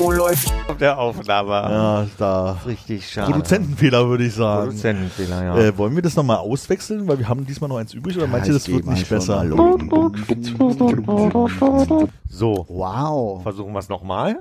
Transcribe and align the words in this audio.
Oh, 0.00 0.12
läuft. 0.12 0.52
Der 0.80 0.98
Aufnahme. 0.98 1.50
Ja, 1.50 2.06
da. 2.18 2.58
Richtig 2.64 3.08
schade. 3.10 3.32
Produzentenfehler, 3.32 4.08
würde 4.08 4.24
ich 4.24 4.34
sagen. 4.34 4.66
Produzentenfehler, 4.68 5.44
ja. 5.44 5.58
Äh, 5.58 5.76
wollen 5.76 5.96
wir 5.96 6.02
das 6.02 6.14
nochmal 6.14 6.36
auswechseln? 6.36 7.08
Weil 7.08 7.18
wir 7.18 7.28
haben 7.28 7.44
diesmal 7.44 7.68
noch 7.68 7.78
eins 7.78 7.92
übrig 7.94 8.16
oder 8.16 8.28
meinst 8.28 8.48
du, 8.48 8.52
das 8.52 8.68
wird 8.68 8.86
nicht 8.86 9.08
besser? 9.08 9.44
so, 12.28 12.66
Wow. 12.68 13.42
versuchen 13.42 13.72
wir 13.72 13.78
es 13.80 13.88
nochmal. 13.88 14.38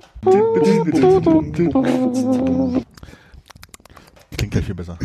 Klingt 4.38 4.51
gleich 4.51 4.65
viel 4.65 4.75
besser. 4.75 4.99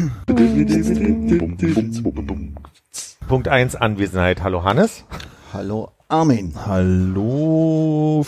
Punkt 3.28 3.48
1, 3.48 3.76
Anwesenheit. 3.76 4.42
Hallo 4.42 4.62
Hannes. 4.64 5.04
Hallo 5.54 5.90
Armin. 6.08 6.52
Hallo, 6.66 8.24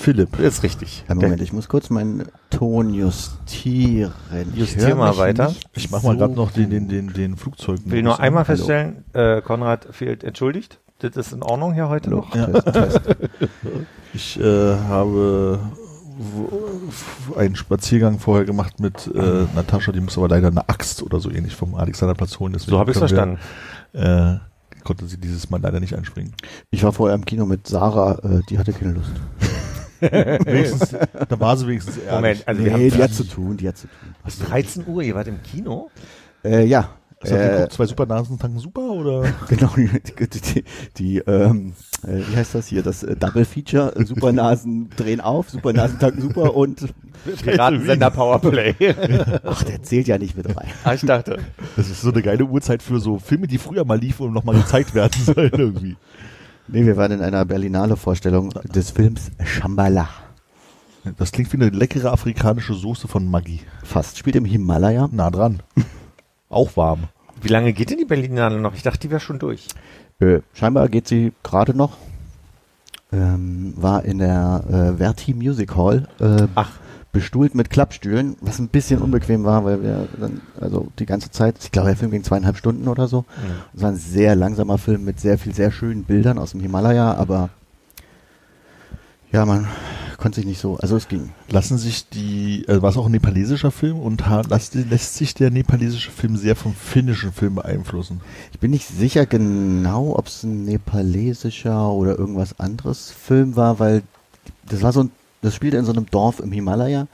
Philipp. 0.00 0.38
Ist 0.38 0.62
richtig. 0.62 1.04
Einen 1.08 1.20
Moment, 1.20 1.42
ich 1.42 1.52
muss 1.52 1.68
kurz 1.68 1.90
meinen 1.90 2.24
Ton 2.50 2.94
justieren. 2.94 4.12
Ich 4.52 4.60
Justier 4.60 4.94
mal 4.94 5.16
weiter. 5.16 5.54
Ich 5.74 5.90
mach 5.90 6.02
mal 6.02 6.12
so 6.12 6.18
gerade 6.18 6.34
noch 6.34 6.52
den, 6.52 6.70
den, 6.70 6.88
den, 6.88 7.12
den 7.12 7.36
Flugzeug. 7.36 7.80
Will 7.84 8.02
nur 8.02 8.20
einmal 8.20 8.46
Hallo. 8.46 8.56
feststellen, 8.56 9.04
äh, 9.12 9.42
Konrad 9.42 9.88
fehlt 9.90 10.24
entschuldigt. 10.24 10.78
Das 11.00 11.16
ist 11.16 11.32
in 11.32 11.42
Ordnung 11.42 11.74
hier 11.74 11.88
heute 11.88 12.10
Hallo. 12.10 12.18
noch. 12.18 12.34
Ja. 12.34 12.46
Test, 12.46 12.72
Test. 12.72 13.00
Ich 14.14 14.40
äh, 14.40 14.74
habe 14.88 15.60
einen 17.36 17.54
Spaziergang 17.56 18.18
vorher 18.18 18.44
gemacht 18.44 18.80
mit 18.80 19.06
äh, 19.14 19.44
Natascha, 19.54 19.92
die 19.92 20.00
muss 20.00 20.16
aber 20.16 20.28
leider 20.28 20.48
eine 20.48 20.68
Axt 20.68 21.02
oder 21.02 21.20
so 21.20 21.30
ähnlich 21.30 21.54
vom 21.54 21.74
Alexanderplatz 21.74 22.40
holen. 22.40 22.54
deswegen 22.54 22.70
So 22.70 22.78
habe 22.78 22.90
ich 22.90 22.96
es 22.96 23.00
verstanden. 23.00 23.38
Wir, 23.92 24.40
äh, 24.40 24.84
konnte 24.84 25.06
sie 25.06 25.18
dieses 25.18 25.50
Mal 25.50 25.60
leider 25.60 25.80
nicht 25.80 25.94
einspringen. 25.94 26.32
Ich 26.70 26.82
war 26.82 26.92
vorher 26.92 27.14
im 27.14 27.24
Kino 27.26 27.44
mit 27.44 27.66
Sarah, 27.66 28.18
äh, 28.24 28.40
die 28.48 28.58
hatte 28.58 28.72
keine 28.72 28.92
Lust. 28.92 29.12
Wenigstens, 30.44 30.90
da 31.28 31.40
war 31.40 31.56
sie 31.56 31.66
wenigstens 31.66 31.98
ehrlich. 31.98 32.12
Moment, 32.12 32.48
also 32.48 32.64
wir 32.64 32.76
nee, 32.76 32.90
haben 32.90 32.96
die 32.96 33.02
hat 33.02 33.12
zu 33.12 33.24
tun, 33.24 33.56
die 33.56 33.68
hat 33.68 33.76
zu 33.76 33.86
tun. 33.88 34.14
was, 34.22 34.38
13 34.38 34.86
Uhr, 34.86 35.02
ihr 35.02 35.14
wart 35.14 35.28
im 35.28 35.42
Kino? 35.42 35.90
Äh, 36.44 36.64
ja. 36.64 36.90
Du 37.20 37.34
Äh, 37.34 37.68
zwei 37.68 37.86
Supernasen 37.86 38.38
tanken 38.38 38.60
super 38.60 38.90
oder? 38.90 39.24
Genau, 39.48 39.72
die, 39.76 39.88
die, 39.88 40.40
die, 40.40 40.64
die 40.96 41.18
ähm, 41.18 41.72
äh, 42.06 42.18
wie 42.28 42.36
heißt 42.36 42.54
das 42.54 42.68
hier, 42.68 42.84
das 42.84 43.02
äh, 43.02 43.16
Double 43.16 43.44
Feature, 43.44 43.96
äh, 43.96 44.04
Supernasen 44.04 44.90
drehen 44.96 45.20
auf, 45.20 45.50
Supernasen 45.50 45.98
tanken 45.98 46.22
super 46.22 46.54
und, 46.54 46.94
Piratensender 47.42 48.10
Powerplay. 48.10 48.74
ach, 49.42 49.64
der 49.64 49.82
zählt 49.82 50.06
ja 50.06 50.16
nicht 50.16 50.36
mit 50.36 50.46
rein. 50.56 50.68
ah, 50.84 50.94
ich 50.94 51.00
dachte. 51.00 51.38
Das 51.76 51.90
ist 51.90 52.02
so 52.02 52.12
eine 52.12 52.22
geile 52.22 52.44
Uhrzeit 52.44 52.84
für 52.84 53.00
so 53.00 53.18
Filme, 53.18 53.48
die 53.48 53.58
früher 53.58 53.84
mal 53.84 53.98
liefen 53.98 54.26
und 54.26 54.32
nochmal 54.32 54.54
gezeigt 54.54 54.94
werden 54.94 55.20
sollen 55.20 55.50
irgendwie. 55.52 55.96
Nee, 56.70 56.84
wir 56.84 56.98
waren 56.98 57.12
in 57.12 57.22
einer 57.22 57.46
Berlinale 57.46 57.96
Vorstellung 57.96 58.50
des 58.50 58.90
Films 58.90 59.30
Shambhala. 59.42 60.08
Das 61.16 61.32
klingt 61.32 61.50
wie 61.52 61.56
eine 61.56 61.70
leckere 61.70 62.12
afrikanische 62.12 62.74
Soße 62.74 63.08
von 63.08 63.30
Maggi. 63.30 63.60
Fast. 63.82 64.18
Spielt 64.18 64.36
im 64.36 64.44
Himalaya. 64.44 65.08
Nah 65.10 65.30
dran. 65.30 65.62
Auch 66.50 66.76
warm. 66.76 67.04
Wie 67.40 67.48
lange 67.48 67.72
geht 67.72 67.88
denn 67.88 67.96
die 67.96 68.04
Berlinale 68.04 68.60
noch? 68.60 68.74
Ich 68.74 68.82
dachte, 68.82 69.00
die 69.00 69.10
wäre 69.10 69.20
schon 69.20 69.38
durch. 69.38 69.68
Äh, 70.20 70.40
scheinbar 70.52 70.90
geht 70.90 71.08
sie 71.08 71.32
gerade 71.42 71.74
noch. 71.74 71.96
Ähm, 73.12 73.72
war 73.76 74.04
in 74.04 74.18
der 74.18 74.64
äh, 74.68 74.98
Verti 74.98 75.32
Music 75.32 75.74
Hall. 75.74 76.06
Äh, 76.20 76.48
Ach. 76.54 76.72
Bestuhlt 77.10 77.54
mit 77.54 77.70
Klappstühlen, 77.70 78.36
was 78.40 78.58
ein 78.58 78.68
bisschen 78.68 79.00
unbequem 79.00 79.44
war, 79.44 79.64
weil 79.64 79.82
wir 79.82 80.08
dann, 80.20 80.42
also 80.60 80.88
die 80.98 81.06
ganze 81.06 81.30
Zeit, 81.30 81.56
ich 81.62 81.72
glaube, 81.72 81.88
der 81.88 81.96
Film 81.96 82.10
ging 82.10 82.22
zweieinhalb 82.22 82.56
Stunden 82.56 82.86
oder 82.86 83.08
so. 83.08 83.24
Es 83.74 83.82
war 83.82 83.90
ein 83.90 83.96
sehr 83.96 84.36
langsamer 84.36 84.78
Film 84.78 85.04
mit 85.04 85.18
sehr 85.18 85.38
viel, 85.38 85.54
sehr 85.54 85.70
schönen 85.70 86.04
Bildern 86.04 86.38
aus 86.38 86.50
dem 86.50 86.60
Himalaya, 86.60 87.14
aber 87.14 87.50
ja, 89.32 89.44
man 89.44 89.66
konnte 90.18 90.36
sich 90.36 90.46
nicht 90.46 90.60
so, 90.60 90.76
also 90.78 90.96
es 90.96 91.08
ging. 91.08 91.30
Lassen 91.48 91.78
sich 91.78 92.08
die, 92.08 92.66
äh, 92.66 92.82
war 92.82 92.90
es 92.90 92.96
auch 92.96 93.06
ein 93.06 93.12
nepalesischer 93.12 93.70
Film 93.70 93.98
und 93.98 94.24
lässt, 94.50 94.74
lässt 94.74 95.14
sich 95.14 95.32
der 95.32 95.50
nepalesische 95.50 96.10
Film 96.10 96.36
sehr 96.36 96.56
vom 96.56 96.74
finnischen 96.74 97.32
Film 97.32 97.54
beeinflussen? 97.54 98.20
Ich 98.52 98.58
bin 98.58 98.70
nicht 98.70 98.86
sicher 98.86 99.26
genau, 99.26 100.16
ob 100.16 100.26
es 100.26 100.42
ein 100.42 100.64
nepalesischer 100.64 101.90
oder 101.90 102.18
irgendwas 102.18 102.58
anderes 102.58 103.10
Film 103.10 103.54
war, 103.54 103.78
weil 103.78 104.02
das 104.68 104.82
war 104.82 104.92
so 104.92 105.04
ein, 105.04 105.10
das 105.42 105.54
spielte 105.54 105.76
in 105.76 105.84
so 105.84 105.92
einem 105.92 106.06
Dorf 106.10 106.40
im 106.40 106.50
Himalaya 106.52 107.06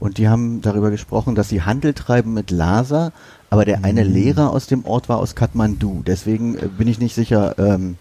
und 0.00 0.18
die 0.18 0.28
haben 0.28 0.60
darüber 0.62 0.90
gesprochen, 0.90 1.34
dass 1.34 1.48
sie 1.48 1.62
Handel 1.62 1.94
treiben 1.94 2.32
mit 2.34 2.50
Lhasa, 2.50 3.12
aber 3.50 3.64
der 3.64 3.84
eine 3.84 4.02
Lehrer 4.04 4.50
aus 4.50 4.66
dem 4.66 4.84
Ort 4.84 5.08
war 5.08 5.18
aus 5.18 5.34
Kathmandu. 5.34 6.02
Deswegen 6.06 6.56
äh, 6.56 6.68
bin 6.68 6.88
ich 6.88 6.98
nicht 7.00 7.14
sicher, 7.14 7.54
ähm, 7.58 7.96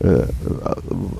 äh, 0.00 0.22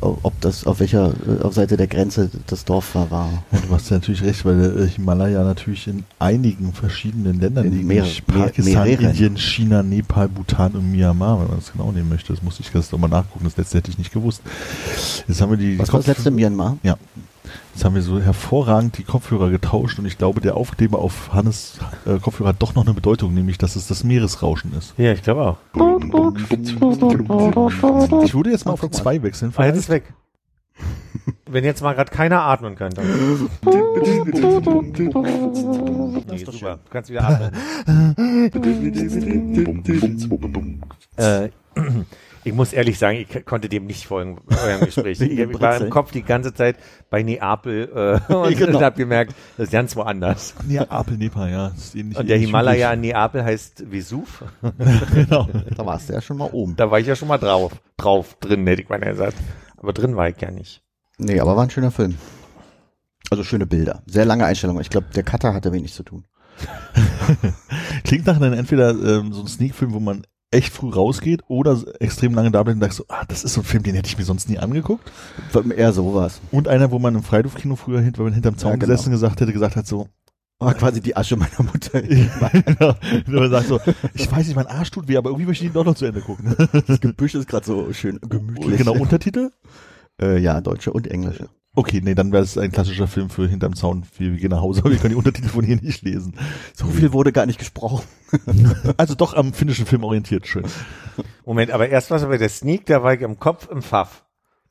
ob 0.00 0.38
das 0.42 0.66
auf 0.66 0.80
welcher 0.80 1.08
äh, 1.26 1.42
auf 1.42 1.54
Seite 1.54 1.76
der 1.76 1.86
Grenze 1.86 2.30
das 2.46 2.64
Dorf 2.64 2.94
war. 2.94 3.10
war. 3.10 3.30
Ja, 3.52 3.58
du 3.66 3.74
hast 3.74 3.90
ja 3.90 3.96
natürlich 3.96 4.22
recht, 4.22 4.44
weil 4.44 4.58
der 4.58 4.76
äh, 4.84 4.88
Himalaya 4.88 5.44
natürlich 5.44 5.86
in 5.88 6.04
einigen 6.18 6.72
verschiedenen 6.72 7.40
Ländern 7.40 7.64
In 7.66 7.72
liegt. 7.72 7.86
mehrere- 7.88 8.22
Pakistan, 8.26 8.84
mehreren. 8.84 9.06
Indien, 9.10 9.36
China, 9.38 9.82
Nepal, 9.82 10.28
Bhutan 10.28 10.72
und 10.72 10.90
Myanmar, 10.92 11.40
wenn 11.40 11.48
man 11.48 11.56
das 11.58 11.72
genau 11.72 11.90
nehmen 11.90 12.08
möchte. 12.10 12.32
Das 12.34 12.42
musste 12.42 12.62
ich 12.62 12.72
jetzt 12.72 12.92
nochmal 12.92 13.10
nachgucken. 13.10 13.44
Das 13.44 13.56
letzte 13.56 13.78
hätte 13.78 13.90
ich 13.90 13.98
nicht 13.98 14.12
gewusst. 14.12 14.42
Jetzt 15.26 15.40
haben 15.40 15.50
wir 15.50 15.56
die 15.58 15.78
Was 15.78 15.92
war 15.92 16.00
das 16.00 16.06
letzte 16.08 16.30
Myanmar? 16.30 16.76
Ja. 16.82 16.96
Jetzt 17.74 17.84
haben 17.84 17.94
wir 17.94 18.02
so 18.02 18.20
hervorragend 18.20 18.98
die 18.98 19.04
Kopfhörer 19.04 19.50
getauscht 19.50 19.98
und 19.98 20.06
ich 20.06 20.18
glaube, 20.18 20.40
der 20.40 20.56
Aufkleber 20.56 20.98
auf 20.98 21.32
Hannes 21.32 21.78
äh, 22.04 22.18
Kopfhörer 22.18 22.50
hat 22.50 22.62
doch 22.62 22.74
noch 22.74 22.84
eine 22.84 22.94
Bedeutung, 22.94 23.34
nämlich, 23.34 23.58
dass 23.58 23.76
es 23.76 23.86
das 23.86 24.04
Meeresrauschen 24.04 24.72
ist. 24.76 24.94
Ja, 24.96 25.12
ich 25.12 25.22
glaube 25.22 25.42
auch. 25.42 25.56
Ich 28.24 28.34
würde 28.34 28.50
jetzt 28.50 28.64
mal 28.64 28.72
auf 28.72 28.90
zwei 28.90 29.22
wechseln. 29.22 29.52
Ah, 29.56 29.66
jetzt 29.66 29.78
ist 29.78 29.88
weg. 29.88 30.12
Wenn 31.48 31.64
jetzt 31.64 31.82
mal 31.82 31.94
gerade 31.94 32.10
keiner 32.10 32.42
atmen 32.42 32.74
könnte. 32.74 33.02
Nee, 36.28 36.44
super. 36.44 36.80
Du 36.84 36.90
kannst 36.90 37.08
wieder 37.08 37.24
atmen. 37.24 37.52
äh, 41.16 41.50
ich 42.46 42.54
muss 42.54 42.72
ehrlich 42.72 42.96
sagen, 42.98 43.18
ich 43.18 43.44
konnte 43.44 43.68
dem 43.68 43.86
nicht 43.86 44.06
folgen, 44.06 44.38
eurem 44.48 44.80
Gespräch. 44.84 45.20
Ich, 45.20 45.60
war 45.60 45.80
im. 45.80 45.90
Kopf 45.90 46.12
die 46.12 46.22
ganze 46.22 46.54
Zeit 46.54 46.76
bei 47.10 47.22
Neapel 47.22 48.20
äh, 48.28 48.32
und 48.32 48.56
Genau. 48.56 48.80
habe 48.86 48.96
gemerkt, 48.96 49.34
das 49.56 49.64
ist 49.66 49.72
ganz 49.72 49.96
woanders. 49.96 50.54
Ja, 50.68 50.88
Apel, 50.88 51.16
Nepal, 51.16 51.50
ja. 51.50 51.68
Das 51.70 51.78
ist 51.86 51.94
ähnlich, 51.96 52.16
Und 52.16 52.28
der 52.28 52.38
Himalaya 52.38 52.92
in 52.92 53.00
Neapel 53.00 53.44
heißt 53.44 53.90
Vesuv. 53.90 54.44
genau. 55.12 55.48
Da 55.76 55.84
warst 55.84 56.08
du 56.08 56.12
ja 56.12 56.20
schon 56.20 56.38
mal 56.38 56.48
oben. 56.52 56.76
Da 56.76 56.90
war 56.90 57.00
ich 57.00 57.06
ja 57.08 57.16
schon 57.16 57.28
mal 57.28 57.38
drauf. 57.38 57.72
Drauf, 57.96 58.36
drin, 58.40 58.66
hätte 58.66 58.82
ich 58.82 58.88
mal 58.88 59.00
gesagt. 59.00 59.36
Aber 59.76 59.92
drin 59.92 60.14
war 60.14 60.28
ich 60.28 60.40
ja 60.40 60.50
nicht. 60.50 60.82
Nee, 61.18 61.40
aber 61.40 61.56
war 61.56 61.64
ein 61.64 61.70
schöner 61.70 61.90
Film. 61.90 62.16
Also 63.30 63.42
schöne 63.42 63.66
Bilder. 63.66 64.02
Sehr 64.06 64.24
lange 64.24 64.44
Einstellung. 64.46 64.80
Ich 64.80 64.90
glaube, 64.90 65.08
der 65.14 65.24
Cutter 65.24 65.52
hatte 65.52 65.72
wenig 65.72 65.92
zu 65.92 66.04
tun. 66.04 66.26
Klingt 68.04 68.26
nach 68.26 68.36
einem 68.36 68.52
entweder 68.52 68.90
ähm, 68.90 69.32
so 69.32 69.42
ein 69.42 69.48
Sneak-Film, 69.48 69.92
wo 69.92 70.00
man 70.00 70.24
echt 70.56 70.72
früh 70.72 70.90
rausgeht 70.90 71.42
oder 71.48 71.78
extrem 72.00 72.34
lange 72.34 72.50
da 72.50 72.62
bleibt 72.62 72.76
und 72.76 72.80
sagt 72.80 72.94
so, 72.94 73.04
ah, 73.08 73.24
das 73.28 73.44
ist 73.44 73.54
so 73.54 73.60
ein 73.60 73.64
Film, 73.64 73.82
den 73.82 73.94
hätte 73.94 74.08
ich 74.08 74.18
mir 74.18 74.24
sonst 74.24 74.48
nie 74.48 74.58
angeguckt. 74.58 75.10
Eher 75.76 75.92
sowas. 75.92 76.40
Und 76.50 76.66
einer, 76.66 76.90
wo 76.90 76.98
man 76.98 77.14
im 77.14 77.22
Freiluft-Kino 77.22 77.76
früher 77.76 78.00
hint, 78.00 78.18
wenn 78.18 78.24
man 78.24 78.34
hinterm 78.34 78.56
Zaun 78.56 78.70
Ja, 78.72 78.76
genau. 78.76 78.86
gesessen 78.90 79.10
gesagt 79.10 79.40
hätte, 79.40 79.52
gesagt 79.52 79.76
hat 79.76 79.86
so, 79.86 80.08
War 80.58 80.72
quasi 80.74 81.02
die 81.02 81.14
Asche 81.16 81.36
meiner 81.36 81.62
Mutter. 81.62 82.00
genau, 82.02 82.94
man 83.26 83.50
sagt 83.50 83.68
so, 83.68 83.78
ich 84.14 84.30
weiß 84.30 84.46
nicht, 84.46 84.56
mein 84.56 84.66
Arsch 84.66 84.90
tut 84.90 85.06
weh, 85.06 85.18
aber 85.18 85.28
irgendwie 85.30 85.46
möchte 85.46 85.64
ich 85.64 85.70
ihn 85.70 85.74
doch 85.74 85.84
noch 85.84 85.94
zu 85.94 86.06
Ende 86.06 86.22
gucken. 86.22 86.56
Das 86.86 87.00
Gebüsch 87.00 87.34
ist 87.34 87.46
gerade 87.46 87.66
so 87.66 87.92
schön 87.92 88.18
gemütlich. 88.22 88.78
genau, 88.78 88.94
Untertitel? 88.94 89.50
Äh, 90.20 90.38
ja, 90.38 90.62
deutsche 90.62 90.92
und 90.92 91.06
englische. 91.08 91.50
Okay, 91.78 92.00
nee, 92.02 92.14
dann 92.14 92.32
wäre 92.32 92.42
es 92.42 92.56
ein 92.56 92.72
klassischer 92.72 93.06
Film 93.06 93.28
für 93.28 93.46
hinterm 93.46 93.76
Zaun. 93.76 94.06
Wir, 94.16 94.32
wir 94.32 94.38
gehen 94.38 94.48
nach 94.50 94.62
Hause, 94.62 94.80
aber 94.80 94.90
wir 94.92 94.96
können 94.96 95.10
die 95.10 95.16
Untertitel 95.16 95.48
von 95.48 95.62
hier 95.62 95.76
nicht 95.76 96.02
lesen. 96.02 96.34
So 96.74 96.86
viel 96.86 97.12
wurde 97.12 97.32
gar 97.32 97.44
nicht 97.46 97.58
gesprochen. 97.58 98.02
Also 98.96 99.14
doch 99.14 99.34
am 99.34 99.52
finnischen 99.52 99.86
Film 99.86 100.02
orientiert, 100.02 100.46
schön. 100.46 100.64
Moment, 101.44 101.70
aber 101.70 101.88
erst 101.88 102.10
was 102.10 102.24
aber 102.24 102.38
der 102.38 102.48
Sneak, 102.48 102.86
da 102.86 103.02
war 103.02 103.14
ich 103.14 103.20
im 103.20 103.38
Kopf 103.38 103.68
im 103.70 103.82
Pfaff. 103.82 104.25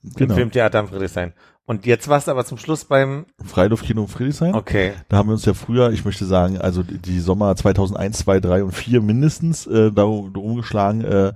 Im 0.06 0.12
Genau. 0.16 0.36
Filmtheater 0.36 0.80
am 0.80 0.88
Friedrichshain. 0.88 1.34
Und 1.68 1.88
jetzt 1.88 2.08
warst 2.08 2.28
du 2.28 2.32
aber 2.32 2.46
zum 2.46 2.60
Schluss 2.60 2.86
beim, 2.86 3.26
Freiluftkino 3.44 4.06
Friedrichshain. 4.06 4.54
okay. 4.54 4.94
Da 5.10 5.18
haben 5.18 5.30
wir 5.30 5.34
uns 5.34 5.46
ja 5.46 5.56
früher, 5.56 5.90
ich 5.92 6.06
möchte 6.06 6.26
sagen, 6.26 6.60
also 6.60 6.84
die, 6.84 7.20
Sommer 7.20 7.56
2001, 7.56 8.20
2, 8.20 8.40
3 8.40 8.64
und 8.66 8.72
4 8.72 9.02
mindestens 9.02 9.66
äh, 9.66 9.92
darum 9.92 10.32
darum 10.32 10.58
geschlagen, 10.58 11.02
äh, 11.04 11.34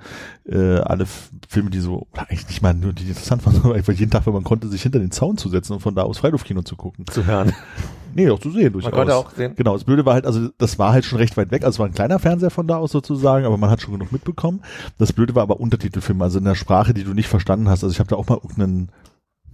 äh, 0.47 0.81
alle 0.81 1.07
Filme, 1.47 1.71
die 1.71 1.79
so, 1.79 2.05
eigentlich 2.13 2.47
nicht 2.47 2.61
mal 2.61 2.75
nur 2.75 2.93
die 2.93 3.07
interessant 3.07 3.43
waren, 3.43 3.53
sondern 3.59 3.73
einfach 3.73 3.93
jeden 3.93 4.11
Tag, 4.11 4.27
wenn 4.27 4.33
man 4.33 4.43
konnte, 4.43 4.67
sich 4.67 4.83
hinter 4.83 4.99
den 4.99 5.09
Zaun 5.09 5.37
zu 5.37 5.49
setzen 5.49 5.73
und 5.73 5.79
von 5.79 5.95
da 5.95 6.03
aus 6.03 6.19
Freiluftkino 6.19 6.61
zu 6.61 6.75
gucken. 6.75 7.05
Zu 7.07 7.25
hören. 7.25 7.53
Nee, 8.13 8.29
auch 8.29 8.39
zu 8.39 8.51
sehen 8.51 8.73
durchaus. 8.73 8.91
konnte 8.91 9.15
auch 9.15 9.31
sehen. 9.31 9.53
Genau, 9.55 9.73
das 9.73 9.83
Blöde 9.83 10.05
war 10.05 10.13
halt, 10.13 10.25
also 10.25 10.49
das 10.57 10.79
war 10.79 10.91
halt 10.93 11.05
schon 11.05 11.17
recht 11.19 11.37
weit 11.37 11.51
weg, 11.51 11.63
also 11.63 11.75
es 11.75 11.79
war 11.79 11.85
ein 11.87 11.93
kleiner 11.93 12.19
Fernseher 12.19 12.49
von 12.49 12.67
da 12.67 12.77
aus 12.77 12.91
sozusagen, 12.91 13.45
aber 13.45 13.57
man 13.57 13.69
hat 13.69 13.81
schon 13.81 13.93
genug 13.93 14.11
mitbekommen. 14.11 14.61
Das 14.97 15.13
Blöde 15.13 15.35
war 15.35 15.43
aber 15.43 15.59
Untertitelfilme, 15.59 16.23
also 16.23 16.39
in 16.39 16.45
der 16.45 16.55
Sprache, 16.55 16.93
die 16.93 17.03
du 17.03 17.13
nicht 17.13 17.27
verstanden 17.27 17.69
hast. 17.69 17.83
Also 17.83 17.93
ich 17.93 17.99
habe 17.99 18.09
da 18.09 18.15
auch 18.15 18.27
mal 18.27 18.35
irgendeinen 18.41 18.91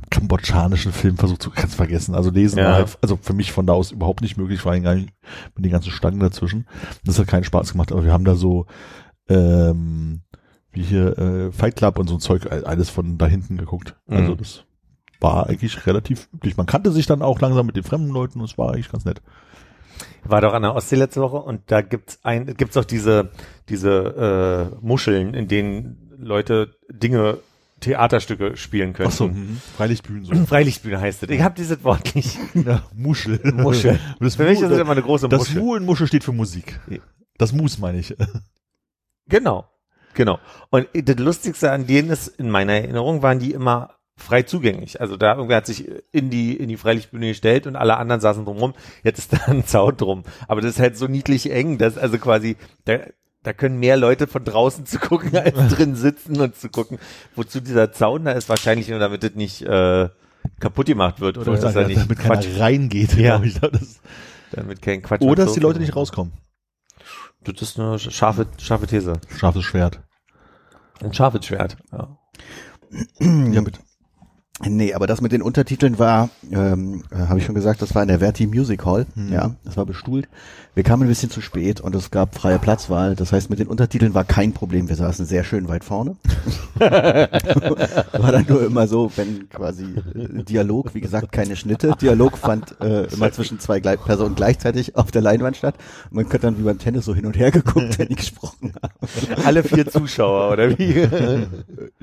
kambodschanischen 0.10 0.92
Film 0.92 1.18
versucht 1.18 1.42
zu 1.42 1.50
ganz 1.56 1.74
vergessen. 1.76 2.16
Also 2.16 2.30
lesen 2.30 2.60
Ja. 2.60 2.66
war 2.66 2.74
halt, 2.76 2.98
also 3.02 3.18
für 3.22 3.34
mich 3.34 3.52
von 3.52 3.66
da 3.66 3.74
aus 3.74 3.92
überhaupt 3.92 4.22
nicht 4.22 4.38
möglich, 4.38 4.60
vor 4.62 4.72
allem 4.72 4.84
gar 4.84 4.96
nicht 4.96 5.10
mit 5.56 5.66
den 5.66 5.72
ganzen 5.72 5.92
Stangen 5.92 6.20
dazwischen. 6.20 6.68
Das 7.06 7.18
hat 7.20 7.28
keinen 7.28 7.44
Spaß 7.44 7.72
gemacht, 7.72 7.92
aber 7.92 8.04
wir 8.06 8.14
haben 8.14 8.26
da 8.26 8.36
so 8.36 8.66
ähm, 9.30 10.22
wie 10.72 10.84
hier 10.84 11.18
äh, 11.18 11.52
Fight 11.52 11.76
Club 11.76 11.98
und 11.98 12.08
so 12.08 12.16
ein 12.16 12.20
Zeug 12.20 12.52
all- 12.52 12.66
alles 12.66 12.90
von 12.90 13.18
da 13.18 13.26
hinten 13.28 13.58
geguckt. 13.58 13.96
Also 14.08 14.34
Mhm. 14.34 14.38
das 14.38 14.64
war 15.20 15.48
eigentlich 15.48 15.86
relativ 15.86 16.28
üblich. 16.34 16.58
Man 16.58 16.66
kannte 16.66 16.92
sich 16.92 17.06
dann 17.06 17.22
auch 17.22 17.40
langsam 17.42 17.66
mit 17.66 17.76
den 17.76 17.84
fremden 17.84 18.10
Leuten 18.10 18.40
und 18.40 18.46
es 18.46 18.58
war 18.58 18.72
eigentlich 18.74 18.92
ganz 18.92 19.06
nett. 19.06 19.22
War 20.24 20.42
doch 20.42 20.54
an 20.54 20.64
der 20.64 20.76
Ostsee 20.76 20.96
letzte 20.96 21.22
Woche 21.22 21.38
und 21.38 21.62
da 21.68 21.82
gibt's 21.82 22.20
ein, 22.24 22.46
gibt's 22.58 22.78
auch 22.78 22.86
diese, 22.86 23.32
diese 23.70 24.72
äh, 24.74 24.86
Muscheln, 24.86 25.34
in 25.34 25.48
denen 25.48 26.12
Leute 26.18 26.76
Dinge, 26.90 27.38
Theaterstücke 27.82 28.58
spielen 28.58 28.94
können. 28.94 29.10
Achso, 29.10 29.28
mhm. 29.28 29.62
Freilichtbühnen 29.78 30.26
so. 30.26 30.34
Freilichtbühne 30.48 31.00
heißt 31.00 31.24
es. 31.24 31.30
Ich 31.30 31.42
habe 31.42 31.56
dieses 31.56 31.84
Wort 31.84 32.16
nicht. 32.16 32.38
ja, 32.54 32.84
Muschel. 32.94 33.40
Muschel. 33.54 34.00
Das 34.20 34.36
Für 34.36 34.46
mich 34.46 34.60
ist 34.60 34.72
es 34.72 34.80
immer 34.80 34.94
eine 34.94 35.02
große 35.04 35.30
Das 35.30 35.40
Muschel. 35.40 35.62
Mu 35.62 35.76
in 35.76 35.86
Muschel 35.86 36.08
steht 36.08 36.24
für 36.24 36.32
Musik. 36.32 36.80
Das 37.38 37.54
Mus 37.54 37.78
meine 37.78 38.00
ich. 38.00 38.16
Genau, 39.28 39.68
genau. 40.14 40.40
Und 40.70 40.88
das 40.94 41.18
Lustigste 41.18 41.72
an 41.72 41.88
denen 41.88 42.10
ist, 42.12 42.28
in 42.28 42.50
meiner 42.50 42.74
Erinnerung 42.74 43.22
waren 43.22 43.40
die 43.40 43.52
immer 43.52 43.96
frei 44.18 44.44
zugänglich. 44.44 45.02
Also 45.02 45.18
da 45.18 45.36
irgendwer 45.36 45.58
hat 45.58 45.66
sich 45.66 45.90
in 46.12 46.30
die 46.30 46.56
in 46.56 46.70
die 46.70 46.78
Freilichtbühne 46.78 47.28
gestellt 47.28 47.68
und 47.68 47.76
alle 47.76 47.98
anderen 47.98 48.22
saßen 48.22 48.46
drumrum. 48.46 48.74
Jetzt 49.04 49.20
ist 49.20 49.34
da 49.34 49.52
ein 49.52 49.66
Zaun 49.66 49.98
drum. 49.98 50.24
Aber 50.48 50.62
das 50.62 50.72
ist 50.72 50.80
halt 50.80 50.98
so 50.98 51.08
niedlich 51.08 51.52
eng, 51.52 51.78
dass 51.78 51.98
also 51.98 52.18
quasi 52.18 52.58
da 52.86 53.00
da 53.44 53.54
können 53.54 53.80
mehr 53.80 53.96
Leute 53.96 54.26
von 54.26 54.44
draußen 54.44 54.88
zu 54.88 54.98
gucken 54.98 55.38
als 55.38 55.56
drin 55.76 55.96
sitzen 55.96 56.40
und 56.42 56.56
zu 56.56 56.70
gucken. 56.70 56.98
Wozu 57.36 57.60
dieser 57.60 57.92
Zaun 57.92 58.26
da 58.26 58.32
ist, 58.32 58.50
wahrscheinlich 58.50 58.90
nur 58.90 59.00
damit 59.00 59.22
das 59.22 59.36
nicht 59.36 59.62
äh, 59.62 60.10
kaputt 60.60 60.88
gemacht 60.88 61.20
wird 61.20 61.38
oder 61.38 61.56
dass 61.56 61.76
er 61.76 61.88
nicht 61.88 62.02
damit 62.02 62.20
Quatsch, 62.20 62.48
reingeht. 62.58 63.14
Ja. 63.14 63.42
ich. 63.44 63.60
Das, 63.60 64.02
damit 64.52 64.82
kein 64.82 65.02
Quatsch. 65.02 65.22
oder 65.22 65.46
dass 65.46 65.54
die 65.54 65.60
Leute 65.60 65.80
nicht 65.80 65.96
rauskommen. 65.96 66.34
Das 67.44 67.62
ist 67.62 67.80
eine 67.80 68.00
scharfe 68.00 68.48
scharfe 68.58 68.88
These. 68.88 69.14
Scharfes 69.38 69.64
Schwert. 69.64 70.02
Ein 71.04 71.14
scharfes 71.14 71.46
Schwert. 71.46 71.78
Ja. 71.92 72.18
Ja, 73.20 73.62
bitte. 73.62 73.80
Nee, 74.64 74.94
aber 74.94 75.06
das 75.06 75.20
mit 75.20 75.34
den 75.34 75.42
Untertiteln 75.42 76.00
war, 76.00 76.30
ähm, 76.50 77.04
äh, 77.12 77.28
habe 77.28 77.40
ich 77.40 77.46
schon 77.46 77.56
gesagt, 77.56 77.82
das 77.82 77.94
war 77.94 78.02
in 78.02 78.08
der 78.08 78.20
Verti 78.20 78.48
Music 78.48 78.86
Hall. 78.86 79.06
Ja, 79.30 79.52
das 79.66 79.76
war 79.76 79.86
bestuhlt. 79.86 80.30
Wir 80.76 80.84
kamen 80.84 81.04
ein 81.04 81.10
bisschen 81.10 81.30
zu 81.30 81.40
spät 81.40 81.80
und 81.80 81.96
es 81.96 82.12
gab 82.12 82.36
freie 82.36 82.60
Platzwahl. 82.60 83.16
Das 83.16 83.32
heißt, 83.32 83.50
mit 83.50 83.60
den 83.60 83.68
Untertiteln 83.68 84.14
war 84.14 84.26
kein 84.26 84.52
Problem. 84.52 84.90
Wir 84.90 84.98
saßen 84.98 85.26
sehr 85.26 85.46
schön 85.46 85.70
weit 85.70 85.86
vorne. 85.86 86.18
war 86.76 88.32
dann 88.32 88.46
nur 88.48 88.66
immer 88.66 88.86
so, 88.88 89.10
wenn 89.16 89.48
quasi 89.50 89.86
äh, 89.86 90.44
Dialog, 90.44 90.94
wie 90.94 91.00
gesagt, 91.00 91.32
keine 91.32 91.56
Schnitte. 91.56 91.94
Dialog 92.02 92.38
fand 92.38 92.76
äh, 92.82 93.06
immer 93.14 93.32
zwischen 93.32 93.60
zwei 93.60 93.80
Gle 93.80 93.98
Personen 93.98 94.36
gleichzeitig 94.36 94.98
auf 94.98 95.12
der 95.12 95.22
Leinwand 95.22 95.56
statt. 95.56 95.76
Und 96.10 96.16
man 96.16 96.30
hat 96.30 96.44
dann 96.44 96.58
wie 96.58 96.64
beim 96.64 96.78
Tennis 96.78 97.06
so 97.06 97.16
hin 97.16 97.26
und 97.26 97.38
her 97.38 97.52
geguckt, 97.52 97.98
wenn 97.98 98.10
die 98.10 98.16
gesprochen 98.16 98.74
haben. 98.82 99.46
Alle 99.46 99.64
vier 99.64 99.88
Zuschauer, 99.88 100.52
oder 100.52 100.78
wie? 100.78 101.08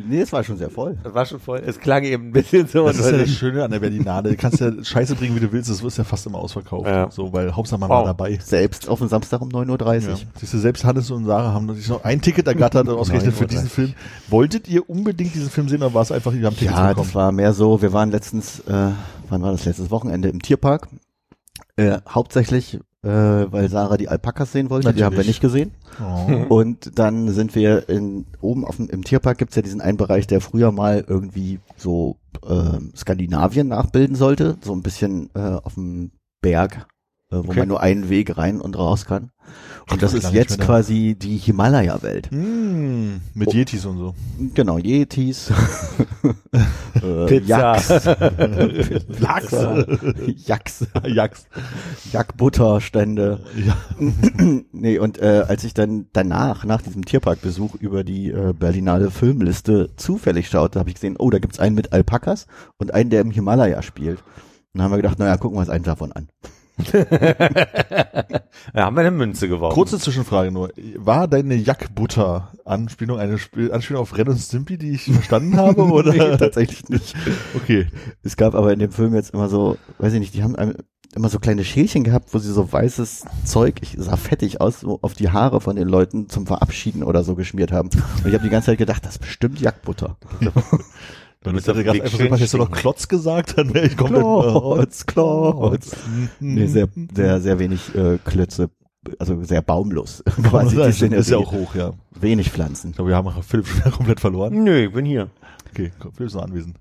Nee, 0.04 0.22
es 0.22 0.32
war 0.32 0.42
schon 0.42 0.56
sehr 0.56 0.70
voll. 0.70 0.98
Das 1.04 1.14
war 1.14 1.26
schon 1.26 1.38
voll. 1.38 1.62
Es 1.64 1.78
klang 1.78 2.02
eben 2.02 2.28
ein 2.28 2.32
bisschen 2.50 2.66
so. 2.68 2.86
Das 2.86 2.98
ist 2.98 3.06
ja 3.06 3.12
und- 3.12 3.20
das 3.22 3.30
Schöne 3.30 3.64
an 3.64 3.70
der 3.70 3.80
Berlinale. 3.80 4.30
Du 4.30 4.36
kannst 4.36 4.60
ja 4.60 4.70
Scheiße 4.82 5.14
bringen, 5.16 5.34
wie 5.36 5.40
du 5.40 5.52
willst. 5.52 5.70
Das 5.70 5.82
ist 5.82 5.98
ja 5.98 6.04
fast 6.04 6.26
immer 6.26 6.38
ausverkauft. 6.38 6.86
Ja. 6.86 7.10
So, 7.10 7.32
weil 7.32 7.54
Hauptsache 7.54 7.80
man 7.80 7.88
Wow. 7.90 7.98
war 7.98 8.04
dabei. 8.06 8.38
Selbst 8.42 8.88
auf 8.88 8.98
dem 8.98 9.08
Samstag 9.08 9.40
um 9.40 9.48
9.30 9.50 10.04
Uhr. 10.04 10.10
Ja. 10.10 10.16
Siehst 10.38 10.54
du, 10.54 10.58
selbst 10.58 10.84
Hannes 10.84 11.10
und 11.10 11.24
Sarah 11.26 11.52
haben 11.52 11.72
sich 11.74 11.88
noch 11.88 12.04
ein 12.04 12.20
Ticket 12.20 12.46
ergattert, 12.46 12.88
ausgerechnet 12.90 13.34
für 13.34 13.44
9:30. 13.44 13.48
diesen 13.48 13.68
Film. 13.68 13.94
Wolltet 14.28 14.68
ihr 14.68 14.88
unbedingt 14.88 15.34
diesen 15.34 15.50
Film 15.50 15.68
sehen 15.68 15.82
oder 15.82 15.94
war 15.94 16.02
es 16.02 16.12
einfach, 16.12 16.32
wir 16.32 16.46
haben 16.46 16.56
Tickets 16.56 16.76
Ja, 16.76 16.88
bekommen? 16.88 17.06
das 17.06 17.14
war 17.14 17.32
mehr 17.32 17.52
so, 17.52 17.80
wir 17.82 17.92
waren 17.92 18.10
letztens, 18.10 18.60
äh, 18.60 18.90
wann 19.28 19.42
war 19.42 19.52
das 19.52 19.64
letztes 19.64 19.90
Wochenende 19.90 20.28
im 20.28 20.40
Tierpark? 20.42 20.88
Äh, 21.76 21.98
hauptsächlich, 22.08 22.78
äh, 23.02 23.08
weil 23.08 23.68
Sarah 23.68 23.96
die 23.96 24.08
Alpakas 24.08 24.52
sehen 24.52 24.70
wollte, 24.70 24.92
die 24.94 25.02
haben 25.02 25.12
wir 25.12 25.18
Natürlich. 25.18 25.26
nicht 25.26 25.40
gesehen. 25.40 25.72
Oh. 26.00 26.46
Und 26.60 26.98
dann 26.98 27.28
sind 27.30 27.54
wir 27.54 27.88
in, 27.88 28.26
oben 28.40 28.64
auf 28.64 28.76
dem, 28.76 28.88
im 28.88 29.04
Tierpark 29.04 29.38
gibt's 29.38 29.56
ja 29.56 29.62
diesen 29.62 29.80
einen 29.80 29.96
Bereich, 29.96 30.26
der 30.26 30.40
früher 30.40 30.72
mal 30.72 31.04
irgendwie 31.06 31.60
so 31.76 32.16
äh, 32.46 32.78
Skandinavien 32.96 33.68
nachbilden 33.68 34.16
sollte, 34.16 34.56
so 34.62 34.72
ein 34.72 34.82
bisschen 34.82 35.30
äh, 35.34 35.40
auf 35.40 35.74
dem 35.74 36.12
Berg, 36.40 36.86
äh, 37.32 37.36
wo 37.36 37.48
Okay. 37.50 37.60
man 37.60 37.68
nur 37.68 37.80
einen 37.80 38.08
Weg 38.08 38.36
rein 38.36 38.60
und 38.60 38.78
raus 38.78 39.06
kann. 39.06 39.30
Und 39.90 40.00
das 40.00 40.12
war 40.12 40.18
ist 40.18 40.32
jetzt 40.32 40.60
da. 40.60 40.64
quasi 40.64 41.16
die 41.20 41.36
Himalaya-Welt. 41.36 42.30
Hm, 42.30 43.20
mit 43.34 43.48
Oh. 43.48 43.52
Yetis 43.52 43.84
und 43.84 43.98
so. 43.98 44.14
Genau, 44.54 44.78
Yetis, 44.78 45.50
äh, 47.02 47.26
Pizza. 47.26 47.46
Yaks, 47.48 47.88
Lachs. 49.18 49.50
Yaks, 50.46 50.86
Jacks. 51.04 51.46
Jackbutterstände. 52.12 53.40
Ja. 53.66 53.76
nee, 54.72 54.98
und 54.98 55.18
äh, 55.20 55.44
als 55.48 55.64
ich 55.64 55.74
dann 55.74 56.06
danach, 56.12 56.64
nach 56.64 56.82
diesem 56.82 57.04
Tierparkbesuch 57.04 57.74
über 57.74 58.04
die 58.04 58.30
äh, 58.30 58.52
Berlinale 58.52 59.10
Filmliste 59.10 59.90
zufällig 59.96 60.48
schaute, 60.48 60.78
habe 60.78 60.90
ich 60.90 60.94
gesehen, 60.94 61.16
oh, 61.18 61.28
da 61.30 61.38
gibt's 61.40 61.58
einen 61.58 61.74
mit 61.74 61.92
Alpakas 61.92 62.46
und 62.78 62.94
einen, 62.94 63.10
der 63.10 63.20
im 63.20 63.30
Himalaya 63.32 63.82
spielt. 63.82 64.20
Und 64.20 64.78
dann 64.78 64.84
haben 64.84 64.92
wir 64.92 64.96
gedacht, 64.98 65.18
naja, 65.18 65.36
gucken 65.36 65.56
wir 65.56 65.60
uns 65.60 65.70
einen 65.70 65.84
davon 65.84 66.12
an. 66.12 66.28
Da 68.74 68.86
haben 68.86 68.96
wir 68.96 69.00
eine 69.00 69.10
Münze 69.10 69.48
geworfen. 69.48 69.74
Kurze 69.74 69.98
Zwischenfrage 69.98 70.50
nur. 70.50 70.70
War 70.96 71.28
deine 71.28 71.54
Jackbutter-Anspielung 71.54 73.18
eine 73.18 73.38
Spiel 73.38 73.72
Anspielung 73.72 74.02
auf 74.02 74.16
Ren 74.16 74.28
und 74.28 74.38
Stimpy, 74.38 74.78
die 74.78 74.92
ich 74.92 75.04
verstanden 75.04 75.56
habe? 75.56 75.82
Oder? 75.92 76.12
Nee, 76.12 76.36
tatsächlich 76.36 76.88
nicht. 76.88 77.14
Okay. 77.54 77.88
Es 78.22 78.36
gab 78.36 78.54
aber 78.54 78.72
in 78.72 78.78
dem 78.78 78.92
Film 78.92 79.14
jetzt 79.14 79.34
immer 79.34 79.48
so, 79.48 79.76
weiß 79.98 80.12
ich 80.14 80.20
nicht, 80.20 80.34
die 80.34 80.42
haben 80.42 80.56
immer 81.14 81.28
so 81.28 81.38
kleine 81.38 81.64
Schälchen 81.64 82.04
gehabt, 82.04 82.32
wo 82.32 82.38
sie 82.38 82.52
so 82.52 82.72
weißes 82.72 83.24
Zeug, 83.44 83.76
ich 83.82 83.96
sah 83.98 84.16
fettig 84.16 84.60
aus, 84.60 84.80
so 84.80 84.98
auf 85.02 85.14
die 85.14 85.30
Haare 85.30 85.60
von 85.60 85.76
den 85.76 85.88
Leuten 85.88 86.28
zum 86.28 86.46
Verabschieden 86.46 87.02
oder 87.02 87.22
so 87.24 87.34
geschmiert 87.34 87.72
haben. 87.72 87.90
Und 88.18 88.26
ich 88.26 88.34
habe 88.34 88.44
die 88.44 88.50
ganze 88.50 88.66
Zeit 88.66 88.78
gedacht, 88.78 89.04
das 89.04 89.14
ist 89.14 89.20
bestimmt 89.20 89.60
Jackbutter. 89.60 90.16
Wenn 91.44 91.56
ist 91.56 91.66
gerade 91.66 91.84
Weg 91.84 92.02
einfach 92.04 92.18
so, 92.18 92.24
hättest 92.24 92.54
du 92.54 92.58
noch. 92.58 92.70
Klotz 92.70 93.08
gesagt, 93.08 93.58
dann 93.58 93.74
wäre 93.74 93.86
ich 93.86 93.96
komplett 93.96 94.22
Klotz, 94.22 95.06
Klotz. 95.06 95.96
Mhm. 96.06 96.28
Nee, 96.54 96.66
sehr, 96.66 96.88
sehr, 97.14 97.40
sehr 97.40 97.58
wenig 97.58 97.94
äh, 97.94 98.18
Klötze, 98.24 98.70
also 99.18 99.42
sehr 99.42 99.62
baumlos. 99.62 100.22
quasi 100.42 100.76
Das 100.76 100.96
Szenerie. 100.96 101.20
ist 101.20 101.30
ja 101.30 101.38
auch 101.38 101.52
hoch, 101.52 101.74
ja. 101.74 101.92
Wenig 102.20 102.50
Pflanzen. 102.50 102.90
Ich 102.90 102.96
glaube, 102.96 103.10
wir 103.10 103.16
haben 103.16 103.30
Philipp 103.42 103.66
schon 103.66 103.92
komplett 103.92 104.20
verloren. 104.20 104.62
Nö, 104.62 104.86
ich 104.86 104.92
bin 104.92 105.04
hier. 105.04 105.30
Okay, 105.70 105.90
Philipp 106.00 106.20
ist 106.28 106.34
noch 106.34 106.42
anwesend. 106.44 106.76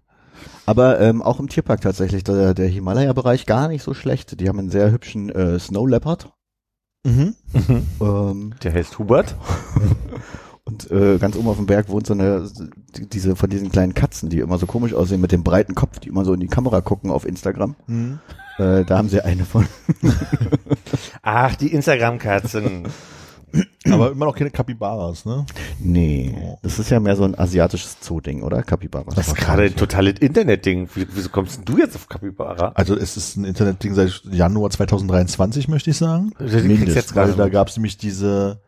Aber 0.65 1.00
ähm, 1.00 1.22
auch 1.22 1.39
im 1.39 1.50
Tierpark 1.50 1.82
tatsächlich, 1.82 2.24
der, 2.24 2.53
der 2.53 2.68
Himalaya-Bereich 2.68 3.46
gar 3.46 3.68
nicht 3.68 3.84
so 3.84 3.94
schlecht. 3.94 4.39
Die 4.39 4.48
haben 4.50 4.60
einen 4.60 4.70
sehr 4.70 4.91
hübschen 4.91 5.30
äh, 5.30 5.60
Snow 5.60 5.88
Leopard. 5.88 6.32
Mhm. 7.03 7.36
Ähm, 8.00 8.53
Der 8.63 8.74
heißt 8.74 9.00
Hubert. 9.00 9.36
Und 10.72 10.90
äh, 10.92 11.18
ganz 11.18 11.36
oben 11.36 11.48
auf 11.50 11.58
dem 11.58 11.66
Berg 11.66 11.90
wohnt 11.90 12.08
so 12.08 12.13
eine, 12.13 12.50
die- 12.96 13.08
diese 13.10 13.36
von 13.36 13.50
diesen 13.50 13.70
kleinen 13.72 13.94
Katzen, 13.94 14.30
die 14.30 14.40
immer 14.40 14.58
so 14.58 14.66
komisch 14.66 14.94
aussehen 14.94 15.22
mit 15.22 15.32
dem 15.32 15.44
breiten 15.44 15.75
Kopf, 15.75 16.00
die 16.00 16.10
immer 16.10 16.24
so 16.25 16.34
in 16.34 16.40
die 16.40 16.48
Kamera 16.48 16.82
gucken 16.82 17.12
auf 17.12 17.25
Instagram. 17.25 17.75
Mhm. 17.88 18.20
Äh, 18.58 18.84
da 18.86 18.98
haben 18.98 19.10
sie 19.10 19.22
eine 19.22 19.46
von. 19.46 19.66
Ach, 21.22 21.56
die 21.56 21.74
Instagram-Katzen. 21.74 22.88
Aber 23.90 24.12
immer 24.12 24.25
noch 24.25 24.36
keine 24.36 24.50
Capybaras, 24.50 25.25
ne? 25.25 25.46
Nee, 25.80 26.34
das 26.62 26.80
ist 26.80 26.90
ja 26.90 27.01
mehr 27.01 27.18
so 27.18 27.24
ein 27.25 27.38
asiatisches 27.38 27.98
Zoo-Ding, 28.00 28.44
oder? 28.44 28.63
Capybara. 28.63 29.12
Das 29.13 29.28
ist 29.28 29.36
gerade 29.36 29.63
ein 29.63 29.75
totales 29.75 30.20
Internetding. 30.20 30.88
Wie- 30.96 31.06
Wieso 31.13 31.28
kommst 31.30 31.58
denn 31.58 31.66
du 31.66 31.78
jetzt 31.78 31.96
auf 31.98 32.08
Capybara? 32.08 32.72
Also 32.75 32.96
es 32.96 33.18
ist 33.18 33.36
ein 33.36 33.44
Internetding 33.44 33.94
seit 33.94 34.22
Januar 34.32 34.70
2023, 34.70 35.68
möchte 35.68 35.90
ich 35.90 35.98
sagen. 35.98 36.32
Mindest, 36.40 36.96
jetzt 36.96 37.13
Weil 37.16 37.25
gerade 37.25 37.38
da 37.38 37.50
gab 37.50 37.68
es 37.68 37.75
nämlich 37.75 37.98
diese 37.98 38.62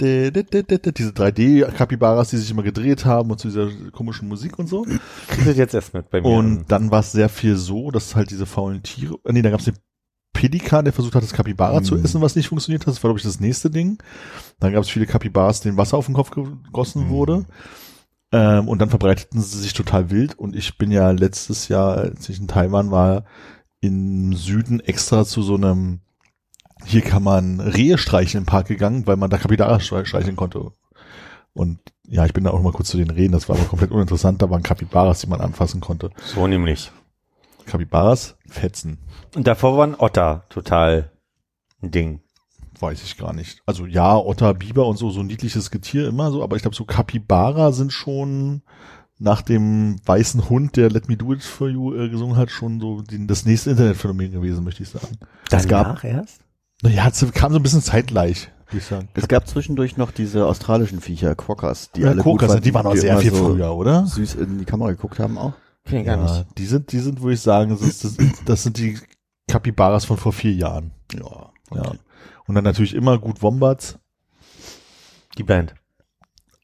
diese 0.00 1.12
3D-Capybaras, 1.12 2.30
die 2.30 2.36
sich 2.38 2.50
immer 2.50 2.62
gedreht 2.62 3.04
haben 3.04 3.30
und 3.30 3.38
zu 3.38 3.48
dieser 3.48 3.68
komischen 3.92 4.28
Musik 4.28 4.58
und 4.58 4.68
so. 4.68 4.84
kriegst 5.28 5.46
du 5.46 5.52
jetzt 5.52 5.74
erst 5.74 5.94
mit 5.94 6.10
bei 6.10 6.20
mir. 6.20 6.28
Und 6.28 6.64
dann 6.68 6.90
war 6.90 7.00
es 7.00 7.12
sehr 7.12 7.28
viel 7.28 7.56
so, 7.56 7.90
dass 7.90 8.16
halt 8.16 8.30
diese 8.30 8.46
faulen 8.46 8.82
Tiere, 8.82 9.16
äh, 9.24 9.32
nee, 9.32 9.42
da 9.42 9.50
gab 9.50 9.60
es 9.60 9.66
den 9.66 9.76
Pelikan, 10.32 10.84
der 10.84 10.92
versucht 10.92 11.14
hat, 11.14 11.22
das 11.22 11.32
Capybara 11.32 11.80
zu 11.82 11.94
Mhm. 11.94 12.04
essen, 12.04 12.20
was 12.20 12.34
nicht 12.34 12.48
funktioniert 12.48 12.82
hat. 12.82 12.88
Das 12.88 13.02
war, 13.04 13.08
glaube 13.10 13.18
ich, 13.18 13.24
das 13.24 13.38
nächste 13.38 13.70
Ding. 13.70 13.98
Dann 14.58 14.72
gab 14.72 14.82
es 14.82 14.90
viele 14.90 15.06
Capybaras, 15.06 15.60
denen 15.60 15.76
Wasser 15.76 15.96
auf 15.96 16.06
den 16.06 16.14
Kopf 16.16 16.30
gegossen 16.32 17.04
Mhm. 17.04 17.10
wurde. 17.10 17.44
Ähm, 18.32 18.66
und 18.66 18.80
dann 18.80 18.90
verbreiteten 18.90 19.40
sie 19.40 19.60
sich 19.60 19.74
total 19.74 20.10
wild. 20.10 20.36
Und 20.36 20.56
ich 20.56 20.76
bin 20.76 20.90
ja 20.90 21.12
letztes 21.12 21.68
Jahr, 21.68 21.96
als 21.98 22.28
ich 22.28 22.40
in 22.40 22.48
Taiwan 22.48 22.90
war, 22.90 23.24
im 23.80 24.32
Süden 24.32 24.80
extra 24.80 25.24
zu 25.24 25.42
so 25.42 25.54
einem, 25.54 26.00
hier 26.84 27.02
kann 27.02 27.22
man 27.22 27.60
Rehe 27.60 27.98
streichen 27.98 28.38
im 28.38 28.46
Park 28.46 28.66
gegangen, 28.68 29.06
weil 29.06 29.16
man 29.16 29.30
da 29.30 29.38
Kapitara 29.38 29.80
streicheln 29.80 30.36
konnte. 30.36 30.72
Und 31.52 31.78
ja, 32.06 32.26
ich 32.26 32.32
bin 32.32 32.44
da 32.44 32.50
auch 32.50 32.60
mal 32.62 32.72
kurz 32.72 32.88
zu 32.88 32.96
den 32.96 33.10
Rehen, 33.10 33.32
das 33.32 33.48
war 33.48 33.56
aber 33.56 33.64
komplett 33.66 33.90
uninteressant, 33.92 34.42
da 34.42 34.50
waren 34.50 34.62
Kapibaras, 34.62 35.20
die 35.20 35.28
man 35.28 35.40
anfassen 35.40 35.80
konnte. 35.80 36.10
So 36.22 36.46
nämlich. 36.46 36.90
Kapibaras, 37.66 38.36
Fetzen, 38.46 38.98
Und 39.34 39.46
davor 39.46 39.78
waren 39.78 39.94
Otter 39.94 40.44
total 40.50 41.10
ein 41.82 41.90
Ding. 41.90 42.20
weiß 42.78 43.02
ich 43.02 43.16
gar 43.16 43.32
nicht. 43.32 43.62
Also 43.66 43.86
ja, 43.86 44.16
Otter, 44.16 44.52
Biber 44.52 44.86
und 44.86 44.98
so, 44.98 45.10
so 45.10 45.20
ein 45.20 45.26
niedliches 45.26 45.70
Getier 45.70 46.06
immer 46.08 46.30
so, 46.30 46.42
aber 46.42 46.56
ich 46.56 46.62
glaube 46.62 46.76
so 46.76 46.84
Kapibara 46.84 47.72
sind 47.72 47.92
schon 47.92 48.62
nach 49.18 49.40
dem 49.42 49.96
weißen 50.04 50.50
Hund, 50.50 50.76
der 50.76 50.90
Let 50.90 51.08
Me 51.08 51.16
Do 51.16 51.32
It 51.32 51.42
For 51.42 51.68
You 51.70 51.94
äh, 51.94 52.08
gesungen 52.10 52.36
hat, 52.36 52.50
schon 52.50 52.80
so 52.80 53.00
die, 53.00 53.26
das 53.26 53.46
nächste 53.46 53.70
Internetphänomen 53.70 54.32
gewesen, 54.32 54.64
möchte 54.64 54.82
ich 54.82 54.88
sagen. 54.90 55.16
Es 55.50 55.66
gab- 55.68 55.86
Danach 55.86 56.04
erst? 56.04 56.43
Naja, 56.84 57.08
es 57.08 57.24
kam 57.32 57.50
so 57.52 57.58
ein 57.58 57.62
bisschen 57.62 57.80
zeitgleich, 57.82 58.50
würde 58.68 58.78
ich 58.78 58.84
sagen. 58.84 59.08
Es 59.14 59.26
gab 59.26 59.48
zwischendurch 59.48 59.96
noch 59.96 60.10
diese 60.10 60.46
australischen 60.46 61.00
Viecher, 61.00 61.34
Quokkas, 61.34 61.90
die 61.92 62.02
Ja, 62.02 62.08
alle 62.08 62.16
gut 62.22 62.32
Kokas, 62.34 62.48
fanden, 62.52 62.64
die 62.64 62.74
waren 62.74 62.86
auch 62.86 62.94
sehr 62.96 63.12
immer 63.12 63.20
viel 63.20 63.30
so 63.34 63.44
früher, 63.44 63.74
oder? 63.74 64.06
süß 64.06 64.34
in 64.36 64.58
die 64.58 64.64
Kamera 64.64 64.90
geguckt 64.90 65.18
haben 65.18 65.38
auch. 65.38 65.54
Kenn 65.84 66.00
ich 66.00 66.06
gar 66.06 66.16
nicht. 66.16 66.46
die 66.58 66.66
sind, 66.66 66.92
die 66.92 66.98
sind, 66.98 67.20
würde 67.20 67.34
ich 67.34 67.40
sagen, 67.40 67.70
das, 67.70 67.80
ist, 67.82 68.04
das, 68.04 68.16
das 68.44 68.62
sind 68.62 68.78
die 68.78 68.98
Kapibaras 69.48 70.04
von 70.04 70.16
vor 70.16 70.32
vier 70.32 70.52
Jahren. 70.52 70.92
Ja, 71.12 71.50
Ja. 71.74 71.92
Und 72.46 72.54
dann 72.54 72.64
natürlich 72.64 72.94
immer 72.94 73.18
gut 73.18 73.40
Wombats, 73.42 73.98
Die 75.38 75.42
Band. 75.42 75.74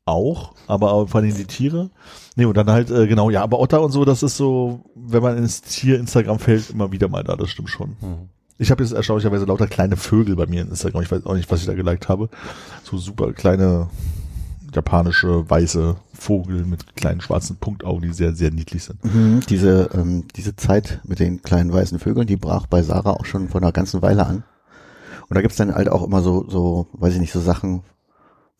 auch, 0.04 0.54
aber 0.66 0.92
auch 0.92 1.08
vor 1.08 1.20
allem 1.20 1.34
die 1.34 1.44
Tiere. 1.46 1.90
Nee, 2.36 2.44
und 2.44 2.56
dann 2.56 2.70
halt, 2.70 2.90
äh, 2.90 3.06
genau, 3.06 3.30
ja, 3.30 3.42
aber 3.42 3.58
Otter 3.60 3.80
und 3.80 3.90
so, 3.92 4.04
das 4.04 4.22
ist 4.22 4.36
so, 4.36 4.84
wenn 4.94 5.22
man 5.22 5.38
ins 5.38 5.62
Tier-Instagram 5.62 6.38
fällt, 6.38 6.68
immer 6.70 6.92
wieder 6.92 7.08
mal 7.08 7.24
da, 7.24 7.36
das 7.36 7.48
stimmt 7.50 7.70
schon. 7.70 7.96
Mhm. 8.00 8.28
Ich 8.60 8.70
habe 8.70 8.82
jetzt 8.82 8.92
erstaunlicherweise 8.92 9.46
lauter 9.46 9.66
kleine 9.66 9.96
Vögel 9.96 10.36
bei 10.36 10.46
mir 10.46 10.60
in 10.60 10.68
Instagram. 10.68 11.02
Ich 11.02 11.10
weiß 11.10 11.24
auch 11.24 11.34
nicht, 11.34 11.50
was 11.50 11.60
ich 11.60 11.66
da 11.66 11.72
geliked 11.72 12.10
habe. 12.10 12.28
So 12.84 12.98
super 12.98 13.32
kleine 13.32 13.88
japanische 14.74 15.48
weiße 15.48 15.96
Vogel 16.12 16.66
mit 16.66 16.94
kleinen 16.94 17.22
schwarzen 17.22 17.56
Punktaugen, 17.56 18.02
die 18.02 18.12
sehr, 18.12 18.34
sehr 18.34 18.50
niedlich 18.50 18.84
sind. 18.84 19.02
Mhm, 19.02 19.40
diese, 19.48 19.88
ähm, 19.94 20.24
diese 20.36 20.56
Zeit 20.56 21.00
mit 21.04 21.20
den 21.20 21.40
kleinen 21.40 21.72
weißen 21.72 21.98
Vögeln, 21.98 22.26
die 22.26 22.36
brach 22.36 22.66
bei 22.66 22.82
Sarah 22.82 23.12
auch 23.12 23.24
schon 23.24 23.48
vor 23.48 23.62
einer 23.62 23.72
ganzen 23.72 24.02
Weile 24.02 24.26
an. 24.26 24.44
Und 25.30 25.36
da 25.36 25.40
gibt's 25.40 25.56
dann 25.56 25.74
halt 25.74 25.88
auch 25.88 26.04
immer 26.04 26.20
so, 26.20 26.44
so, 26.46 26.86
weiß 26.92 27.14
ich 27.14 27.20
nicht, 27.20 27.32
so 27.32 27.40
Sachen 27.40 27.82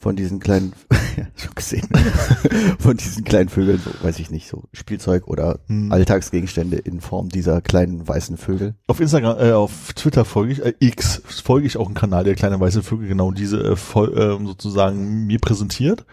von 0.01 0.17
diesen 0.17 0.41
kleinen, 0.41 0.73
ja, 1.17 1.27
schon 1.37 1.55
gesehen, 1.55 1.89
von 2.79 2.97
diesen 2.97 3.23
kleinen 3.23 3.51
Vögeln, 3.51 3.79
so, 3.85 3.91
weiß 4.03 4.19
ich 4.19 4.31
nicht, 4.31 4.49
so 4.49 4.65
Spielzeug 4.73 5.29
oder 5.29 5.61
Hm. 5.67 5.93
Alltagsgegenstände 5.93 6.79
in 6.79 7.01
Form 7.03 7.29
dieser 7.29 7.61
kleinen 7.61 8.09
weißen 8.09 8.39
Vögel. 8.39 8.75
Auf 8.87 8.99
Instagram, 8.99 9.39
äh, 9.39 9.53
auf 9.53 9.93
Twitter 9.93 10.25
folge 10.25 10.53
ich, 10.55 10.65
äh, 10.65 10.73
X 10.81 11.23
folge 11.45 11.67
ich 11.67 11.77
auch 11.77 11.87
einen 11.87 11.95
Kanal, 11.95 12.25
der 12.25 12.35
kleine 12.35 12.59
weiße 12.59 12.83
Vögel 12.83 13.09
genau 13.09 13.31
diese 13.31 13.63
äh, 13.63 13.77
voll, 13.77 14.17
ähm, 14.17 14.47
sozusagen 14.47 15.27
mir 15.27 15.39
präsentiert. 15.39 16.07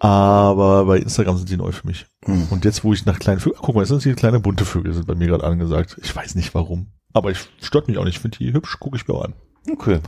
Aber 0.00 0.84
bei 0.84 0.98
Instagram 0.98 1.38
sind 1.38 1.48
die 1.48 1.56
neu 1.56 1.70
für 1.70 1.86
mich. 1.86 2.06
Hm. 2.24 2.48
Und 2.50 2.64
jetzt, 2.64 2.82
wo 2.82 2.92
ich 2.92 3.06
nach 3.06 3.20
kleinen 3.20 3.40
Vögeln, 3.40 3.62
guck 3.62 3.76
mal, 3.76 3.82
jetzt 3.82 3.90
sind 3.90 4.02
hier 4.02 4.16
kleine 4.16 4.40
bunte 4.40 4.64
Vögel, 4.64 4.92
sind 4.92 5.06
bei 5.06 5.14
mir 5.14 5.28
gerade 5.28 5.44
angesagt. 5.44 5.96
Ich 6.02 6.14
weiß 6.14 6.34
nicht 6.34 6.52
warum. 6.54 6.88
Aber 7.12 7.30
ich 7.30 7.38
stört 7.62 7.86
mich 7.86 7.96
auch 7.96 8.04
nicht. 8.04 8.16
Ich 8.16 8.20
finde 8.20 8.38
die 8.38 8.52
hübsch, 8.52 8.80
gucke 8.80 8.96
ich 8.96 9.06
mir 9.06 9.14
auch 9.14 9.24
an. 9.24 9.34
Okay. 9.70 10.00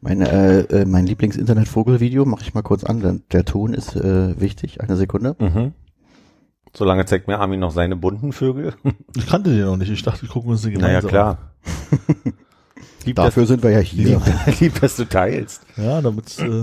Mein, 0.00 0.20
äh, 0.20 0.60
äh, 0.60 0.84
mein 0.84 1.06
Lieblings-Internet-Vogel-Video 1.06 2.24
mache 2.24 2.42
ich 2.42 2.54
mal 2.54 2.62
kurz 2.62 2.84
an, 2.84 3.00
denn 3.00 3.22
der 3.32 3.44
Ton 3.44 3.74
ist 3.74 3.96
äh, 3.96 4.38
wichtig. 4.40 4.80
Eine 4.80 4.96
Sekunde. 4.96 5.36
Mhm. 5.38 5.72
Solange 6.76 7.06
zeigt 7.06 7.28
mir 7.28 7.38
Armin 7.38 7.60
noch 7.60 7.70
seine 7.70 7.96
bunten 7.96 8.32
Vögel. 8.32 8.74
Ich 9.16 9.26
kannte 9.26 9.50
den 9.50 9.64
noch 9.64 9.76
nicht. 9.76 9.90
Ich 9.90 10.02
dachte, 10.02 10.24
ich 10.24 10.30
gucke 10.30 10.48
uns 10.48 10.62
den 10.62 10.72
naja, 10.74 11.00
gemeinsam 11.00 11.10
klar. 11.10 11.38
lieb, 13.04 13.16
dass, 13.16 13.26
Dafür 13.26 13.46
sind 13.46 13.62
wir 13.62 13.70
ja 13.70 13.78
hier. 13.78 14.18
lieb, 14.18 14.20
lieb, 14.60 14.80
dass 14.80 14.96
du 14.96 15.04
teilst. 15.04 15.62
an. 15.76 15.84
Ja, 15.84 16.02
damit. 16.02 16.36
Äh, 16.38 16.62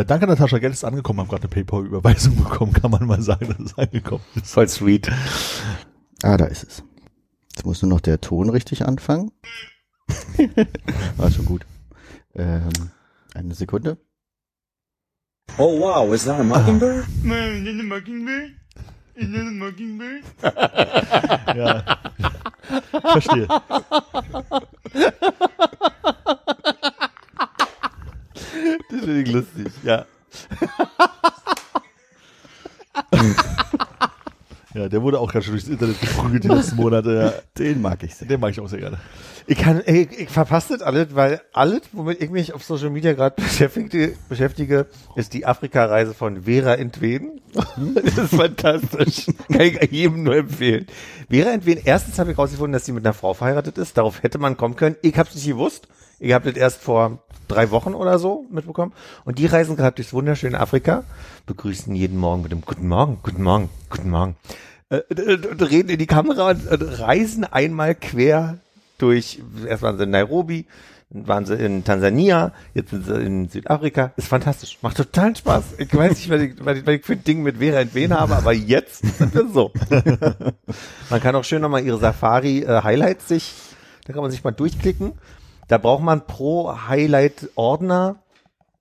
äh, 0.00 0.04
danke, 0.04 0.26
Natascha. 0.26 0.58
Geld 0.58 0.74
ist 0.74 0.84
angekommen. 0.84 1.20
Haben 1.20 1.28
gerade 1.28 1.42
eine 1.44 1.48
PayPal-Überweisung 1.50 2.36
bekommen. 2.36 2.72
Kann 2.74 2.90
man 2.90 3.06
mal 3.06 3.22
sagen, 3.22 3.48
dass 3.48 3.72
es 3.72 3.78
angekommen 3.78 4.22
ist. 4.34 4.52
Voll 4.52 4.68
sweet. 4.68 5.10
Ah, 6.22 6.36
da 6.36 6.44
ist 6.44 6.64
es. 6.64 6.82
Jetzt 7.54 7.64
muss 7.66 7.82
nur 7.82 7.90
noch 7.90 8.00
der 8.00 8.20
Ton 8.20 8.50
richtig 8.50 8.86
anfangen. 8.86 9.30
War 11.16 11.30
schon 11.34 11.44
gut. 11.44 11.64
Ähm, 12.34 12.70
eine 13.34 13.54
Sekunde. 13.54 13.98
Oh 15.58 15.78
wow, 15.80 16.12
is 16.14 16.24
that 16.24 16.40
a 16.40 16.44
mockingbird? 16.44 17.06
Ja. 21.54 21.84
Verstehe. 23.02 23.46
Das 28.90 29.00
finde 29.00 29.22
ich 29.22 29.30
lustig, 29.30 29.72
ja. 29.82 30.06
Ja, 34.74 34.88
der 34.88 35.02
wurde 35.02 35.20
auch 35.20 35.32
ganz 35.32 35.44
schön 35.44 35.54
durchs 35.54 35.68
Internet 35.68 36.00
geprügelt 36.00 36.44
die 36.44 36.48
letzten 36.48 36.76
Monate. 36.76 37.12
Ja. 37.12 37.32
Den 37.58 37.82
mag 37.82 38.02
ich 38.02 38.14
sehr. 38.14 38.26
Den 38.26 38.40
mag 38.40 38.50
ich 38.50 38.60
auch 38.60 38.68
sehr 38.68 38.80
gerne. 38.80 38.98
Ich 39.46 39.58
kann, 39.58 39.80
ey, 39.80 40.08
ich 40.16 40.30
verpasse 40.30 40.74
das 40.74 40.82
alles, 40.82 41.14
weil 41.14 41.40
alles, 41.52 41.82
womit 41.92 42.22
ich 42.22 42.30
mich 42.30 42.54
auf 42.54 42.64
Social 42.64 42.90
Media 42.90 43.12
gerade 43.12 43.34
beschäftige, 43.42 44.14
beschäftige, 44.28 44.86
ist 45.16 45.34
die 45.34 45.46
Afrika-Reise 45.46 46.14
von 46.14 46.44
Vera 46.44 46.74
Entwen. 46.74 47.40
Das 47.52 48.16
ist 48.16 48.34
fantastisch. 48.34 49.26
Kann 49.48 49.60
ich 49.60 49.90
jedem 49.90 50.22
nur 50.22 50.36
empfehlen. 50.36 50.86
Vera 51.28 51.50
Entwen, 51.50 51.78
erstens 51.84 52.18
habe 52.18 52.32
ich 52.32 52.38
rausgefunden, 52.38 52.72
dass 52.72 52.86
sie 52.86 52.92
mit 52.92 53.04
einer 53.04 53.14
Frau 53.14 53.34
verheiratet 53.34 53.78
ist. 53.78 53.98
Darauf 53.98 54.22
hätte 54.22 54.38
man 54.38 54.56
kommen 54.56 54.76
können. 54.76 54.96
Ich 55.02 55.16
habe 55.18 55.28
es 55.28 55.34
nicht 55.34 55.48
gewusst. 55.48 55.88
Ich 56.22 56.32
habe 56.32 56.52
das 56.52 56.56
erst 56.56 56.80
vor 56.80 57.18
drei 57.48 57.72
Wochen 57.72 57.94
oder 57.94 58.20
so 58.20 58.46
mitbekommen. 58.48 58.92
Und 59.24 59.40
die 59.40 59.46
reisen 59.46 59.74
gerade 59.74 59.96
durchs 59.96 60.12
wunderschöne 60.12 60.58
Afrika, 60.60 61.02
begrüßen 61.46 61.92
jeden 61.96 62.16
Morgen 62.16 62.42
mit 62.42 62.52
dem 62.52 62.60
Guten 62.60 62.86
Morgen, 62.86 63.18
Guten 63.24 63.42
Morgen, 63.42 63.70
Guten 63.90 64.10
Morgen. 64.10 64.36
Äh, 64.88 65.00
und, 65.10 65.46
und 65.46 65.62
reden 65.62 65.88
in 65.88 65.98
die 65.98 66.06
Kamera 66.06 66.50
und, 66.50 66.68
und 66.68 67.00
reisen 67.00 67.42
einmal 67.42 67.96
quer 67.96 68.58
durch, 68.98 69.42
erst 69.66 69.82
waren 69.82 69.98
sie 69.98 70.04
in 70.04 70.10
Nairobi, 70.10 70.66
dann 71.10 71.26
waren 71.26 71.44
sie 71.44 71.56
in 71.56 71.82
Tansania, 71.82 72.52
jetzt 72.72 72.90
sind 72.90 73.04
sie 73.04 73.14
in 73.14 73.48
Südafrika. 73.48 74.12
Ist 74.16 74.28
fantastisch. 74.28 74.78
Macht 74.80 74.98
totalen 74.98 75.34
Spaß. 75.34 75.64
Ich 75.78 75.92
weiß 75.92 76.10
nicht, 76.10 76.30
was 76.30 76.40
ich, 76.40 76.52
was 76.64 76.78
ich, 76.78 76.86
was 76.86 76.94
ich 76.94 77.04
für 77.04 77.14
ein 77.14 77.24
Ding 77.24 77.42
mit 77.42 77.56
Vera 77.56 77.80
Entwen 77.80 78.16
habe, 78.16 78.36
aber 78.36 78.52
jetzt 78.52 79.04
sind 79.18 79.34
wir 79.34 79.48
so. 79.48 79.72
man 81.10 81.20
kann 81.20 81.34
auch 81.34 81.42
schön 81.42 81.62
nochmal 81.62 81.84
ihre 81.84 81.98
Safari-Highlights 81.98 83.26
sich, 83.26 83.54
da 84.04 84.12
kann 84.12 84.22
man 84.22 84.30
sich 84.30 84.44
mal 84.44 84.52
durchklicken. 84.52 85.14
Da 85.72 85.78
braucht 85.78 86.02
man 86.02 86.26
pro 86.26 86.76
Highlight-Ordner 86.86 88.16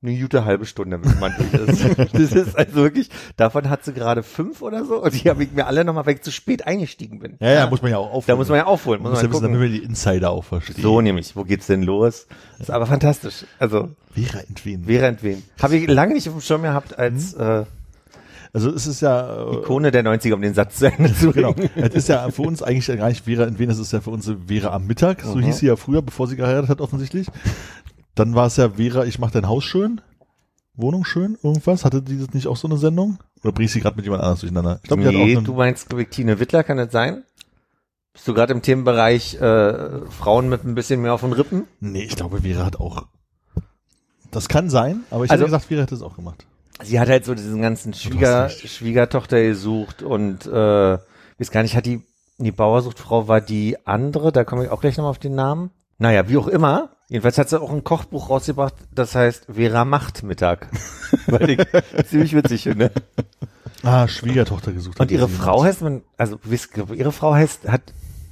eine 0.03 0.19
gute 0.19 0.43
halbe 0.43 0.65
Stunde, 0.65 0.99
damit 0.99 1.21
man 1.21 1.33
durch 1.37 1.53
ist. 1.53 1.97
Das 2.11 2.33
ist 2.33 2.57
also 2.57 2.75
wirklich, 2.75 3.09
davon 3.37 3.69
hat 3.69 3.85
sie 3.85 3.93
gerade 3.93 4.23
fünf 4.23 4.61
oder 4.61 4.83
so 4.83 5.01
und 5.01 5.13
die 5.13 5.29
habe 5.29 5.41
ich 5.41 5.53
mir 5.53 5.67
alle 5.67 5.85
nochmal, 5.85 6.05
weil 6.05 6.15
ich 6.15 6.21
zu 6.21 6.33
spät 6.33 6.67
eingestiegen 6.67 7.19
bin. 7.19 7.37
Ja, 7.39 7.51
ja, 7.51 7.67
muss 7.67 7.81
man 7.81 7.91
ja 7.91 7.97
auch 7.97 8.07
aufholen. 8.07 8.23
Da 8.27 8.35
muss 8.35 8.49
man 8.49 8.57
ja 8.57 8.65
aufholen, 8.65 9.01
muss 9.01 9.11
muss 9.11 9.21
ja 9.21 9.29
man 9.29 9.31
wissen, 9.31 9.41
gucken. 9.43 9.53
damit 9.53 9.71
wir 9.71 9.79
die 9.79 9.85
Insider 9.85 10.31
auch 10.31 10.43
verstehen. 10.43 10.81
So 10.81 10.99
nämlich, 10.99 11.33
wo 11.37 11.45
geht's 11.45 11.67
denn 11.67 11.83
los? 11.83 12.27
Das 12.57 12.67
ist 12.67 12.71
aber 12.71 12.87
fantastisch. 12.87 13.45
Also, 13.57 13.87
Vera 14.13 14.39
entwen. 14.39 14.83
Vera 14.83 15.07
entwen. 15.07 15.43
Habe 15.61 15.77
ich 15.77 15.87
lange 15.87 16.13
nicht 16.13 16.27
auf 16.27 16.35
dem 16.35 16.41
Schirm 16.41 16.63
gehabt 16.63 16.99
als 16.99 17.33
äh, 17.35 17.63
Also 18.53 18.69
es 18.69 18.85
ist 18.85 19.01
ja 19.01 19.49
äh, 19.49 19.55
Ikone 19.57 19.91
der 19.91 20.03
90er, 20.03 20.33
um 20.33 20.41
den 20.41 20.53
Satz 20.53 20.77
zu 20.79 20.87
Ende 20.91 21.13
zu 21.13 21.31
Genau. 21.31 21.53
bringen. 21.53 21.69
Es 21.75 21.95
ist 21.95 22.09
ja 22.09 22.29
für 22.31 22.41
uns 22.41 22.61
eigentlich 22.61 22.87
gar 22.97 23.07
nicht 23.07 23.23
Vera 23.25 23.43
entwen, 23.45 23.69
es 23.69 23.79
ist 23.79 23.93
ja 23.93 24.01
für 24.01 24.09
uns 24.09 24.29
Vera 24.47 24.73
am 24.73 24.87
Mittag. 24.87 25.21
So 25.21 25.39
hieß 25.39 25.59
sie 25.59 25.67
ja 25.67 25.75
früher, 25.77 26.01
bevor 26.01 26.27
sie 26.27 26.35
geheiratet 26.35 26.69
hat, 26.69 26.81
offensichtlich. 26.81 27.27
Dann 28.15 28.35
war 28.35 28.47
es 28.47 28.57
ja 28.57 28.71
Vera, 28.71 29.05
ich 29.05 29.19
mach 29.19 29.31
dein 29.31 29.47
Haus 29.47 29.63
schön. 29.63 30.01
Wohnung 30.73 31.05
schön, 31.05 31.37
irgendwas. 31.43 31.85
Hatte 31.85 32.01
die 32.01 32.17
das 32.19 32.33
nicht 32.33 32.47
auch 32.47 32.57
so 32.57 32.67
eine 32.67 32.77
Sendung? 32.77 33.19
Oder 33.43 33.51
bring 33.53 33.65
ich 33.65 33.71
sie 33.71 33.79
gerade 33.81 33.95
mit 33.95 34.05
jemand 34.05 34.23
anders 34.23 34.39
durcheinander? 34.41 34.79
Ich 34.83 34.89
hat 34.91 34.97
Nee, 34.99 35.35
du 35.35 35.53
meinst, 35.53 35.89
glaub 35.89 36.09
Tine 36.11 36.39
Wittler, 36.39 36.63
kann 36.63 36.77
das 36.77 36.91
sein? 36.91 37.23
Bist 38.13 38.27
du 38.27 38.33
gerade 38.33 38.53
im 38.53 38.61
Themenbereich 38.61 39.35
äh, 39.35 40.05
Frauen 40.09 40.49
mit 40.49 40.65
ein 40.65 40.75
bisschen 40.75 41.01
mehr 41.01 41.13
auf 41.13 41.21
den 41.21 41.31
Rippen? 41.31 41.63
Nee, 41.79 42.03
ich 42.03 42.15
glaube, 42.17 42.41
Vera 42.41 42.65
hat 42.65 42.77
auch. 42.79 43.05
Das 44.31 44.47
kann 44.49 44.69
sein, 44.69 45.01
aber 45.09 45.23
ich 45.25 45.31
Also- 45.31 45.43
hätte 45.43 45.51
gesagt, 45.51 45.65
Vera 45.65 45.81
hätte 45.81 45.95
es 45.95 46.01
auch 46.01 46.15
gemacht. 46.15 46.45
Sie 46.83 46.99
hat 46.99 47.09
halt 47.09 47.25
so 47.25 47.33
diesen 47.35 47.61
ganzen 47.61 47.93
Schwieger. 47.93 48.49
Schwiegertochter 48.49 49.41
gesucht 49.41 50.03
und 50.03 50.45
äh, 50.45 50.51
weiß 50.51 51.51
gar 51.51 51.63
nicht, 51.63 51.75
hat 51.75 51.85
die, 51.85 52.01
die 52.37 52.51
Bauersuchtfrau 52.51 53.27
war 53.27 53.41
die 53.41 53.77
andere, 53.85 54.31
da 54.31 54.43
komme 54.43 54.65
ich 54.65 54.69
auch 54.69 54.81
gleich 54.81 54.97
nochmal 54.97 55.11
auf 55.11 55.19
den 55.19 55.35
Namen. 55.35 55.71
Naja, 55.97 56.27
wie 56.27 56.37
auch 56.37 56.47
immer. 56.47 56.89
Jedenfalls 57.09 57.37
hat 57.37 57.49
sie 57.49 57.61
auch 57.61 57.71
ein 57.71 57.83
Kochbuch 57.83 58.29
rausgebracht, 58.29 58.73
das 58.93 59.15
heißt 59.15 59.47
Vera 59.53 59.85
macht 59.85 60.23
Mittag. 60.23 60.69
Weil 61.27 61.51
ich 61.51 61.59
ziemlich 62.07 62.33
witzig 62.33 62.63
finde. 62.63 62.91
Ah, 63.83 64.07
Schwiegertochter 64.07 64.71
gesucht. 64.71 64.99
Und 64.99 65.11
ihre 65.11 65.27
Frau 65.27 65.63
heißt 65.63 65.81
man, 65.81 66.03
also 66.17 66.39
ihre 66.93 67.11
Frau 67.11 67.33
heißt, 67.33 67.67
hat 67.67 67.81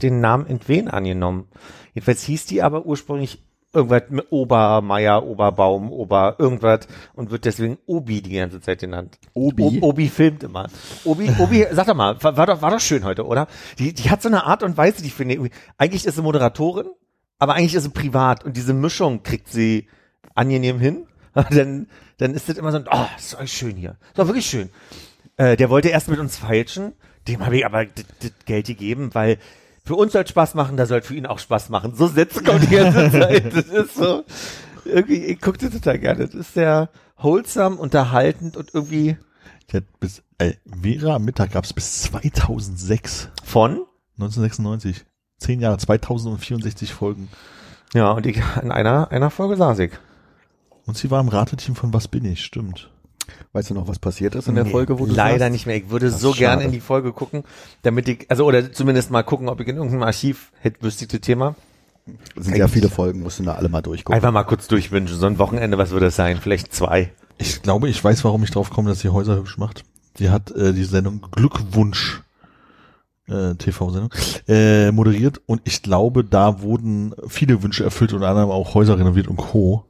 den 0.01 0.21
Namen 0.21 0.47
Entwen 0.47 0.87
angenommen. 0.87 1.47
Jedenfalls 1.93 2.23
hieß 2.23 2.45
die 2.45 2.61
aber 2.61 2.85
ursprünglich 2.85 3.43
irgendwas 3.73 4.03
mit 4.09 4.31
Obermeier, 4.31 5.23
Oberbaum, 5.25 5.91
Ober 5.91 6.35
irgendwas 6.39 6.87
und 7.13 7.29
wird 7.31 7.45
deswegen 7.45 7.77
Obi 7.85 8.21
die 8.21 8.33
ganze 8.35 8.61
Zeit 8.61 8.79
genannt. 8.79 9.19
Obi? 9.33 9.79
O 9.81 9.89
Obi 9.89 10.07
filmt 10.09 10.43
immer. 10.43 10.67
Obi, 11.03 11.29
Obi, 11.39 11.65
sag 11.71 11.87
doch 11.87 11.95
mal, 11.95 12.21
war, 12.23 12.35
war 12.37 12.45
doch, 12.47 12.61
war 12.61 12.71
doch 12.71 12.79
schön 12.79 13.03
heute, 13.03 13.25
oder? 13.25 13.47
Die, 13.77 13.93
die 13.93 14.09
hat 14.09 14.21
so 14.21 14.29
eine 14.29 14.45
Art 14.45 14.63
und 14.63 14.77
Weise, 14.77 15.01
die 15.01 15.07
ich 15.07 15.13
finde, 15.13 15.35
irgendwie- 15.35 15.51
eigentlich 15.77 16.05
ist 16.05 16.15
sie 16.15 16.21
Moderatorin, 16.21 16.87
aber 17.37 17.53
eigentlich 17.53 17.75
ist 17.75 17.83
sie 17.83 17.89
privat 17.89 18.43
und 18.43 18.57
diese 18.57 18.73
Mischung 18.73 19.23
kriegt 19.23 19.49
sie 19.49 19.87
angenehm 20.35 20.79
hin. 20.79 21.05
Dann, 21.51 21.87
dann 22.17 22.33
ist 22.33 22.49
das 22.49 22.57
immer 22.57 22.71
so 22.71 22.79
ein, 22.79 22.85
oh, 22.91 23.05
ist 23.17 23.33
doch 23.35 23.47
schön 23.47 23.75
hier. 23.77 23.97
Ist 24.07 24.17
doch 24.17 24.25
wirklich 24.25 24.47
schön. 24.47 24.69
Äh, 25.37 25.55
der 25.55 25.69
wollte 25.69 25.89
erst 25.89 26.09
mit 26.09 26.19
uns 26.19 26.37
feilschen, 26.37 26.93
dem 27.27 27.45
habe 27.45 27.55
ich 27.55 27.65
aber 27.65 27.85
das 27.85 28.31
Geld 28.45 28.65
gegeben, 28.65 29.11
weil 29.13 29.37
für 29.83 29.95
uns 29.95 30.13
soll 30.13 30.27
Spaß 30.27 30.55
machen, 30.55 30.77
da 30.77 30.85
soll 30.85 31.01
für 31.01 31.15
ihn 31.15 31.25
auch 31.25 31.39
Spaß 31.39 31.69
machen. 31.69 31.93
So 31.95 32.07
Sätze 32.07 32.43
kommen 32.43 32.61
die 32.61 32.75
ganze 32.75 33.11
Zeit. 33.19 33.53
Das 33.53 33.65
ist 33.65 33.95
so, 33.95 34.23
irgendwie, 34.85 35.25
ich 35.25 35.41
gucke 35.41 35.57
das 35.57 35.71
total 35.71 35.99
gerne. 35.99 36.25
Das 36.25 36.35
ist 36.35 36.53
sehr 36.53 36.89
wholesome, 37.17 37.77
unterhaltend 37.77 38.55
und 38.57 38.73
irgendwie 38.73 39.17
hatte 39.73 39.85
bis, 39.99 40.23
äh, 40.37 40.53
Vera 40.81 41.15
am 41.15 41.25
Mittag 41.25 41.51
gab's 41.51 41.73
bis 41.73 42.03
2006, 42.03 43.29
von. 43.43 43.85
1996. 44.17 45.05
Zehn 45.37 45.61
Jahre, 45.61 45.77
2064 45.77 46.93
Folgen. 46.93 47.29
Ja, 47.93 48.11
und 48.11 48.25
ich, 48.25 48.41
in 48.61 48.71
einer, 48.71 49.11
einer 49.11 49.29
Folge 49.29 49.55
saß 49.55 49.79
ich. 49.79 49.91
Und 50.85 50.97
sie 50.97 51.09
war 51.09 51.21
im 51.21 51.29
Rateteam 51.29 51.75
von 51.75 51.93
Was 51.93 52.07
bin 52.07 52.25
ich, 52.25 52.43
stimmt. 52.43 52.91
Weißt 53.53 53.69
du 53.69 53.73
noch, 53.73 53.87
was 53.87 53.99
passiert 53.99 54.35
ist 54.35 54.47
in 54.47 54.55
der 54.55 54.63
Nee, 54.65 54.71
Folge, 54.71 54.99
wo 54.99 55.05
du 55.05 55.13
Leider 55.13 55.39
saßt? 55.39 55.51
nicht 55.51 55.65
mehr. 55.65 55.75
Ich 55.77 55.89
würde 55.89 56.09
Das 56.09 56.19
so 56.19 56.31
gerne 56.31 56.63
in 56.63 56.71
die 56.71 56.79
Folge 56.79 57.11
gucken, 57.13 57.43
damit 57.81 58.07
ich, 58.07 58.25
also, 58.29 58.45
oder 58.45 58.71
zumindest 58.71 59.11
mal 59.11 59.23
gucken, 59.23 59.49
ob 59.49 59.59
ich 59.59 59.67
in 59.67 59.75
irgendeinem 59.77 60.03
Archiv 60.03 60.51
hätte, 60.59 60.81
wüsste 60.81 61.05
ich 61.05 61.09
das 61.09 61.21
Thema. 61.21 61.55
Es 62.35 62.45
sind 62.45 62.57
ja 62.57 62.67
viele 62.67 62.89
Folgen, 62.89 63.21
musst 63.21 63.39
du 63.39 63.43
da 63.43 63.53
alle 63.53 63.69
mal 63.69 63.81
durchgucken. 63.81 64.15
Einfach 64.15 64.31
mal 64.31 64.43
kurz 64.43 64.67
durchwünschen. 64.67 65.17
So 65.17 65.27
ein 65.27 65.37
Wochenende, 65.37 65.77
was 65.77 65.91
würde 65.91 66.07
es 66.07 66.15
sein? 66.15 66.37
Vielleicht 66.41 66.73
zwei. 66.73 67.11
Ich 67.37 67.61
glaube, 67.61 67.87
ich 67.89 68.03
weiß, 68.03 68.23
warum 68.23 68.43
ich 68.43 68.51
drauf 68.51 68.69
komme, 68.71 68.89
dass 68.89 68.99
sie 69.01 69.09
Häuser 69.09 69.35
hübsch 69.37 69.57
macht. 69.57 69.83
Die 70.17 70.29
hat 70.29 70.51
äh, 70.51 70.73
die 70.73 70.83
Sendung 70.83 71.21
Glückwunsch 71.31 72.23
äh, 73.27 73.53
TV-Sendung 73.55 74.09
äh, 74.47 74.91
moderiert 74.91 75.39
und 75.45 75.61
ich 75.65 75.83
glaube, 75.83 76.23
da 76.23 76.61
wurden 76.61 77.13
viele 77.27 77.61
Wünsche 77.61 77.83
erfüllt, 77.83 78.11
unter 78.13 78.27
anderem 78.27 78.49
auch 78.49 78.73
Häuser 78.73 78.97
renoviert 78.97 79.27
und 79.27 79.37
Co. 79.37 79.85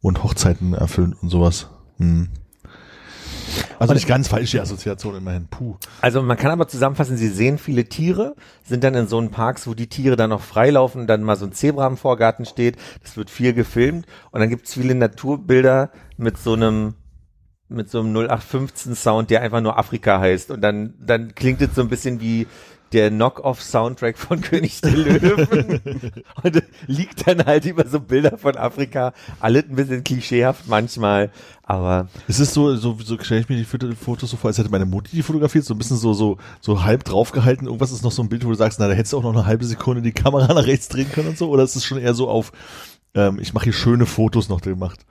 und 0.00 0.24
Hochzeiten 0.24 0.74
erfüllt 0.74 1.14
und 1.22 1.28
sowas. 1.30 1.68
Hm. 1.98 2.28
Also 3.78 3.94
nicht 3.94 4.08
ganz 4.08 4.28
falsch 4.28 4.52
die 4.52 4.60
Assoziation 4.60 5.16
immerhin. 5.16 5.46
Puh. 5.48 5.76
Also 6.00 6.22
man 6.22 6.36
kann 6.36 6.50
aber 6.50 6.68
zusammenfassen, 6.68 7.16
sie 7.16 7.28
sehen 7.28 7.58
viele 7.58 7.84
Tiere, 7.84 8.34
sind 8.64 8.84
dann 8.84 8.94
in 8.94 9.06
so 9.06 9.18
einen 9.18 9.30
Parks, 9.30 9.66
wo 9.66 9.74
die 9.74 9.88
Tiere 9.88 10.16
dann 10.16 10.30
noch 10.30 10.42
freilaufen, 10.42 11.06
dann 11.06 11.22
mal 11.22 11.36
so 11.36 11.46
ein 11.46 11.52
Zebra 11.52 11.86
im 11.86 11.96
Vorgarten 11.96 12.44
steht, 12.44 12.76
das 13.02 13.16
wird 13.16 13.30
viel 13.30 13.52
gefilmt 13.52 14.06
und 14.30 14.40
dann 14.40 14.48
gibt's 14.48 14.74
viele 14.74 14.94
Naturbilder 14.94 15.90
mit 16.16 16.38
so 16.38 16.54
einem 16.54 16.94
mit 17.68 17.90
so 17.90 18.00
einem 18.00 18.14
0815 18.14 18.94
Sound, 18.94 19.30
der 19.30 19.40
einfach 19.40 19.62
nur 19.62 19.78
Afrika 19.78 20.20
heißt 20.20 20.50
und 20.50 20.60
dann 20.60 20.94
dann 21.00 21.34
klingt 21.34 21.60
es 21.62 21.74
so 21.74 21.80
ein 21.80 21.88
bisschen 21.88 22.20
wie 22.20 22.46
der 22.94 23.10
Knock-off-Soundtrack 23.10 24.16
von 24.16 24.40
König 24.42 24.80
der 24.80 24.92
Löwen 24.92 25.80
und 26.42 26.62
liegt 26.86 27.26
dann 27.26 27.44
halt 27.44 27.64
über 27.66 27.86
so 27.86 28.00
Bilder 28.00 28.38
von 28.38 28.56
Afrika, 28.56 29.12
alles 29.40 29.64
ein 29.68 29.76
bisschen 29.76 30.04
klischeehaft 30.04 30.66
manchmal, 30.68 31.30
aber 31.62 32.08
Es 32.28 32.40
ist 32.40 32.54
so, 32.54 32.76
so, 32.76 32.96
so 33.02 33.18
stelle 33.20 33.40
ich 33.40 33.48
mir 33.48 33.56
die 33.56 33.64
Foto- 33.64 33.94
Fotos 33.94 34.30
so 34.30 34.36
vor, 34.36 34.48
als 34.48 34.58
hätte 34.58 34.70
meine 34.70 34.86
Mutti 34.86 35.10
die 35.16 35.22
fotografiert, 35.22 35.64
so 35.64 35.74
ein 35.74 35.78
bisschen 35.78 35.96
so, 35.96 36.12
so, 36.14 36.38
so 36.60 36.84
halb 36.84 37.04
draufgehalten. 37.04 37.66
Irgendwas 37.66 37.90
ist 37.92 38.02
noch 38.04 38.12
so 38.12 38.22
ein 38.22 38.28
Bild, 38.28 38.44
wo 38.44 38.50
du 38.50 38.54
sagst, 38.54 38.78
na, 38.80 38.88
da 38.88 38.94
hättest 38.94 39.12
du 39.12 39.18
auch 39.18 39.22
noch 39.22 39.32
eine 39.34 39.46
halbe 39.46 39.64
Sekunde 39.64 40.00
die 40.02 40.12
Kamera 40.12 40.46
nach 40.54 40.66
rechts 40.66 40.88
drehen 40.88 41.10
können 41.10 41.28
und 41.28 41.38
so. 41.38 41.48
Oder 41.50 41.62
ist 41.64 41.74
es 41.76 41.84
schon 41.84 41.98
eher 41.98 42.14
so 42.14 42.28
auf, 42.28 42.52
ähm, 43.14 43.38
ich 43.40 43.54
mache 43.54 43.64
hier 43.64 43.72
schöne 43.72 44.06
Fotos 44.06 44.48
noch 44.48 44.60
gemacht? 44.60 45.04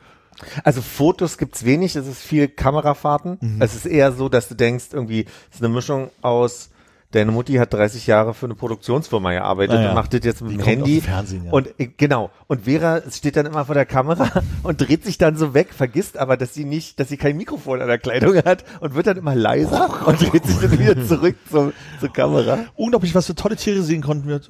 Also 0.64 0.82
Fotos 0.82 1.38
gibt's 1.38 1.64
wenig, 1.64 1.96
es 1.96 2.08
ist 2.08 2.22
viel 2.22 2.48
Kamerafahrten. 2.48 3.38
Mhm. 3.40 3.62
Es 3.62 3.76
ist 3.76 3.86
eher 3.86 4.12
so, 4.12 4.30
dass 4.30 4.48
du 4.48 4.56
denkst, 4.56 4.86
irgendwie, 4.92 5.26
es 5.50 5.56
ist 5.58 5.64
eine 5.64 5.74
Mischung 5.74 6.10
aus, 6.22 6.70
deine 7.14 7.32
Mutti 7.32 7.54
hat 7.54 7.74
30 7.74 8.08
Jahre 8.08 8.34
für 8.34 8.46
eine 8.48 8.56
Produktionsfirma 8.56 9.32
gearbeitet 9.32 9.78
Ah 9.78 9.82
ja. 9.82 9.90
und 9.90 9.96
macht 9.96 10.14
das 10.14 10.22
jetzt 10.24 10.42
mit 10.42 10.52
Die 10.52 10.58
dem 10.58 10.66
Handy. 10.66 11.02
Fernsehen, 11.02 11.46
ja. 11.46 11.52
Und 11.52 11.68
äh, 11.80 11.88
genau. 11.88 12.32
Und 12.48 12.66
Vera 12.66 13.02
steht 13.10 13.36
dann 13.36 13.46
immer 13.46 13.66
vor 13.66 13.76
der 13.76 13.86
Kamera 13.86 14.44
und 14.64 14.82
dreht 14.82 15.04
sich 15.04 15.18
dann 15.18 15.38
so 15.38 15.54
weg, 15.54 15.74
vergisst 15.74 16.18
aber, 16.18 16.38
dass 16.38 16.54
sie 16.54 16.66
nicht, 16.66 17.00
dass 17.00 17.10
sie 17.10 17.18
kein 17.18 17.38
Mikrofon 17.38 17.82
an 17.82 17.88
der 17.88 18.00
Kleidung 18.00 18.36
hat 18.44 18.64
und 18.82 18.96
wird 18.96 19.08
dann 19.08 19.18
immer 19.18 19.36
leiser 19.36 20.08
und 20.08 20.22
dreht 20.22 20.46
sich 20.46 20.60
dann 20.60 20.78
wieder 20.80 21.06
zurück 21.06 21.36
zur, 21.50 21.74
zur 22.00 22.12
Kamera. 22.12 22.60
Unglaublich, 22.76 23.16
was 23.16 23.28
für 23.28 23.36
tolle 23.36 23.56
Tiere 23.56 23.82
sehen 23.84 24.02
konnten 24.02 24.28
wir. 24.28 24.42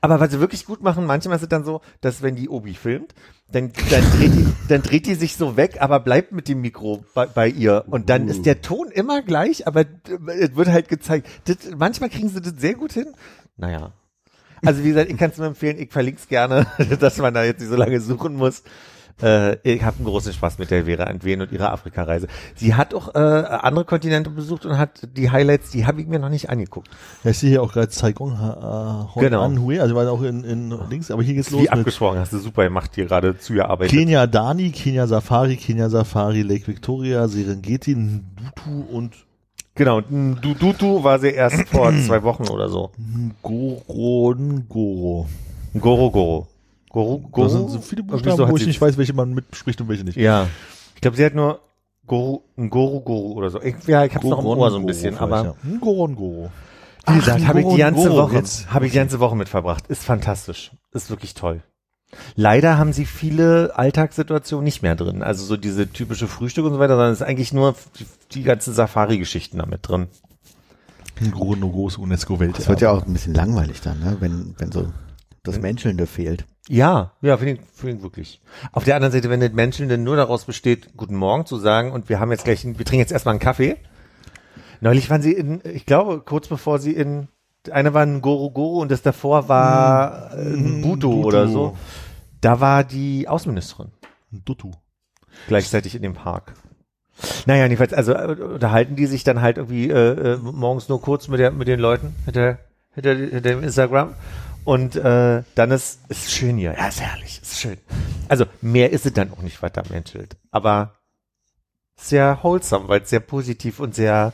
Aber 0.00 0.20
was 0.20 0.30
sie 0.30 0.40
wirklich 0.40 0.64
gut 0.64 0.82
machen, 0.82 1.04
manchmal 1.04 1.36
ist 1.36 1.42
es 1.42 1.48
dann 1.48 1.64
so, 1.64 1.80
dass 2.00 2.22
wenn 2.22 2.36
die 2.36 2.48
Obi 2.48 2.74
filmt, 2.74 3.14
dann, 3.54 3.70
dann, 3.90 4.04
dreht 4.18 4.34
die, 4.34 4.46
dann 4.68 4.82
dreht 4.82 5.06
die 5.06 5.14
sich 5.14 5.36
so 5.36 5.56
weg, 5.56 5.76
aber 5.80 6.00
bleibt 6.00 6.32
mit 6.32 6.48
dem 6.48 6.60
Mikro 6.60 7.04
bei, 7.14 7.26
bei 7.26 7.48
ihr. 7.48 7.84
Und 7.86 8.10
dann 8.10 8.28
ist 8.28 8.46
der 8.46 8.62
Ton 8.62 8.90
immer 8.90 9.22
gleich, 9.22 9.66
aber 9.66 9.84
es 10.26 10.56
wird 10.56 10.68
halt 10.68 10.88
gezeigt. 10.88 11.28
Das, 11.44 11.58
manchmal 11.76 12.10
kriegen 12.10 12.28
sie 12.28 12.40
das 12.40 12.54
sehr 12.56 12.74
gut 12.74 12.92
hin. 12.92 13.06
Naja. 13.56 13.92
Also 14.64 14.82
wie 14.82 14.88
gesagt, 14.88 15.10
ich 15.10 15.16
kann 15.16 15.30
es 15.30 15.38
nur 15.38 15.46
empfehlen, 15.46 15.78
ich 15.78 15.92
verlinke 15.92 16.20
es 16.20 16.28
gerne, 16.28 16.66
dass 17.00 17.18
man 17.18 17.32
da 17.32 17.44
jetzt 17.44 17.60
nicht 17.60 17.68
so 17.68 17.76
lange 17.76 18.00
suchen 18.00 18.34
muss. 18.34 18.62
Äh, 19.22 19.56
ich 19.62 19.82
habe 19.82 19.96
einen 19.98 20.06
großen 20.06 20.32
Spaß 20.32 20.58
mit 20.58 20.70
der 20.70 20.86
Vera 20.86 21.04
Entwen 21.04 21.40
und 21.40 21.52
ihrer 21.52 21.72
Afrika-Reise. 21.72 22.26
Sie 22.56 22.74
hat 22.74 22.94
auch 22.94 23.14
äh, 23.14 23.18
andere 23.18 23.84
Kontinente 23.84 24.30
besucht 24.30 24.66
und 24.66 24.76
hat 24.76 25.08
die 25.16 25.30
Highlights, 25.30 25.70
die 25.70 25.86
habe 25.86 26.00
ich 26.00 26.06
mir 26.06 26.18
noch 26.18 26.28
nicht 26.28 26.50
angeguckt. 26.50 26.88
Ja, 27.22 27.30
ich 27.30 27.38
sehe 27.38 27.50
hier 27.50 27.62
auch 27.62 27.72
gerade 27.72 27.92
Saigon 27.92 28.32
äh, 28.32 29.20
Genau. 29.20 29.42
Anhui, 29.42 29.78
also 29.78 29.94
war 29.94 30.10
auch 30.10 30.22
in, 30.22 30.42
in 30.44 30.74
links, 30.90 31.10
aber 31.10 31.22
hier 31.22 31.34
geht's 31.34 31.50
los 31.50 31.62
Wie 31.62 31.70
abgesprochen, 31.70 32.18
hast 32.18 32.32
du 32.32 32.38
super 32.38 32.64
gemacht, 32.64 32.90
hier 32.94 33.06
gerade 33.06 33.38
zugearbeitet. 33.38 33.96
Kenia 33.96 34.26
Dani, 34.26 34.70
Kenia 34.70 35.06
Safari, 35.06 35.56
Kenia 35.56 35.88
Safari, 35.88 36.42
Lake 36.42 36.66
Victoria, 36.66 37.28
Serengeti, 37.28 37.94
Ndutu 37.94 38.84
und 38.90 39.14
Genau, 39.76 40.00
Dudutu 40.00 41.02
war 41.02 41.18
sie 41.18 41.30
erst 41.30 41.68
vor 41.68 41.92
zwei 42.06 42.22
Wochen 42.22 42.48
oder 42.48 42.68
so. 42.68 42.92
Ngorongoro. 43.42 45.26
Goro 45.74 46.10
Goro. 46.10 46.10
Goro 46.12 46.48
Da 46.94 47.00
Goro. 47.00 47.48
sind 47.48 47.70
so 47.70 47.80
viele 47.80 48.02
Irgendwie 48.02 48.12
Buchstaben, 48.12 48.36
so 48.36 48.48
wo 48.48 48.56
ich 48.56 48.66
nicht 48.66 48.80
weiß, 48.80 48.96
welche 48.96 49.14
man 49.14 49.34
mitspricht 49.34 49.80
und 49.80 49.88
welche 49.88 50.04
nicht. 50.04 50.16
Ja. 50.16 50.46
Ich 50.94 51.00
glaube, 51.00 51.16
sie 51.16 51.24
hat 51.24 51.34
nur 51.34 51.60
Goro, 52.06 52.44
ein 52.56 52.70
Goro 52.70 53.00
Goro 53.00 53.32
oder 53.32 53.50
so. 53.50 53.60
Ich, 53.60 53.74
ja, 53.86 54.04
ich 54.04 54.14
hab's 54.14 54.24
noch 54.24 54.38
im 54.38 54.46
Ohr 54.46 54.70
so 54.70 54.76
ein 54.76 54.86
bisschen, 54.86 55.18
aber 55.18 55.56
Ngorongoro. 55.64 56.50
wie 57.08 57.18
gesagt, 57.18 57.46
habe 57.46 57.62
ich 57.62 57.68
die 57.68 57.78
ganze 57.78 58.12
Woche, 58.12 58.42
habe 58.68 58.86
ich 58.86 58.92
die 58.92 58.98
ganze 58.98 59.20
Woche 59.20 59.36
mit 59.36 59.48
verbracht. 59.48 59.88
Ist 59.88 60.04
fantastisch. 60.04 60.70
Ist 60.92 61.10
wirklich 61.10 61.34
toll. 61.34 61.62
Leider 62.36 62.78
haben 62.78 62.92
sie 62.92 63.06
viele 63.06 63.72
Alltagssituationen 63.76 64.64
nicht 64.64 64.82
mehr 64.82 64.94
drin. 64.94 65.22
Also 65.22 65.44
so 65.44 65.56
diese 65.56 65.90
typische 65.90 66.28
Frühstück 66.28 66.64
und 66.64 66.72
so 66.72 66.78
weiter, 66.78 66.94
sondern 66.94 67.12
es 67.12 67.20
ist 67.20 67.26
eigentlich 67.26 67.52
nur 67.52 67.74
die, 67.98 68.06
die 68.32 68.42
ganzen 68.44 68.72
Safari-Geschichten 68.72 69.58
damit 69.58 69.88
drin. 69.88 70.06
Ngorongoro 71.20 71.88
ist 71.88 71.98
UNESCO-Welt. 71.98 72.56
Das 72.58 72.68
wird 72.68 72.80
ja 72.80 72.92
auch 72.92 73.04
ein 73.04 73.12
bisschen 73.12 73.34
langweilig 73.34 73.80
dann, 73.80 73.98
ne? 74.00 74.16
wenn, 74.20 74.54
wenn 74.58 74.70
so 74.70 74.92
das 75.42 75.60
Menschelnde 75.60 76.06
fehlt. 76.06 76.44
Ja, 76.68 77.12
ja, 77.20 77.36
finde 77.36 77.54
ich, 77.54 77.60
finde 77.74 77.96
ich 77.96 78.02
wirklich. 78.02 78.40
Auf 78.72 78.84
der 78.84 78.96
anderen 78.96 79.12
Seite, 79.12 79.28
wenn 79.28 79.40
das 79.40 79.52
Menschen 79.52 79.88
denn 79.88 80.02
nur 80.02 80.16
daraus 80.16 80.44
besteht, 80.46 80.96
guten 80.96 81.14
Morgen 81.16 81.44
zu 81.44 81.58
sagen 81.58 81.92
und 81.92 82.08
wir 82.08 82.20
haben 82.20 82.30
jetzt 82.30 82.44
gleich, 82.44 82.64
einen- 82.64 82.78
wir 82.78 82.86
trinken 82.86 83.00
jetzt 83.00 83.12
erstmal 83.12 83.32
einen 83.34 83.40
Kaffee. 83.40 83.76
Neulich 84.80 85.08
waren 85.10 85.20
sie 85.22 85.32
in, 85.32 85.60
ich 85.64 85.84
glaube, 85.86 86.20
kurz 86.20 86.48
bevor 86.48 86.78
sie 86.78 86.92
in, 86.92 87.28
eine 87.70 87.92
war 87.94 88.02
ein 88.02 88.22
Goro 88.22 88.50
Goro 88.50 88.78
und 88.80 88.90
das 88.90 89.02
davor 89.02 89.48
war 89.48 90.32
ein 90.32 90.80
Buto 90.82 91.10
Buto. 91.10 91.28
oder 91.28 91.48
so. 91.48 91.76
Da 92.40 92.60
war 92.60 92.82
die 92.84 93.28
Außenministerin 93.28 93.90
Dutu. 94.30 94.70
gleichzeitig 95.48 95.94
in 95.94 96.02
dem 96.02 96.14
Park. 96.14 96.54
Naja, 97.46 97.64
jedenfalls, 97.64 97.92
also 97.94 98.12
äh, 98.14 98.36
unterhalten 98.42 98.96
die 98.96 99.06
sich 99.06 99.22
dann 99.22 99.40
halt 99.40 99.56
irgendwie 99.58 99.88
äh, 99.90 100.32
äh, 100.34 100.36
morgens 100.38 100.88
nur 100.88 101.00
kurz 101.00 101.28
mit, 101.28 101.40
der, 101.40 101.52
mit 101.52 101.68
den 101.68 101.78
Leuten 101.78 102.14
hinter, 102.24 102.58
hinter, 102.94 103.14
hinter 103.14 103.40
dem 103.42 103.62
Instagram. 103.62 104.14
Und 104.64 104.96
äh, 104.96 105.42
dann 105.54 105.70
ist 105.70 106.00
ist 106.08 106.32
schön 106.32 106.56
hier. 106.56 106.74
Ja, 106.76 106.88
ist 106.88 107.00
herrlich, 107.00 107.40
ist 107.42 107.60
schön. 107.60 107.78
Also 108.28 108.46
mehr 108.62 108.90
ist 108.90 109.04
es 109.04 109.12
dann 109.12 109.30
auch 109.32 109.42
nicht, 109.42 109.62
was 109.62 109.72
da 109.72 109.82
menschelt. 109.90 110.36
Aber 110.50 110.98
sehr 111.96 112.38
wholesome, 112.42 112.88
weil 112.88 113.02
es 113.02 113.10
sehr 113.10 113.20
positiv 113.20 113.78
und 113.80 113.94
sehr 113.94 114.32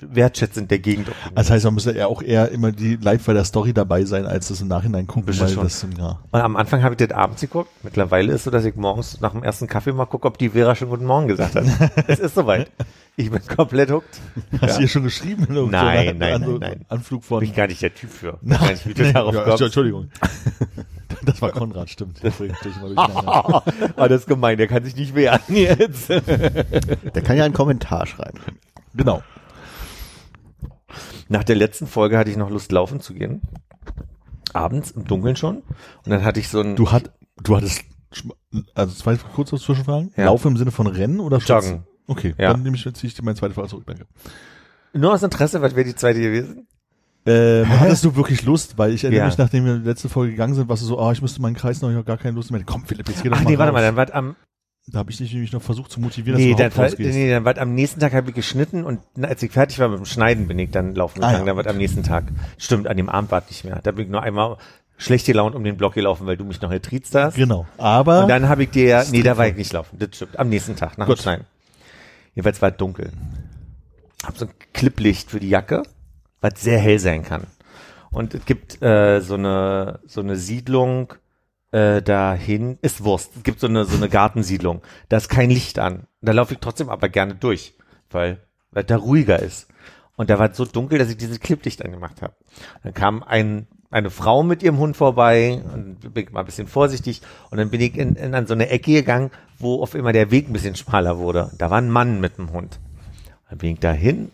wertschätzend 0.00 0.70
der 0.70 0.78
Gegend. 0.78 1.08
auch 1.08 1.12
Also 1.26 1.34
Das 1.34 1.50
heißt, 1.50 1.64
man 1.64 1.74
müsste 1.74 1.96
ja 1.96 2.06
auch 2.06 2.22
eher 2.22 2.50
immer 2.50 2.72
die 2.72 2.96
live 2.96 3.24
bei 3.24 3.32
der 3.32 3.44
Story 3.44 3.72
dabei 3.72 4.04
sein, 4.04 4.26
als 4.26 4.48
das 4.48 4.60
im 4.60 4.68
Nachhinein 4.68 5.06
gucken, 5.06 5.26
weil 5.38 5.48
schon. 5.48 5.64
das, 5.64 5.86
ja. 5.98 6.18
Und 6.30 6.40
am 6.40 6.56
Anfang 6.56 6.82
habe 6.82 6.94
ich 6.94 7.06
das 7.06 7.16
abends 7.16 7.40
geguckt. 7.40 7.70
Mittlerweile 7.82 8.32
ist 8.32 8.44
so, 8.44 8.50
dass 8.50 8.64
ich 8.64 8.76
morgens 8.76 9.20
nach 9.20 9.32
dem 9.32 9.42
ersten 9.42 9.66
Kaffee 9.66 9.92
mal 9.92 10.06
gucke, 10.06 10.26
ob 10.28 10.38
die 10.38 10.50
Vera 10.50 10.74
schon 10.74 10.88
Guten 10.88 11.04
Morgen 11.06 11.28
gesagt 11.28 11.54
hat. 11.56 11.64
es 12.06 12.18
ist 12.18 12.34
soweit. 12.34 12.70
Ich 13.16 13.30
bin 13.30 13.40
komplett 13.46 13.90
hooked. 13.90 14.20
Hast 14.52 14.62
Ja. 14.62 14.66
du 14.74 14.78
hier 14.78 14.88
schon 14.88 15.02
geschrieben? 15.02 15.46
In 15.48 15.56
irgendeiner 15.56 15.84
Nein, 15.94 16.18
nein, 16.18 16.40
nein, 16.40 16.56
nein. 16.60 16.84
Anflug 16.88 17.24
von. 17.24 17.40
Bin 17.40 17.48
ich 17.48 17.56
gar 17.56 17.66
nicht 17.66 17.82
der 17.82 17.92
Typ 17.92 18.10
für. 18.10 18.38
Nicht, 18.42 18.86
wie 18.86 18.94
du 18.94 19.12
darauf 19.12 19.34
Ja, 19.34 19.42
kommst. 19.44 19.62
Entschuldigung. 19.62 20.10
Das 21.24 21.42
war 21.42 21.50
Konrad, 21.50 21.90
stimmt. 21.90 22.18
Das 22.22 22.36
durcheinander. 22.36 23.64
oh, 23.96 24.06
das 24.06 24.20
ist 24.20 24.26
gemein, 24.28 24.56
der 24.58 24.68
kann 24.68 24.84
sich 24.84 24.94
nicht 24.94 25.14
wehren 25.14 25.40
jetzt. 25.48 26.10
Der 26.10 27.22
kann 27.24 27.36
ja 27.36 27.44
einen 27.44 27.54
Kommentar 27.54 28.06
schreiben. 28.06 28.38
genau. 28.94 29.22
Nach 31.28 31.44
der 31.44 31.56
letzten 31.56 31.86
Folge 31.86 32.16
hatte 32.18 32.30
ich 32.30 32.36
noch 32.36 32.50
Lust, 32.50 32.72
laufen 32.72 33.00
zu 33.00 33.14
gehen. 33.14 33.42
abends 34.54 34.90
im 34.92 35.04
Dunkeln 35.04 35.36
schon. 35.36 35.58
Und 35.58 35.64
dann 36.06 36.24
hatte 36.24 36.40
ich 36.40 36.48
so 36.48 36.60
ein 36.60 36.74
Du 36.76 36.90
hat, 36.90 37.10
du 37.42 37.56
hattest, 37.56 37.84
also 38.74 38.94
zwei 38.94 39.16
kurz 39.16 39.52
was 39.52 39.60
Zwischenfragen. 39.62 40.12
Ja. 40.16 40.24
Laufen 40.26 40.48
im 40.52 40.56
Sinne 40.56 40.70
von 40.70 40.86
Rennen 40.86 41.20
oder? 41.20 41.38
Joggen. 41.38 41.84
Okay, 42.06 42.34
Ja. 42.38 42.52
dann 42.52 42.62
nehme 42.62 42.76
ich, 42.76 42.82
ziehe 42.82 42.94
ich 43.08 43.14
dir 43.14 43.22
meine 43.22 43.36
zweite 43.36 43.52
Frage 43.54 43.68
zurück, 43.68 43.84
danke. 43.86 44.06
Nur 44.94 45.12
aus 45.12 45.22
Interesse, 45.22 45.60
was 45.60 45.74
wäre 45.76 45.84
die 45.86 45.94
zweite 45.94 46.20
gewesen? 46.20 46.66
Ähm, 47.26 47.68
hattest 47.68 48.04
du 48.04 48.16
wirklich 48.16 48.42
Lust? 48.44 48.78
Weil 48.78 48.92
ich 48.94 49.04
erinnere 49.04 49.20
Ja. 49.20 49.26
mich, 49.26 49.36
nachdem 49.36 49.66
wir 49.66 49.74
letzte 49.74 50.08
Folge 50.08 50.30
gegangen 50.32 50.54
sind, 50.54 50.70
warst 50.70 50.82
du 50.82 50.86
so, 50.86 50.98
ah, 50.98 51.12
ich 51.12 51.20
müsste 51.20 51.42
meinen 51.42 51.54
Kreis 51.56 51.82
noch, 51.82 51.90
ich 51.90 51.94
habe 51.96 52.04
gar 52.06 52.16
keine 52.16 52.34
Lust 52.34 52.50
mehr. 52.50 52.62
Komm, 52.64 52.86
Philipp, 52.86 53.06
jetzt 53.10 53.22
geh 53.22 53.28
doch 53.28 53.36
Ach 53.36 53.42
mal 53.44 53.50
nee, 53.50 53.58
warte 53.58 53.72
raus. 53.72 53.74
mal, 53.74 53.82
dann 53.82 53.96
war 53.96 54.14
am 54.14 54.36
Da 54.90 55.00
habe 55.00 55.10
ich 55.10 55.18
dich 55.18 55.32
nämlich 55.32 55.52
noch 55.52 55.60
versucht 55.62 55.90
zu 55.92 56.00
motivieren, 56.00 56.40
nee, 56.40 56.52
dass 56.52 56.58
dann, 56.58 56.68
du 56.70 56.74
überhaupt 56.74 56.92
rausgehst. 56.92 57.14
nee, 57.14 57.30
dann 57.30 57.44
war 57.44 57.58
am 57.58 57.74
nächsten 57.74 58.00
Tag 58.00 58.14
habe 58.14 58.30
ich 58.30 58.34
geschnitten 58.34 58.84
und 58.84 59.00
als 59.20 59.42
ich 59.42 59.52
fertig 59.52 59.78
war 59.78 59.88
mit 59.88 59.98
dem 59.98 60.06
Schneiden 60.06 60.48
bin 60.48 60.58
ich 60.58 60.70
dann 60.70 60.94
laufen 60.94 61.22
Ah, 61.22 61.26
gegangen, 61.32 61.46
ja. 61.46 61.54
dann 61.54 61.64
war 61.64 61.70
am 61.70 61.76
nächsten 61.76 62.02
Tag. 62.02 62.24
Stimmt, 62.56 62.86
an 62.88 62.96
dem 62.96 63.08
Abend 63.10 63.30
war 63.30 63.42
es 63.42 63.48
nicht 63.48 63.64
mehr. 63.64 63.80
Da 63.82 63.92
bin 63.92 64.06
ich 64.06 64.10
nur 64.10 64.22
einmal 64.22 64.56
schlecht 64.96 65.26
gelaunt 65.26 65.54
um 65.54 65.62
den 65.62 65.76
Block 65.76 65.92
gelaufen, 65.94 66.26
weil 66.26 66.36
du 66.38 66.44
mich 66.44 66.60
noch 66.62 66.72
ertriezt 66.72 67.14
hast. 67.14 67.34
Genau. 67.36 67.66
Aber 67.76 68.22
Und 68.22 68.28
dann 68.28 68.48
habe 68.48 68.62
ich 68.64 68.70
dir 68.70 68.84
ja, 68.86 69.04
nee, 69.10 69.22
da 69.22 69.36
war 69.36 69.46
ich 69.46 69.56
nicht 69.56 69.72
laufen. 69.74 69.98
Das 69.98 70.08
stimmt. 70.14 70.38
Am 70.38 70.48
nächsten 70.48 70.74
Tag, 70.74 70.96
nach 70.96 71.06
Gut. 71.06 71.18
dem 71.18 71.22
Schneiden. 71.22 71.46
Jedenfalls 72.34 72.62
war 72.62 72.70
es 72.70 72.76
dunkel. 72.78 73.12
Hab 74.24 74.38
so 74.38 74.46
ein 74.46 74.52
Klipplicht 74.72 75.30
für 75.30 75.38
die 75.40 75.48
Jacke, 75.50 75.82
was 76.40 76.54
sehr 76.56 76.78
hell 76.78 76.98
sein 76.98 77.24
kann. 77.24 77.42
Und 78.10 78.32
es 78.34 78.44
gibt 78.46 78.80
äh, 78.82 79.20
so 79.20 79.34
eine 79.34 80.00
so 80.06 80.20
eine 80.22 80.36
Siedlung 80.36 81.12
äh, 81.70 82.02
dahin, 82.02 82.78
ist 82.82 83.04
Wurst. 83.04 83.32
Es 83.36 83.42
gibt 83.42 83.60
so 83.60 83.66
eine 83.66 83.84
so 83.84 83.96
eine 83.96 84.08
Gartensiedlung. 84.08 84.82
Da 85.08 85.16
ist 85.18 85.28
kein 85.28 85.50
Licht 85.50 85.78
an. 85.78 86.06
Da 86.20 86.32
laufe 86.32 86.54
ich 86.54 86.60
trotzdem 86.60 86.88
aber 86.88 87.08
gerne 87.08 87.34
durch, 87.34 87.74
weil 88.10 88.40
weil 88.70 88.84
da 88.84 88.96
ruhiger 88.96 89.40
ist. 89.40 89.68
Und 90.16 90.30
da 90.30 90.38
war 90.38 90.50
es 90.50 90.56
so 90.56 90.64
dunkel, 90.64 90.98
dass 90.98 91.10
ich 91.10 91.16
dieses 91.16 91.40
Klipplicht 91.40 91.84
angemacht 91.84 92.22
habe. 92.22 92.34
Dann 92.82 92.94
kam 92.94 93.22
ein 93.22 93.66
eine 93.90 94.10
Frau 94.10 94.42
mit 94.42 94.62
ihrem 94.62 94.78
Hund 94.78 94.96
vorbei 94.96 95.62
und 95.72 96.12
bin 96.12 96.24
ich 96.24 96.30
mal 96.30 96.40
ein 96.40 96.46
bisschen 96.46 96.66
vorsichtig 96.66 97.22
und 97.50 97.56
dann 97.56 97.70
bin 97.70 97.80
ich 97.80 97.96
in, 97.96 98.16
in 98.16 98.34
an 98.34 98.46
so 98.46 98.52
eine 98.52 98.68
Ecke 98.68 98.92
gegangen, 98.92 99.30
wo 99.58 99.82
auf 99.82 99.94
immer 99.94 100.12
der 100.12 100.30
Weg 100.30 100.48
ein 100.48 100.52
bisschen 100.52 100.76
schmaler 100.76 101.18
wurde. 101.18 101.50
Da 101.56 101.70
war 101.70 101.78
ein 101.78 101.90
Mann 101.90 102.20
mit 102.20 102.36
dem 102.36 102.52
Hund. 102.52 102.80
Dann 103.48 103.58
bin 103.58 103.72
ich 103.72 103.80
dahin 103.80 104.30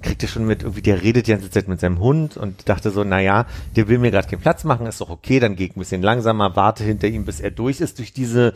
kriegte 0.00 0.28
schon 0.28 0.46
mit, 0.46 0.62
irgendwie, 0.62 0.82
der 0.82 1.02
redet 1.02 1.26
die 1.26 1.32
ganze 1.32 1.50
Zeit 1.50 1.68
mit 1.68 1.80
seinem 1.80 1.98
Hund 1.98 2.36
und 2.36 2.68
dachte 2.68 2.90
so, 2.90 3.04
na 3.04 3.20
ja, 3.20 3.46
der 3.76 3.88
will 3.88 3.98
mir 3.98 4.10
gerade 4.10 4.28
keinen 4.28 4.40
Platz 4.40 4.64
machen, 4.64 4.86
ist 4.86 5.00
doch 5.00 5.10
okay, 5.10 5.40
dann 5.40 5.56
gehe 5.56 5.68
ich 5.68 5.76
ein 5.76 5.80
bisschen 5.80 6.02
langsamer, 6.02 6.56
warte 6.56 6.84
hinter 6.84 7.08
ihm, 7.08 7.24
bis 7.24 7.40
er 7.40 7.50
durch 7.50 7.80
ist 7.80 7.98
durch 7.98 8.12
diese, 8.12 8.52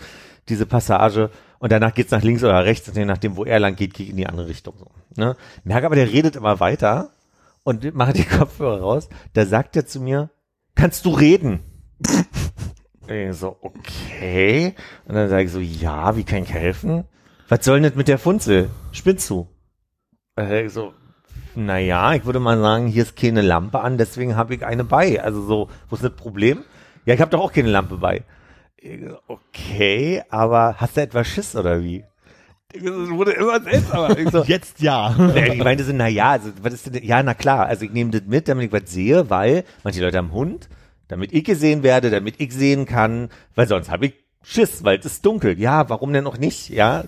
diese 0.48 0.66
Passage 0.66 1.30
und 1.58 1.72
danach 1.72 1.94
geht's 1.94 2.10
nach 2.10 2.22
links 2.22 2.42
oder 2.42 2.64
rechts 2.64 2.88
und 2.88 2.96
je 2.96 3.04
nachdem, 3.04 3.36
wo 3.36 3.44
er 3.44 3.60
lang 3.60 3.76
geht, 3.76 3.98
ich 3.98 4.10
in 4.10 4.16
die 4.16 4.26
andere 4.26 4.48
Richtung. 4.48 4.74
So, 4.78 4.90
ne? 5.16 5.36
Merke 5.64 5.86
aber, 5.86 5.96
der 5.96 6.10
redet 6.10 6.36
immer 6.36 6.60
weiter 6.60 7.10
und 7.62 7.94
mache 7.94 8.12
die 8.12 8.24
Kopfhörer 8.38 8.80
raus, 8.80 9.08
da 9.34 9.46
sagt 9.46 9.76
er 9.76 9.86
zu 9.86 10.00
mir, 10.00 10.30
kannst 10.74 11.04
du 11.04 11.10
reden? 11.10 11.60
Ich 13.08 13.36
so, 13.36 13.56
okay. 13.60 14.74
Und 15.06 15.16
dann 15.16 15.28
sage 15.28 15.42
ich 15.42 15.50
so, 15.50 15.58
ja, 15.58 16.16
wie 16.16 16.22
kann 16.22 16.44
ich 16.44 16.52
helfen? 16.52 17.04
Was 17.48 17.64
soll 17.64 17.80
denn 17.80 17.90
das 17.90 17.96
mit 17.96 18.08
der 18.08 18.18
Funzel? 18.18 18.70
Äh, 20.38 20.66
ich 20.66 20.72
so, 20.72 20.94
naja, 21.54 22.14
ich 22.14 22.24
würde 22.24 22.40
mal 22.40 22.58
sagen, 22.58 22.86
hier 22.86 23.02
ist 23.02 23.16
keine 23.16 23.42
Lampe 23.42 23.80
an, 23.80 23.98
deswegen 23.98 24.36
habe 24.36 24.54
ich 24.54 24.64
eine 24.64 24.84
bei. 24.84 25.22
Also 25.22 25.42
so, 25.42 25.68
wo 25.88 25.96
ist 25.96 26.04
das 26.04 26.12
Problem? 26.12 26.64
Ja, 27.04 27.14
ich 27.14 27.20
habe 27.20 27.30
doch 27.30 27.40
auch 27.40 27.52
keine 27.52 27.70
Lampe 27.70 27.96
bei. 27.96 28.22
Okay, 29.26 30.22
aber 30.28 30.76
hast 30.78 30.96
du 30.96 31.02
etwas 31.02 31.28
Schiss 31.28 31.54
oder 31.54 31.82
wie? 31.82 32.04
Das 32.72 32.82
wurde 32.82 33.32
immer 33.32 33.60
seltsamer. 33.60 34.18
Ich 34.18 34.30
so, 34.30 34.42
jetzt 34.46 34.80
ja. 34.80 35.14
ich 35.34 35.62
meinte 35.62 35.84
so, 35.84 35.92
na 35.92 36.08
ja, 36.08 36.30
also, 36.30 36.50
was 36.62 36.74
ist 36.74 36.94
denn, 36.94 37.04
ja, 37.04 37.22
na 37.22 37.34
klar, 37.34 37.66
also 37.66 37.84
ich 37.84 37.92
nehme 37.92 38.10
das 38.10 38.22
mit, 38.26 38.48
damit 38.48 38.66
ich 38.66 38.72
was 38.72 38.90
sehe, 38.90 39.30
weil 39.30 39.64
manche 39.84 40.00
Leute 40.00 40.18
haben 40.18 40.32
Hund, 40.32 40.68
damit 41.08 41.32
ich 41.32 41.44
gesehen 41.44 41.82
werde, 41.82 42.10
damit 42.10 42.40
ich 42.40 42.52
sehen 42.52 42.86
kann, 42.86 43.28
weil 43.54 43.68
sonst 43.68 43.90
habe 43.90 44.06
ich 44.06 44.14
Schiss, 44.42 44.82
weil 44.82 44.98
es 44.98 45.06
ist 45.06 45.24
dunkel. 45.26 45.58
Ja, 45.60 45.88
warum 45.88 46.12
denn 46.12 46.26
auch 46.26 46.38
nicht, 46.38 46.68
ja? 46.70 47.04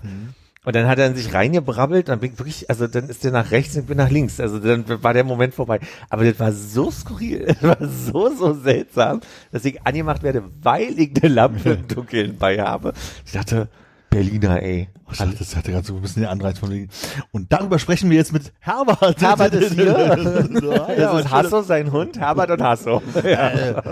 Und 0.65 0.75
dann 0.75 0.87
hat 0.89 0.99
er 0.99 1.15
sich 1.15 1.35
reingebrabbelt, 1.35 2.09
dann 2.09 2.21
bin 2.21 2.33
ich 2.33 2.39
wirklich, 2.39 2.71
also 2.71 2.87
dann 2.87 3.09
ist 3.09 3.23
der 3.23 3.33
nach 3.33 3.51
rechts 3.51 3.75
und 3.77 3.83
ich 3.83 3.87
bin 3.87 3.99
nach 3.99 4.11
links. 4.11 4.41
Also 4.41 4.59
dann 4.59 4.85
war 5.03 5.13
der 5.13 5.25
Moment 5.25 5.55
vorbei. 5.55 5.81
Aber 6.09 6.25
das 6.25 6.41
war 6.41 6.53
so 6.53 6.91
skurril, 6.91 7.47
das 7.61 7.63
war 7.63 7.89
so, 7.89 8.35
so 8.35 8.55
seltsam, 8.55 9.21
dass 9.53 9.65
ich 9.65 9.87
angemacht 9.87 10.23
werde, 10.23 10.43
weil 10.63 10.99
ich 10.99 11.13
eine 11.23 11.33
Lampe 11.33 11.71
im 11.71 11.87
Dunkeln 11.89 12.39
bei 12.39 12.59
habe. 12.59 12.95
Ich 13.27 13.33
dachte, 13.33 13.69
Berliner, 14.15 14.63
ey. 14.63 14.89
Ich 15.11 15.19
dachte, 15.19 15.35
das 15.37 15.57
hatte 15.57 15.73
gerade 15.73 15.85
so 15.85 15.97
ein 15.97 16.01
bisschen 16.01 16.23
den 16.23 16.31
Anreiz 16.31 16.61
von 16.61 16.71
wegen. 16.71 16.89
Und 17.33 17.53
darüber 17.53 17.79
sprechen 17.79 18.11
wir 18.11 18.17
jetzt 18.17 18.33
mit 18.33 18.53
Herbert. 18.61 19.21
Herbert 19.21 19.55
ist 19.55 19.75
hier. 19.75 20.49
so, 20.61 20.73
ah, 20.73 20.93
ja, 20.93 21.13
Das 21.13 21.25
ist 21.25 21.31
Hasso, 21.33 21.63
sein 21.63 21.91
Hund, 21.91 22.19
Herbert 22.19 22.51
und 22.51 22.63
Hasso. 22.63 23.03
Ja. 23.25 23.83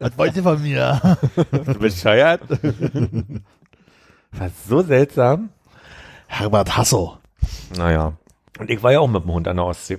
Was 0.00 0.18
wollt 0.18 0.36
ihr 0.36 0.42
von 0.42 0.60
mir? 0.60 1.18
Du 1.64 1.74
bescheuert? 1.74 2.42
War 4.32 4.50
so 4.68 4.82
seltsam. 4.82 5.50
Herbert 6.28 6.76
Hasso. 6.76 7.18
Naja. 7.76 8.12
Und 8.58 8.70
ich 8.70 8.82
war 8.82 8.92
ja 8.92 9.00
auch 9.00 9.08
mit 9.08 9.24
dem 9.24 9.32
Hund 9.32 9.48
an 9.48 9.56
der 9.56 9.64
Ostsee. 9.64 9.98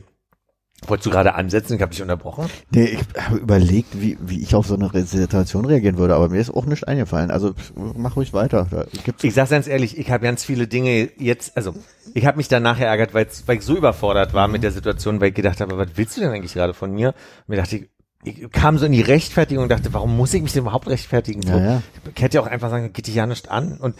Wolltest 0.87 1.07
du 1.07 1.09
gerade 1.09 1.35
ansetzen? 1.35 1.75
Ich 1.75 1.81
habe 1.81 1.91
dich 1.91 2.01
unterbrochen. 2.01 2.49
Nee, 2.71 2.85
ich 2.85 2.99
habe 3.21 3.37
überlegt, 3.37 4.01
wie, 4.01 4.17
wie 4.21 4.41
ich 4.41 4.55
auf 4.55 4.65
so 4.65 4.75
eine 4.75 4.89
Situation 5.03 5.65
reagieren 5.65 5.97
würde, 5.97 6.15
aber 6.15 6.29
mir 6.29 6.39
ist 6.39 6.51
auch 6.51 6.65
nicht 6.65 6.87
eingefallen. 6.87 7.31
Also 7.31 7.53
mach 7.75 8.15
ruhig 8.15 8.33
weiter. 8.33 8.67
Gibt's 9.03 9.23
Ich 9.25 9.33
sag's 9.33 9.49
ganz 9.49 9.67
ehrlich, 9.67 9.97
ich 9.97 10.09
habe 10.09 10.23
ganz 10.23 10.45
viele 10.45 10.67
Dinge 10.67 11.09
jetzt, 11.17 11.57
also 11.57 11.73
ich 12.13 12.25
habe 12.25 12.37
mich 12.37 12.47
danach 12.47 12.79
ärgert, 12.79 13.13
weil 13.13 13.27
ich 13.57 13.65
so 13.65 13.75
überfordert 13.75 14.33
war 14.33 14.47
mit 14.47 14.63
der 14.63 14.71
Situation, 14.71 15.19
weil 15.19 15.29
ich 15.29 15.35
gedacht 15.35 15.59
habe, 15.59 15.77
was 15.77 15.89
willst 15.95 16.15
du 16.15 16.21
denn 16.21 16.31
eigentlich 16.31 16.53
gerade 16.53 16.73
von 16.73 16.91
mir? 16.93 17.09
Und 17.09 17.49
mir 17.49 17.57
dachte 17.57 17.75
ich, 17.75 17.89
ich 18.23 18.51
kam 18.51 18.77
so 18.77 18.85
in 18.85 18.91
die 18.91 19.01
Rechtfertigung 19.01 19.63
und 19.63 19.69
dachte, 19.69 19.93
warum 19.93 20.15
muss 20.15 20.33
ich 20.33 20.41
mich 20.41 20.53
denn 20.53 20.63
überhaupt 20.63 20.87
rechtfertigen? 20.87 21.41
So, 21.41 21.49
Ja, 21.49 21.59
ja. 21.59 21.81
Ich 22.15 22.21
hätte 22.21 22.35
ja 22.35 22.41
auch 22.41 22.47
einfach 22.47 22.69
sagen, 22.69 22.91
geht 22.93 23.07
dich 23.07 23.15
ja 23.15 23.25
nicht 23.25 23.49
an. 23.49 23.77
Und 23.77 23.95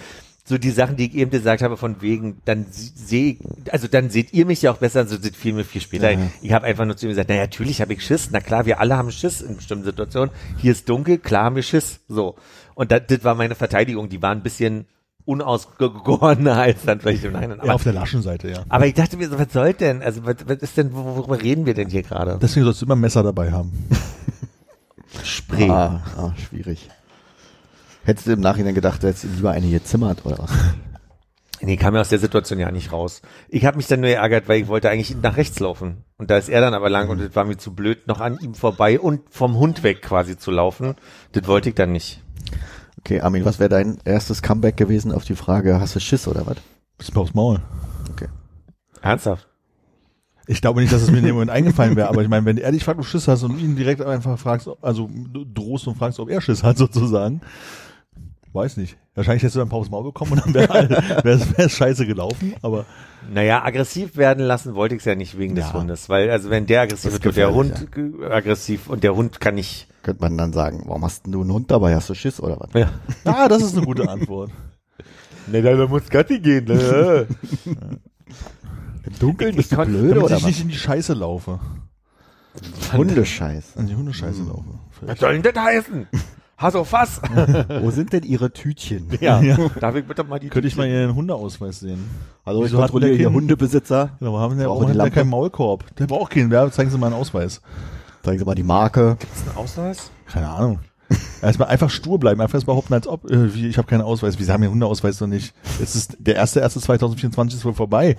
so 0.50 0.58
die 0.58 0.72
Sachen, 0.72 0.96
die 0.96 1.06
ich 1.06 1.14
eben 1.14 1.30
gesagt 1.30 1.62
habe, 1.62 1.78
von 1.78 2.02
wegen, 2.02 2.42
dann 2.44 2.66
sehe 2.72 3.34
ich, 3.34 3.72
also 3.72 3.88
dann 3.88 4.10
seht 4.10 4.34
ihr 4.34 4.48
mich 4.48 4.64
ja 4.64 4.72
auch 4.72 4.78
besser, 4.78 5.06
so 5.06 5.16
sind 5.16 5.36
viel 5.36 5.54
mir 5.54 5.64
viel 5.64 5.80
später. 5.80 6.10
Ja. 6.10 6.20
Ich 6.42 6.54
habe 6.54 6.66
einfach 6.66 6.86
nur 6.86 6.98
zu 6.98 7.06
ihm 7.06 7.10
gesagt, 7.10 7.30
na 7.30 7.36
ja, 7.36 7.42
natürlich 7.42 7.82
habe 7.82 7.94
ich 7.94 8.04
Schiss. 8.04 8.30
Na 8.32 8.40
klar, 8.40 8.66
wir 8.66 8.80
alle 8.80 8.98
haben 8.98 9.12
Schiss 9.12 9.42
in 9.42 9.58
bestimmten 9.58 9.86
Situationen. 9.86 10.32
Hier 10.58 10.72
ist 10.72 10.90
dunkel, 10.90 11.20
klar 11.20 11.46
haben 11.46 11.56
wir 11.56 11.62
Schiss. 11.62 12.00
So. 12.08 12.36
Und 12.74 12.92
das, 12.92 13.04
das 13.08 13.24
war 13.24 13.36
meine 13.36 13.54
Verteidigung. 13.54 14.10
Die 14.10 14.24
war 14.24 14.32
ein 14.32 14.42
bisschen 14.42 14.86
unausgegorener 15.26 16.58
als 16.58 16.84
dann 16.84 17.00
vielleicht 17.00 17.26
im 17.26 17.34
Nachhinein. 17.34 17.58
Ja, 17.58 17.64
Aber, 17.66 17.76
auf 17.76 17.84
der 17.84 17.94
laschen 17.94 18.24
Seite, 18.24 18.50
ja. 18.50 18.64
aber 18.70 18.88
ich 18.88 18.96
dachte 18.96 19.18
mir 19.18 19.30
so, 19.30 19.38
was 19.38 19.54
soll 19.54 19.74
denn? 19.74 20.02
Also 20.02 20.26
was, 20.26 20.38
was 20.48 20.58
ist 20.58 20.78
denn, 20.78 20.94
worüber 20.94 21.40
reden 21.40 21.68
wir 21.68 21.76
denn 21.76 21.90
hier 21.90 22.02
gerade? 22.02 22.40
Deswegen 22.42 22.64
sollst 22.64 22.82
du 22.82 22.88
immer 22.88 22.96
ein 22.96 23.02
Messer 23.02 23.22
dabei 23.22 23.52
haben. 23.52 23.72
Spray. 25.24 25.70
ah, 25.70 26.02
ah, 26.18 26.34
schwierig. 26.50 26.90
Hättest 28.10 28.26
du 28.26 28.32
im 28.32 28.40
Nachhinein 28.40 28.74
gedacht, 28.74 29.04
du 29.04 29.08
hättest 29.08 29.26
ihm 29.26 29.36
lieber 29.36 29.52
eine 29.52 29.70
gezimmert 29.70 30.26
oder 30.26 30.40
was? 30.40 30.52
Nee, 31.62 31.76
kam 31.76 31.94
ja 31.94 32.00
aus 32.00 32.08
der 32.08 32.20
Situation 32.20 32.58
ja 32.58 32.72
nicht 32.72 32.94
raus. 32.94 33.22
Ich 33.50 33.66
habe 33.66 33.76
mich 33.76 33.88
dann 33.88 34.00
nur 34.00 34.10
geärgert, 34.10 34.48
weil 34.48 34.62
ich 34.62 34.70
wollte 34.70 34.90
eigentlich 34.90 35.14
nach 35.22 35.36
rechts 35.36 35.60
laufen. 35.60 36.06
Und 36.18 36.30
da 36.30 36.38
ist 36.38 36.48
er 36.48 36.62
dann 36.62 36.74
aber 36.74 36.90
lang 36.90 37.10
und 37.10 37.20
es 37.20 37.36
war 37.36 37.44
mir 37.44 37.58
zu 37.58 37.76
blöd, 37.76 38.08
noch 38.08 38.22
an 38.22 38.40
ihm 38.40 38.54
vorbei 38.54 38.98
und 38.98 39.24
vom 39.30 39.58
Hund 39.58 39.84
weg 39.84 40.02
quasi 40.02 40.38
zu 40.38 40.52
laufen. 40.52 40.96
Das 41.34 41.46
wollte 41.48 41.68
ich 41.68 41.76
dann 41.76 41.92
nicht. 41.92 42.24
Okay, 43.00 43.20
Armin, 43.20 43.44
was 43.44 43.60
wäre 43.60 43.68
dein 43.68 43.98
erstes 44.06 44.42
Comeback 44.42 44.78
gewesen 44.78 45.12
auf 45.12 45.26
die 45.26 45.36
Frage, 45.36 45.82
hast 45.82 45.98
du 45.98 46.00
Schiss 46.00 46.30
oder 46.30 46.48
was? 46.48 46.56
Bist 46.98 47.14
mir 47.14 47.20
aufs 47.20 47.34
Maul. 47.34 47.60
Okay. 48.14 48.30
Ernsthaft? 49.02 49.50
Ich 50.48 50.62
glaube 50.62 50.80
nicht, 50.80 50.94
dass 50.94 51.02
es 51.02 51.12
mir 51.12 51.18
in 51.18 51.26
dem 51.26 51.36
Moment 51.36 51.52
eingefallen 51.52 51.98
wäre, 51.98 52.08
aber 52.08 52.22
ich 52.22 52.30
meine, 52.30 52.46
wenn 52.46 52.58
er 52.58 52.72
dich 52.72 52.86
fragt, 52.86 53.00
ob 53.00 53.06
du 53.06 53.12
Schiss 53.12 53.28
hast 53.28 53.44
und 53.44 53.60
ihn 53.60 53.76
direkt 53.76 54.02
einfach 54.02 54.40
fragst, 54.40 54.70
also 54.82 55.10
drohst 55.54 55.88
und 55.88 55.98
fragst, 55.98 56.22
ob 56.22 56.30
er 56.30 56.40
Schiss 56.40 56.64
hat 56.64 56.78
sozusagen, 56.78 57.42
weiß 58.54 58.78
nicht. 58.78 58.98
Wahrscheinlich 59.16 59.44
hättest 59.44 59.56
du 59.56 59.60
dann 59.60 59.70
Paus 59.70 59.90
Maul 59.90 60.04
bekommen 60.06 60.34
und 60.34 60.46
dann 60.46 60.54
wäre 60.54 60.90
wär, 61.24 61.40
wär 61.58 61.70
scheiße 61.70 62.06
gelaufen, 62.06 62.56
aber 62.62 62.86
Naja, 63.34 63.64
aggressiv 63.64 64.16
werden 64.18 64.44
lassen 64.46 64.76
wollte 64.76 64.96
ich 64.96 65.00
es 65.02 65.06
ja 65.06 65.16
nicht 65.16 65.38
wegen 65.38 65.56
des 65.56 65.66
Ja. 65.66 65.74
Hundes. 65.74 66.10
Weil, 66.10 66.30
also 66.32 66.50
wenn 66.50 66.66
der 66.66 66.82
aggressiv 66.82 67.08
ist 67.08 67.14
wird, 67.14 67.26
wird 67.26 67.38
der 67.38 67.54
Hund 67.54 67.92
ge- 67.92 68.26
aggressiv 68.32 68.90
und 68.90 69.04
der 69.04 69.16
Hund 69.16 69.40
kann 69.40 69.56
nicht. 69.56 69.88
Könnte 70.04 70.22
man 70.22 70.38
dann 70.38 70.54
sagen, 70.54 70.84
warum 70.88 71.04
hast 71.04 71.26
denn 71.26 71.34
du 71.34 71.42
einen 71.42 71.52
Hund 71.52 71.70
dabei? 71.70 71.94
Hast 71.96 72.10
du 72.10 72.14
Schiss 72.16 72.40
oder 72.40 72.60
was? 72.60 72.70
Ja. 72.74 72.90
ah, 73.26 73.48
das 73.48 73.62
ist 73.62 73.76
eine 73.78 73.86
gute 73.86 74.10
Antwort. 74.10 74.52
Ne, 75.52 75.64
da 75.64 75.88
muss 75.88 76.08
Gatti 76.12 76.40
gehen. 76.40 76.66
Ne? 76.66 77.26
Im 79.04 79.20
Dunkeln 79.20 79.56
bist 79.56 79.72
du 79.72 79.78
kon- 79.78 79.88
blöd 79.88 80.12
Damit 80.12 80.24
oder 80.26 80.36
ich 80.38 80.44
was? 80.44 80.48
nicht 80.48 80.62
in 80.62 80.68
die 80.68 80.76
Scheiße 80.76 81.14
laufe. 81.14 81.60
Hundescheiß. 82.94 83.78
An 83.78 83.88
die 83.88 83.96
Hundescheiße 83.96 84.44
laufe. 84.44 84.66
Was 85.02 85.20
soll 85.20 85.40
denn 85.40 85.54
das 85.54 85.64
heißen? 85.64 86.08
Hasso 86.60 86.84
Fass. 86.84 87.22
Wo 87.82 87.90
sind 87.90 88.12
denn 88.14 88.24
ihre 88.24 88.52
Tütchen? 88.52 89.08
ja. 89.22 89.42
Ja. 89.42 89.58
Darf 89.80 89.96
ich 89.96 90.06
bitte 90.06 90.24
mal 90.24 90.40
die 90.40 90.50
Könnte 90.50 90.68
ich 90.68 90.76
mal 90.76 90.88
ihren 90.88 91.16
Hundeausweis 91.16 91.80
sehen? 91.80 92.04
Also 92.46 92.60
ich 92.62 92.66
Wieso 92.68 92.78
hat 92.78 92.92
kontrolliere 92.92 93.12
der 93.12 93.18
hier 93.18 93.28
Kind- 93.28 93.36
Hundebesitzer. 93.38 94.10
Genau, 94.20 94.34
warum 94.34 94.52
haben 94.52 94.58
der, 94.58 94.66
Brauchen 94.66 94.82
warum 94.88 95.00
hat 95.00 95.06
der 95.06 95.12
keinen 95.12 95.30
Maulkorb? 95.30 95.96
Der 95.96 96.06
braucht 96.08 96.32
keinen. 96.32 96.52
Wer? 96.52 96.70
Zeigen 96.72 96.90
Sie 96.90 96.98
mal 96.98 97.08
einen 97.08 97.16
Ausweis. 97.16 97.62
Zeigen 98.24 98.38
Sie 98.40 98.46
mal 98.46 98.56
die 98.56 98.64
Marke. 98.64 99.18
Ist 99.34 99.50
ein 99.50 99.56
Ausweis? 99.58 100.12
Keine 100.28 100.50
Ahnung. 100.50 100.80
Erstmal 101.42 101.70
einfach 101.70 101.90
stur 101.90 102.20
bleiben, 102.20 102.40
einfach 102.42 102.56
erst 102.56 102.68
behaupten, 102.68 102.94
als 102.94 103.08
ob, 103.08 103.32
äh, 103.32 103.54
wie, 103.56 103.68
ich 103.68 103.78
habe 103.78 103.88
keinen 103.88 104.02
Ausweis. 104.02 104.38
Wir 104.38 104.48
haben 104.54 104.62
ja 104.62 104.70
Hundeausweis 104.70 105.20
noch 105.22 105.28
nicht. 105.28 105.54
Es 105.82 105.96
ist 105.96 106.18
der 106.20 106.36
erste 106.36 106.60
erste 106.60 106.80
2024 106.82 107.58
ist 107.60 107.66
wohl 107.66 107.74
vorbei. 107.74 108.16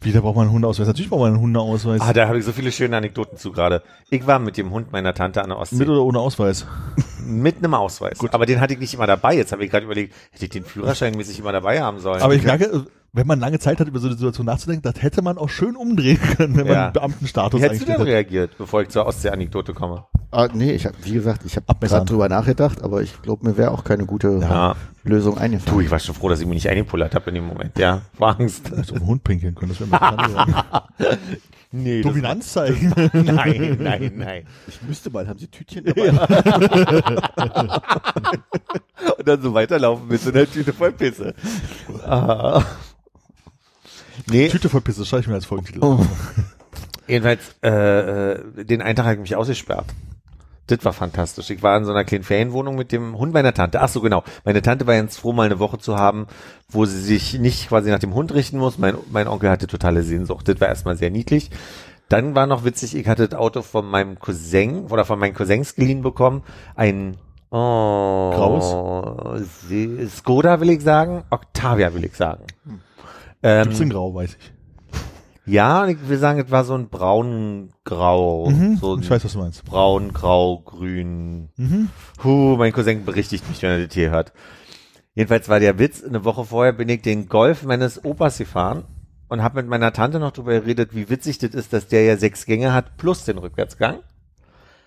Wie, 0.00 0.12
da 0.12 0.20
braucht 0.20 0.36
man 0.36 0.46
einen 0.46 0.52
Hundeausweis? 0.52 0.86
Natürlich 0.86 1.08
braucht 1.08 1.20
man 1.20 1.32
einen 1.32 1.40
Hundeausweis. 1.40 2.00
Ah, 2.00 2.12
da 2.12 2.28
habe 2.28 2.38
ich 2.38 2.44
so 2.44 2.52
viele 2.52 2.72
schöne 2.72 2.96
Anekdoten 2.96 3.38
zu 3.38 3.52
gerade. 3.52 3.82
Ich 4.10 4.26
war 4.26 4.38
mit 4.38 4.56
dem 4.56 4.70
Hund 4.70 4.92
meiner 4.92 5.14
Tante 5.14 5.42
an 5.42 5.48
der 5.48 5.58
Ostsee. 5.58 5.76
Mit 5.76 5.88
oder 5.88 6.02
ohne 6.02 6.18
Ausweis? 6.18 6.66
Mit 7.26 7.56
einem 7.58 7.72
Ausweis. 7.72 8.18
Aber 8.32 8.44
den 8.44 8.60
hatte 8.60 8.74
ich 8.74 8.80
nicht 8.80 8.92
immer 8.92 9.06
dabei. 9.06 9.34
Jetzt 9.34 9.52
habe 9.52 9.64
ich 9.64 9.70
gerade 9.70 9.86
überlegt, 9.86 10.14
hätte 10.32 10.44
ich 10.44 10.50
den 10.50 10.64
Führerschein 10.64 11.14
mäßig 11.14 11.38
immer 11.38 11.52
dabei 11.52 11.80
haben 11.80 12.00
sollen. 12.00 12.20
Aber 12.20 12.34
ich 12.34 12.42
merke, 12.42 12.86
wenn 13.14 13.26
man 13.26 13.38
lange 13.40 13.58
Zeit 13.60 13.78
hat, 13.80 13.88
über 13.88 14.00
so 14.00 14.08
eine 14.08 14.16
Situation 14.16 14.44
nachzudenken, 14.46 14.82
das 14.82 15.00
hätte 15.02 15.22
man 15.22 15.38
auch 15.38 15.48
schön 15.48 15.76
umdrehen 15.76 16.18
können, 16.36 16.56
wenn 16.56 16.66
man 16.66 16.74
Ja. 16.74 16.84
einen 16.84 16.92
Beamtenstatus 16.92 17.58
Wie 17.60 17.64
hättest 17.64 17.82
du 17.82 17.86
denn 17.86 17.94
hätte. 17.96 18.06
reagiert, 18.06 18.58
bevor 18.58 18.82
ich 18.82 18.88
zur 18.88 19.06
Ostsee-Anekdote 19.06 19.72
komme? 19.72 20.04
Ah, 20.32 20.48
nee, 20.52 20.72
ich 20.72 20.84
habe, 20.84 20.96
wie 21.04 21.12
gesagt, 21.12 21.42
ich 21.46 21.54
habe 21.56 21.66
gerade 21.86 22.04
drüber 22.06 22.28
nachgedacht, 22.28 22.82
aber 22.82 23.02
ich 23.02 23.22
glaube, 23.22 23.46
mir 23.48 23.56
wäre 23.56 23.70
auch 23.70 23.84
keine 23.84 24.04
gute 24.04 24.38
Ja. 24.42 24.74
Lösung 25.04 25.34
Du, 25.36 25.40
eingefallen. 25.40 25.80
ich 25.82 25.90
war 25.92 26.00
schon 26.00 26.14
froh, 26.16 26.28
dass 26.28 26.40
ich 26.40 26.46
mich 26.46 26.54
nicht 26.56 26.68
eingepullert 26.68 27.14
habe 27.14 27.28
in 27.28 27.36
dem 27.36 27.46
Moment. 27.46 27.78
Ja, 27.78 28.00
war 28.18 28.40
Angst. 28.40 28.72
Also 28.76 28.94
einen 28.96 29.06
Hund 29.06 29.22
pinkeln 29.22 29.54
können, 29.54 29.72
das 29.78 29.80
wäre 29.88 29.90
mir 29.90 30.64
Nee, 31.76 32.02
Dominanz 32.02 32.52
zeigen. 32.52 32.92
Nein, 33.12 33.76
nein, 33.80 34.12
nein. 34.16 34.46
Ich 34.68 34.80
müsste 34.82 35.10
mal, 35.10 35.26
haben 35.26 35.38
Sie 35.40 35.48
Tütchen 35.48 35.84
dabei? 35.86 36.10
Und 39.18 39.28
dann 39.28 39.42
so 39.42 39.54
weiterlaufen 39.54 40.06
mit 40.08 40.20
so 40.20 40.30
einer 40.30 40.46
Tüte 40.50 40.72
voll 40.72 40.92
Pisse. 40.92 41.34
Ah. 42.06 42.62
Nee, 44.30 44.48
Tüte 44.48 44.68
voll 44.68 44.80
Pisse, 44.80 45.04
schreibe 45.04 45.22
ich 45.22 45.28
mir 45.28 45.34
als 45.34 45.46
Folgentitel. 45.46 45.80
Oh. 45.82 45.98
jedenfalls, 47.06 47.40
äh, 47.62 48.32
äh, 48.32 48.64
den 48.64 48.82
einen 48.82 48.96
Tag 48.96 49.04
habe 49.06 49.14
ich 49.14 49.20
mich 49.20 49.36
ausgesperrt. 49.36 49.86
Das 50.66 50.82
war 50.82 50.94
fantastisch. 50.94 51.50
Ich 51.50 51.62
war 51.62 51.76
in 51.76 51.84
so 51.84 51.90
einer 51.90 52.04
kleinen 52.04 52.24
Ferienwohnung 52.24 52.74
mit 52.74 52.90
dem 52.90 53.18
Hund 53.18 53.34
meiner 53.34 53.52
Tante. 53.52 53.82
Ach 53.82 53.88
so, 53.88 54.00
genau. 54.00 54.24
Meine 54.46 54.62
Tante 54.62 54.86
war 54.86 54.94
jetzt 54.94 55.18
froh, 55.18 55.34
mal 55.34 55.44
eine 55.44 55.58
Woche 55.58 55.78
zu 55.78 55.96
haben, 55.96 56.26
wo 56.70 56.86
sie 56.86 57.00
sich 57.00 57.38
nicht 57.38 57.68
quasi 57.68 57.90
nach 57.90 57.98
dem 57.98 58.14
Hund 58.14 58.32
richten 58.32 58.56
muss. 58.56 58.78
Mein, 58.78 58.96
mein 59.10 59.28
Onkel 59.28 59.50
hatte 59.50 59.66
totale 59.66 60.02
Sehnsucht. 60.02 60.48
Das 60.48 60.58
war 60.62 60.68
erstmal 60.68 60.96
sehr 60.96 61.10
niedlich. 61.10 61.50
Dann 62.08 62.34
war 62.34 62.46
noch 62.46 62.64
witzig, 62.64 62.96
ich 62.96 63.08
hatte 63.08 63.28
das 63.28 63.38
Auto 63.38 63.60
von 63.62 63.86
meinem 63.86 64.18
Cousin 64.18 64.86
oder 64.86 65.04
von 65.04 65.18
meinen 65.18 65.34
Cousins 65.34 65.74
geliehen 65.74 66.02
bekommen. 66.02 66.42
Ein 66.76 67.16
oh, 67.50 68.30
Graues? 68.34 69.38
Se- 69.68 70.08
Skoda 70.08 70.60
will 70.60 70.70
ich 70.70 70.82
sagen. 70.82 71.24
Octavia 71.28 71.92
will 71.92 72.04
ich 72.04 72.14
sagen. 72.14 72.44
Ähm, 73.44 73.64
Gibt's 73.64 73.80
in 73.80 73.90
Grau, 73.90 74.14
weiß 74.14 74.38
ich. 74.38 74.52
ja, 75.52 75.86
ich 75.86 76.08
will 76.08 76.16
sagen, 76.16 76.40
es 76.40 76.50
war 76.50 76.64
so 76.64 76.74
ein 76.74 76.88
braun-grau. 76.88 78.50
so 78.80 78.94
ein 78.94 79.02
ich 79.02 79.10
weiß, 79.10 79.22
was 79.22 79.34
du 79.34 79.38
meinst. 79.38 79.64
braun, 79.66 80.14
grau, 80.14 80.60
grün. 80.60 81.50
Huh, 82.24 82.56
mein 82.56 82.72
Cousin 82.72 83.04
berichtigt 83.04 83.46
mich, 83.48 83.60
wenn 83.62 83.70
er 83.70 83.86
das 83.86 83.94
hier 83.94 84.10
hört. 84.10 84.32
Jedenfalls 85.14 85.48
war 85.50 85.60
der 85.60 85.78
Witz, 85.78 86.02
eine 86.02 86.24
Woche 86.24 86.44
vorher 86.46 86.72
bin 86.72 86.88
ich 86.88 87.02
den 87.02 87.28
Golf 87.28 87.62
meines 87.64 88.02
Opas 88.04 88.38
gefahren 88.38 88.84
und 89.28 89.42
habe 89.42 89.56
mit 89.56 89.68
meiner 89.68 89.92
Tante 89.92 90.18
noch 90.18 90.32
darüber 90.32 90.52
geredet, 90.60 90.94
wie 90.94 91.10
witzig 91.10 91.38
das 91.38 91.54
ist, 91.54 91.72
dass 91.72 91.86
der 91.86 92.02
ja 92.04 92.16
sechs 92.16 92.46
Gänge 92.46 92.72
hat 92.72 92.96
plus 92.96 93.24
den 93.24 93.38
Rückwärtsgang. 93.38 93.98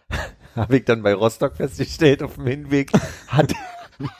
habe 0.55 0.77
ich 0.77 0.85
dann 0.85 1.03
bei 1.03 1.13
Rostock 1.13 1.55
festgestellt, 1.57 2.23
auf 2.23 2.35
dem 2.35 2.47
Hinweg 2.47 2.91
hat, 3.27 3.53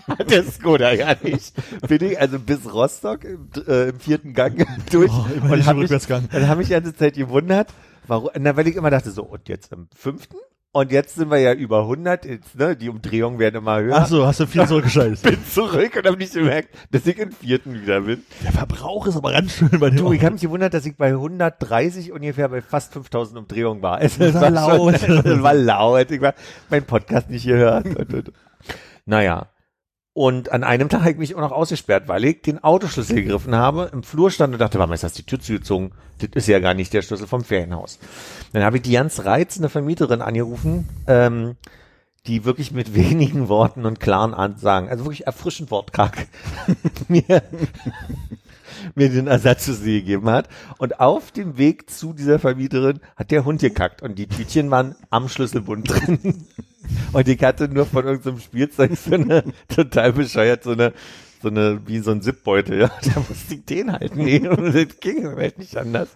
hat 0.07 0.31
der 0.31 0.43
Skoda 0.43 0.91
ja 0.93 1.15
nicht. 1.21 1.53
Bin 1.87 2.03
ich 2.03 2.19
also 2.19 2.39
bis 2.39 2.71
Rostock 2.71 3.23
im, 3.23 3.49
äh, 3.67 3.89
im 3.89 3.99
vierten 3.99 4.33
Gang 4.33 4.65
durch 4.91 5.11
Oh, 5.11 5.55
nicht 5.55 5.67
hab 5.67 5.77
mich, 5.77 5.89
dann 5.89 6.47
habe 6.47 6.61
ich 6.61 6.67
die 6.67 6.73
ganze 6.73 6.95
Zeit 6.95 7.15
gewundert, 7.15 7.69
warum, 8.07 8.29
na, 8.39 8.55
weil 8.55 8.67
ich 8.67 8.75
immer 8.75 8.89
dachte 8.89 9.11
so, 9.11 9.23
und 9.23 9.47
jetzt 9.49 9.71
im 9.71 9.87
fünften? 9.95 10.37
Und 10.73 10.91
jetzt 10.91 11.15
sind 11.15 11.31
wir 11.31 11.39
ja 11.39 11.53
über 11.53 11.79
100, 11.81 12.25
jetzt, 12.25 12.55
ne, 12.55 12.75
die 12.75 12.89
Umdrehungen 12.89 13.39
werden 13.39 13.55
immer 13.55 13.79
höher. 13.81 13.95
Ach 13.97 14.05
so, 14.05 14.27
hast 14.27 14.41
du 14.41 14.45
viel 14.45 14.63
zurückgeschaltet. 14.67 15.23
Bin 15.23 15.39
zurück 15.47 15.95
und 15.97 16.05
habe 16.05 16.17
nicht 16.17 16.33
gemerkt, 16.33 16.69
dass 16.91 17.07
ich 17.07 17.17
im 17.17 17.31
vierten 17.31 17.81
wieder 17.81 18.01
bin. 18.01 18.23
Der 18.43 18.51
Verbrauch 18.51 19.07
ist 19.07 19.15
aber 19.15 19.31
ganz 19.31 19.53
schön 19.53 19.71
bei 19.79 19.89
dem 19.89 19.97
Du, 19.97 20.11
ich 20.11 20.21
habe 20.23 20.33
mich 20.33 20.41
gewundert, 20.41 20.75
dass 20.75 20.85
ich 20.85 20.95
bei 20.95 21.07
130 21.07 22.11
ungefähr 22.11 22.49
bei 22.49 22.61
fast 22.61 22.93
5000 22.93 23.39
Umdrehungen 23.39 23.81
war. 23.81 24.01
Es 24.01 24.19
Das 24.19 24.35
war 24.35 24.41
war 24.41 24.49
laut. 24.51 24.99
Schon, 24.99 25.17
es 25.25 25.41
war 25.41 25.53
laut. 25.55 26.11
Ich 26.11 26.21
war 26.21 26.35
mein 26.69 26.83
Podcast 26.83 27.29
nicht 27.29 27.47
gehört. 27.47 27.85
Und, 27.87 28.13
und. 28.13 28.31
Naja. 29.05 29.47
Und 30.17 30.51
an 30.51 30.63
einem 30.63 30.89
Tag 30.89 31.01
habe 31.01 31.11
ich 31.11 31.17
mich 31.17 31.35
auch 31.35 31.41
noch 31.41 31.51
ausgesperrt, 31.51 32.07
weil 32.07 32.25
ich 32.25 32.41
den 32.41 32.63
Autoschlüssel 32.63 33.17
gegriffen 33.17 33.55
habe, 33.55 33.91
im 33.93 34.01
Flur 34.01 34.31
stand 34.31 34.51
und 34.51 34.59
dachte, 34.59 34.79
warum 34.79 34.91
ist 34.93 35.03
das 35.03 35.13
die 35.13 35.21
Tür 35.21 35.39
zugezogen? 35.39 35.91
Das 36.17 36.29
ist 36.33 36.47
ja 36.47 36.57
gar 36.57 36.73
nicht 36.73 36.91
der 36.91 37.03
Schlüssel 37.03 37.27
vom 37.27 37.43
Ferienhaus. 37.43 37.99
Dann 38.51 38.63
habe 38.63 38.77
ich 38.77 38.81
die 38.81 38.93
ganz 38.93 39.25
reizende 39.25 39.69
Vermieterin 39.69 40.23
angerufen, 40.23 40.89
ähm, 41.05 41.55
die 42.25 42.45
wirklich 42.45 42.71
mit 42.71 42.93
wenigen 42.95 43.47
Worten 43.47 43.85
und 43.85 43.99
klaren 43.99 44.33
Ansagen, 44.33 44.89
also 44.89 45.05
wirklich 45.05 45.27
erfrischend 45.27 45.69
wortkarg, 45.69 46.25
mir, 47.07 47.43
mir 48.95 49.09
den 49.09 49.27
Ersatz 49.27 49.65
zu 49.65 49.73
sie 49.73 50.01
gegeben 50.01 50.29
hat. 50.29 50.47
Und 50.77 50.99
auf 50.99 51.31
dem 51.31 51.57
Weg 51.57 51.89
zu 51.89 52.13
dieser 52.13 52.39
Vermieterin 52.39 52.99
hat 53.15 53.31
der 53.31 53.45
Hund 53.45 53.61
gekackt 53.61 54.01
und 54.01 54.17
die 54.17 54.27
Tütchen 54.27 54.71
waren 54.71 54.95
am 55.09 55.29
Schlüsselbund 55.29 55.89
drin. 55.89 56.45
Und 57.11 57.27
ich 57.27 57.43
hatte 57.43 57.67
nur 57.67 57.85
von 57.85 58.05
irgendeinem 58.05 58.39
Spielzeug 58.39 58.91
so 58.95 59.13
eine 59.13 59.43
total 59.67 60.13
bescheuert, 60.13 60.63
so 60.63 60.71
eine, 60.71 60.93
so 61.41 61.49
eine, 61.49 61.81
wie 61.85 61.99
so 61.99 62.11
ein 62.11 62.21
Zipbeutel, 62.21 62.79
ja. 62.81 62.91
Da 63.03 63.19
musste 63.27 63.55
ich 63.55 63.65
den 63.65 63.91
halt 63.91 64.15
nehmen 64.15 64.47
und 64.49 64.73
das 64.73 64.99
ging 64.99 65.27
halt 65.35 65.57
nicht 65.57 65.75
anders. 65.75 66.09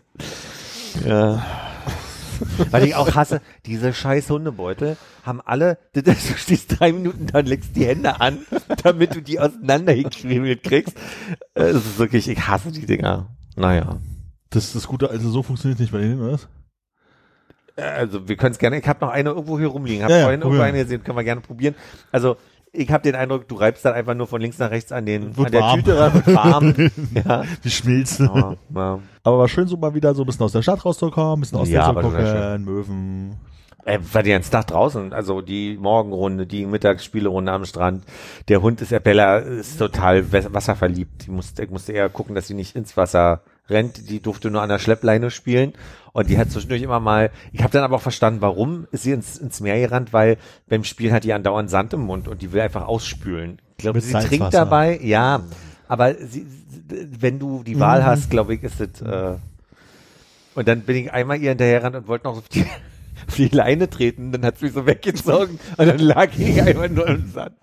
Ja. 1.05 1.45
Weil 2.71 2.85
ich 2.85 2.95
auch 2.95 3.15
hasse, 3.15 3.41
diese 3.65 3.93
scheiß 3.93 4.29
Hundebeutel 4.29 4.97
haben 5.23 5.41
alle, 5.41 5.77
du 5.93 6.03
stehst 6.37 6.79
drei 6.79 6.91
Minuten 6.91 7.27
da 7.27 7.39
und 7.39 7.47
legst 7.47 7.75
die 7.75 7.85
Hände 7.85 8.19
an, 8.21 8.39
damit 8.83 9.15
du 9.15 9.21
die 9.21 9.39
auseinandergekriegt 9.39 10.63
kriegst. 10.63 10.97
Äh, 11.53 11.73
Das 11.73 11.85
ist 11.85 11.99
wirklich, 11.99 12.27
ich 12.27 12.47
hasse 12.47 12.71
die 12.71 12.85
Dinger. 12.85 13.27
Naja. 13.55 13.97
Das 14.49 14.65
ist 14.65 14.75
das 14.75 14.87
Gute, 14.87 15.09
also 15.09 15.29
so 15.29 15.43
funktioniert 15.43 15.79
nicht 15.79 15.91
bei 15.91 15.99
denen, 15.99 16.21
oder? 16.21 16.33
was? 16.33 16.47
Äh, 17.75 17.83
Also 17.83 18.27
wir 18.27 18.35
können 18.37 18.51
es 18.53 18.59
gerne, 18.59 18.79
ich 18.79 18.87
habe 18.87 19.05
noch 19.05 19.11
eine 19.11 19.29
irgendwo 19.29 19.57
hier 19.59 19.67
rumliegen, 19.67 20.03
habe 20.03 20.13
Ja, 20.13 20.19
ja, 20.19 20.23
vorhin 20.25 20.41
irgendwo 20.41 20.57
probieren. 20.57 20.75
eine 20.75 20.83
gesehen, 20.83 21.03
können 21.03 21.17
wir 21.17 21.23
gerne 21.23 21.41
probieren. 21.41 21.75
Also 22.11 22.37
ich 22.73 22.89
habe 22.89 23.03
den 23.03 23.15
Eindruck, 23.15 23.47
du 23.47 23.55
reibst 23.55 23.83
dann 23.85 23.93
einfach 23.93 24.13
nur 24.13 24.27
von 24.27 24.39
links 24.41 24.57
nach 24.57 24.71
rechts 24.71 24.91
an 24.91 25.05
den 25.05 25.35
Wird 25.37 25.47
an 25.47 25.51
der 25.51 25.61
warm. 25.61 25.79
Tüte 25.79 25.99
ran, 25.99 26.13
wird 26.13 26.35
warm. 26.35 26.75
ja. 27.25 27.43
Die 27.63 27.69
schmilzen. 27.69 28.29
Aber, 28.29 28.57
ja. 28.73 28.99
Aber 29.23 29.37
war 29.39 29.47
schön, 29.49 29.67
so 29.67 29.77
mal 29.77 29.93
wieder 29.93 30.13
so 30.15 30.23
ein 30.23 30.25
bisschen 30.25 30.43
aus 30.45 30.53
der 30.53 30.61
Stadt 30.61 30.83
rauszukommen, 30.85 31.37
ein 31.37 31.39
bisschen 31.41 31.57
aus 31.57 31.69
Ja, 31.69 31.91
der 31.91 32.01
gucken, 32.01 32.63
Möwen. 32.65 33.37
Äh, 33.83 33.97
war 34.13 34.21
die 34.21 34.29
ganze 34.29 34.51
Tag 34.51 34.67
draußen, 34.67 35.11
also 35.11 35.41
die 35.41 35.75
Morgenrunde, 35.81 36.45
die 36.45 36.67
Mittagsspielerunde 36.67 37.51
am 37.51 37.65
Strand. 37.65 38.03
Der 38.47 38.61
Hund 38.61 38.79
ist, 38.79 38.93
Bella 39.03 39.37
ist 39.39 39.79
total 39.79 40.31
wa- 40.31 40.53
wasserverliebt. 40.53 41.25
Die 41.25 41.31
musste, 41.31 41.63
ich 41.63 41.71
musste 41.71 41.91
eher 41.91 42.07
gucken, 42.09 42.35
dass 42.35 42.47
sie 42.47 42.53
nicht 42.53 42.75
ins 42.75 42.95
Wasser 42.95 43.41
rennt. 43.69 44.09
Die 44.09 44.21
durfte 44.21 44.51
nur 44.51 44.61
an 44.61 44.69
der 44.69 44.77
Schleppleine 44.77 45.31
spielen. 45.31 45.73
Und 46.13 46.29
die 46.29 46.37
hat 46.37 46.51
zwischendurch 46.51 46.81
immer 46.81 46.99
mal, 46.99 47.31
ich 47.53 47.61
habe 47.61 47.71
dann 47.71 47.83
aber 47.83 47.95
auch 47.95 48.01
verstanden, 48.01 48.41
warum 48.41 48.87
ist 48.91 49.03
sie 49.03 49.11
ins, 49.11 49.37
ins 49.37 49.61
Meer 49.61 49.79
gerannt, 49.79 50.13
weil 50.13 50.37
beim 50.67 50.83
Spielen 50.83 51.13
hat 51.13 51.23
die 51.23 51.33
andauernd 51.33 51.69
Sand 51.69 51.93
im 51.93 52.01
Mund 52.01 52.27
und 52.27 52.41
die 52.41 52.51
will 52.51 52.61
einfach 52.61 52.85
ausspülen. 52.85 53.59
Ich 53.77 53.83
glaube, 53.83 54.01
sie 54.01 54.13
trinkt 54.13 54.53
dabei, 54.53 54.99
ja, 55.01 55.41
aber 55.87 56.15
sie, 56.15 56.45
wenn 56.87 57.39
du 57.39 57.63
die 57.63 57.79
Wahl 57.79 58.05
hast, 58.05 58.29
glaube 58.29 58.55
ich, 58.55 58.63
ist 58.63 58.81
es, 58.81 59.01
äh, 59.01 59.37
und 60.53 60.67
dann 60.67 60.81
bin 60.81 60.97
ich 60.97 61.13
einmal 61.13 61.41
ihr 61.41 61.49
hinterhergerannt 61.49 61.95
und 61.95 62.07
wollte 62.07 62.25
noch 62.25 62.37
auf 62.37 62.49
die, 62.49 62.65
auf 63.27 63.35
die 63.35 63.47
Leine 63.47 63.89
treten, 63.89 64.31
dann 64.31 64.45
hat 64.45 64.57
sie 64.57 64.65
mich 64.65 64.73
so 64.73 64.85
weggezogen 64.85 65.59
und 65.77 65.87
dann 65.87 65.99
lag 65.99 66.29
ich 66.37 66.61
einfach 66.61 66.89
nur 66.89 67.07
im 67.07 67.31
Sand. 67.31 67.55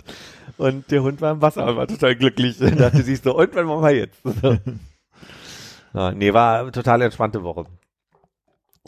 Und 0.57 0.91
der 0.91 1.03
Hund 1.03 1.21
war 1.21 1.33
im 1.33 1.41
Wasser 1.41 1.67
und 1.67 1.77
war 1.77 1.87
total 1.87 2.17
glücklich. 2.17 2.59
Dann 2.59 2.77
dachte 2.77 3.03
sie 3.03 3.15
so, 3.15 3.37
und 3.39 3.55
wann 3.55 3.67
machen 3.67 3.83
wir 3.83 3.95
jetzt? 3.95 4.19
So. 4.43 4.57
Ja, 5.95 6.13
nee, 6.13 6.35
war 6.35 6.61
eine 6.61 6.71
total 6.71 7.01
entspannte 7.01 7.43
Woche. 7.43 7.65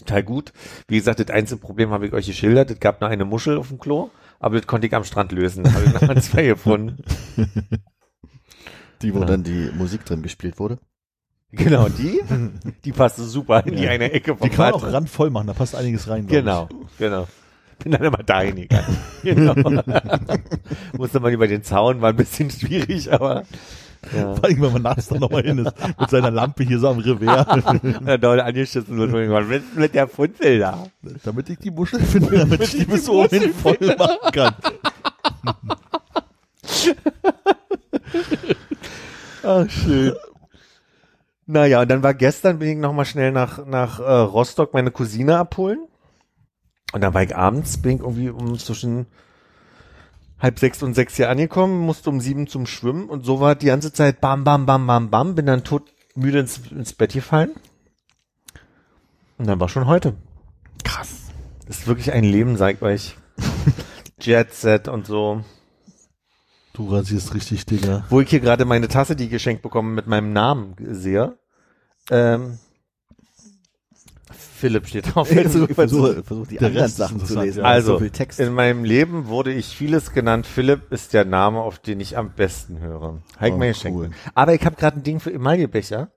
Total 0.00 0.22
gut. 0.22 0.52
Wie 0.88 0.96
gesagt, 0.96 1.20
das 1.20 1.30
einzige 1.30 1.60
Problem 1.60 1.90
habe 1.90 2.06
ich 2.06 2.12
euch 2.12 2.26
geschildert. 2.26 2.70
Es 2.70 2.80
gab 2.80 3.00
nur 3.00 3.10
eine 3.10 3.24
Muschel 3.24 3.56
auf 3.58 3.68
dem 3.68 3.78
Klo, 3.78 4.10
aber 4.38 4.56
das 4.56 4.66
konnte 4.66 4.86
ich 4.86 4.94
am 4.94 5.04
Strand 5.04 5.32
lösen. 5.32 5.64
Da 5.64 5.72
habe 5.72 5.84
ich 5.84 6.00
noch 6.00 6.14
zwei 6.22 6.42
gefunden. 6.46 7.02
Die, 9.02 9.14
wo 9.14 9.20
Ja. 9.20 9.24
dann 9.26 9.42
die 9.44 9.70
Musik 9.76 10.04
drin 10.04 10.22
gespielt 10.22 10.58
wurde. 10.58 10.78
Genau, 11.52 11.88
die, 11.88 12.20
die 12.84 12.92
passte 12.92 13.24
super 13.24 13.64
in 13.66 13.76
die 13.76 13.88
eine 13.88 14.12
Ecke 14.12 14.36
vom 14.36 14.48
Die 14.48 14.54
kann 14.54 14.70
man 14.70 14.74
auch 14.74 14.92
randvoll 14.92 15.30
machen, 15.30 15.48
da 15.48 15.52
passt 15.52 15.74
einiges 15.74 16.06
rein. 16.08 16.26
Genau, 16.26 16.68
genau. 16.98 17.26
Bin 17.82 17.92
dann 17.92 18.04
immer 18.04 18.22
dahin 18.22 18.56
gegangen. 18.56 18.96
Genau. 19.22 19.54
Musste 20.96 21.20
man 21.20 21.32
über 21.32 21.46
den 21.48 21.62
Zaun, 21.62 22.00
war 22.02 22.10
ein 22.10 22.16
bisschen 22.16 22.50
schwierig, 22.50 23.12
aber 23.12 23.44
ja. 24.14 24.34
Vor 24.34 24.44
allem, 24.44 24.62
wenn 24.62 24.72
man 24.72 24.82
nachts 24.82 25.08
dann 25.08 25.20
nochmal 25.20 25.42
hin 25.42 25.58
ist, 25.58 25.72
mit 25.98 26.10
seiner 26.10 26.30
Lampe 26.30 26.64
hier 26.64 26.78
so 26.78 26.88
am 26.88 26.98
Revers, 26.98 27.46
Und 27.72 28.06
dann 28.06 28.20
dauernd 28.20 28.42
angeschissen 28.42 28.96
wird, 28.96 29.12
was 29.12 29.48
ist 29.48 29.76
mit 29.76 29.94
der 29.94 30.08
Funzel 30.08 30.58
da? 30.58 30.86
damit 31.24 31.50
ich 31.50 31.58
die 31.58 31.70
Muschel 31.70 32.00
finde, 32.00 32.38
damit 32.38 32.60
ich 32.62 32.70
die 32.70 32.84
bis 32.84 33.08
oben 33.08 33.28
hin 33.28 33.52
voll 33.54 33.78
machen 33.98 34.32
kann. 34.32 34.54
Ach, 39.42 39.68
schön. 39.68 40.14
Naja, 41.46 41.82
und 41.82 41.90
dann 41.90 42.02
war 42.02 42.14
gestern, 42.14 42.58
bin 42.60 42.68
ich 42.68 42.76
nochmal 42.76 43.04
schnell 43.04 43.32
nach, 43.32 43.66
nach 43.66 43.98
äh, 43.98 44.02
Rostock 44.02 44.72
meine 44.72 44.90
Cousine 44.92 45.36
abholen. 45.36 45.80
Und 46.92 47.02
dann 47.02 47.12
war 47.12 47.22
ich 47.22 47.34
abends, 47.36 47.82
bin 47.82 47.96
ich 47.96 48.00
irgendwie 48.00 48.30
um 48.30 48.58
zwischen 48.58 49.06
halb 50.40 50.58
sechs 50.58 50.82
und 50.82 50.94
sechs 50.94 51.16
hier 51.16 51.30
angekommen, 51.30 51.80
musste 51.80 52.10
um 52.10 52.20
sieben 52.20 52.46
zum 52.46 52.66
Schwimmen 52.66 53.08
und 53.08 53.24
so 53.24 53.40
war 53.40 53.54
die 53.54 53.66
ganze 53.66 53.92
Zeit 53.92 54.20
bam, 54.20 54.44
bam, 54.44 54.66
bam, 54.66 54.86
bam, 54.86 55.10
bam, 55.10 55.34
bin 55.34 55.46
dann 55.46 55.64
tot 55.64 55.92
müde 56.14 56.40
ins, 56.40 56.60
ins 56.70 56.92
Bett 56.92 57.12
gefallen. 57.12 57.50
Und 59.38 59.46
dann 59.46 59.60
war 59.60 59.68
schon 59.68 59.86
heute. 59.86 60.14
Krass. 60.84 61.30
Das 61.66 61.78
ist 61.78 61.86
wirklich 61.86 62.12
ein 62.12 62.24
Leben, 62.24 62.56
sag 62.56 62.76
ich 62.76 62.82
euch. 62.82 63.16
Jet 64.20 64.52
Set 64.52 64.88
und 64.88 65.06
so. 65.06 65.44
Du 66.72 66.88
rasierst 66.88 67.34
richtig, 67.34 67.66
Digga. 67.66 68.04
Wo 68.10 68.20
ich 68.20 68.30
hier 68.30 68.40
gerade 68.40 68.64
meine 68.64 68.88
Tasse, 68.88 69.16
die 69.16 69.24
ich 69.24 69.30
geschenkt 69.30 69.62
bekommen, 69.62 69.94
mit 69.94 70.06
meinem 70.06 70.32
Namen 70.32 70.74
sehe. 70.78 71.38
Ähm, 72.10 72.58
Philipp 74.60 74.86
steht 74.86 75.06
drauf. 75.14 75.30
Ich 75.32 75.40
versuche, 75.74 76.22
versuche 76.22 76.48
die 76.48 76.58
Der 76.58 76.68
anderen 76.68 76.84
Rest 76.84 76.96
Sachen 76.98 77.24
zu 77.24 77.40
lesen. 77.40 77.60
ja. 77.60 77.64
Also, 77.64 77.94
so 77.94 77.98
viel 77.98 78.10
Text. 78.10 78.38
in 78.38 78.52
meinem 78.52 78.84
Leben 78.84 79.26
wurde 79.28 79.52
ich 79.52 79.66
vieles 79.66 80.12
genannt. 80.12 80.46
Philipp 80.46 80.92
ist 80.92 81.12
der 81.14 81.24
Name, 81.24 81.60
auf 81.60 81.78
den 81.78 81.98
ich 82.00 82.16
am 82.18 82.32
besten 82.34 82.78
höre. 82.80 83.22
Heik 83.40 83.54
Oh, 83.54 83.88
cool. 83.88 84.10
Aber 84.34 84.54
ich 84.54 84.64
habe 84.64 84.76
gerade 84.76 84.98
ein 84.98 85.02
Ding 85.02 85.18
für 85.20 85.32
Emaillebecher. 85.32 86.10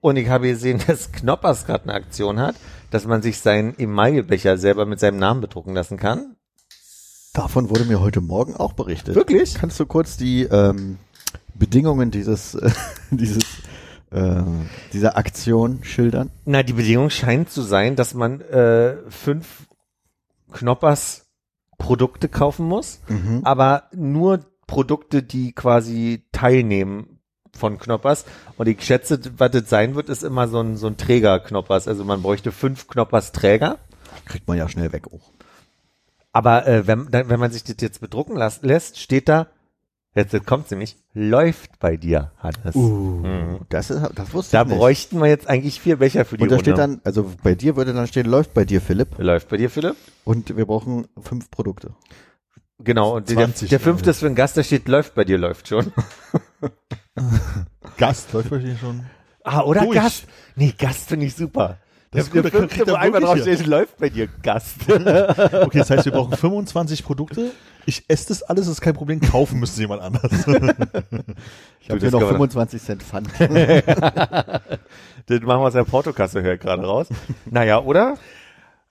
Und 0.00 0.16
ich 0.16 0.28
habe 0.28 0.48
gesehen, 0.48 0.80
dass 0.86 1.12
Knoppers 1.12 1.66
gerade 1.66 1.84
eine 1.84 1.94
Aktion 1.94 2.38
hat, 2.38 2.56
dass 2.90 3.06
man 3.06 3.22
sich 3.22 3.38
seinen 3.40 3.78
Emaillebecher 3.78 4.58
selber 4.58 4.84
mit 4.86 5.00
seinem 5.00 5.18
Namen 5.18 5.40
bedrucken 5.40 5.74
lassen 5.74 5.96
kann. 5.96 6.36
Davon 7.34 7.70
wurde 7.70 7.84
mir 7.84 8.00
heute 8.00 8.20
Morgen 8.20 8.56
auch 8.56 8.72
berichtet. 8.72 9.14
Wirklich? 9.14 9.54
Kannst 9.54 9.78
du 9.78 9.86
kurz 9.86 10.16
die 10.16 10.42
ähm, 10.42 10.98
Bedingungen 11.54 12.10
dieses, 12.10 12.54
äh, 12.54 12.70
dieses, 13.10 13.44
äh, 14.10 14.42
dieser 14.92 15.16
Aktion 15.16 15.84
schildern? 15.84 16.30
Na, 16.44 16.62
die 16.62 16.72
Bedingung 16.72 17.10
scheint 17.10 17.50
zu 17.50 17.62
sein, 17.62 17.96
dass 17.96 18.14
man 18.14 18.40
äh, 18.40 18.96
fünf 19.08 19.68
Knoppers 20.52 21.26
Produkte 21.78 22.28
kaufen 22.28 22.66
muss, 22.66 23.00
Mhm. 23.08 23.42
aber 23.44 23.84
nur 23.94 24.40
Produkte, 24.66 25.22
die 25.22 25.52
quasi 25.52 26.24
teilnehmen 26.32 27.20
von 27.56 27.78
Knoppers. 27.78 28.24
Und 28.56 28.68
ich 28.68 28.82
schätze, 28.84 29.20
was 29.38 29.50
das 29.52 29.68
sein 29.70 29.94
wird, 29.94 30.08
ist 30.08 30.22
immer 30.22 30.48
so 30.48 30.60
ein, 30.60 30.76
so 30.76 30.86
ein 30.86 30.96
Träger 30.96 31.40
Knoppers. 31.40 31.88
Also 31.88 32.04
man 32.04 32.22
bräuchte 32.22 32.52
fünf 32.52 32.86
Knoppers 32.88 33.32
Träger. 33.32 33.78
Kriegt 34.26 34.46
man 34.48 34.58
ja 34.58 34.68
schnell 34.68 34.92
weg 34.92 35.06
auch. 35.12 35.32
Aber 36.32 36.66
äh, 36.66 36.86
wenn, 36.86 37.10
wenn 37.12 37.40
man 37.40 37.50
sich 37.50 37.64
das 37.64 37.76
jetzt 37.80 38.00
bedrucken 38.00 38.36
las, 38.36 38.60
lässt, 38.62 38.98
steht 38.98 39.28
da, 39.28 39.46
jetzt 40.18 40.46
kommt 40.46 40.70
nämlich, 40.70 40.96
läuft 41.14 41.78
bei 41.78 41.96
dir, 41.96 42.32
Hannes. 42.38 42.74
Mhm. 42.74 43.60
Das, 43.68 43.90
ist, 43.90 44.02
das 44.14 44.32
wusste 44.34 44.56
Da 44.56 44.62
ich 44.62 44.68
nicht. 44.68 44.78
bräuchten 44.78 45.18
wir 45.20 45.26
jetzt 45.26 45.48
eigentlich 45.48 45.80
vier 45.80 45.96
Becher 45.96 46.24
für 46.24 46.36
die 46.36 46.42
Und 46.44 46.50
da 46.50 46.56
Runde. 46.56 46.70
steht 46.70 46.78
dann, 46.78 47.00
also 47.04 47.30
bei 47.42 47.54
dir 47.54 47.76
würde 47.76 47.92
dann 47.94 48.06
stehen, 48.06 48.26
läuft 48.26 48.54
bei 48.54 48.64
dir, 48.64 48.80
Philipp. 48.80 49.18
läuft 49.18 49.48
bei 49.48 49.56
dir, 49.56 49.70
Philipp? 49.70 49.96
Und 50.24 50.56
wir 50.56 50.66
brauchen 50.66 51.06
fünf 51.20 51.50
Produkte. 51.50 51.94
Genau, 52.80 53.16
und 53.16 53.28
der, 53.28 53.36
20, 53.36 53.70
der 53.70 53.80
fünfte 53.80 54.10
ist 54.10 54.20
für 54.20 54.26
einen 54.26 54.36
Gast, 54.36 54.56
da 54.56 54.62
steht, 54.62 54.86
läuft 54.86 55.14
bei 55.14 55.24
dir, 55.24 55.36
läuft 55.38 55.66
schon. 55.68 55.92
Gast, 57.96 58.32
läuft 58.32 58.50
bei 58.50 58.58
dir 58.58 58.76
schon. 58.76 59.04
Ah, 59.42 59.62
oder 59.62 59.82
Durch. 59.82 59.94
Gast? 59.96 60.26
Nee, 60.56 60.74
Gast 60.78 61.08
finde 61.08 61.26
ich 61.26 61.34
super. 61.34 61.78
Das 62.10 62.24
ist 62.24 62.34
der, 62.34 62.42
gut, 62.42 62.54
da 62.86 62.94
einmal 62.94 63.20
wirklich 63.20 63.44
drauf 63.44 63.54
steht, 63.56 63.66
läuft 63.66 63.98
bei 63.98 64.08
dir, 64.08 64.28
Gast. 64.42 64.76
Okay, 64.88 65.78
das 65.78 65.90
heißt, 65.90 66.06
wir 66.06 66.12
brauchen 66.12 66.34
25 66.34 67.04
Produkte. 67.04 67.50
Ich 67.84 68.04
esse 68.08 68.28
das 68.28 68.42
alles, 68.42 68.64
das 68.66 68.74
ist 68.74 68.80
kein 68.80 68.94
Problem. 68.94 69.20
Kaufen 69.20 69.60
müsste 69.60 69.80
jemand 69.80 70.02
anders. 70.02 70.32
Ich 71.80 71.90
habe 71.90 72.00
hier 72.00 72.10
noch 72.10 72.18
kann 72.20 72.38
man- 72.38 72.50
25 72.50 72.82
Cent 72.82 73.02
Pfand. 73.02 73.28
das 73.38 73.48
machen 75.40 75.42
wir 75.42 75.58
aus 75.58 75.72
der 75.72 75.84
Portokasse, 75.84 76.42
höre 76.42 76.54
ich 76.54 76.60
gerade 76.60 76.84
raus. 76.84 77.06
Naja, 77.46 77.80
oder? 77.80 78.18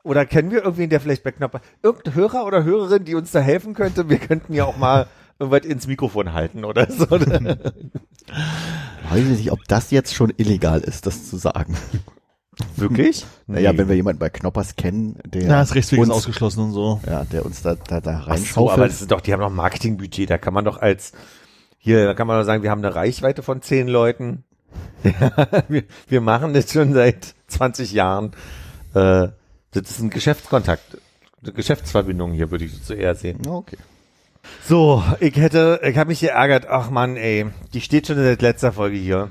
Oder 0.02 0.26
kennen 0.26 0.50
wir 0.50 0.64
irgendwen, 0.64 0.90
der 0.90 1.00
vielleicht 1.00 1.24
bei 1.24 1.32
Knopper, 1.32 1.62
irgendein 1.84 2.16
Hörer 2.16 2.46
oder 2.46 2.64
Hörerin, 2.64 3.06
die 3.06 3.14
uns 3.14 3.30
da 3.32 3.40
helfen 3.40 3.76
könnte? 3.76 4.10
Wir 4.10 4.18
könnten 4.18 4.54
ja 4.54 4.66
auch 4.66 4.78
mal 4.78 5.06
irgendwas 5.38 5.66
ins 5.70 5.86
Mikrofon 5.86 6.34
halten 6.34 6.66
oder 6.66 6.90
so. 6.92 7.08
Weiß 7.12 7.22
ich 9.14 9.26
nicht, 9.26 9.52
ob 9.52 9.60
das 9.68 9.92
jetzt 9.92 10.16
schon 10.16 10.34
illegal 10.38 10.80
ist, 10.82 11.06
das 11.06 11.30
zu 11.30 11.38
sagen. 11.38 11.78
Wirklich? 12.76 13.26
Naja, 13.50 13.78
wenn 13.78 13.88
wir 13.88 13.96
jemanden 13.96 14.20
bei 14.20 14.30
Knoppers 14.30 14.76
kennen, 14.76 15.20
der 15.24 15.44
Ja, 15.44 15.60
das 15.62 15.74
Rechtsweg 15.74 16.00
ist 16.00 16.08
uns, 16.08 16.18
ausgeschlossen 16.18 16.66
und 16.66 16.74
so. 16.74 17.00
ja, 17.08 17.24
der 17.24 17.46
uns 17.46 17.62
da, 17.62 17.76
da, 17.76 18.02
da 18.02 18.26
Ach 18.28 18.38
so, 18.38 18.70
aber 18.70 18.88
das 18.88 19.00
ist 19.00 19.10
doch, 19.10 19.22
die 19.22 19.32
haben 19.32 19.40
doch 19.40 19.50
Marketingbudget, 19.50 20.30
da 20.30 20.38
kann 20.38 20.54
man 20.54 20.66
doch 20.66 20.78
als, 20.78 21.14
hier, 21.78 22.04
da 22.06 22.14
kann 22.14 22.28
man 22.28 22.38
doch 22.38 22.46
sagen, 22.46 22.64
wir 22.64 22.70
haben 22.70 22.84
eine 22.84 22.94
Reichweite 22.94 23.42
von 23.42 23.62
zehn 23.62 23.88
Leuten. 23.88 24.44
wir, 25.70 25.84
wir 26.10 26.22
machen 26.22 26.54
das 26.54 26.74
schon 26.74 26.94
seit 26.94 27.36
20 27.48 27.94
Jahren. 27.94 28.32
Äh, 28.94 29.30
das 29.72 29.92
ist 29.92 30.00
ein 30.00 30.10
Geschäftskontakt, 30.10 30.98
eine 31.42 31.54
Geschäftsverbindung 31.54 32.34
hier, 32.34 32.52
würde 32.52 32.66
ich 32.66 32.74
so 32.84 32.94
eher 32.94 33.16
sehen. 33.16 33.40
Ja, 33.46 33.52
okay. 33.52 33.78
So, 34.66 35.04
ich 35.22 35.36
hätte, 35.38 35.80
ich 35.84 35.98
habe 35.98 36.10
mich 36.10 36.20
geärgert, 36.20 36.68
ach 36.70 36.90
Mann, 36.90 37.16
ey, 37.16 37.46
die 37.74 37.82
steht 37.82 38.08
schon 38.08 38.18
in 38.18 38.24
der 38.24 38.38
letzter 38.38 38.74
Folge 38.74 38.98
hier. 38.98 39.30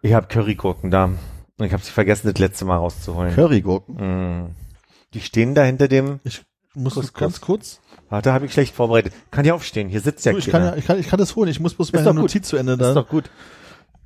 Ich 0.00 0.14
habe 0.14 0.28
Currygurken 0.28 0.90
da. 0.90 1.10
Und 1.58 1.66
ich 1.66 1.72
habe 1.72 1.82
sie 1.82 1.90
vergessen, 1.92 2.30
das 2.32 2.38
letzte 2.40 2.64
Mal 2.64 2.76
rauszuholen. 2.76 3.34
Currygurken. 3.34 4.46
Mm. 4.46 4.54
Die 5.14 5.20
stehen 5.20 5.54
da 5.54 5.62
hinter 5.62 5.86
dem, 5.88 6.18
Ich 6.24 6.42
muss 6.74 6.94
das 6.94 7.12
ganz 7.12 7.40
kurz. 7.40 7.80
warte, 8.08 8.32
habe 8.32 8.46
ich 8.46 8.52
schlecht 8.52 8.74
vorbereitet. 8.74 9.12
Kann 9.30 9.44
ja 9.44 9.54
aufstehen, 9.54 9.88
hier 9.88 10.00
sitzt 10.00 10.24
ja 10.24 10.32
Du, 10.32 10.38
ich, 10.38 10.46
keiner. 10.50 10.70
kann 10.70 10.74
ja, 10.74 10.78
ich, 10.78 10.86
kann, 10.86 10.98
ich 10.98 11.06
kann 11.08 11.18
das 11.20 11.36
holen. 11.36 11.48
Ich 11.48 11.60
muss 11.60 11.74
bloß 11.74 11.92
meine 11.92 12.06
gut. 12.06 12.14
Notiz 12.16 12.48
zu 12.48 12.56
Ende 12.56 12.76
Das 12.76 12.88
ist 12.88 12.94
doch 12.96 13.08
gut. 13.08 13.30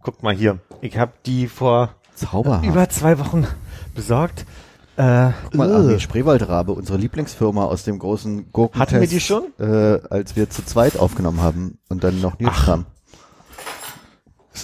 Guck 0.02 0.22
mal 0.22 0.34
hier. 0.34 0.58
Ich 0.82 0.98
habe 0.98 1.12
die 1.24 1.48
vor 1.48 1.94
Zauberhaft. 2.14 2.66
über 2.66 2.88
zwei 2.90 3.18
Wochen 3.18 3.46
besorgt. 3.94 4.44
Äh, 4.96 5.30
Guck 5.44 5.54
mal, 5.54 5.72
Armin 5.72 6.00
Spreewaldrabe, 6.00 6.72
unsere 6.72 6.98
Lieblingsfirma 6.98 7.64
aus 7.64 7.84
dem 7.84 7.98
großen 8.00 8.52
Gurkentest. 8.52 8.92
Hatten 8.92 9.00
wir 9.00 9.08
die 9.08 9.20
schon? 9.20 9.44
Äh, 9.58 10.00
als 10.10 10.34
wir 10.36 10.50
zu 10.50 10.64
zweit 10.64 10.98
aufgenommen 10.98 11.40
haben 11.40 11.78
und 11.88 12.02
dann 12.04 12.20
noch 12.20 12.38
News 12.40 12.64
kam. 12.64 12.84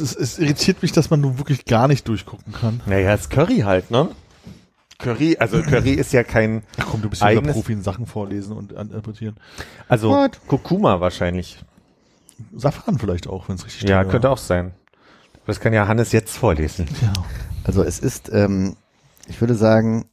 Es, 0.01 0.13
ist, 0.13 0.17
es 0.19 0.39
irritiert 0.39 0.83
mich, 0.83 0.93
dass 0.93 1.11
man 1.11 1.21
nun 1.21 1.39
wirklich 1.39 1.65
gar 1.65 1.89
nicht 1.89 2.07
durchgucken 2.09 2.53
kann. 2.53 2.81
naja, 2.87 3.15
ist 3.15 3.31
Curry 3.31 3.59
halt, 3.61 3.91
ne? 3.91 4.09
Curry, 4.99 5.37
also 5.39 5.61
Curry 5.63 5.91
ist 5.93 6.13
ja 6.13 6.23
kein, 6.23 6.63
Ach 6.79 6.87
komm, 6.91 7.03
du 7.03 7.11
bist 7.11 7.21
ja 7.23 7.29
Eigenes- 7.29 7.53
Profi 7.55 7.73
in 7.73 7.83
Sachen 7.83 8.07
vorlesen 8.07 8.57
und 8.57 8.73
interpretieren. 8.73 9.37
also 9.89 10.11
What? 10.11 10.41
Kurkuma 10.47 11.01
wahrscheinlich. 11.01 11.63
Safran 12.55 12.99
vielleicht 12.99 13.29
auch, 13.29 13.49
wenn 13.49 13.57
es 13.57 13.65
richtig 13.67 13.89
Ja, 13.89 14.01
steht, 14.01 14.11
könnte 14.13 14.31
auch 14.31 14.39
sein. 14.39 14.73
Das 15.47 15.61
kann 15.61 15.73
ja 15.73 15.87
Hannes 15.89 16.13
jetzt 16.13 16.37
vorlesen. 16.37 16.87
Ja. 17.03 17.13
Also 17.65 17.83
es 17.83 17.99
ist, 17.99 18.31
ähm, 18.33 18.77
ich 19.29 19.41
würde 19.41 19.55
sagen, 19.55 20.07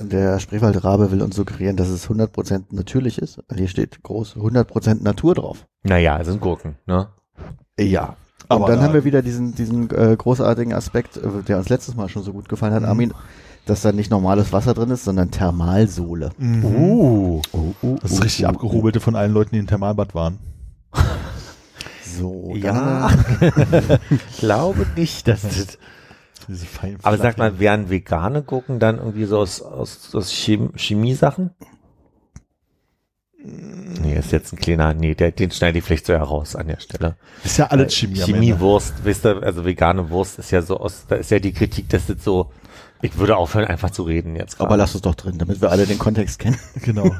der 0.00 0.40
Spreewaldrabe 0.40 1.10
will 1.12 1.22
uns 1.22 1.36
suggerieren, 1.36 1.76
dass 1.76 1.88
es 1.88 2.08
100% 2.08 2.64
natürlich 2.70 3.18
ist. 3.18 3.40
Hier 3.54 3.68
steht 3.68 4.02
groß 4.02 4.36
100% 4.36 5.02
Natur 5.02 5.34
drauf. 5.34 5.66
Naja, 5.82 6.18
es 6.18 6.26
sind 6.26 6.40
Gurken, 6.40 6.76
ne? 6.86 7.08
Ja. 7.78 8.16
Und 8.48 8.56
Aber 8.56 8.66
dann 8.66 8.78
da- 8.78 8.84
haben 8.84 8.94
wir 8.94 9.04
wieder 9.04 9.22
diesen, 9.22 9.54
diesen 9.54 9.90
äh, 9.90 10.14
großartigen 10.16 10.72
Aspekt, 10.74 11.16
äh, 11.16 11.42
der 11.46 11.58
uns 11.58 11.68
letztes 11.68 11.94
Mal 11.94 12.08
schon 12.08 12.22
so 12.22 12.32
gut 12.32 12.48
gefallen 12.48 12.74
hat, 12.74 12.84
Armin, 12.84 13.12
dass 13.66 13.82
da 13.82 13.92
nicht 13.92 14.10
normales 14.10 14.52
Wasser 14.52 14.74
drin 14.74 14.90
ist, 14.90 15.04
sondern 15.04 15.30
Thermalsohle. 15.30 16.30
Mhm. 16.38 16.64
Uh. 16.64 17.42
Oh, 17.52 17.74
oh, 17.82 17.96
Das 18.02 18.12
ist 18.12 18.24
richtig 18.24 18.46
abgehobelte 18.46 19.00
von 19.00 19.14
allen 19.16 19.32
Leuten, 19.32 19.50
die 19.52 19.58
im 19.60 19.66
Thermalbad 19.66 20.14
waren. 20.14 20.38
So, 22.04 22.52
Ja. 22.54 23.10
dann, 23.40 23.98
Glaube 24.38 24.86
nicht, 24.96 25.26
dass 25.28 25.42
das 25.42 25.78
Diese 26.48 26.66
feinen 26.66 26.98
Aber 27.04 27.16
sag 27.16 27.38
mal, 27.38 27.58
wären 27.60 27.88
vegane 27.88 28.42
Gurken 28.42 28.78
dann 28.80 28.98
irgendwie 28.98 29.24
so 29.24 29.38
aus, 29.38 29.62
aus, 29.62 30.14
aus 30.14 30.28
Chem 30.30 30.72
Chemiesachen? 30.76 31.50
Nee, 33.44 34.16
ist 34.16 34.32
jetzt 34.32 34.52
ein 34.52 34.58
kleiner, 34.58 34.94
nee, 34.94 35.14
der, 35.14 35.32
den 35.32 35.50
schneide 35.50 35.78
ich 35.78 35.84
vielleicht 35.84 36.06
so 36.06 36.12
heraus 36.12 36.54
an 36.54 36.68
der 36.68 36.78
Stelle. 36.80 37.16
ist 37.44 37.58
ja 37.58 37.66
alles 37.66 37.94
Chemie. 37.94 38.20
Chemiewurst, 38.20 38.94
wisst 39.02 39.26
ihr, 39.26 39.42
also 39.42 39.64
vegane 39.64 40.10
Wurst 40.10 40.38
ist 40.38 40.50
ja 40.52 40.62
so 40.62 40.78
aus, 40.78 41.04
da 41.08 41.16
ist 41.16 41.30
ja 41.30 41.38
die 41.38 41.52
Kritik, 41.52 41.88
dass 41.88 42.06
das 42.06 42.22
so, 42.22 42.50
ich 43.02 43.18
würde 43.18 43.36
aufhören, 43.36 43.66
einfach 43.66 43.90
zu 43.90 44.04
reden 44.04 44.36
jetzt 44.36 44.60
aber 44.60 44.76
lass 44.76 44.94
es 44.94 45.02
doch 45.02 45.14
drin, 45.14 45.36
damit 45.36 45.60
wir 45.60 45.70
alle 45.70 45.86
den 45.86 45.98
Kontext 45.98 46.38
kennen. 46.38 46.56
Genau. 46.82 47.10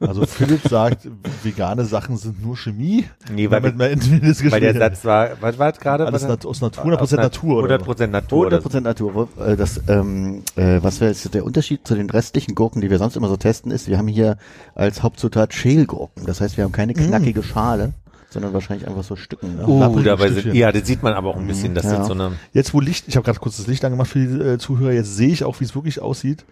Also 0.00 0.26
Philipp 0.26 0.66
sagt, 0.68 1.08
vegane 1.42 1.84
Sachen 1.84 2.16
sind 2.16 2.42
nur 2.44 2.56
Chemie. 2.56 3.04
Nee, 3.32 3.50
weil, 3.50 3.64
entweder 3.64 4.28
das 4.28 4.50
weil 4.50 4.60
der 4.60 4.74
Satz 4.74 5.04
war, 5.04 5.30
was 5.40 5.58
war 5.58 5.70
das 5.72 5.80
gerade? 5.80 6.06
alles 6.06 6.26
nat 6.26 6.44
aus 6.46 6.60
Natur, 6.60 6.84
100% 6.84 7.16
Natur. 7.16 7.62
oder? 7.62 7.76
100% 7.76 8.06
Natur. 8.08 8.46
oder 8.46 8.60
so. 8.62 8.68
100% 8.68 8.80
Natur. 8.80 9.28
Äh, 9.38 9.56
Das, 9.56 9.80
ähm, 9.88 10.42
äh, 10.56 10.78
was 10.82 11.00
wäre 11.00 11.10
jetzt 11.10 11.32
der 11.34 11.44
Unterschied 11.44 11.86
zu 11.86 11.94
den 11.94 12.10
restlichen 12.10 12.54
Gurken, 12.54 12.80
die 12.80 12.90
wir 12.90 12.98
sonst 12.98 13.16
immer 13.16 13.28
so 13.28 13.36
testen, 13.36 13.70
ist, 13.70 13.88
wir 13.88 13.98
haben 13.98 14.08
hier 14.08 14.36
als 14.74 15.02
Hauptzutat 15.02 15.52
Schälgurken. 15.54 16.24
Das 16.26 16.40
heißt, 16.40 16.56
wir 16.56 16.64
haben 16.64 16.72
keine 16.72 16.94
knackige 16.94 17.42
Schale, 17.42 17.92
sondern 18.34 18.52
wahrscheinlich 18.52 18.86
einfach 18.86 19.02
so 19.02 19.16
Stücken. 19.16 19.56
Ne? 19.56 19.64
Lapprige 19.80 20.10
dabei 20.10 20.28
sind, 20.28 20.40
Stückchen. 20.40 20.54
ja, 20.54 20.70
das 20.70 20.86
sieht 20.86 21.02
man 21.02 21.14
aber 21.14 21.30
auch 21.30 21.36
ein 21.38 21.46
bisschen, 21.46 21.74
dass 21.74 21.84
Ja. 21.86 21.96
das 21.98 22.06
so 22.08 22.12
eine, 22.12 22.32
Jetzt 22.52 22.74
wo 22.74 22.80
Licht, 22.80 23.08
ich 23.08 23.16
habe 23.16 23.24
gerade 23.24 23.38
kurz 23.40 23.56
das 23.56 23.66
Licht 23.66 23.84
angemacht 23.84 24.08
für 24.08 24.18
die 24.18 24.40
äh, 24.44 24.58
Zuhörer, 24.58 24.92
jetzt 24.92 25.16
sehe 25.16 25.28
ich 25.30 25.42
auch, 25.44 25.58
wie 25.60 25.64
es 25.64 25.74
wirklich 25.74 26.00
aussieht. 26.00 26.44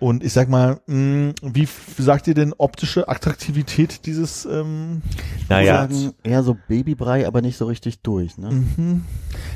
Und 0.00 0.22
ich 0.22 0.32
sag 0.32 0.48
mal, 0.48 0.80
mh, 0.86 1.32
wie 1.42 1.64
f- 1.64 1.94
sagt 1.98 2.28
ihr 2.28 2.34
denn 2.34 2.54
optische 2.56 3.08
Attraktivität 3.08 4.06
dieses? 4.06 4.44
Ähm, 4.46 5.02
Naja, 5.48 5.88
sagen, 5.88 6.12
eher 6.22 6.42
so 6.44 6.56
Babybrei, 6.68 7.26
aber 7.26 7.42
nicht 7.42 7.56
so 7.56 7.66
richtig 7.66 8.00
durch. 8.02 8.38
Ne? 8.38 8.50
mhm. 8.50 9.04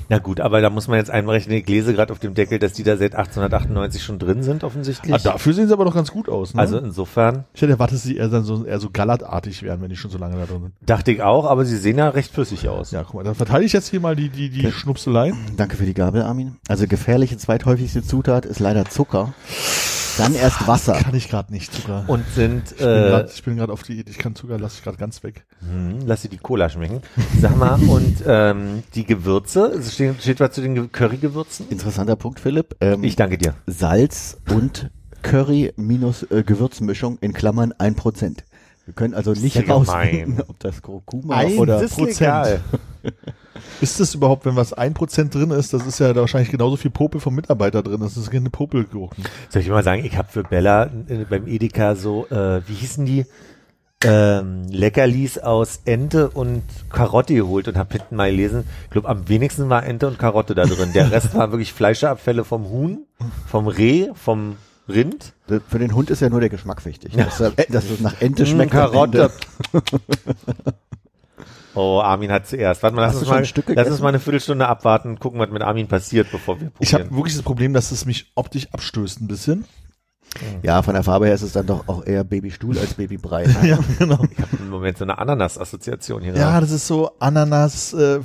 na 0.08 0.18
gut, 0.18 0.40
aber 0.40 0.60
da 0.60 0.68
muss 0.70 0.88
man 0.88 0.98
jetzt 0.98 1.10
einberechnen, 1.10 1.56
ich 1.56 1.68
lese 1.68 1.94
gerade 1.94 2.12
auf 2.12 2.18
dem 2.18 2.34
Deckel, 2.34 2.58
dass 2.58 2.72
die 2.72 2.82
da 2.82 2.96
seit 2.96 3.14
1898 3.14 4.02
schon 4.02 4.18
drin 4.18 4.42
sind, 4.42 4.64
offensichtlich. 4.64 5.14
ah, 5.14 5.18
dafür 5.18 5.54
sehen 5.54 5.68
sie 5.68 5.72
aber 5.72 5.84
doch 5.84 5.94
ganz 5.94 6.10
gut 6.10 6.28
aus. 6.28 6.54
Ne? 6.54 6.60
also 6.60 6.78
insofern 6.78 7.44
ich 7.54 7.62
hätte 7.62 7.72
erwartet, 7.72 7.96
dass 7.98 8.02
sie 8.02 8.16
eher, 8.16 8.28
dann 8.28 8.42
so, 8.44 8.64
eher 8.64 8.80
so 8.80 8.90
gallertartig 8.92 9.62
wären, 9.62 9.80
wenn 9.80 9.90
die 9.90 9.96
schon 9.96 10.10
so 10.10 10.18
lange 10.18 10.36
da 10.36 10.46
drin 10.46 10.62
sind. 10.62 10.72
dachte 10.84 11.12
ich 11.12 11.22
auch, 11.22 11.44
aber 11.46 11.64
sie 11.64 11.76
sehen 11.76 11.98
ja 11.98 12.08
recht 12.08 12.32
flüssig 12.32 12.68
aus. 12.68 12.90
Ja, 12.90 13.04
guck 13.04 13.14
mal, 13.14 13.22
dann 13.24 13.34
verteile 13.36 13.64
ich 13.64 13.72
jetzt 13.72 13.88
hier 13.90 14.00
mal 14.00 14.16
die, 14.16 14.28
die, 14.28 14.50
die 14.50 14.60
Okay. 14.66 14.72
Schnupseleien. 14.72 15.36
Danke 15.56 15.76
für 15.76 15.84
die 15.86 15.94
Gabel, 15.94 16.22
Armin. 16.22 16.56
Also 16.68 16.86
gefährliche 16.88 17.36
zweithäufigste 17.38 18.02
Zutat 18.02 18.44
ist 18.44 18.58
leider 18.58 18.84
Zucker. 18.86 19.34
Dann 20.18 20.34
erst 20.34 20.66
Wasser. 20.66 20.94
Kann 20.94 21.14
ich 21.14 21.28
gerade 21.28 21.52
nicht 21.52 21.72
Zucker. 21.74 22.04
Und 22.06 22.24
sind, 22.34 22.70
ich 22.72 22.76
bin 22.78 22.86
äh, 22.88 23.08
grad- 23.10 23.32
ich 23.32 23.42
bin 23.42 23.56
gerade 23.56 23.72
auf 23.72 23.82
die, 23.82 24.00
ich 24.08 24.18
kann 24.18 24.34
Zucker, 24.34 24.58
lasse 24.58 24.76
ich 24.78 24.84
gerade 24.84 24.98
ganz 24.98 25.22
weg. 25.22 25.44
hm, 25.60 26.00
lass 26.06 26.22
sie 26.22 26.28
die 26.28 26.38
Cola 26.38 26.68
schmecken. 26.68 27.00
Sag 27.40 27.56
mal, 27.56 27.74
und 27.88 28.16
ähm, 28.26 28.82
die 28.94 29.04
Gewürze, 29.04 29.66
es 29.66 29.94
steht, 29.94 30.20
steht 30.22 30.40
was 30.40 30.52
zu 30.52 30.60
den 30.60 30.74
Ge- 30.74 30.88
Currygewürzen? 30.88 31.66
Interessanter 31.70 32.16
Punkt, 32.16 32.40
Philipp. 32.40 32.76
Ähm, 32.80 33.02
Ich 33.04 33.16
danke 33.16 33.38
dir. 33.38 33.54
Salz 33.66 34.38
und 34.50 34.90
Curry 35.22 35.72
minus 35.76 36.24
äh, 36.24 36.42
Gewürzmischung 36.42 37.18
in 37.20 37.32
Klammern 37.32 37.72
1%. 37.72 38.38
Wir 38.84 38.94
können 38.94 39.14
also 39.14 39.32
nicht 39.32 39.56
rausfinden, 39.68 40.36
gemein. 40.36 40.44
ob 40.48 40.58
das 40.58 40.82
Kurkuma 40.82 41.36
Ein 41.36 41.56
oder 41.58 41.74
Das 41.80 41.92
ist 41.92 41.96
Prozent. 41.96 42.20
legal. 42.20 42.60
Ist 43.80 44.00
das 44.00 44.14
überhaupt, 44.14 44.44
wenn 44.46 44.56
was 44.56 44.72
ein 44.72 44.94
Prozent 44.94 45.34
drin 45.34 45.50
ist, 45.50 45.72
das 45.72 45.86
ist 45.86 45.98
ja 45.98 46.12
da 46.12 46.20
wahrscheinlich 46.20 46.50
genauso 46.50 46.76
viel 46.76 46.90
Popel 46.90 47.20
vom 47.20 47.34
Mitarbeiter 47.34 47.82
drin. 47.82 48.00
Das 48.00 48.16
ist 48.16 48.30
keine 48.30 48.50
Popelgurken. 48.50 49.24
Soll 49.48 49.62
ich 49.62 49.68
mal 49.68 49.82
sagen, 49.82 50.04
ich 50.04 50.16
habe 50.16 50.28
für 50.30 50.42
Bella 50.42 50.84
äh, 51.08 51.24
beim 51.28 51.46
Edeka 51.46 51.94
so, 51.94 52.26
äh, 52.30 52.66
wie 52.66 52.74
hießen 52.74 53.04
die? 53.04 53.26
Ähm, 54.04 54.64
Leckerlis 54.68 55.38
aus 55.38 55.82
Ente 55.84 56.30
und 56.30 56.64
Karotte 56.90 57.34
geholt 57.34 57.68
und 57.68 57.76
habe 57.76 57.92
hinten 57.92 58.16
mal 58.16 58.30
gelesen, 58.32 58.64
ich 58.86 58.90
glaube 58.90 59.08
am 59.08 59.28
wenigsten 59.28 59.68
war 59.68 59.86
Ente 59.86 60.08
und 60.08 60.18
Karotte 60.18 60.56
da 60.56 60.64
drin. 60.64 60.92
Der 60.92 61.12
Rest 61.12 61.34
war 61.34 61.52
wirklich 61.52 61.72
Fleischabfälle 61.72 62.44
vom 62.44 62.68
Huhn, 62.68 63.06
vom 63.46 63.68
Reh, 63.68 64.08
vom 64.14 64.56
Rind. 64.88 65.34
Für 65.68 65.78
den 65.78 65.94
Hund 65.94 66.10
ist 66.10 66.20
ja 66.20 66.30
nur 66.30 66.40
der 66.40 66.48
Geschmack 66.48 66.84
wichtig. 66.84 67.14
Ja. 67.14 67.24
Dass, 67.26 67.38
dass 67.68 67.90
es 67.90 68.00
nach 68.00 68.20
Ente 68.20 68.44
schmeckt. 68.46 68.72
Karotte. 68.72 69.30
Oh, 71.74 72.00
Armin 72.00 72.30
hat 72.30 72.46
zuerst. 72.46 72.82
Warte 72.82 72.96
mal, 72.96 73.02
lass 73.02 73.16
uns 73.16 73.28
mal, 73.28 73.42
lass 73.74 73.88
uns 73.88 74.00
mal 74.00 74.08
eine 74.08 74.20
Viertelstunde 74.20 74.68
abwarten 74.68 75.10
und 75.10 75.20
gucken, 75.20 75.40
was 75.40 75.50
mit 75.50 75.62
Armin 75.62 75.88
passiert, 75.88 76.30
bevor 76.30 76.60
wir 76.60 76.70
Ich 76.80 76.92
habe 76.92 77.04
probieren. 77.04 77.18
wirklich 77.18 77.34
das 77.34 77.42
Problem, 77.42 77.72
dass 77.72 77.92
es 77.92 78.04
mich 78.04 78.30
optisch 78.34 78.68
abstößt 78.72 79.20
ein 79.20 79.28
bisschen. 79.28 79.64
Ja, 80.62 80.82
von 80.82 80.94
der 80.94 81.02
Farbe 81.02 81.26
her 81.26 81.34
ist 81.34 81.42
es 81.42 81.52
dann 81.52 81.66
doch 81.66 81.88
auch 81.88 82.06
eher 82.06 82.24
Babystuhl 82.24 82.78
als 82.78 82.94
Babybrei. 82.94 83.46
Ne? 83.46 83.56
Ja, 83.68 83.78
genau. 83.98 84.24
Ich 84.30 84.38
habe 84.38 84.56
im 84.58 84.70
Moment 84.70 84.98
so 84.98 85.04
eine 85.04 85.18
Ananas-Assoziation 85.18 86.22
hier. 86.22 86.34
Ja, 86.34 86.60
das 86.60 86.70
ist 86.70 86.86
so 86.86 87.10
Ananas, 87.18 87.92
äh, 87.92 88.20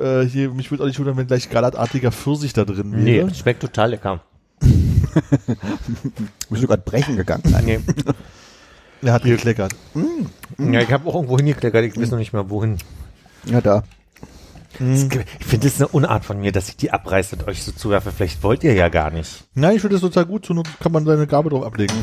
äh, 0.00 0.26
hier, 0.26 0.50
mich 0.50 0.70
würde 0.70 0.84
auch 0.84 0.86
nicht 0.86 0.98
wundern, 0.98 1.16
wenn 1.16 1.26
gleich 1.26 1.50
gallertartiger 1.50 2.12
Pfirsich 2.12 2.52
da 2.52 2.64
drin 2.64 2.90
nee, 2.90 3.18
wäre. 3.18 3.34
schmeckt 3.34 3.62
total 3.62 3.90
lecker. 3.90 4.20
Bist 4.60 6.62
du 6.62 6.66
gerade 6.66 6.82
brechen 6.82 7.16
gegangen? 7.16 7.42
Nee. 7.64 7.80
Er 9.02 9.12
hat 9.14 9.22
gekleckert. 9.24 9.74
Ja, 10.58 10.80
ich 10.80 10.92
habe 10.92 11.08
auch 11.08 11.14
irgendwo 11.14 11.36
hingekleckert, 11.38 11.84
ich 11.84 11.96
weiß 12.00 12.10
noch 12.10 12.18
nicht 12.18 12.32
mehr 12.32 12.50
wohin. 12.50 12.76
Ja, 13.46 13.60
da. 13.60 13.84
Das- 14.78 15.04
Ich 15.38 15.46
finde 15.46 15.66
das 15.66 15.74
ist 15.74 15.80
eine 15.80 15.88
Unart 15.88 16.24
von 16.24 16.38
mir, 16.40 16.52
dass 16.52 16.68
ich 16.68 16.76
die 16.76 16.90
abreiße 16.90 17.36
und 17.36 17.48
euch 17.48 17.62
so 17.62 17.72
zuwerfe. 17.72 18.12
Vielleicht 18.12 18.42
wollt 18.42 18.62
ihr 18.64 18.72
ja 18.74 18.88
gar 18.88 19.10
nicht. 19.10 19.44
Nein, 19.54 19.76
ich 19.76 19.80
finde 19.80 19.94
das 19.96 20.02
total 20.02 20.26
gut. 20.26 20.44
Zur 20.46 20.56
Not 20.56 20.68
kann 20.80 20.92
man 20.92 21.04
seine 21.04 21.26
Gabe 21.26 21.50
drauf 21.50 21.64
ablegen. 21.64 21.94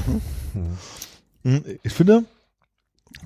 Mhm. 1.43 1.64
Ich 1.84 1.93
finde, 1.93 2.26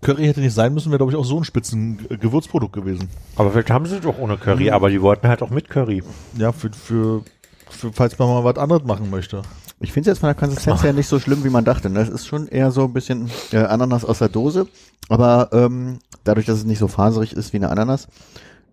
Curry 0.01 0.25
hätte 0.25 0.41
nicht 0.41 0.53
sein 0.53 0.73
müssen, 0.73 0.91
wäre, 0.91 0.99
glaube 0.99 1.11
ich, 1.11 1.17
auch 1.17 1.25
so 1.25 1.37
ein 1.37 1.43
spitzen 1.43 1.97
G- 2.07 2.17
Gewürzprodukt 2.17 2.73
gewesen. 2.73 3.09
Aber 3.35 3.51
vielleicht 3.51 3.71
haben 3.71 3.85
sie 3.87 3.99
doch 3.99 4.17
ohne 4.19 4.37
Curry, 4.37 4.69
aber 4.71 4.89
die 4.89 5.01
wollten 5.01 5.27
halt 5.27 5.41
auch 5.41 5.49
mit 5.49 5.69
Curry. 5.69 6.03
Ja, 6.37 6.51
für, 6.51 6.71
für, 6.71 7.23
für 7.69 7.91
falls 7.91 8.17
man 8.19 8.27
mal 8.29 8.43
was 8.43 8.57
anderes 8.57 8.83
machen 8.83 9.09
möchte. 9.09 9.41
Ich 9.81 9.91
finde 9.91 10.09
es 10.09 10.15
jetzt 10.15 10.19
von 10.19 10.27
der 10.27 10.35
Konsistenz 10.35 10.83
her 10.83 10.93
nicht 10.93 11.07
so 11.07 11.19
schlimm, 11.19 11.43
wie 11.43 11.49
man 11.49 11.65
dachte. 11.65 11.89
ne? 11.89 11.99
Das 11.99 12.09
ist 12.09 12.27
schon 12.27 12.47
eher 12.47 12.71
so 12.71 12.83
ein 12.85 12.93
bisschen 12.93 13.29
äh, 13.51 13.57
Ananas 13.57 14.05
aus 14.05 14.19
der 14.19 14.29
Dose. 14.29 14.67
Aber 15.09 15.49
ähm, 15.51 15.99
dadurch, 16.23 16.45
dass 16.45 16.59
es 16.59 16.65
nicht 16.65 16.79
so 16.79 16.87
faserig 16.87 17.33
ist 17.33 17.51
wie 17.53 17.57
eine 17.57 17.69
Ananas, 17.69 18.07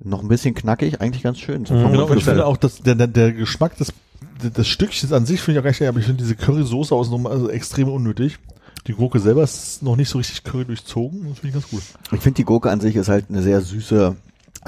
noch 0.00 0.22
ein 0.22 0.28
bisschen 0.28 0.54
knackig, 0.54 1.00
eigentlich 1.00 1.22
ganz 1.22 1.38
schön. 1.38 1.66
Vom 1.66 1.90
Genau, 1.90 2.12
ich 2.12 2.24
finde 2.24 2.46
auch, 2.46 2.56
dass 2.56 2.78
der, 2.78 2.94
der, 2.94 3.06
der 3.08 3.32
Geschmack 3.32 3.76
des, 3.78 3.92
des 4.42 4.68
Stückchens 4.68 5.12
an 5.12 5.26
sich 5.26 5.40
finde 5.40 5.58
ich 5.58 5.62
auch 5.64 5.68
recht, 5.68 5.82
aber 5.82 5.98
ich 5.98 6.06
finde 6.06 6.22
diese 6.22 6.36
Currysoße 6.36 6.94
außenrum 6.94 7.26
also 7.26 7.48
extrem 7.50 7.88
unnötig. 7.88 8.38
Die 8.86 8.92
Gurke 8.92 9.18
selber 9.18 9.42
ist 9.42 9.82
noch 9.82 9.96
nicht 9.96 10.08
so 10.08 10.18
richtig 10.18 10.44
Curry 10.44 10.64
durchzogen. 10.64 11.28
Das 11.28 11.40
finde 11.40 11.48
ich 11.48 11.54
ganz 11.54 11.68
gut. 11.70 11.82
Ich 12.12 12.20
finde, 12.20 12.36
die 12.36 12.44
Gurke 12.44 12.70
an 12.70 12.80
sich 12.80 12.96
ist 12.96 13.08
halt 13.08 13.26
eine 13.28 13.42
sehr 13.42 13.60
süße, 13.60 14.14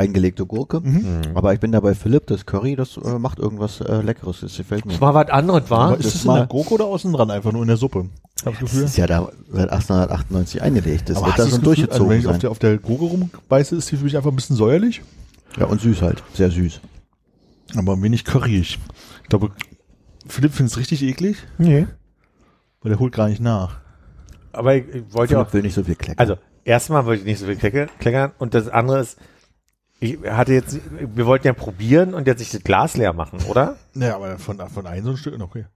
eingelegte 0.01 0.46
Gurke. 0.46 0.80
Mhm. 0.80 1.20
Aber 1.34 1.53
ich 1.55 1.61
bin 1.61 1.72
da 1.72 1.80
bei 1.80 1.94
Philipp, 1.94 2.26
das 2.26 2.46
Curry, 2.46 2.74
das 2.76 2.96
äh, 2.96 3.18
macht 3.18 3.38
irgendwas 3.38 3.80
äh, 3.80 4.01
Leckeres. 4.03 4.40
Das 4.40 4.57
gefällt 4.57 4.86
mir. 4.86 4.98
Mal 4.98 5.14
was 5.14 5.28
anderes 5.28 5.64
Aber 5.66 5.70
war. 5.70 5.96
ist 5.96 6.05
das 6.07 6.12
das 6.14 6.22
in 6.22 6.26
mal- 6.28 6.38
der 6.38 6.46
Gurke 6.46 6.74
oder 6.74 6.86
außen 6.86 7.12
dran? 7.12 7.30
Einfach 7.30 7.53
nur 7.53 7.62
in 7.62 7.68
der 7.68 7.76
Suppe? 7.76 8.09
Hab 8.44 8.53
ich 8.55 8.59
das 8.59 8.61
Das 8.61 8.61
Gefühl. 8.61 8.84
ist 8.84 8.96
ja 8.96 9.07
da 9.07 9.28
seit 9.53 9.70
1898 9.70 10.62
eingelegt. 10.62 11.09
Das 11.11 11.16
Aber 11.18 11.26
wird 11.26 11.38
da 11.38 11.42
so 11.44 11.48
das 11.51 11.51
Gefühl, 11.61 11.64
durchgezogen 11.64 12.01
also 12.03 12.11
wenn 12.11 12.18
ich 12.20 12.26
auf 12.26 12.32
sein. 12.32 12.40
der, 12.40 12.51
auf 12.51 12.59
der 12.59 12.78
Gurke 12.78 13.05
rumbeiße, 13.05 13.76
ist 13.76 13.90
die 13.90 13.96
für 13.96 14.05
mich 14.05 14.16
einfach 14.16 14.30
ein 14.30 14.36
bisschen 14.36 14.57
säuerlich, 14.57 15.03
Ja, 15.59 15.66
und 15.66 15.80
süß 15.80 16.03
halt. 16.03 16.22
Sehr 16.34 16.51
süß. 16.51 16.80
aber 17.76 17.92
ein 17.94 18.03
wenig 18.03 18.24
curryig. 18.24 18.78
Ich 19.22 19.28
glaube, 19.28 19.51
Philipp 20.26 20.53
findet 20.55 20.72
es 20.72 20.78
richtig 20.78 21.03
eklig, 21.03 21.36
Nee. 21.59 21.86
weil 22.82 22.90
der 22.90 22.98
holt 22.98 23.12
gar 23.14 23.28
nicht 23.28 23.40
nach. 23.40 23.78
Aber 24.53 24.74
ich, 24.74 24.84
ich 24.92 25.03
wollte 25.12 25.34
ja 25.34 25.42
auch 25.42 25.48
Philipp 25.51 25.53
will 25.53 25.62
nicht 25.68 25.74
so 25.74 25.84
viel 25.84 25.94
kleckern. 25.94 26.18
Also, 26.18 26.36
erstmal 26.64 27.05
wollte 27.07 27.20
ich 27.20 27.26
nicht 27.26 27.38
so 27.38 27.46
viel 27.46 27.55
klecke- 27.57 27.88
kleckern 27.98 28.32
und 28.38 28.55
das 28.55 28.68
andere 28.68 29.01
ist, 29.01 29.16
ich 30.01 30.18
hatte 30.26 30.53
jetzt, 30.55 30.78
wir 30.98 31.26
wollten 31.26 31.46
ja 31.46 31.53
probieren 31.53 32.14
und 32.14 32.26
jetzt 32.26 32.38
nicht 32.40 32.55
das 32.55 32.62
Glas 32.64 32.96
leer 32.96 33.12
machen, 33.12 33.38
oder? 33.48 33.76
Ja, 33.94 34.16
aber 34.16 34.38
von, 34.38 34.59
von 34.68 34.86
einem 34.86 35.05
so 35.05 35.11
ein 35.11 35.16
Stück, 35.16 35.38
okay. 35.40 35.66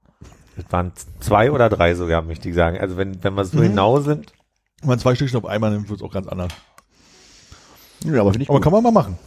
Das 0.57 0.65
waren 0.71 0.93
zwei 1.21 1.51
oder 1.51 1.69
drei 1.69 1.95
sogar, 1.95 2.23
möchte 2.23 2.49
ich 2.49 2.55
sagen. 2.55 2.79
Also 2.79 2.97
wenn, 2.97 3.23
wenn 3.23 3.35
wir 3.35 3.45
so 3.45 3.59
Mhm. 3.59 3.63
genau 3.63 4.01
sind, 4.01 4.33
Wenn 4.81 4.89
man 4.89 4.99
zwei 4.99 5.15
Stückchen 5.15 5.39
auf 5.39 5.47
einmal 5.47 5.71
nimmt, 5.73 5.89
wird 5.89 6.01
es 6.01 6.05
auch 6.07 6.13
ganz 6.13 6.27
anders. 6.29 6.53
ja, 8.05 8.21
aber 8.21 8.33
finde 8.33 8.45
ich 8.45 8.49
Aber 8.51 8.59
gut. 8.59 8.65
kann 8.65 8.73
man 8.73 8.83
mal 8.83 8.93
machen. 8.93 9.19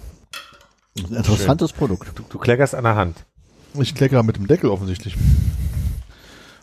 Ein 0.97 1.15
interessantes 1.15 1.73
Produkt. 1.73 2.11
du, 2.17 2.23
du 2.27 2.37
kleckerst 2.39 2.73
an 2.73 2.83
der 2.85 2.95
Hand. 2.95 3.25
Ich 3.79 3.93
kleckere 3.93 4.23
mit 4.23 4.37
dem 4.37 4.47
Deckel 4.47 4.69
offensichtlich. 4.71 5.15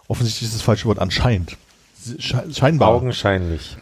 Offensichtlich 0.08 0.48
ist 0.48 0.54
das 0.54 0.62
falsche 0.62 0.86
Wort 0.86 0.98
anscheinend. 0.98 1.56
Sche 2.18 2.44
scheinbar. 2.52 2.88
Augenscheinlich. 2.88 3.76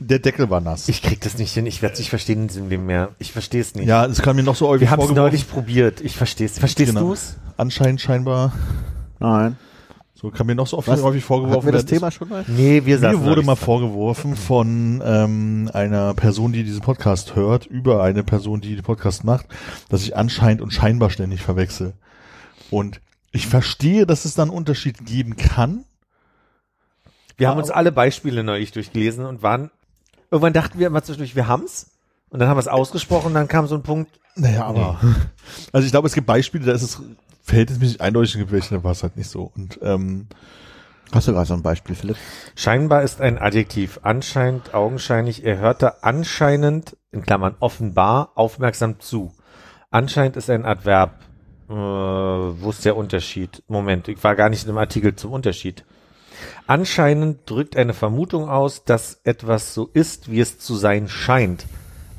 Der 0.00 0.20
Deckel 0.20 0.48
war 0.48 0.60
nass. 0.60 0.88
Ich 0.88 1.02
krieg 1.02 1.20
das 1.22 1.38
nicht 1.38 1.52
hin, 1.52 1.66
ich 1.66 1.82
werde 1.82 1.94
es 1.94 1.98
nicht 1.98 2.10
verstehen 2.10 2.42
in 2.42 2.48
diesem 2.48 2.68
Leben 2.68 2.86
mehr. 2.86 3.10
Ich 3.18 3.32
verstehe 3.32 3.60
es 3.60 3.74
nicht. 3.74 3.88
ja, 3.88 4.06
es 4.06 4.22
kann 4.22 4.36
mir 4.36 4.44
noch 4.44 4.54
so 4.54 4.68
häufig 4.68 4.82
wir 4.86 4.90
haben 4.92 5.02
es 5.02 5.10
neulich 5.10 5.48
probiert. 5.50 6.00
Ich 6.00 6.16
verstehe 6.16 6.46
es. 6.46 6.58
Verstehst 6.58 6.90
Genau. 6.94 7.08
du 7.08 7.12
es? 7.14 7.36
Anscheinend 7.56 8.00
scheinbar. 8.00 8.52
Nein. 9.18 9.56
So 10.14 10.30
kann 10.30 10.46
mir 10.46 10.54
noch 10.54 10.66
so 10.66 10.78
oft 10.78 10.88
Was? 10.88 11.02
häufig 11.02 11.24
vorgeworfen 11.24 11.66
wir 11.66 11.72
das 11.72 11.82
werden. 11.82 11.98
Thema 11.98 12.10
schon 12.10 12.28
mal? 12.28 12.44
Nee, 12.48 12.84
wir 12.84 12.98
Mir 12.98 13.20
wurde 13.22 13.42
mal 13.42 13.54
vorgeworfen 13.56 14.34
von 14.36 15.00
ähm, 15.04 15.70
einer 15.72 16.14
Person, 16.14 16.52
die 16.52 16.64
diesen 16.64 16.80
Podcast 16.80 17.36
hört, 17.36 17.66
über 17.66 18.02
eine 18.02 18.24
Person, 18.24 18.60
die 18.60 18.74
den 18.74 18.82
Podcast 18.84 19.22
macht, 19.24 19.46
dass 19.88 20.02
ich 20.02 20.16
anscheinend 20.16 20.60
und 20.60 20.72
scheinbar 20.72 21.10
ständig 21.10 21.42
verwechsel. 21.42 21.92
Und 22.70 23.00
ich 23.30 23.46
verstehe, 23.46 24.06
dass 24.06 24.24
es 24.24 24.34
da 24.34 24.42
einen 24.42 24.50
Unterschied 24.50 25.06
geben 25.06 25.36
kann. 25.36 25.84
Wir 27.36 27.48
haben 27.48 27.58
uns 27.58 27.70
alle 27.70 27.92
Beispiele 27.92 28.42
neulich 28.42 28.72
durchgelesen 28.72 29.24
und 29.24 29.42
waren, 29.44 29.70
irgendwann 30.30 30.52
dachten 30.52 30.78
wir 30.78 30.86
immer 30.86 31.02
zwischendurch, 31.02 31.36
wir 31.36 31.48
haben's. 31.48 31.90
Und 32.30 32.40
dann 32.40 32.48
haben 32.48 32.56
wir 32.56 32.60
es 32.60 32.68
ausgesprochen 32.68 33.28
und 33.28 33.34
dann 33.34 33.48
kam 33.48 33.66
so 33.66 33.74
ein 33.74 33.82
Punkt, 33.82 34.20
Naja, 34.36 34.64
aber. 34.64 35.00
Also 35.72 35.86
ich 35.86 35.90
glaube, 35.92 36.08
es 36.08 36.14
gibt 36.14 36.26
Beispiele, 36.26 36.66
da 36.66 36.72
ist 36.72 36.82
es 36.82 37.00
verhältnismäßig 37.42 38.00
eindeutig, 38.00 38.50
welche, 38.50 38.74
da 38.76 38.84
war 38.84 38.92
es 38.92 39.02
halt 39.02 39.16
nicht 39.16 39.30
so. 39.30 39.50
Und 39.54 39.78
ähm, 39.82 40.28
Hast 41.12 41.26
du 41.26 41.32
gerade 41.32 41.46
so 41.46 41.54
ein 41.54 41.62
Beispiel, 41.62 41.94
Philipp? 41.94 42.16
Scheinbar 42.54 43.02
ist 43.02 43.20
ein 43.20 43.38
Adjektiv. 43.38 44.00
Anscheinend, 44.02 44.74
augenscheinlich. 44.74 45.42
Er 45.42 45.56
hörte 45.56 46.02
anscheinend, 46.04 46.98
in 47.12 47.22
Klammern 47.22 47.56
offenbar, 47.60 48.32
aufmerksam 48.34 49.00
zu. 49.00 49.32
Anscheinend 49.90 50.36
ist 50.36 50.50
ein 50.50 50.66
Adverb. 50.66 51.12
Äh, 51.70 51.72
wo 51.72 52.70
ist 52.70 52.84
der 52.84 52.96
Unterschied? 52.96 53.62
Moment, 53.68 54.08
ich 54.08 54.22
war 54.22 54.36
gar 54.36 54.50
nicht 54.50 54.64
in 54.64 54.68
dem 54.68 54.78
Artikel 54.78 55.16
zum 55.16 55.32
Unterschied. 55.32 55.84
Anscheinend 56.66 57.48
drückt 57.48 57.76
eine 57.76 57.94
Vermutung 57.94 58.48
aus, 58.48 58.84
dass 58.84 59.20
etwas 59.24 59.74
so 59.74 59.88
ist, 59.92 60.30
wie 60.30 60.40
es 60.40 60.58
zu 60.58 60.74
sein 60.74 61.08
scheint. 61.08 61.66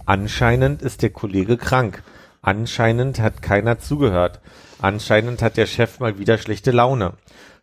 Anscheinend 0.05 0.81
ist 0.81 1.01
der 1.01 1.11
Kollege 1.11 1.57
krank. 1.57 2.03
Anscheinend 2.41 3.19
hat 3.19 3.41
keiner 3.41 3.79
zugehört. 3.79 4.39
Anscheinend 4.81 5.41
hat 5.41 5.57
der 5.57 5.67
Chef 5.67 5.99
mal 5.99 6.17
wieder 6.17 6.37
schlechte 6.37 6.71
Laune. 6.71 7.13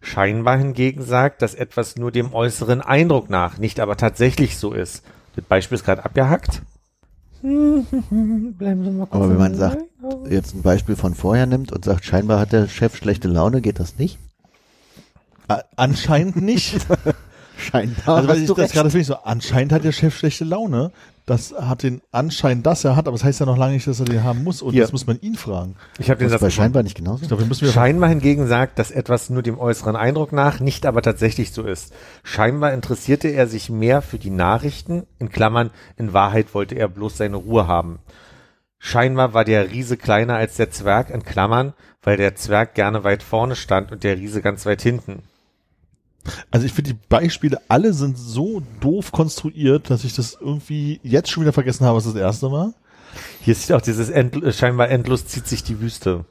Scheinbar 0.00 0.58
hingegen 0.58 1.02
sagt, 1.02 1.42
dass 1.42 1.54
etwas 1.54 1.96
nur 1.96 2.12
dem 2.12 2.32
äußeren 2.34 2.82
Eindruck 2.82 3.30
nach, 3.30 3.58
nicht 3.58 3.80
aber 3.80 3.96
tatsächlich 3.96 4.58
so 4.58 4.72
ist. 4.72 5.02
Das 5.34 5.44
Beispiel 5.44 5.76
ist 5.76 5.84
gerade 5.84 6.04
abgehackt. 6.04 6.62
Bleiben 7.42 8.84
Sie 8.84 8.90
mal 8.90 9.06
kurz 9.06 9.12
Aber 9.12 9.30
wenn 9.30 9.38
man 9.38 9.54
sagt, 9.54 9.82
jetzt 10.28 10.54
ein 10.54 10.62
Beispiel 10.62 10.96
von 10.96 11.14
vorher 11.14 11.46
nimmt 11.46 11.72
und 11.72 11.84
sagt, 11.84 12.04
scheinbar 12.04 12.40
hat 12.40 12.52
der 12.52 12.68
Chef 12.68 12.96
schlechte 12.96 13.28
Laune, 13.28 13.60
geht 13.60 13.80
das 13.80 13.98
nicht? 13.98 14.18
Anscheinend 15.76 16.36
nicht. 16.36 16.76
Scheinbar. 17.58 18.16
Also 18.16 18.28
weil 18.28 18.42
ich 18.42 18.52
das 18.52 18.72
gerade 18.72 18.90
finde 18.90 19.02
ich 19.02 19.06
so, 19.06 19.16
anscheinend 19.16 19.72
hat 19.72 19.84
der 19.84 19.92
Chef 19.92 20.16
schlechte 20.16 20.44
Laune. 20.44 20.92
Das 21.24 21.52
hat 21.58 21.82
den 21.82 22.02
Anschein, 22.12 22.62
dass 22.62 22.84
er 22.84 22.94
hat, 22.94 23.08
aber 23.08 23.16
das 23.16 23.24
heißt 23.24 23.40
ja 23.40 23.46
noch 23.46 23.56
lange 23.56 23.74
nicht, 23.74 23.86
dass 23.88 23.98
er 23.98 24.06
den 24.06 24.22
haben 24.22 24.44
muss. 24.44 24.62
Und 24.62 24.74
Hier. 24.74 24.82
das 24.82 24.92
muss 24.92 25.08
man 25.08 25.18
ihn 25.20 25.34
fragen. 25.34 25.74
Ich 25.98 26.08
habe 26.08 26.20
den 26.20 26.30
das 26.30 26.40
Satz 26.40 26.52
scheinbar 26.52 26.84
nicht 26.84 26.96
genauso. 26.96 27.22
Ich 27.22 27.28
glaube, 27.28 27.42
wir 27.42 27.48
müssen 27.48 27.62
wieder 27.62 27.72
Scheinbar 27.72 28.10
hingegen 28.10 28.46
sagt, 28.46 28.78
dass 28.78 28.92
etwas 28.92 29.28
nur 29.28 29.42
dem 29.42 29.58
äußeren 29.58 29.96
Eindruck 29.96 30.32
nach, 30.32 30.60
nicht 30.60 30.86
aber 30.86 31.02
tatsächlich 31.02 31.50
so 31.50 31.62
ist. 31.64 31.92
Scheinbar 32.22 32.72
interessierte 32.72 33.28
er 33.28 33.48
sich 33.48 33.70
mehr 33.70 34.02
für 34.02 34.18
die 34.18 34.30
Nachrichten, 34.30 35.04
in 35.18 35.30
Klammern, 35.30 35.70
in 35.96 36.12
Wahrheit 36.12 36.54
wollte 36.54 36.76
er 36.76 36.86
bloß 36.88 37.16
seine 37.16 37.36
Ruhe 37.36 37.66
haben. 37.66 37.98
Scheinbar 38.78 39.34
war 39.34 39.44
der 39.44 39.72
Riese 39.72 39.96
kleiner 39.96 40.36
als 40.36 40.54
der 40.54 40.70
Zwerg, 40.70 41.10
in 41.10 41.24
Klammern, 41.24 41.72
weil 42.02 42.16
der 42.16 42.36
Zwerg 42.36 42.74
gerne 42.74 43.02
weit 43.02 43.24
vorne 43.24 43.56
stand 43.56 43.90
und 43.90 44.04
der 44.04 44.16
Riese 44.16 44.42
ganz 44.42 44.64
weit 44.64 44.82
hinten. 44.82 45.24
Also 46.50 46.66
ich 46.66 46.72
finde 46.72 46.92
die 46.94 46.98
Beispiele 47.08 47.60
alle 47.68 47.92
sind 47.92 48.18
so 48.18 48.62
doof 48.80 49.12
konstruiert, 49.12 49.90
dass 49.90 50.04
ich 50.04 50.14
das 50.14 50.36
irgendwie 50.40 51.00
jetzt 51.02 51.30
schon 51.30 51.42
wieder 51.42 51.52
vergessen 51.52 51.86
habe, 51.86 51.96
was 51.96 52.04
das 52.04 52.14
erste 52.14 52.50
war. 52.50 52.74
Hier 53.40 53.52
ist 53.52 53.72
auch 53.72 53.80
dieses 53.80 54.10
End, 54.10 54.42
äh, 54.42 54.52
scheinbar 54.52 54.90
endlos 54.90 55.26
zieht 55.26 55.46
sich 55.46 55.62
die 55.62 55.80
Wüste. 55.80 56.24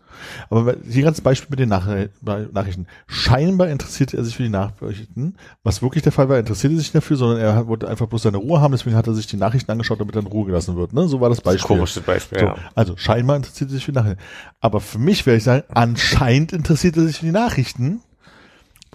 Aber 0.49 0.75
hier 0.89 1.03
ganz 1.03 1.21
Beispiel 1.21 1.49
mit 1.49 1.59
den 1.59 1.69
Nach 1.69 1.87
Nachrichten. 2.21 2.87
Scheinbar 3.07 3.67
interessierte 3.69 4.17
er 4.17 4.23
sich 4.23 4.35
für 4.35 4.43
die 4.43 4.49
Nachrichten. 4.49 5.35
Was 5.63 5.81
wirklich 5.81 6.03
der 6.03 6.11
Fall 6.11 6.29
war, 6.29 6.37
er 6.37 6.39
interessierte 6.39 6.77
sich 6.77 6.91
dafür, 6.91 7.17
sondern 7.17 7.39
er 7.39 7.67
wollte 7.67 7.87
einfach 7.87 8.07
bloß 8.07 8.23
seine 8.23 8.37
Ruhe 8.37 8.61
haben, 8.61 8.71
deswegen 8.71 8.95
hat 8.95 9.07
er 9.07 9.13
sich 9.13 9.27
die 9.27 9.37
Nachrichten 9.37 9.71
angeschaut, 9.71 9.99
damit 9.99 10.15
er 10.15 10.21
in 10.21 10.27
Ruhe 10.27 10.45
gelassen 10.45 10.75
wird. 10.75 10.93
Ne? 10.93 11.07
So 11.07 11.19
war 11.21 11.29
das 11.29 11.41
Beispiel. 11.41 11.67
Komisches 11.67 12.01
Beispiel, 12.01 12.39
So, 12.39 12.45
ja. 12.45 12.55
Also 12.75 12.95
scheinbar 12.97 13.35
interessiert 13.35 13.69
er 13.69 13.73
sich 13.73 13.85
für 13.85 13.91
die 13.91 13.97
Nachrichten. 13.97 14.21
Aber 14.61 14.79
für 14.79 14.99
mich 14.99 15.25
werde 15.25 15.37
ich 15.37 15.43
sagen, 15.43 15.63
anscheinend 15.73 16.53
interessiert 16.53 16.97
er 16.97 17.03
sich 17.03 17.19
für 17.19 17.25
die 17.25 17.31
Nachrichten. 17.31 18.01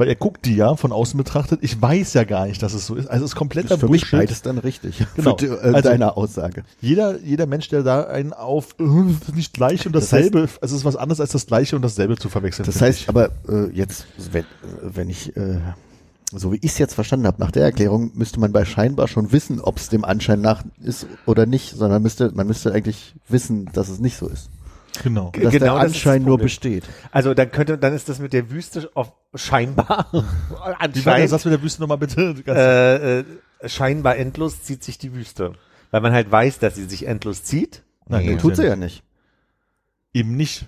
Weil 0.00 0.08
er 0.08 0.14
guckt 0.14 0.46
die 0.46 0.56
ja 0.56 0.76
von 0.76 0.92
außen 0.92 1.18
betrachtet. 1.18 1.58
Ich 1.62 1.80
weiß 1.82 2.14
ja 2.14 2.24
gar 2.24 2.46
nicht, 2.46 2.62
dass 2.62 2.72
es 2.72 2.86
so 2.86 2.94
ist. 2.94 3.06
Also 3.06 3.26
es 3.26 3.32
ist 3.32 3.36
kompletter 3.36 3.74
ist 3.74 3.80
für 3.80 3.88
mich 3.88 4.00
Bullshit. 4.00 4.18
beides 4.20 4.40
dann 4.40 4.56
richtig. 4.56 5.04
Genau. 5.14 5.36
Für 5.36 5.46
die, 5.46 5.52
äh, 5.52 5.74
Also- 5.74 5.90
deine 5.90 6.16
Aussage. 6.16 6.64
Jeder, 6.80 7.20
jeder 7.20 7.44
Mensch, 7.44 7.68
der 7.68 7.82
da 7.82 8.04
einen 8.04 8.32
auf 8.32 8.76
äh, 8.80 8.84
das 9.26 9.34
nicht 9.34 9.52
gleich 9.52 9.84
und 9.86 9.94
dasselbe, 9.94 10.48
also 10.62 10.74
es 10.74 10.80
ist 10.80 10.84
was 10.86 10.96
anderes 10.96 11.20
als 11.20 11.32
das 11.32 11.44
gleiche 11.46 11.76
und 11.76 11.82
dasselbe 11.82 12.16
zu 12.16 12.30
verwechseln. 12.30 12.64
Das 12.64 12.80
heißt 12.80 13.00
ich. 13.02 13.08
aber 13.10 13.26
äh, 13.46 13.66
jetzt, 13.74 14.06
wenn, 14.32 14.44
äh, 14.44 14.46
wenn 14.80 15.10
ich, 15.10 15.36
äh, 15.36 15.58
so 16.32 16.50
wie 16.52 16.56
ich 16.62 16.70
es 16.72 16.78
jetzt 16.78 16.94
verstanden 16.94 17.26
habe, 17.26 17.38
nach 17.38 17.50
der 17.50 17.64
Erklärung 17.64 18.12
müsste 18.14 18.40
man 18.40 18.52
bei 18.52 18.64
scheinbar 18.64 19.06
schon 19.06 19.32
wissen, 19.32 19.60
ob 19.60 19.76
es 19.76 19.90
dem 19.90 20.06
Anschein 20.06 20.40
nach 20.40 20.64
ist 20.82 21.06
oder 21.26 21.44
nicht, 21.44 21.76
sondern 21.76 22.00
müsste, 22.02 22.30
man 22.34 22.46
müsste 22.46 22.72
eigentlich 22.72 23.14
wissen, 23.28 23.68
dass 23.74 23.90
es 23.90 23.98
nicht 23.98 24.16
so 24.16 24.28
ist. 24.28 24.48
Genau. 25.02 25.30
Dass 25.32 25.40
Genau, 25.40 25.50
der 25.50 25.50
das 25.50 25.60
ist 25.60 25.60
das 25.62 26.06
Anschein 26.06 26.22
nur 26.22 26.38
besteht. 26.38 26.84
Also 27.12 27.34
dann 27.34 27.50
könnte, 27.50 27.78
dann 27.78 27.94
ist 27.94 28.08
das 28.08 28.18
mit 28.18 28.32
der 28.32 28.50
Wüste 28.50 28.90
auf 28.94 29.12
scheinbar, 29.34 30.08
Wie 30.12 30.16
war 30.56 30.80
anscheinend, 30.80 31.30
Satz 31.30 31.44
mit 31.44 31.54
der 31.54 31.62
Wüste 31.62 31.80
nochmal 31.80 31.98
bitte? 31.98 32.34
Äh, 32.46 33.20
äh, 33.20 33.68
scheinbar 33.68 34.16
endlos 34.16 34.62
zieht 34.62 34.82
sich 34.84 34.98
die 34.98 35.14
Wüste. 35.14 35.52
Weil 35.90 36.00
man 36.00 36.12
halt 36.12 36.30
weiß, 36.30 36.58
dass 36.60 36.76
sie 36.76 36.84
sich 36.84 37.06
endlos 37.06 37.42
zieht. 37.42 37.82
Nein, 38.06 38.26
Nee, 38.26 38.36
tut 38.36 38.56
sie 38.56 38.66
ja 38.66 38.76
nicht. 38.76 39.02
Eben 40.12 40.36
nicht. 40.36 40.66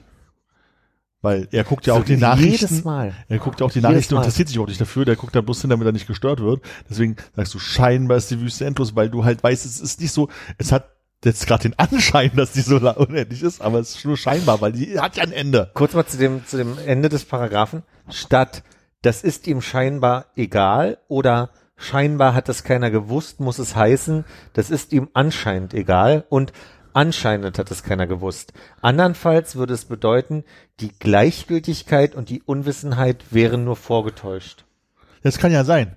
Weil 1.20 1.46
er 1.52 1.62
guckt 1.62 1.86
ja 1.86 1.94
So 1.94 2.00
auch 2.00 2.04
die 2.04 2.16
Nachrichten. 2.16 2.50
jedes 2.50 2.84
Mal. 2.84 3.14
Er 3.28 3.38
guckt 3.38 3.60
ja 3.60 3.66
auch 3.66 3.70
die 3.70 3.78
Jedes 3.78 3.88
Nachrichten 3.90 4.14
und 4.14 4.20
interessiert 4.22 4.48
sich 4.48 4.58
auch 4.58 4.66
nicht 4.66 4.80
dafür. 4.80 5.04
Der 5.04 5.14
guckt 5.14 5.34
da 5.36 5.40
bloß 5.40 5.60
hin, 5.60 5.70
damit 5.70 5.86
er 5.86 5.92
nicht 5.92 6.08
gestört 6.08 6.40
wird. 6.40 6.62
Deswegen 6.90 7.14
sagst 7.36 7.54
du, 7.54 7.60
scheinbar 7.60 8.16
ist 8.16 8.30
die 8.32 8.40
Wüste 8.40 8.64
endlos, 8.64 8.96
weil 8.96 9.08
du 9.08 9.24
halt 9.24 9.42
weißt, 9.42 9.64
es 9.64 9.80
ist 9.80 10.00
nicht 10.00 10.10
so, 10.12 10.28
es 10.58 10.72
hat 10.72 10.91
jetzt 11.24 11.46
gerade 11.46 11.62
den 11.62 11.78
Anschein, 11.78 12.32
dass 12.34 12.52
die 12.52 12.60
so 12.60 12.76
unendlich 12.76 13.42
ist, 13.42 13.60
aber 13.60 13.78
es 13.78 13.96
ist 13.96 14.04
nur 14.04 14.16
scheinbar, 14.16 14.60
weil 14.60 14.72
die 14.72 14.98
hat 14.98 15.16
ja 15.16 15.22
ein 15.22 15.32
Ende. 15.32 15.70
Kurz 15.74 15.94
mal 15.94 16.06
zu 16.06 16.18
dem, 16.18 16.46
zu 16.46 16.56
dem 16.56 16.78
Ende 16.86 17.08
des 17.08 17.24
Paragraphen. 17.24 17.82
Statt, 18.08 18.62
das 19.02 19.22
ist 19.22 19.46
ihm 19.46 19.62
scheinbar 19.62 20.26
egal 20.36 20.98
oder 21.08 21.50
scheinbar 21.76 22.34
hat 22.34 22.48
es 22.48 22.64
keiner 22.64 22.90
gewusst, 22.90 23.40
muss 23.40 23.58
es 23.58 23.74
heißen, 23.76 24.24
das 24.52 24.70
ist 24.70 24.92
ihm 24.92 25.08
anscheinend 25.12 25.74
egal 25.74 26.24
und 26.28 26.52
anscheinend 26.92 27.58
hat 27.58 27.70
es 27.70 27.82
keiner 27.82 28.06
gewusst. 28.06 28.52
Andernfalls 28.80 29.56
würde 29.56 29.74
es 29.74 29.84
bedeuten, 29.84 30.44
die 30.80 30.92
Gleichgültigkeit 30.98 32.14
und 32.14 32.28
die 32.28 32.42
Unwissenheit 32.42 33.24
wären 33.30 33.64
nur 33.64 33.76
vorgetäuscht. 33.76 34.64
Das 35.22 35.38
kann 35.38 35.52
ja 35.52 35.64
sein. 35.64 35.96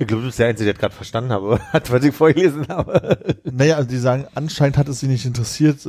Ich 0.00 0.06
glaube, 0.06 0.22
du 0.22 0.28
bist 0.28 0.38
der 0.38 0.46
Einzige, 0.48 0.66
der 0.66 0.74
das 0.74 0.80
gerade 0.80 0.94
verstanden 0.94 1.32
habe, 1.32 1.58
hat, 1.72 1.90
was 1.90 2.04
ich 2.04 2.14
vorgelesen 2.14 2.68
habe. 2.68 3.18
Naja, 3.44 3.76
also 3.76 3.88
die 3.88 3.98
sagen, 3.98 4.26
anscheinend 4.34 4.78
hat 4.78 4.88
es 4.88 5.00
sie 5.00 5.08
nicht 5.08 5.26
interessiert, 5.26 5.88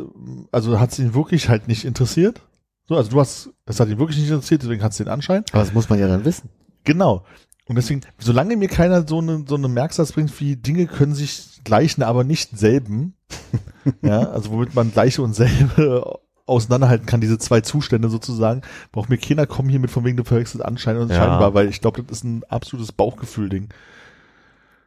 also 0.51 0.79
hat 0.79 0.91
es 0.91 0.99
ihn 0.99 1.13
wirklich 1.13 1.47
halt 1.47 1.67
nicht 1.67 1.85
interessiert. 1.85 2.41
So, 2.87 2.95
also 2.95 3.11
du 3.11 3.19
hast, 3.19 3.49
es 3.67 3.79
hat 3.79 3.87
ihn 3.87 3.99
wirklich 3.99 4.17
nicht 4.17 4.29
interessiert, 4.29 4.63
deswegen 4.63 4.81
hat 4.81 4.91
es 4.93 4.97
den 4.97 5.09
Anschein. 5.09 5.43
Aber 5.51 5.61
das 5.61 5.73
muss 5.73 5.89
man 5.89 5.99
ja 5.99 6.07
dann 6.07 6.25
wissen. 6.25 6.49
Genau. 6.85 7.23
Und 7.67 7.75
deswegen, 7.75 8.01
solange 8.17 8.57
mir 8.57 8.67
keiner 8.67 9.07
so 9.07 9.19
eine, 9.19 9.45
so 9.47 9.53
eine 9.53 9.67
Merksatz 9.67 10.13
bringt, 10.13 10.39
wie 10.39 10.55
Dinge 10.55 10.87
können 10.87 11.13
sich 11.13 11.61
gleichen, 11.63 12.01
aber 12.01 12.23
nicht 12.23 12.57
selben, 12.57 13.13
ja, 14.01 14.21
also 14.31 14.49
womit 14.49 14.73
man 14.73 14.91
gleiche 14.91 15.21
und 15.21 15.33
selbe 15.35 16.19
auseinanderhalten 16.47 17.05
kann, 17.05 17.21
diese 17.21 17.37
zwei 17.37 17.61
Zustände 17.61 18.09
sozusagen, 18.09 18.63
braucht 18.91 19.09
mir 19.09 19.19
keiner 19.19 19.45
kommen 19.45 19.69
hier 19.69 19.79
mit 19.79 19.91
von 19.91 20.03
wegen 20.03 20.17
du 20.17 20.23
verwechselt 20.23 20.65
Anschein 20.65 20.97
und 20.97 21.09
Ja. 21.09 21.17
scheinbar, 21.17 21.53
weil 21.53 21.69
ich 21.69 21.79
glaube, 21.79 22.01
das 22.01 22.17
ist 22.17 22.23
ein 22.23 22.43
absolutes 22.49 22.91
Bauchgefühl-Ding. 22.91 23.69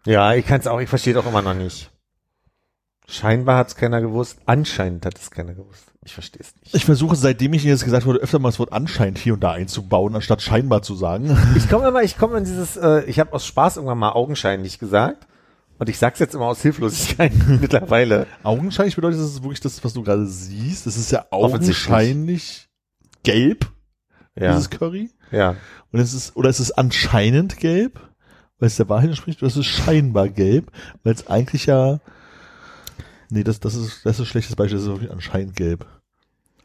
Ja, 0.07 0.35
ich 0.35 0.47
kann 0.47 0.61
es 0.61 0.67
auch, 0.67 0.81
ich 0.81 0.89
verstehe 0.89 1.19
auch 1.19 1.27
immer 1.27 1.43
noch 1.43 1.55
nicht. 1.55 1.91
Scheinbar 3.09 3.59
hat 3.59 3.69
es 3.69 3.77
keiner 3.77 4.01
gewusst, 4.01 4.39
anscheinend 4.47 5.05
hat 5.05 5.19
es 5.19 5.31
keiner 5.31 5.55
gewusst. 5.55 5.85
Ich 6.05 6.15
verstehe 6.15 6.41
es 6.41 6.55
nicht. 6.61 6.75
Ich 6.75 6.85
versuche, 6.85 7.15
seitdem 7.17 7.53
ich 7.53 7.63
Ihnen 7.65 7.73
jetzt 7.75 7.85
gesagt 7.85 8.07
wurde, 8.07 8.21
öfter 8.21 8.39
mal 8.39 8.49
das 8.49 8.59
Wort 8.59 8.73
anscheinend 8.73 9.19
hier 9.19 9.35
und 9.35 9.41
da 9.41 9.53
einzubauen, 9.53 10.15
anstatt 10.15 10.41
scheinbar 10.41 10.83
zu 10.83 10.95
sagen. 10.95 11.37
Ich 11.57 11.69
komme 11.69 11.89
immer, 11.89 12.03
ich 12.03 12.17
komme 12.17 12.39
in 12.39 12.45
dieses, 12.45 12.77
äh, 12.77 13.03
ich 13.05 13.21
habe 13.21 13.33
aus 13.33 13.47
Spaß 13.47 13.77
irgendwann 13.77 13.99
mal 13.99 14.13
augenscheinlich 14.13 14.79
gesagt. 14.79 15.27
Und 15.79 15.89
ich 15.89 15.99
sag's 15.99 16.21
jetzt 16.21 16.35
immer 16.35 16.47
aus 16.47 16.63
Hilflosigkeit 16.63 17.33
mittlerweile. 17.61 18.27
Augenscheinlich 18.45 18.95
bedeutet 18.95 19.19
das 19.21 19.27
ist 19.31 19.43
wirklich 19.43 19.61
das, 19.61 19.83
was 19.85 19.93
du 19.93 20.03
gerade 20.03 20.27
siehst. 20.27 20.87
Das 20.87 20.97
ist 20.97 21.11
ja 21.11 21.27
augenscheinlich 21.31 22.69
gelb, 23.25 23.67
Ja, 24.39 24.53
dieses 24.53 24.71
Curry. 24.71 25.11
ja. 25.33 25.57
Und 25.91 26.01
es 26.01 26.15
ist, 26.15 26.37
oder 26.37 26.49
es 26.49 26.61
ist 26.61 26.73
anscheinend 26.73 27.59
gelb, 27.59 28.01
weil 28.63 28.69
es 28.69 28.77
der 28.77 28.89
Wahrheit 28.89 29.09
entspricht, 29.09 29.43
oder 29.43 29.49
es 29.49 29.57
ist 29.57 29.67
scheinbar 29.67 30.29
gelb, 30.29 30.71
weil 31.03 31.15
es 31.15 31.27
eigentlich 31.27 31.67
ja, 31.67 31.99
nee, 33.29 33.43
das, 33.43 33.59
das 33.59 33.75
ist, 33.75 34.07
das 34.07 34.15
ist 34.15 34.21
ein 34.21 34.27
schlechtes 34.27 34.55
Beispiel, 34.55 34.77
das 34.79 34.87
ist 34.87 34.93
wirklich 34.93 35.11
anscheinend 35.11 35.57
gelb. 35.57 35.85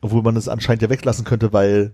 Obwohl 0.01 0.21
man 0.21 0.35
es 0.35 0.47
anscheinend 0.47 0.83
ja 0.83 0.91
weglassen 0.91 1.25
könnte, 1.25 1.53
weil 1.53 1.93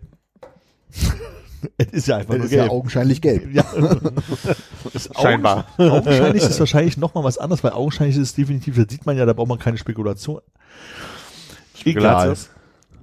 es 1.78 1.88
ist 1.94 2.08
ja 2.08 2.18
einfach 2.18 2.34
Das 2.34 2.38
nur 2.40 2.46
ist 2.48 2.52
ja 2.52 2.64
gelb. 2.64 2.72
augenscheinlich 2.74 3.22
gelb. 3.22 3.54
Ja. 3.54 3.64
Ist 4.94 5.18
Scheinbar. 5.18 5.68
Augen, 5.78 5.90
augenscheinlich 5.90 6.44
ist 6.44 6.60
wahrscheinlich 6.60 6.98
noch 6.98 7.14
mal 7.16 7.24
was 7.24 7.38
anderes, 7.38 7.64
weil 7.64 7.72
augenscheinlich 7.72 8.18
ist 8.18 8.22
es 8.24 8.36
definitiv, 8.36 8.76
da 8.76 8.84
sieht 8.88 9.06
man 9.06 9.18
ja, 9.18 9.26
da 9.26 9.32
braucht 9.32 9.48
man 9.48 9.58
keine 9.58 9.78
Spekulation. 9.78 10.42
Egal. 11.86 12.36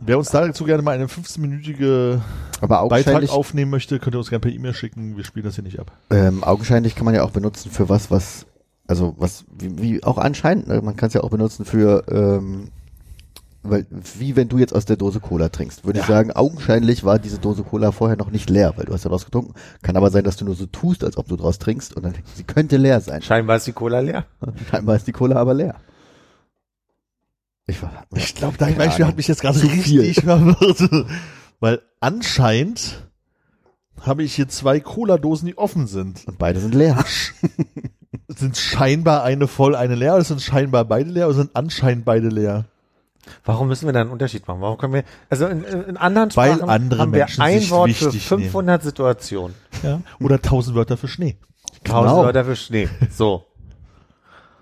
Wer 0.00 0.18
uns 0.18 0.30
dazu 0.30 0.64
gerne 0.64 0.82
mal 0.82 0.92
eine 0.92 1.06
15-minütige 1.06 2.20
Aber 2.60 2.88
Beitrag 2.88 3.28
aufnehmen 3.30 3.70
möchte, 3.70 3.98
könnt 3.98 4.16
ihr 4.16 4.18
uns 4.18 4.30
gerne 4.30 4.40
per 4.40 4.50
E-Mail 4.50 4.72
schicken. 4.72 5.16
Wir 5.16 5.24
spielen 5.24 5.44
das 5.44 5.56
hier 5.56 5.64
nicht 5.64 5.78
ab. 5.78 5.92
ähm, 6.10 6.42
augenscheinlich 6.42 6.94
kann 6.94 7.04
man 7.04 7.14
ja 7.14 7.22
auch 7.22 7.30
benutzen 7.30 7.70
für 7.70 7.88
was, 7.90 8.10
was, 8.10 8.46
also 8.86 9.14
was, 9.18 9.44
wie, 9.58 9.78
wie 9.78 10.02
auch 10.02 10.16
anscheinend, 10.16 10.68
ne? 10.68 10.80
man 10.80 10.96
kann 10.96 11.08
es 11.08 11.14
ja 11.14 11.22
auch 11.22 11.30
benutzen 11.30 11.66
für, 11.66 12.04
ähm, 12.10 12.68
weil, 13.62 13.86
wie 14.18 14.36
wenn 14.36 14.48
du 14.48 14.56
jetzt 14.56 14.74
aus 14.74 14.86
der 14.86 14.96
Dose 14.96 15.20
Cola 15.20 15.50
trinkst, 15.50 15.84
würde 15.84 16.00
ich 16.00 16.06
sagen, 16.06 16.32
augenscheinlich 16.32 17.04
war 17.04 17.18
diese 17.18 17.38
Dose 17.38 17.62
Cola 17.62 17.92
vorher 17.92 18.16
noch 18.16 18.30
nicht 18.30 18.48
leer, 18.48 18.72
weil 18.76 18.86
du 18.86 18.94
hast 18.94 19.04
daraus 19.04 19.26
getrunken. 19.26 19.52
Kann 19.82 19.98
aber 19.98 20.10
sein, 20.10 20.24
dass 20.24 20.38
du 20.38 20.46
nur 20.46 20.54
so 20.54 20.64
tust, 20.64 21.04
als 21.04 21.18
ob 21.18 21.28
du 21.28 21.36
draus 21.36 21.58
trinkst 21.58 21.94
und 21.94 22.04
dann, 22.04 22.14
sie 22.34 22.44
könnte 22.44 22.78
leer 22.78 23.02
sein. 23.02 23.20
Scheinbar 23.20 23.56
ist 23.56 23.66
die 23.66 23.72
Cola 23.72 24.00
leer. 24.00 24.24
Scheinbar 24.70 24.96
ist 24.96 25.06
die 25.06 25.12
Cola 25.12 25.36
aber 25.36 25.52
leer. 25.52 25.74
Ich, 27.70 27.82
war, 27.82 28.06
Ich 28.14 28.34
glaube, 28.34 28.56
dein 28.58 28.76
Beispiel 28.76 29.04
Ahnung. 29.04 29.12
hat 29.12 29.16
mich 29.16 29.28
jetzt 29.28 29.40
gerade 29.42 29.58
viel. 29.58 30.00
richtig 30.00 30.24
verwirrt. 30.24 31.06
Weil 31.60 31.80
anscheinend 32.00 33.08
habe 34.00 34.22
ich 34.22 34.34
hier 34.34 34.48
zwei 34.48 34.80
Cola-Dosen, 34.80 35.46
die 35.46 35.58
offen 35.58 35.86
sind. 35.86 36.26
Und 36.26 36.38
beide 36.38 36.60
sind 36.60 36.74
leer. 36.74 37.02
Sind 38.28 38.56
scheinbar 38.56 39.24
eine 39.24 39.48
voll, 39.48 39.74
eine 39.74 39.96
leer, 39.96 40.14
oder 40.14 40.22
sind 40.24 40.40
scheinbar 40.40 40.84
beide 40.84 41.10
leer, 41.10 41.26
oder 41.26 41.34
sind 41.34 41.50
anscheinend 41.54 42.04
beide 42.04 42.28
leer? 42.28 42.64
Warum 43.44 43.66
müssen 43.68 43.86
wir 43.86 43.92
da 43.92 44.00
einen 44.02 44.10
Unterschied 44.10 44.46
machen? 44.46 44.60
Warum 44.60 44.78
können 44.78 44.94
wir, 44.94 45.04
also 45.28 45.46
in, 45.46 45.64
in 45.64 45.96
anderen 45.96 46.34
Weil 46.36 46.54
Sprachen 46.54 46.70
andere 46.70 47.00
haben 47.02 47.12
wir 47.12 47.18
Menschen 47.20 47.42
ein 47.42 47.58
sich 47.60 47.70
Wort 47.70 47.90
für 47.90 48.06
wichtig 48.06 48.26
500 48.26 48.82
Situationen. 48.84 49.54
Ja? 49.82 50.00
Oder 50.20 50.40
tausend 50.40 50.76
Wörter 50.76 50.96
für 50.96 51.08
Schnee. 51.08 51.36
Tausend 51.84 52.10
Genau. 52.12 52.24
Wörter 52.24 52.44
für 52.44 52.56
Schnee. 52.56 52.88
So. 53.10 53.44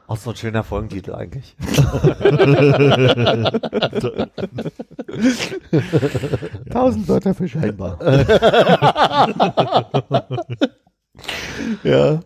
Auch 0.09 0.17
so 0.17 0.31
ein 0.31 0.37
schöner 0.37 0.65
Folgentitel 0.65 1.15
eigentlich. 1.15 1.55
Tausend 6.71 7.07
Wörter 7.09 7.35
für 7.35 7.47
scheinbar. 7.47 7.99
Ja. 11.83 12.21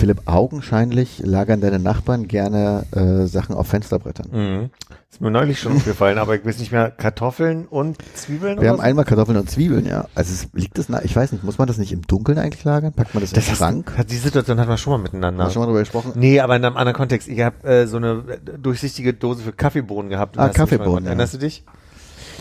Philipp, 0.00 0.22
augenscheinlich 0.24 1.18
lagern 1.24 1.60
deine 1.60 1.78
Nachbarn 1.78 2.26
gerne 2.26 2.86
äh, 2.92 3.26
Sachen 3.26 3.54
auf 3.54 3.66
Fensterbrettern. 3.68 4.28
Mhm. 4.32 4.70
Ist 5.10 5.20
mir 5.20 5.30
neulich 5.30 5.60
schon 5.60 5.72
aufgefallen, 5.76 6.16
aber 6.16 6.34
ich 6.36 6.44
weiß 6.44 6.58
nicht 6.58 6.72
mehr, 6.72 6.90
Kartoffeln 6.90 7.66
und 7.66 7.98
Zwiebeln 8.14 8.60
Wir 8.62 8.70
haben 8.70 8.76
so? 8.78 8.82
einmal 8.82 9.04
Kartoffeln 9.04 9.36
und 9.36 9.50
Zwiebeln, 9.50 9.84
ja. 9.84 10.06
Also 10.14 10.32
es 10.32 10.48
liegt 10.54 10.78
das 10.78 10.88
nach, 10.88 11.02
ich 11.02 11.14
weiß 11.14 11.32
nicht, 11.32 11.44
muss 11.44 11.58
man 11.58 11.68
das 11.68 11.76
nicht 11.76 11.92
im 11.92 12.00
Dunkeln 12.06 12.38
eigentlich 12.38 12.64
lagern? 12.64 12.94
Packt 12.94 13.12
man 13.12 13.22
das, 13.22 13.32
Das 13.32 13.44
im 13.44 13.50
hast, 13.50 13.58
Schrank? 13.58 13.92
hat, 13.98 14.10
die 14.10 14.16
Situation 14.16 14.58
hatten 14.58 14.70
wir 14.70 14.78
schon 14.78 14.94
mal 14.94 14.98
miteinander. 15.02 15.44
Wir 15.46 15.50
schon 15.50 15.60
mal 15.60 15.66
drüber 15.66 15.80
gesprochen? 15.80 16.12
Nee, 16.14 16.40
aber 16.40 16.56
in 16.56 16.64
einem 16.64 16.78
anderen 16.78 16.96
Kontext. 16.96 17.28
Ich 17.28 17.40
habe 17.42 17.68
äh, 17.68 17.86
so 17.86 17.98
eine 17.98 18.24
äh, 18.28 18.58
durchsichtige 18.58 19.12
Dose 19.12 19.42
für 19.42 19.52
Kaffeebohnen 19.52 20.08
gehabt. 20.10 20.38
Ah, 20.38 20.48
Kaffeebohnen, 20.48 21.04
ja. 21.04 21.10
Erinnerst 21.10 21.34
du 21.34 21.38
dich? 21.38 21.64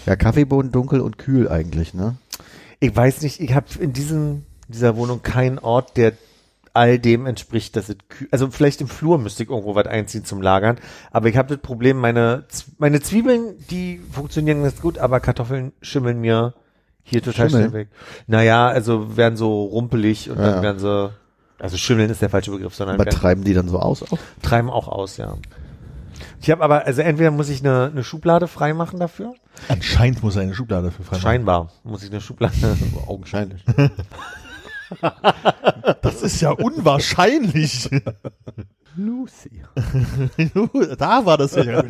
Ja, 0.06 0.16
Kaffeebohnen 0.16 0.72
dunkel 0.72 1.02
und 1.02 1.18
kühl 1.18 1.50
eigentlich, 1.50 1.94
ne? 1.94 2.16
Ich 2.80 2.96
weiß 2.96 3.24
nicht, 3.24 3.42
ich 3.42 3.54
habe 3.54 3.66
in 3.82 3.92
diesem, 3.92 4.44
dieser 4.70 4.96
Wohnung 4.96 5.22
keinen 5.24 5.60
Ort, 5.60 5.98
der 5.98 6.14
all 6.74 7.00
dem 7.00 7.26
entspricht, 7.26 7.76
dass 7.76 7.90
es 7.90 7.98
kühl, 8.10 8.28
also 8.32 8.50
vielleicht 8.52 8.82
im 8.82 8.88
Flur 8.88 9.18
müsste 9.18 9.44
ich 9.44 9.50
irgendwo 9.50 9.76
was 9.76 9.88
einziehen 9.88 10.26
zum 10.26 10.42
Lagern, 10.42 10.78
aber 11.12 11.28
ich 11.30 11.38
habe 11.38 11.50
das 11.50 11.58
Problem, 11.62 11.98
meine, 11.98 12.46
meine 12.78 13.02
Zwiebeln, 13.02 13.56
die 13.70 14.00
funktionieren 14.12 14.64
ganz 14.64 14.80
gut, 14.82 14.98
aber 14.98 15.20
Kartoffeln 15.20 15.72
schimmeln 15.82 16.20
mir 16.22 16.54
hier 17.04 17.22
total 17.24 17.50
Schimmeln? 17.50 17.70
schnell 17.70 17.82
weg. 17.82 17.90
Naja, 18.28 18.68
also 18.68 19.18
werden 19.18 19.36
so 19.38 19.64
rumpelig 19.66 20.30
und 20.30 20.38
Ja. 20.38 20.52
dann 20.52 20.62
werden 20.64 20.80
sie, 20.80 21.12
also 21.60 21.78
schimmeln 21.78 22.10
ist 22.10 22.22
der 22.22 22.30
falsche 22.30 22.52
Begriff, 22.52 22.76
sondern 22.76 22.96
Aber 22.96 23.06
werden, 23.06 23.20
treiben 23.20 23.44
die 23.44 23.54
dann 23.54 23.68
so 23.68 23.80
aus 23.80 24.04
auch? 24.04 24.18
treiben 24.42 24.70
auch 24.70 24.88
aus, 24.88 25.18
ja. 25.18 25.36
Ich 26.42 26.50
habe 26.52 26.64
aber, 26.64 26.86
also 26.86 27.02
entweder 27.02 27.32
muss 27.32 27.50
ich 27.50 27.60
eine, 27.62 27.86
eine 27.92 28.04
Schublade 28.04 28.48
freimachen 28.48 29.00
dafür, 29.00 29.34
Anscheinend 29.68 30.24
muss 30.24 30.36
er 30.38 30.44
eine 30.44 30.54
Schublade 30.54 30.86
dafür 30.88 31.04
freimachen. 31.04 31.22
scheinbar 31.22 31.72
muss 31.84 32.04
ich 32.04 32.12
eine 32.12 32.22
Schublade 32.22 32.54
Augenscheinlich. 33.08 33.64
Das 36.02 36.22
ist 36.22 36.42
ja 36.42 36.52
unwahrscheinlich. 36.52 37.90
Lucy. 38.96 39.64
da 40.98 41.26
war 41.26 41.38
das 41.38 41.56
ja. 41.56 41.82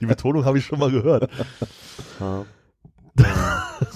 Die 0.00 0.06
Betonung 0.06 0.44
habe 0.44 0.58
ich 0.58 0.64
schon 0.64 0.78
mal 0.78 0.90
gehört. 0.90 1.30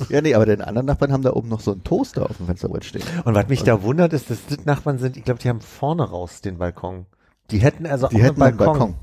Ja, 0.09 0.21
nee, 0.21 0.35
aber 0.35 0.47
den 0.47 0.61
anderen 0.61 0.87
Nachbarn 0.87 1.13
haben 1.13 1.23
da 1.23 1.33
oben 1.33 1.49
noch 1.49 1.61
so 1.61 1.73
einen 1.73 1.85
Toaster 1.85 2.29
auf 2.29 2.37
dem 2.37 2.47
Fensterbrett 2.47 2.85
stehen. 2.85 3.03
Und 3.25 3.35
was 3.35 3.49
mich 3.49 3.63
da 3.63 3.83
wundert, 3.83 4.13
ist, 4.13 4.31
dass 4.31 4.39
das 4.47 4.65
Nachbarn 4.65 4.99
sind, 4.99 5.17
ich 5.17 5.25
glaube, 5.25 5.41
die 5.41 5.49
haben 5.49 5.61
vorne 5.61 6.09
raus 6.09 6.41
den 6.41 6.59
Balkon. 6.59 7.07
Die 7.51 7.59
hätten 7.59 7.87
also 7.87 8.09
Die 8.09 8.17
auch 8.17 8.21
hätten 8.21 8.43
einen 8.43 8.59
einen 8.61 8.73
Balkon. 8.73 8.95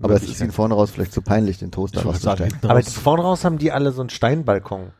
Aber 0.00 0.14
es 0.14 0.24
ist 0.24 0.40
ihnen 0.40 0.52
vorne 0.52 0.74
raus 0.74 0.90
vielleicht 0.90 1.12
zu 1.12 1.22
peinlich, 1.22 1.58
den 1.58 1.70
Toaster 1.70 2.02
rauszustellen. 2.02 2.52
Aber 2.62 2.82
vorne 2.82 3.22
raus 3.22 3.44
haben 3.44 3.58
die 3.58 3.70
alle 3.70 3.92
so 3.92 4.00
einen 4.00 4.10
Steinbalkon. 4.10 4.90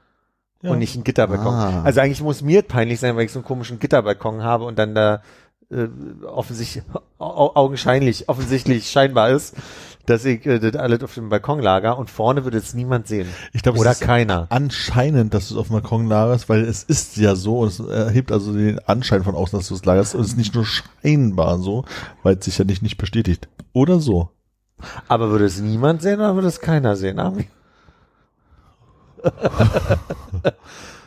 Ja. 0.62 0.70
Und 0.70 0.78
nicht 0.78 0.94
einen 0.94 1.04
Gitterbalkon. 1.04 1.54
Ah. 1.54 1.82
Also 1.82 2.00
eigentlich 2.00 2.22
muss 2.22 2.42
mir 2.42 2.62
peinlich 2.62 3.00
sein, 3.00 3.16
weil 3.16 3.24
ich 3.24 3.32
so 3.32 3.40
einen 3.40 3.44
komischen 3.44 3.80
Gitterbalkon 3.80 4.42
habe 4.42 4.64
und 4.64 4.78
dann 4.78 4.94
da 4.94 5.22
äh, 5.72 5.88
offensichtlich, 6.24 6.84
au 7.18 7.52
augenscheinlich, 7.54 8.28
offensichtlich 8.28 8.90
scheinbar 8.90 9.30
ist, 9.30 9.56
dass 10.06 10.24
ich 10.24 10.44
äh, 10.46 10.58
das 10.58 10.76
alles 10.76 11.02
auf 11.02 11.14
dem 11.14 11.30
Balkon 11.30 11.60
lager 11.60 11.98
und 11.98 12.10
vorne 12.10 12.44
würde 12.44 12.58
es 12.58 12.74
niemand 12.74 13.06
sehen. 13.06 13.28
Ich 13.52 13.62
glaube, 13.62 13.76
es 13.76 13.82
Oder 13.82 13.92
ist 13.92 14.00
keiner. 14.00 14.46
anscheinend, 14.50 15.34
dass 15.34 15.48
du 15.48 15.54
es 15.54 15.60
auf 15.60 15.68
dem 15.68 15.74
Balkon 15.74 16.06
lagerst, 16.06 16.48
weil 16.48 16.62
es 16.62 16.84
ist 16.84 17.16
ja 17.16 17.34
so 17.34 17.60
und 17.60 17.68
es 17.68 17.80
erhebt 17.80 18.32
also 18.32 18.52
den 18.52 18.78
Anschein 18.80 19.24
von 19.24 19.34
außen, 19.34 19.58
dass 19.58 19.68
du 19.68 19.74
es 19.74 19.84
lagerst 19.84 20.14
und 20.14 20.20
es 20.20 20.28
ist 20.28 20.36
nicht 20.36 20.54
nur 20.54 20.66
scheinbar 20.66 21.58
so, 21.58 21.84
weil 22.22 22.36
es 22.36 22.44
sich 22.44 22.58
ja 22.58 22.64
nicht, 22.64 22.82
nicht 22.82 22.98
bestätigt. 22.98 23.48
Oder 23.72 23.98
so. 24.00 24.30
Aber 25.08 25.30
würde 25.30 25.44
es 25.44 25.60
niemand 25.60 26.02
sehen 26.02 26.20
oder 26.20 26.34
würde 26.34 26.48
es 26.48 26.60
keiner 26.60 26.96
sehen? 26.96 27.18
Armin? 27.18 27.46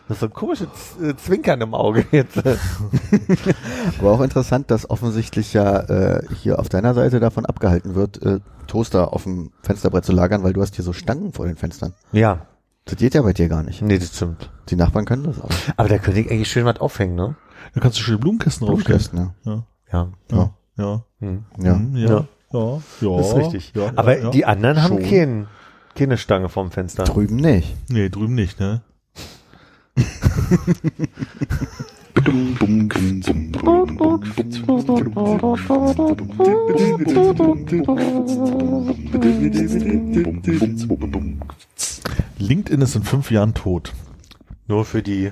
Das 0.08 0.18
ist 0.18 0.20
so 0.20 0.26
ein 0.28 0.34
komisches 0.34 0.68
Z- 1.00 1.20
Zwinkern 1.20 1.62
im 1.62 1.74
Auge 1.74 2.06
jetzt. 2.12 2.38
Aber 4.00 4.12
auch 4.12 4.22
interessant, 4.22 4.70
dass 4.70 4.88
offensichtlich 4.90 5.54
ja 5.54 5.80
äh, 5.80 6.22
hier 6.36 6.60
auf 6.60 6.70
deiner 6.70 6.94
Seite 6.94 7.20
davon 7.20 7.46
abgehalten 7.48 7.96
wird, 7.96 8.22
äh, 8.22 8.40
Toaster 8.68 9.14
auf 9.14 9.24
dem 9.24 9.52
Fensterbrett 9.64 10.06
zu 10.06 10.12
lagern, 10.12 10.44
weil 10.44 10.54
du 10.54 10.62
hast 10.62 10.76
hier 10.76 10.86
so 10.86 10.94
Stangen 10.94 11.34
vor 11.34 11.48
den 11.48 11.56
Fenstern. 11.56 11.94
Ja, 12.12 12.46
Das 12.86 12.98
geht 12.98 13.16
ja 13.16 13.24
bei 13.24 13.34
dir 13.34 13.48
gar 13.50 13.64
nicht. 13.64 13.82
nee, 13.82 13.98
das 13.98 14.16
stimmt. 14.16 14.52
Die 14.70 14.76
Nachbarn 14.76 15.06
können 15.06 15.24
das 15.24 15.42
auch. 15.42 15.50
Aber 15.76 15.90
da 15.90 15.98
könnte 15.98 16.20
ich 16.20 16.30
eigentlich 16.30 16.52
schön 16.52 16.66
was 16.66 16.80
aufhängen, 16.80 17.16
ne? 17.16 17.36
Da 17.74 17.82
kannst 17.82 17.98
du 17.98 18.04
schöne 18.04 18.20
Blumenkästen 18.20 18.68
draufstellen. 18.68 19.02
Blumenkästen, 19.12 19.66
ja. 19.92 19.92
Ja, 19.92 20.08
Ja. 20.32 20.52
ja, 20.78 20.84
ja. 20.86 21.04
Hm. 21.20 21.46
Ja. 21.60 21.76
Hm, 21.76 21.96
ja, 21.96 22.10
Ja. 22.10 22.26
ja, 22.52 22.80
ja. 23.02 23.18
Das 23.18 23.28
ist 23.30 23.36
richtig. 23.38 23.74
Ja, 23.76 23.92
Aber 23.96 24.18
ja, 24.18 24.24
ja. 24.26 24.30
die 24.30 24.46
anderen 24.46 24.84
haben 24.84 25.00
Schon. 25.02 25.10
kein, 25.10 25.48
keine 25.96 26.18
Stange 26.18 26.50
vorm 26.50 26.72
Fenster. 26.72 27.06
Drüben 27.06 27.38
nicht. 27.38 27.76
Nee, 27.90 28.10
drüben 28.10 28.36
nicht, 28.36 28.60
ne? 28.60 28.82
LinkedIn 42.38 42.82
ist 42.82 42.96
in 42.96 43.04
fünf 43.04 43.32
Jahren 43.32 43.54
tot. 43.54 43.94
Nur 44.68 44.86
für 44.86 45.02
die, 45.02 45.32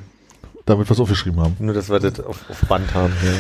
Da 0.66 0.78
wird 0.78 0.90
was 0.90 1.00
aufgeschrieben 1.00 1.40
haben. 1.42 1.56
nur 1.60 1.74
dass 1.74 1.90
wir 1.90 2.00
das 2.00 2.20
auf, 2.20 2.50
auf 2.50 2.62
Band 2.68 2.94
haben. 2.94 3.14
Ja. 3.24 3.32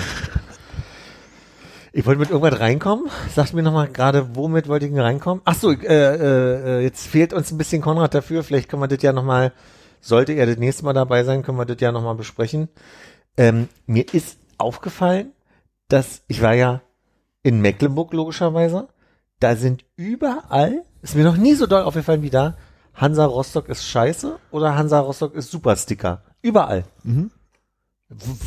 Ich 1.95 2.07
wollte 2.07 2.19
mit 2.19 2.31
irgendwas 2.31 2.59
reinkommen. 2.59 3.05
Sagt 3.35 3.53
mir 3.53 3.61
nochmal 3.61 3.87
gerade, 3.87 4.35
womit 4.35 4.67
wollte 4.67 4.87
ich 4.87 4.91
denn 4.91 4.99
reinkommen? 4.99 5.43
Ach 5.45 5.53
so, 5.53 5.71
äh, 5.71 6.79
äh, 6.79 6.81
jetzt 6.81 7.05
fehlt 7.05 7.33
uns 7.33 7.51
ein 7.51 7.59
bisschen 7.59 7.83
Konrad 7.83 8.15
dafür. 8.15 8.43
Vielleicht 8.43 8.67
können 8.67 8.81
wir 8.81 8.87
das 8.87 9.03
ja 9.03 9.13
nochmal, 9.13 9.53
sollte 10.01 10.33
er 10.33 10.47
das 10.47 10.57
nächste 10.57 10.85
Mal 10.85 10.93
dabei 10.93 11.23
sein, 11.23 11.43
können 11.43 11.59
wir 11.59 11.65
das 11.65 11.79
ja 11.79 11.91
nochmal 11.91 12.15
besprechen. 12.15 12.67
Ähm, 13.37 13.69
mir 13.85 14.11
ist 14.11 14.39
aufgefallen, 14.57 15.33
dass 15.87 16.23
ich 16.27 16.41
war 16.41 16.55
ja 16.55 16.81
in 17.43 17.61
Mecklenburg 17.61 18.11
logischerweise. 18.13 18.87
Da 19.39 19.55
sind 19.55 19.85
überall, 19.95 20.81
ist 21.03 21.15
mir 21.15 21.23
noch 21.23 21.37
nie 21.37 21.53
so 21.53 21.67
doll 21.67 21.83
aufgefallen 21.83 22.23
wie 22.23 22.31
da, 22.31 22.57
Hansa 22.95 23.25
Rostock 23.25 23.69
ist 23.69 23.85
scheiße 23.85 24.39
oder 24.49 24.75
Hansa 24.75 24.99
Rostock 24.99 25.35
ist 25.35 25.51
super 25.51 25.75
Sticker. 25.75 26.23
Überall. 26.41 26.85
Mhm. 27.03 27.29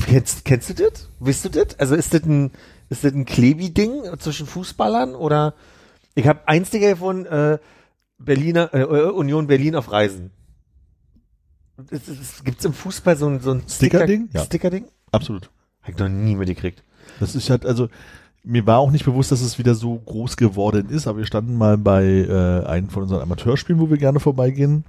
Kennst, 0.07 0.44
kennst 0.44 0.70
du 0.70 0.74
das? 0.74 1.09
Wisst 1.20 1.44
du 1.44 1.49
das? 1.49 1.78
Also 1.78 1.94
ist 1.94 2.14
das 2.14 2.22
ein, 2.24 2.53
ist 2.89 3.05
das 3.05 3.12
ein 3.12 3.24
Klebi-Ding 3.24 4.03
zwischen 4.18 4.47
Fußballern 4.47 5.14
oder 5.14 5.55
ich 6.14 6.26
habe 6.26 6.41
ein 6.47 6.64
Sticker 6.64 6.91
gefunden, 6.91 7.26
äh, 7.26 7.59
Berliner, 8.18 8.72
äh, 8.72 8.84
Union 8.84 9.47
Berlin 9.47 9.76
auf 9.76 9.93
Reisen. 9.93 10.30
Es, 11.91 12.09
es, 12.09 12.43
gibt's 12.43 12.64
im 12.64 12.72
Fußball 12.72 13.16
so 13.16 13.28
ein, 13.28 13.41
so 13.41 13.53
ein 13.53 13.62
Sticker-Ding? 13.68 14.30
Ja. 14.32 14.45
Sticker-Ding? 14.45 14.87
Absolut. 15.12 15.51
Hab 15.82 15.91
ich 15.91 15.99
noch 15.99 16.09
nie 16.09 16.34
mitgekriegt. 16.34 16.82
Das 17.20 17.34
ist 17.34 17.51
halt, 17.51 17.66
also, 17.66 17.89
mir 18.43 18.66
war 18.66 18.78
auch 18.78 18.91
nicht 18.91 19.05
bewusst, 19.05 19.30
dass 19.30 19.43
es 19.43 19.59
wieder 19.59 19.74
so 19.74 19.97
groß 19.97 20.37
geworden 20.37 20.89
ist, 20.89 21.07
aber 21.07 21.18
wir 21.18 21.26
standen 21.26 21.59
mal 21.59 21.76
bei 21.76 22.05
äh, 22.05 22.66
einem 22.66 22.89
von 22.89 23.03
unseren 23.03 23.20
Amateurspielen, 23.20 23.80
wo 23.80 23.91
wir 23.91 23.99
gerne 23.99 24.20
vorbeigehen. 24.20 24.84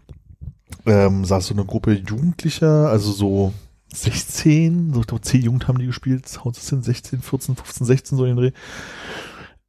Ähm, 0.86 1.26
saß 1.26 1.48
so 1.48 1.54
eine 1.54 1.66
Gruppe 1.66 1.94
Jugendlicher, 1.94 2.90
also 2.90 3.12
so 3.12 3.54
16, 3.94 4.94
so 4.94 5.02
ich 5.02 5.08
glaube 5.08 5.22
10 5.22 5.42
Jugend 5.42 5.68
haben 5.68 5.80
die 5.80 5.86
gespielt, 5.86 6.28
hin, 6.70 6.84
16, 6.84 7.22
14, 7.22 7.56
15, 7.56 7.86
16 7.86 8.18
so 8.18 8.26
in 8.26 8.36
den 8.36 8.38
Dreh. 8.38 8.52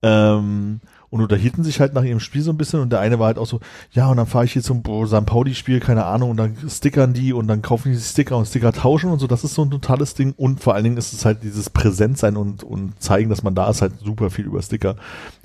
Ähm, 0.02 0.80
und 1.10 1.22
unterhielten 1.22 1.64
sich 1.64 1.80
halt 1.80 1.94
nach 1.94 2.02
ihrem 2.02 2.20
Spiel 2.20 2.42
so 2.42 2.50
ein 2.50 2.58
bisschen 2.58 2.80
und 2.80 2.90
der 2.90 3.00
eine 3.00 3.18
war 3.18 3.26
halt 3.26 3.38
auch 3.38 3.46
so, 3.46 3.60
ja, 3.92 4.08
und 4.08 4.16
dann 4.16 4.26
fahre 4.26 4.44
ich 4.44 4.52
hier 4.52 4.62
zum 4.62 4.82
St. 5.06 5.26
Pauli-Spiel, 5.26 5.80
keine 5.80 6.04
Ahnung, 6.04 6.30
und 6.30 6.36
dann 6.36 6.56
stickern 6.68 7.12
die 7.12 7.32
und 7.32 7.48
dann 7.48 7.62
kaufen 7.62 7.92
die 7.92 7.98
Sticker 7.98 8.36
und 8.36 8.46
Sticker 8.46 8.72
tauschen 8.72 9.10
und 9.10 9.18
so, 9.18 9.26
das 9.26 9.44
ist 9.44 9.54
so 9.54 9.62
ein 9.62 9.70
totales 9.70 10.14
Ding 10.14 10.34
und 10.36 10.60
vor 10.60 10.74
allen 10.74 10.84
Dingen 10.84 10.96
ist 10.96 11.12
es 11.12 11.24
halt 11.24 11.42
dieses 11.42 11.70
Präsentsein 11.70 12.36
und, 12.36 12.62
und 12.62 13.00
zeigen, 13.02 13.30
dass 13.30 13.42
man 13.42 13.54
da 13.54 13.70
ist, 13.70 13.82
halt 13.82 13.92
super 14.00 14.30
viel 14.30 14.44
über 14.44 14.62
Sticker. 14.62 14.96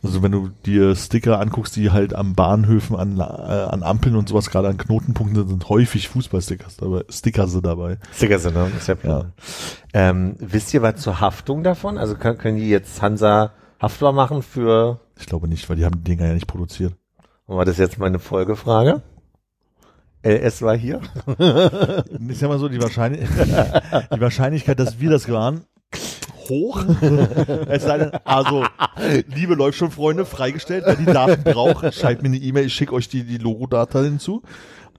Also 0.04 0.22
wenn 0.22 0.34
du 0.34 0.50
dir 0.66 0.96
Sticker 0.96 1.40
anguckst, 1.40 1.76
die 1.78 1.92
halt 1.92 2.14
am 2.14 2.36
Bahnhöfen, 2.36 2.98
an, 2.98 3.20
äh, 3.20 3.22
an 3.22 3.84
Ampeln 3.84 4.18
und 4.18 4.28
sowas, 4.28 4.50
gerade 4.50 4.68
an 4.68 4.78
Knotenpunkten 4.78 5.36
sind, 5.38 5.50
sind 5.50 5.70
häufig 5.70 6.10
Fußballstickers 6.10 6.78
dabei, 6.78 7.04
Sticker 7.10 7.48
sind 7.48 7.66
dabei. 7.66 7.98
Sticker 8.14 8.40
sind, 8.40 8.56
ne? 8.56 8.70
Ist 8.78 8.88
ja, 8.88 8.96
Ja. 9.04 9.26
Ähm, 9.94 10.36
wisst 10.40 10.74
ihr 10.74 10.82
was 10.82 10.98
zur 10.98 11.22
Haftung 11.22 11.64
davon? 11.64 11.98
Also 11.98 12.16
können, 12.16 12.38
können 12.38 12.58
die 12.58 12.70
jetzt 12.70 13.02
Hansa 13.02 13.52
haftbar 13.80 14.12
machen 14.12 14.42
für, 14.42 15.00
Ich 15.20 15.26
glaube 15.26 15.48
nicht, 15.48 15.70
weil 15.70 15.78
die 15.78 15.86
haben 15.86 16.04
die 16.04 16.04
Dinger 16.04 16.28
ja 16.28 16.34
nicht 16.34 16.48
produziert. 16.48 16.94
war 17.48 17.66
das 17.66 17.78
jetzt 17.78 17.98
meine 17.98 18.20
Folgefrage? 18.20 19.02
LS 20.24 20.62
war 20.62 20.76
hier? 20.78 21.02
Ich 22.30 22.40
sag 22.40 22.50
mal 22.50 22.60
so, 22.60 22.70
die, 22.70 22.82
Wahrscheinlich 22.82 23.22
die 24.16 24.22
Wahrscheinlichkeit, 24.22 24.80
dass 24.80 25.00
wir 25.00 25.10
das 25.10 25.30
waren, 25.30 25.66
hoch. 26.50 26.84
es 27.68 27.84
sei 27.84 27.98
denn, 27.98 28.12
also, 28.24 28.66
liebe 29.36 29.56
läuft 29.56 29.78
schon, 29.78 29.92
Freunde, 29.92 30.26
freigestellt, 30.26 30.84
wer 30.86 30.96
die 30.96 31.06
Daten 31.06 31.44
braucht, 31.44 31.94
schreibt 31.94 32.22
mir 32.22 32.30
eine 32.30 32.38
E-Mail, 32.38 32.68
ich 32.68 32.74
schicke 32.74 32.94
euch 32.94 33.10
die, 33.10 33.24
die 33.24 33.38
Logodata 33.38 34.02
hinzu. 34.02 34.42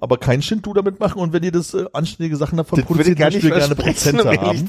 Aber 0.00 0.18
kein 0.18 0.42
Shindu 0.42 0.74
damit 0.74 1.00
machen 1.00 1.20
und 1.22 1.32
wenn 1.32 1.42
ihr 1.42 1.52
das 1.52 1.72
äh, 1.72 1.86
anständige 1.92 2.36
Sachen 2.36 2.58
davon 2.58 2.76
Das 2.76 2.82
ich 2.82 2.86
produziert, 2.86 3.18
nicht 3.32 3.42
wir 3.42 3.54
gerne 3.54 3.74
Prozente 3.74 4.24
um 4.24 4.36
haben. 4.36 4.68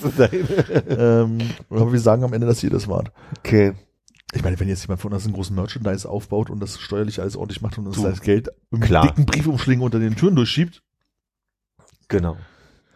Ähm, 0.87 1.37
aber 1.69 1.91
wir 1.91 1.99
sagen 1.99 2.23
am 2.23 2.31
Ende, 2.31 2.47
dass 2.47 2.63
ihr 2.63 2.69
das 2.69 2.87
wart. 2.87 3.11
Okay. 3.39 3.73
Ich 4.35 4.43
meine, 4.43 4.59
wenn 4.59 4.67
jetzt 4.67 4.83
jemand 4.83 5.01
von 5.01 5.13
uns 5.13 5.25
einen 5.25 5.33
großen 5.33 5.55
Merchandise 5.55 6.07
aufbaut 6.07 6.49
und 6.49 6.59
das 6.59 6.79
steuerlich 6.79 7.21
alles 7.21 7.35
ordentlich 7.35 7.61
macht 7.61 7.77
und 7.77 7.87
uns 7.87 8.01
das 8.01 8.21
Geld 8.21 8.49
mit 8.69 8.81
klar. 8.81 9.07
dicken 9.07 9.25
Briefumschlägen 9.25 9.83
unter 9.83 9.99
den 9.99 10.15
Türen 10.15 10.35
durchschiebt, 10.35 10.81
Genau. 12.07 12.37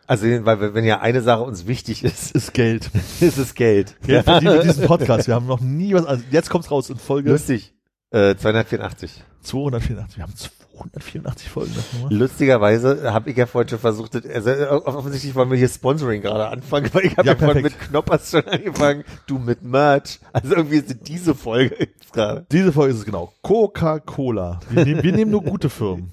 Also, 0.08 0.26
weil 0.26 0.74
wenn 0.74 0.86
ja 0.86 1.02
eine 1.02 1.22
Sache 1.22 1.44
uns 1.44 1.68
wichtig 1.68 2.04
ist, 2.04 2.32
Ist 2.32 2.54
Geld. 2.54 2.90
ist 3.20 3.38
es 3.38 3.54
Geld. 3.54 3.96
Geld 4.02 4.24
verdienen 4.26 4.56
wir 4.56 4.64
diesen 4.64 4.86
Podcast. 4.86 5.28
Wir 5.28 5.36
haben 5.36 5.46
noch 5.46 5.62
nie 5.62 5.94
was, 5.94 6.06
also 6.06 6.24
jetzt 6.32 6.50
kommt's 6.50 6.72
raus 6.72 6.90
in 6.90 6.98
Folge 6.98 7.30
Lustig. 7.30 7.76
Äh, 8.12 8.36
284. 8.36 9.24
284. 9.42 10.18
Wir 10.18 10.24
haben 10.24 10.34
284 10.80 11.50
Folgen. 11.50 11.74
Nummer. 11.94 12.12
Lustigerweise 12.12 13.12
habe 13.14 13.30
ich 13.30 13.38
ja 13.38 13.46
vorhin 13.46 13.70
schon 13.70 13.80
versucht, 13.80 14.16
also 14.16 14.50
äh, 14.50 14.66
offensichtlich 14.68 15.36
wollen 15.36 15.50
wir 15.52 15.58
hier 15.58 15.68
Sponsoring 15.70 16.22
gerade 16.22 16.48
anfangen, 16.48 16.90
weil 16.94 17.06
ich 17.06 17.18
habe 17.18 17.28
Ja, 17.28 17.34
ja, 17.34 17.40
vorhin 17.40 17.64
mit 17.64 17.80
Knoppers 17.80 18.32
schon 18.32 18.46
angefangen, 18.48 19.04
du 19.28 19.38
mit 19.40 19.64
Merch. 19.64 20.20
Also 20.34 20.56
irgendwie 20.56 20.78
ist 20.78 20.96
diese 21.08 21.36
Folge 21.36 21.76
jetzt 21.80 22.14
gerade. 22.14 22.46
Diese 22.52 22.72
Folge 22.72 22.94
ist 22.94 23.00
es 23.00 23.06
genau. 23.06 23.34
Coca-Cola. 23.42 24.60
Wir, 24.70 24.86
nehmen- 24.86 25.04
wir 25.04 25.12
nehmen 25.12 25.32
nur 25.32 25.44
gute 25.44 25.70
Firmen. 25.70 26.12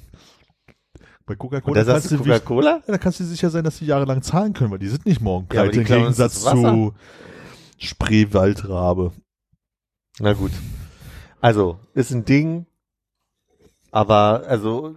Bei 1.27 1.35
Coca-Cola 1.35 1.81
da 1.81 1.85
sagst 1.85 2.11
du 2.11 2.17
kannst 2.17 2.27
du, 2.29 2.33
Coca-Cola? 2.33 2.71
ja, 2.87 2.93
da 2.93 2.99
kannst 2.99 3.19
du 3.21 3.25
sicher 3.25 3.51
sein, 3.51 3.65
dass 3.65 3.79
die 3.79 3.87
jahrelang 3.87 4.23
zahlen 4.23 4.53
können, 4.53 4.71
weil 4.71 4.79
die 4.79 4.89
sind 4.89 5.07
nicht 5.07 5.21
morgen 5.21 5.49
Ja, 5.53 5.67
die 5.67 5.79
im 5.79 5.85
Gegensatz 5.85 6.43
zu 6.43 6.95
Spreewaldrabe. 7.79 9.13
Na 10.21 10.33
gut. 10.33 10.53
Also, 11.41 11.79
ist 11.95 12.11
ein 12.13 12.25
Ding, 12.25 12.67
aber 13.97 14.43
also 14.47 14.95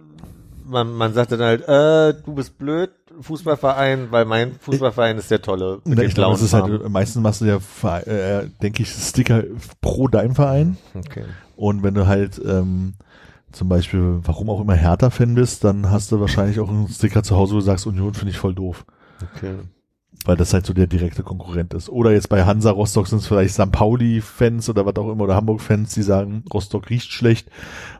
man, 0.66 0.92
man 0.92 1.14
sagt 1.14 1.32
dann 1.32 1.40
halt, 1.40 1.66
äh, 1.66 2.20
du 2.22 2.34
bist 2.34 2.58
blöd, 2.58 2.90
Fußballverein, 3.18 4.08
weil 4.10 4.26
mein 4.26 4.52
Fußballverein 4.60 5.16
ist 5.16 5.30
der 5.30 5.40
tolle. 5.40 5.80
mit 5.84 5.98
ich 6.00 6.14
glaube, 6.14 6.34
es 6.34 6.42
ist 6.42 6.52
halt, 6.52 6.86
meistens 6.90 7.22
machst 7.22 7.40
du 7.40 7.46
ja, 7.46 7.56
äh, 8.00 8.46
denke 8.60 8.82
ich, 8.82 8.90
Sticker 8.90 9.42
pro 9.80 10.06
deinem 10.06 10.34
Verein. 10.34 10.76
Okay. 10.94 11.24
Und 11.56 11.82
wenn 11.82 11.94
du 11.94 12.06
halt 12.06 12.40
ähm, 12.44 12.92
zum 13.52 13.70
Beispiel, 13.70 14.20
warum 14.22 14.50
auch 14.50 14.60
immer 14.60 14.74
Hertha-Fan 14.74 15.34
bist, 15.34 15.64
dann 15.64 15.90
hast 15.90 16.12
du 16.12 16.20
wahrscheinlich 16.20 16.60
auch 16.60 16.68
einen 16.68 16.88
Sticker 16.88 17.22
zu 17.22 17.36
Hause, 17.36 17.54
wo 17.54 17.58
du 17.58 17.64
sagst, 17.64 17.86
Union 17.86 18.12
finde 18.12 18.32
ich 18.32 18.38
voll 18.38 18.54
doof. 18.54 18.84
okay. 19.34 19.54
Weil 20.26 20.36
das 20.36 20.52
halt 20.52 20.66
so 20.66 20.74
der 20.74 20.86
direkte 20.86 21.22
Konkurrent 21.22 21.72
ist. 21.72 21.88
Oder 21.88 22.12
jetzt 22.12 22.28
bei 22.28 22.44
Hansa 22.44 22.70
Rostock 22.70 23.06
sind 23.08 23.18
es 23.18 23.26
vielleicht 23.26 23.54
St. 23.54 23.72
Pauli-Fans 23.72 24.68
oder 24.68 24.84
was 24.84 24.96
auch 24.96 25.10
immer, 25.10 25.24
oder 25.24 25.34
Hamburg-Fans, 25.34 25.94
die 25.94 26.02
sagen, 26.02 26.44
Rostock 26.52 26.90
riecht 26.90 27.10
schlecht. 27.10 27.50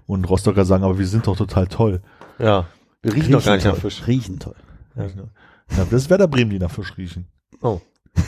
Und 0.07 0.29
Rostocker 0.29 0.64
sagen, 0.64 0.85
aber 0.85 0.99
wir 0.99 1.07
sind 1.07 1.27
doch 1.27 1.37
total 1.37 1.66
toll. 1.66 2.03
Ja. 2.39 2.66
Wir 3.03 3.14
riechen 3.14 3.33
doch 3.33 3.45
gar 3.45 3.55
nicht 3.55 3.64
nach 3.64 3.77
Fisch. 3.77 4.07
Riechen 4.07 4.39
toll. 4.39 4.57
Ja, 4.97 5.07
das 5.77 5.93
ist 5.93 6.11
Werder 6.11 6.29
Bremen, 6.29 6.51
die 6.51 6.59
nach 6.59 6.71
Fisch 6.71 6.97
riechen. 6.99 7.27
Oh. 7.62 7.81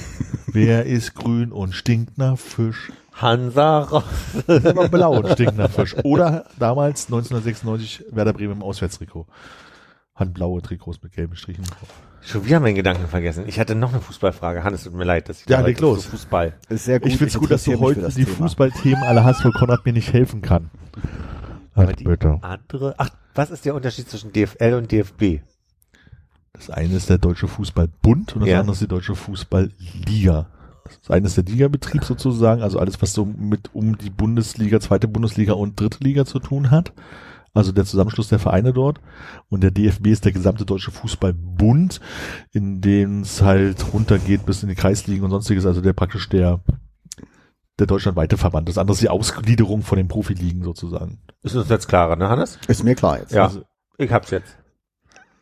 Wer 0.46 0.86
ist 0.86 1.14
grün 1.14 1.52
und 1.52 1.74
stinkt 1.74 2.16
nach 2.16 2.38
Fisch? 2.38 2.90
Hansa 3.12 3.80
Rostock. 3.80 4.64
Aber 4.64 4.88
blau 4.88 5.18
und 5.18 5.28
stinkt 5.28 5.58
nach 5.58 5.70
Fisch. 5.70 5.94
Oder 6.02 6.46
damals 6.58 7.06
1996 7.06 8.06
Werder 8.10 8.32
Bremen 8.32 8.52
im 8.52 8.62
Auswärtstrikot. 8.62 9.26
Hat 10.14 10.32
blaue 10.32 10.62
Trikots 10.62 11.02
mit 11.02 11.12
gelben 11.12 11.36
Strichen 11.36 11.64
drauf. 11.64 11.88
Schon 12.24 12.44
wieder 12.44 12.60
meinen 12.60 12.76
Gedanken 12.76 13.08
vergessen. 13.08 13.44
Ich 13.48 13.58
hatte 13.58 13.74
noch 13.74 13.92
eine 13.92 14.00
Fußballfrage. 14.00 14.62
Hannes, 14.62 14.84
tut 14.84 14.94
mir 14.94 15.04
leid, 15.04 15.28
dass 15.28 15.40
ich 15.40 15.48
Ja, 15.48 15.60
da 15.60 15.66
leg 15.66 15.80
los. 15.80 16.04
Fußball. 16.06 16.54
Ist 16.68 16.84
sehr 16.84 17.00
gut. 17.00 17.08
ich 17.10 17.18
find's 17.18 17.36
gut, 17.38 17.50
dass 17.50 17.64
du 17.64 17.78
heute 17.80 18.00
das 18.00 18.14
die 18.14 18.24
Thema. 18.24 18.36
Fußballthemen 18.36 19.02
alle 19.02 19.24
hast, 19.24 19.44
weil 19.44 19.52
Konrad 19.52 19.84
mir 19.84 19.92
nicht 19.92 20.12
helfen 20.12 20.40
kann. 20.40 20.70
Aber 21.74 21.88
Ach, 21.90 21.96
die 21.96 22.04
bitte. 22.04 22.38
andere, 22.42 22.94
ach, 22.98 23.10
was 23.34 23.50
ist 23.50 23.64
der 23.64 23.74
Unterschied 23.74 24.08
zwischen 24.08 24.32
DFL 24.32 24.74
und 24.74 24.92
DFB? 24.92 25.40
Das 26.52 26.70
eine 26.70 26.94
ist 26.94 27.08
der 27.10 27.18
Deutsche 27.18 27.48
Fußballbund 27.48 28.34
und 28.34 28.40
das 28.42 28.48
Ja. 28.50 28.60
andere 28.60 28.74
ist 28.74 28.82
die 28.82 28.88
Deutsche 28.88 29.16
Fußballliga. 29.16 30.46
Das 30.84 31.10
eine 31.10 31.26
ist 31.26 31.36
der 31.38 31.44
Ligabetrieb 31.44 32.04
sozusagen, 32.04 32.62
also 32.62 32.78
alles, 32.78 33.00
was 33.02 33.14
so 33.14 33.24
mit 33.24 33.70
um 33.74 33.96
die 33.98 34.10
Bundesliga, 34.10 34.78
zweite 34.78 35.08
Bundesliga 35.08 35.54
und 35.54 35.80
dritte 35.80 36.04
Liga 36.04 36.24
zu 36.26 36.38
tun 36.38 36.70
hat. 36.70 36.92
Also 37.54 37.70
der 37.72 37.84
Zusammenschluss 37.84 38.28
der 38.28 38.38
Vereine 38.38 38.72
dort. 38.72 39.00
Und 39.50 39.62
der 39.62 39.70
DFB 39.70 40.06
ist 40.08 40.24
der 40.24 40.32
gesamte 40.32 40.64
Deutsche 40.64 40.90
Fußballbund, 40.90 42.00
in 42.52 42.80
dem 42.80 43.20
es 43.22 43.42
halt 43.42 43.92
runtergeht 43.92 44.46
bis 44.46 44.62
in 44.62 44.68
die 44.70 44.74
Kreisligen 44.74 45.22
und 45.24 45.30
sonstiges, 45.30 45.66
also 45.66 45.80
der 45.80 45.92
praktisch 45.92 46.28
der 46.28 46.60
der 47.78 47.86
deutschlandweite 47.86 48.36
Verband. 48.36 48.68
Das 48.68 48.76
andere 48.78 48.94
ist 48.94 49.00
die 49.02 49.08
Ausgliederung 49.08 49.82
von 49.82 49.96
den 49.96 50.06
Profiligen 50.06 50.62
sozusagen. 50.62 51.18
Ist 51.42 51.56
uns 51.56 51.68
jetzt 51.70 51.88
klarer, 51.88 52.16
ne, 52.16 52.28
Hannes? 52.28 52.58
Ist 52.68 52.84
mir 52.84 52.94
klar 52.94 53.18
jetzt. 53.18 53.32
Ja. 53.32 53.44
Also, 53.44 53.62
Ich 53.98 54.12
hab's 54.12 54.30
jetzt. 54.30 54.56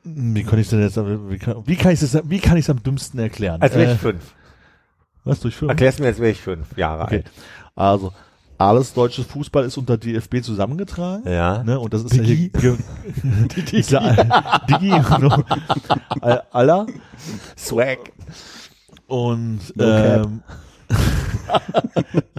wie 0.04 0.44
kann 0.44 0.58
ich 0.58 0.68
denn 0.68 0.80
jetzt, 0.80 0.96
wie 0.96 1.38
kann, 1.38 1.56
wie 1.66 1.76
kann 1.76 1.92
ich 1.92 2.00
es, 2.00 2.18
wie 2.30 2.38
kann 2.38 2.56
ich 2.56 2.64
es 2.66 2.70
am 2.70 2.82
dümmsten 2.82 3.18
erklären? 3.20 3.60
Als 3.60 3.74
wäre 3.74 3.90
Äh, 3.90 3.94
ich 3.94 4.00
fünf. 4.00 4.34
was 5.24 5.40
durch 5.40 5.56
fünf? 5.56 5.70
Erklär's 5.70 5.98
mir, 5.98 6.06
als 6.06 6.18
wäre 6.18 6.30
ich 6.30 6.40
fünf 6.40 6.76
Jahre 6.78 7.02
Okay. 7.04 7.16
alt. 7.16 7.30
Also, 7.74 8.12
alles 8.60 8.92
deutsches 8.92 9.26
Fußball 9.26 9.64
ist 9.64 9.76
unter 9.78 9.96
DFB 9.96 10.42
zusammengetragen. 10.42 11.30
Ja. 11.30 11.62
Ne, 11.62 11.78
und 11.80 11.94
das 11.94 12.02
ist 12.04 12.12
Digi. 12.14 12.50
ja 12.54 12.60
hier, 12.60 12.78
Digi. 13.56 13.80
Ja, 13.88 14.58
Digi. 14.68 14.90
All- 16.20 16.42
aller. 16.50 16.86
Swag. 17.56 17.98
Und 19.06 19.60
No 19.76 19.84
cap. 19.84 20.26
ähm, 20.26 20.42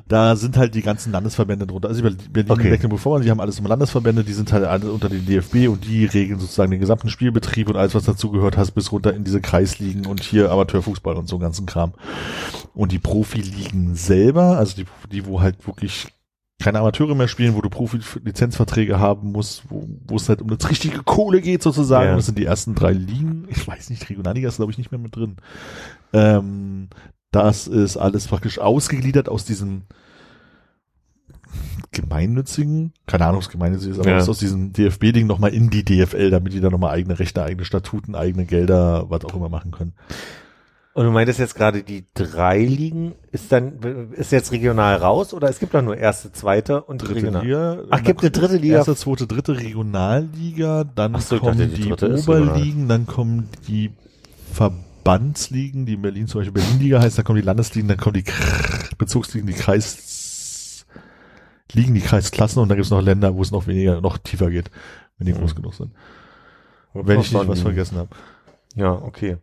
da 0.08 0.36
sind 0.36 0.58
halt 0.58 0.76
die 0.76 0.82
ganzen 0.82 1.12
Landesverbände 1.12 1.66
drunter. 1.68 1.88
Also 1.90 2.02
Berlin, 2.04 2.52
Okay. 2.52 2.70
Mecklenburg-Vorpommern, 2.70 3.24
die 3.24 3.32
haben 3.32 3.40
alles 3.40 3.60
immer 3.60 3.70
Landesverbände, 3.70 4.24
die 4.24 4.34
sind 4.34 4.52
halt 4.52 4.66
alle 4.66 4.92
unter 4.92 5.10
den 5.10 5.26
DFB 5.26 5.68
und 5.70 5.86
die 5.86 6.06
regeln 6.06 6.40
sozusagen 6.40 6.72
den 6.72 6.80
gesamten 6.80 7.10
Spielbetrieb 7.10 7.70
und 7.70 7.78
alles, 7.78 7.96
was 7.96 8.04
dazugehört, 8.04 8.58
hast 8.58 8.72
bis 8.72 8.92
runter 8.92 9.14
in 9.14 9.24
diese 9.24 9.42
Kreisligen 9.42 10.06
und 10.06 10.22
hier 10.22 10.52
Amateurfußball 10.52 11.16
und 11.16 11.28
so 11.28 11.36
einen 11.36 11.44
ganzen 11.44 11.66
Kram. 11.66 11.94
Und 12.74 12.92
die 12.92 13.00
Profiligen 13.00 13.96
selber, 13.96 14.58
also 14.58 14.76
die, 14.76 14.86
die 15.12 15.26
wo 15.26 15.42
halt 15.42 15.66
wirklich 15.68 16.08
keine 16.62 16.80
Amateure 16.80 17.16
mehr 17.16 17.28
spielen, 17.28 17.56
wo 17.56 17.62
du 17.62 17.70
Profi-Lizenzverträge 17.70 19.00
haben 19.00 19.32
musst, 19.32 19.64
wo, 19.70 19.88
wo 20.08 20.16
es 20.16 20.30
halt 20.30 20.42
um 20.42 20.50
das 20.50 20.70
richtige 20.70 21.04
Kohle 21.04 21.42
geht 21.42 21.64
sozusagen. 21.64 22.10
Ja. 22.10 22.16
Das 22.16 22.28
sind 22.28 22.38
die 22.38 22.46
ersten 22.46 22.76
drei 22.76 22.92
Ligen. 22.92 23.48
Ich 23.50 23.68
weiß 23.68 23.90
nicht, 23.90 24.10
Regionalliga 24.10 24.48
ist 24.48 24.58
glaube 24.58 24.72
ich 24.72 24.78
nicht 24.78 24.92
mehr 24.92 25.00
mit 25.00 25.16
drin. 25.16 25.38
Ähm, 26.14 26.90
das 27.32 27.68
ist 27.68 27.98
alles 27.98 28.28
praktisch 28.28 28.60
ausgegliedert 28.60 29.30
aus 29.30 29.46
diesem 29.46 29.84
gemeinnützigen, 31.92 32.94
keine 33.08 33.26
Ahnung, 33.26 33.40
was 33.40 33.50
gemeinnützig 33.50 33.92
ist, 33.92 34.00
aber 34.00 34.12
Ja. 34.12 34.18
aus, 34.26 34.38
diesem 34.40 34.72
DFB-Ding 34.72 35.28
nochmal 35.28 35.54
in 35.54 35.70
die 35.70 35.84
DFL, 35.84 36.30
damit 36.30 36.54
die 36.54 36.62
da 36.62 36.70
nochmal 36.70 36.92
eigene 36.92 37.20
Rechte, 37.20 37.44
eigene 37.44 37.66
Statuten, 37.66 38.16
eigene 38.16 38.46
Gelder, 38.46 39.10
was 39.10 39.26
auch 39.26 39.36
immer 39.36 39.50
machen 39.50 39.72
können. 39.72 39.94
Und 40.94 41.06
du 41.06 41.12
meintest 41.12 41.40
jetzt 41.40 41.56
gerade, 41.56 41.84
die 41.84 42.06
drei 42.14 42.60
Ligen 42.60 43.14
ist 43.32 43.52
dann, 43.52 44.12
ist 44.12 44.34
jetzt 44.34 44.52
regional 44.52 44.98
raus 44.98 45.34
oder 45.34 45.50
es 45.50 45.60
gibt 45.60 45.74
doch 45.74 45.82
nur 45.82 45.96
erste, 45.96 46.34
zweite 46.34 46.84
und 46.84 47.02
Dritte 47.02 47.16
regional? 47.16 47.44
Liga. 47.46 47.84
Ach, 47.90 48.04
gibt 48.04 48.22
eine 48.22 48.32
dritte 48.32 48.58
Liga? 48.58 48.78
Erste, 48.78 48.96
zweite, 48.98 49.26
dritte 49.26 49.58
Regionalliga, 49.58 50.84
dann 50.84 51.18
so, 51.20 51.40
kommen 51.40 51.60
dachte, 51.60 51.70
die 51.70 51.84
die, 51.84 51.92
Oberligen, 51.94 52.90
dann 52.90 53.06
kommen 53.06 53.48
die 53.68 53.92
Verbandsligen, 55.02 55.86
die 55.86 55.96
in 55.96 56.02
Berlin 56.02 56.28
zum 56.28 56.42
Beispiel 56.42 56.62
Berlin-Liga 56.62 57.02
heißt, 57.02 57.18
dann 57.18 57.26
kommen 57.26 57.40
die 57.40 57.46
Landesligen, 57.46 57.88
dann 57.88 57.98
kommen 57.98 58.14
die 58.14 58.24
Bezugsligen, 58.98 59.48
die 59.48 59.54
Kreis 59.54 60.86
Ligen, 61.74 61.96
die 61.96 62.02
Kreisklassen 62.02 62.62
und 62.62 62.70
dann 62.70 62.76
gibt 62.76 62.86
es 62.86 62.92
noch 62.92 63.02
Länder, 63.02 63.34
wo 63.34 63.42
es 63.42 63.52
noch 63.52 63.66
weniger, 63.66 64.02
noch 64.02 64.18
tiefer 64.18 64.50
geht, 64.50 64.70
wenn 65.18 65.26
die 65.26 65.34
groß 65.34 65.56
genug 65.56 65.74
sind. 65.74 65.94
Wenn 66.94 67.22
ich 67.22 67.32
nicht 67.32 67.48
was 67.48 67.62
vergessen 67.62 67.98
habe. 67.98 68.10
Ja, 68.76 68.92
okay. 68.92 69.38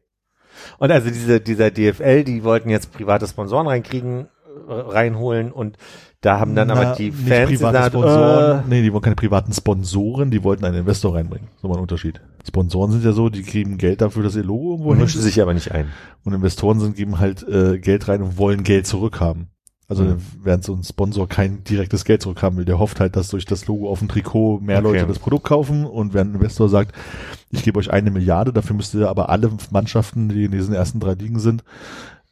Und 0.78 0.90
also 0.90 1.08
diese, 1.08 1.40
dieser 1.40 1.70
DFL, 1.70 2.24
die 2.24 2.44
wollten 2.44 2.68
jetzt 2.68 2.92
private 2.92 3.26
Sponsoren 3.26 3.66
reinkriegen, 3.66 4.28
äh, 4.68 4.72
reinholen 4.72 5.50
und 5.52 5.78
da 6.20 6.40
haben 6.40 6.54
dann 6.56 6.70
aber 6.70 6.94
die 6.96 7.10
nicht 7.10 7.28
Fans 7.28 7.48
private 7.50 7.72
gesagt, 7.76 7.92
Sponsoren. 7.92 8.58
äh, 8.60 8.62
nee, 8.68 8.82
die 8.82 8.92
wollen 8.92 9.02
keine 9.02 9.14
privaten 9.16 9.52
Sponsoren, 9.52 10.30
die 10.30 10.42
wollten 10.42 10.64
einen 10.64 10.78
Investor 10.78 11.14
reinbringen. 11.14 11.48
So 11.62 11.68
mal 11.68 11.74
ein 11.76 11.80
Unterschied. 11.82 12.20
Sponsoren 12.46 12.90
sind 12.90 13.04
ja 13.04 13.12
so, 13.12 13.28
die 13.28 13.42
kriegen 13.42 13.78
Geld 13.78 14.00
dafür, 14.00 14.22
dass 14.24 14.34
ihr 14.34 14.42
Logo 14.42 14.72
irgendwo 14.72 14.90
hin 14.94 15.02
mischen 15.02 15.20
sich 15.20 15.40
aber 15.40 15.54
nicht 15.54 15.70
ein. 15.70 15.88
Und 16.24 16.32
Investoren 16.34 16.80
sind, 16.80 16.96
geben 16.96 17.18
halt 17.20 17.46
äh, 17.48 17.78
Geld 17.78 18.08
rein 18.08 18.22
und 18.22 18.36
wollen 18.38 18.64
Geld 18.64 18.86
zurückhaben. 18.86 19.48
Also 19.90 20.04
Mhm. 20.04 20.16
während 20.42 20.64
so 20.64 20.74
ein 20.74 20.82
Sponsor 20.84 21.26
kein 21.28 21.64
direktes 21.64 22.04
Geld 22.04 22.20
zurückhaben 22.20 22.58
will, 22.58 22.66
der 22.66 22.78
hofft 22.78 23.00
halt, 23.00 23.16
dass 23.16 23.28
durch 23.28 23.46
das 23.46 23.66
Logo 23.68 23.88
auf 23.88 24.00
dem 24.00 24.08
Trikot 24.08 24.60
mehr 24.60 24.80
Okay. 24.80 24.88
Leute 24.98 25.06
das 25.06 25.18
Produkt 25.18 25.44
kaufen 25.46 25.86
und 25.86 26.12
während 26.12 26.32
ein 26.32 26.34
Investor 26.34 26.68
sagt, 26.68 26.94
ich 27.50 27.62
gebe 27.62 27.78
euch 27.78 27.90
eine 27.90 28.10
Milliarde, 28.10 28.52
dafür 28.52 28.76
müsst 28.76 28.92
ihr 28.94 29.08
aber 29.08 29.30
alle 29.30 29.50
Mannschaften, 29.70 30.28
die 30.28 30.44
in 30.44 30.50
diesen 30.52 30.74
ersten 30.74 31.00
drei 31.00 31.14
Ligen 31.14 31.38
sind, 31.38 31.64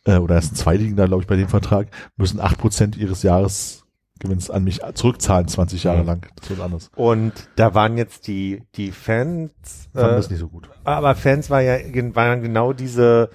äh, 0.06 0.16
oder 0.16 0.36
ersten 0.36 0.56
zwei 0.56 0.76
Ligen 0.76 0.96
da, 0.96 1.06
glaube 1.06 1.22
ich, 1.22 1.26
bei 1.28 1.36
dem 1.36 1.48
Vertrag, 1.48 1.88
müssen 2.16 2.40
acht 2.40 2.56
Prozent 2.58 2.96
ihres 2.96 3.22
Jahresgewinns 3.22 4.50
an 4.50 4.64
mich 4.64 4.80
zurückzahlen, 4.94 5.48
20 5.48 5.84
Jahre 5.84 6.00
Mhm. 6.00 6.06
lang. 6.06 6.26
Das 6.36 6.50
wird 6.50 6.60
anders. 6.60 6.90
Und 6.96 7.32
da 7.56 7.74
waren 7.74 7.96
jetzt 7.98 8.26
die, 8.28 8.62
die 8.76 8.92
Fans, 8.92 9.50
Fand 9.92 10.12
äh, 10.12 10.16
das 10.16 10.30
nicht 10.30 10.40
so 10.40 10.48
gut. 10.48 10.68
aber 10.84 11.14
Fans 11.14 11.50
war 11.50 11.60
ja, 11.60 11.76
waren 12.14 12.42
genau 12.42 12.72
diese 12.72 13.30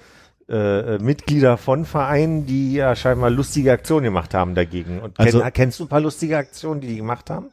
äh, 0.48 0.98
Mitglieder 0.98 1.56
von 1.56 1.84
Vereinen, 1.84 2.46
die 2.46 2.74
ja 2.74 2.94
scheinbar 2.96 3.30
lustige 3.30 3.72
Aktionen 3.72 4.04
gemacht 4.04 4.34
haben 4.34 4.54
dagegen. 4.54 5.00
Und 5.00 5.16
kenn, 5.16 5.26
Also- 5.26 5.42
kennst 5.52 5.78
du 5.80 5.84
ein 5.84 5.88
paar 5.88 6.00
lustige 6.00 6.36
Aktionen, 6.36 6.80
die 6.80 6.88
die 6.88 6.96
gemacht 6.96 7.30
haben? 7.30 7.46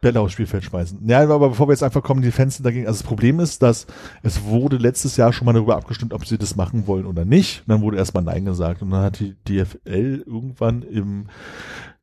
Bälle 0.00 0.20
aufs 0.20 0.32
Spielfeld 0.32 0.64
schmeißen. 0.64 1.06
Ja, 1.06 1.20
aber 1.22 1.50
bevor 1.50 1.68
wir 1.68 1.72
jetzt 1.72 1.82
einfach 1.82 2.02
kommen, 2.02 2.22
die 2.22 2.30
Fans 2.30 2.56
sind 2.56 2.64
dagegen. 2.64 2.86
Also 2.86 3.00
das 3.00 3.06
Problem 3.06 3.40
ist, 3.40 3.62
dass 3.62 3.86
es 4.22 4.44
wurde 4.44 4.76
letztes 4.76 5.16
Jahr 5.18 5.32
schon 5.32 5.44
mal 5.44 5.52
darüber 5.52 5.76
abgestimmt, 5.76 6.14
ob 6.14 6.26
sie 6.26 6.38
das 6.38 6.56
machen 6.56 6.86
wollen 6.86 7.04
oder 7.04 7.24
nicht. 7.26 7.60
Und 7.60 7.68
dann 7.68 7.82
wurde 7.82 7.98
erstmal 7.98 8.24
Nein 8.24 8.46
gesagt. 8.46 8.80
Und 8.80 8.90
dann 8.90 9.02
hat 9.02 9.20
die 9.20 9.34
DFL 9.46 10.24
irgendwann 10.26 10.82
im, 10.82 11.26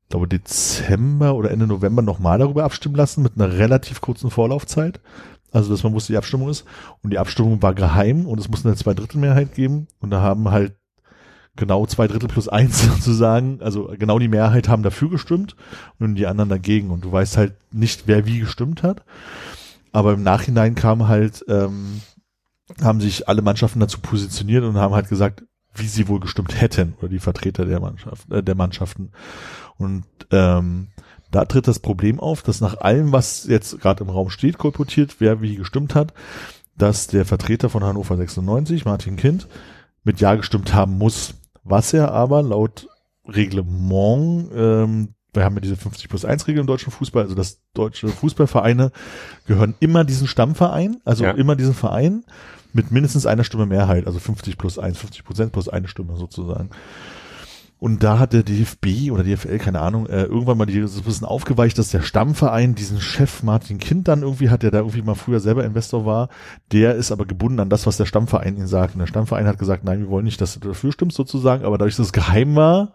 glaube 0.10 0.28
Dezember 0.28 1.34
oder 1.34 1.50
Ende 1.50 1.66
November 1.66 2.04
nochmal 2.04 2.38
darüber 2.38 2.64
abstimmen 2.64 2.96
lassen 2.96 3.24
mit 3.24 3.34
einer 3.36 3.58
relativ 3.58 4.02
kurzen 4.02 4.30
Vorlaufzeit. 4.30 5.02
Also, 5.52 5.72
dass 5.72 5.84
man 5.84 5.94
wusste, 5.94 6.14
die 6.14 6.18
Abstimmung 6.18 6.50
ist. 6.50 6.66
Und 7.02 7.12
die 7.12 7.20
Abstimmung 7.20 7.62
war 7.64 7.74
geheim 7.74 8.28
und 8.28 8.40
es 8.40 8.50
musste 8.50 8.68
eine 8.68 8.78
Zweidrittelmehrheit 8.78 9.56
geben. 9.56 9.88
Und 10.00 10.12
da 10.12 10.22
haben 10.22 10.52
halt 10.52 10.76
genau 11.56 11.86
zwei 11.86 12.08
Drittel 12.08 12.30
plus 12.30 12.48
eins 12.48 12.82
sozusagen, 12.96 13.60
also 13.62 13.94
genau 13.98 14.20
die 14.20 14.28
Mehrheit 14.28 14.68
haben 14.68 14.84
dafür 14.84 15.10
gestimmt 15.10 15.56
und 16.00 16.16
die 16.16 16.28
anderen 16.28 16.50
dagegen. 16.50 16.90
Und 16.90 17.04
du 17.04 17.12
weißt 17.12 17.38
halt 17.38 17.54
nicht, 17.72 18.04
wer 18.08 18.26
wie 18.26 18.40
gestimmt 18.40 18.84
hat. 18.84 19.04
Aber 19.92 20.14
im 20.14 20.24
Nachhinein 20.24 20.76
kam 20.76 21.08
halt, 21.08 21.46
ähm, 21.48 22.02
haben 22.82 23.02
sich 23.02 23.28
alle 23.28 23.42
Mannschaften 23.42 23.80
dazu 23.80 24.00
positioniert 24.00 24.64
und 24.64 24.78
haben 24.78 24.96
halt 24.96 25.10
gesagt, 25.10 25.44
wie 25.76 25.88
sie 25.88 26.08
wohl 26.08 26.20
gestimmt 26.20 26.60
hätten 26.60 26.96
oder 27.00 27.10
die 27.10 27.20
Vertreter 27.20 27.66
der 27.66 27.80
Mannschaft, 27.80 28.32
äh, 28.32 28.44
der 28.44 28.56
Mannschaften. 28.56 29.12
Und 29.78 30.06
ähm, 30.32 30.90
da 31.32 31.46
tritt 31.46 31.68
das 31.68 31.80
Problem 31.80 32.20
auf, 32.20 32.44
dass 32.44 32.62
nach 32.62 32.78
allem, 32.80 33.12
was 33.12 33.46
jetzt 33.46 33.80
gerade 33.82 34.04
im 34.04 34.10
Raum 34.10 34.30
steht, 34.30 34.58
kolportiert, 34.58 35.16
wer 35.20 35.42
wie 35.42 35.56
gestimmt 35.56 35.96
hat, 35.96 36.14
dass 36.78 37.08
der 37.08 37.26
Vertreter 37.26 37.70
von 37.70 37.84
Hannover 37.84 38.18
96, 38.18 38.86
Martin 38.86 39.16
Kind, 39.16 39.48
mit 40.04 40.20
Ja 40.20 40.36
gestimmt 40.36 40.74
haben 40.74 40.98
muss. 40.98 41.36
Was 41.64 41.94
er 41.94 42.12
aber 42.12 42.42
laut 42.44 42.88
Reglement, 43.26 44.50
ähm, 44.54 45.10
wir 45.34 45.44
haben 45.46 45.56
ja 45.56 45.62
diese 45.62 45.78
50 45.78 46.10
plus 46.10 46.26
1 46.26 46.48
Regel 46.48 46.60
im 46.62 46.68
deutschen 46.68 46.92
Fußball, 46.92 47.24
also 47.24 47.36
das 47.36 47.62
deutsche 47.74 48.08
Fußballvereine 48.08 48.92
gehören 49.48 49.74
immer 49.80 50.04
diesen 50.04 50.28
Stammverein, 50.28 50.98
also 51.06 51.24
Ja. 51.24 51.32
immer 51.32 51.56
diesen 51.56 51.74
Verein 51.74 52.24
mit 52.74 52.92
mindestens 52.92 53.26
einer 53.26 53.44
Stimme 53.44 53.66
Mehrheit, 53.66 54.08
also 54.08 54.20
50 54.20 54.58
plus 54.58 54.78
1, 54.78 54.98
50 54.98 55.24
Prozent 55.24 55.52
plus 55.54 55.70
eine 55.70 55.88
Stimme 55.88 56.18
sozusagen. 56.18 56.70
Und 57.84 58.02
da 58.02 58.18
hat 58.18 58.32
der 58.32 58.44
DFB 58.44 59.12
oder 59.12 59.26
DFL, 59.26 59.58
keine 59.58 59.82
Ahnung, 59.82 60.06
äh, 60.06 60.24
irgendwann 60.24 60.58
mal 60.58 60.66
dieses 60.66 61.02
bisschen 61.02 61.28
aufgeweicht, 61.28 61.78
dass 61.78 61.90
der 61.90 62.02
Stammverein 62.02 62.76
diesen 62.76 63.02
Chef 63.02 63.44
Martin 63.44 63.78
Kind 63.78 64.08
dann 64.08 64.22
irgendwie 64.22 64.50
hat, 64.50 64.64
der 64.64 64.72
da 64.72 64.78
irgendwie 64.78 65.02
mal 65.02 65.16
früher 65.16 65.42
selber 65.42 65.66
Investor 65.66 66.06
war, 66.06 66.30
der 66.72 66.96
ist 66.96 67.12
aber 67.12 67.26
gebunden 67.26 67.60
an 67.60 67.70
das, 67.70 67.86
was 67.86 67.98
der 67.98 68.06
Stammverein 68.06 68.56
ihm 68.56 68.68
sagt. 68.68 68.94
Und 68.96 69.00
der 69.00 69.08
Stammverein 69.08 69.48
hat 69.48 69.60
gesagt, 69.60 69.84
nein, 69.84 70.00
wir 70.00 70.08
wollen 70.08 70.24
nicht, 70.24 70.40
dass 70.40 70.58
du 70.58 70.66
dafür 70.66 70.94
stimmst 70.94 71.18
sozusagen, 71.18 71.66
aber 71.66 71.78
dadurch, 71.78 71.98
dass 71.98 72.06
es 72.06 72.14
geheim 72.14 72.56
war, 72.56 72.94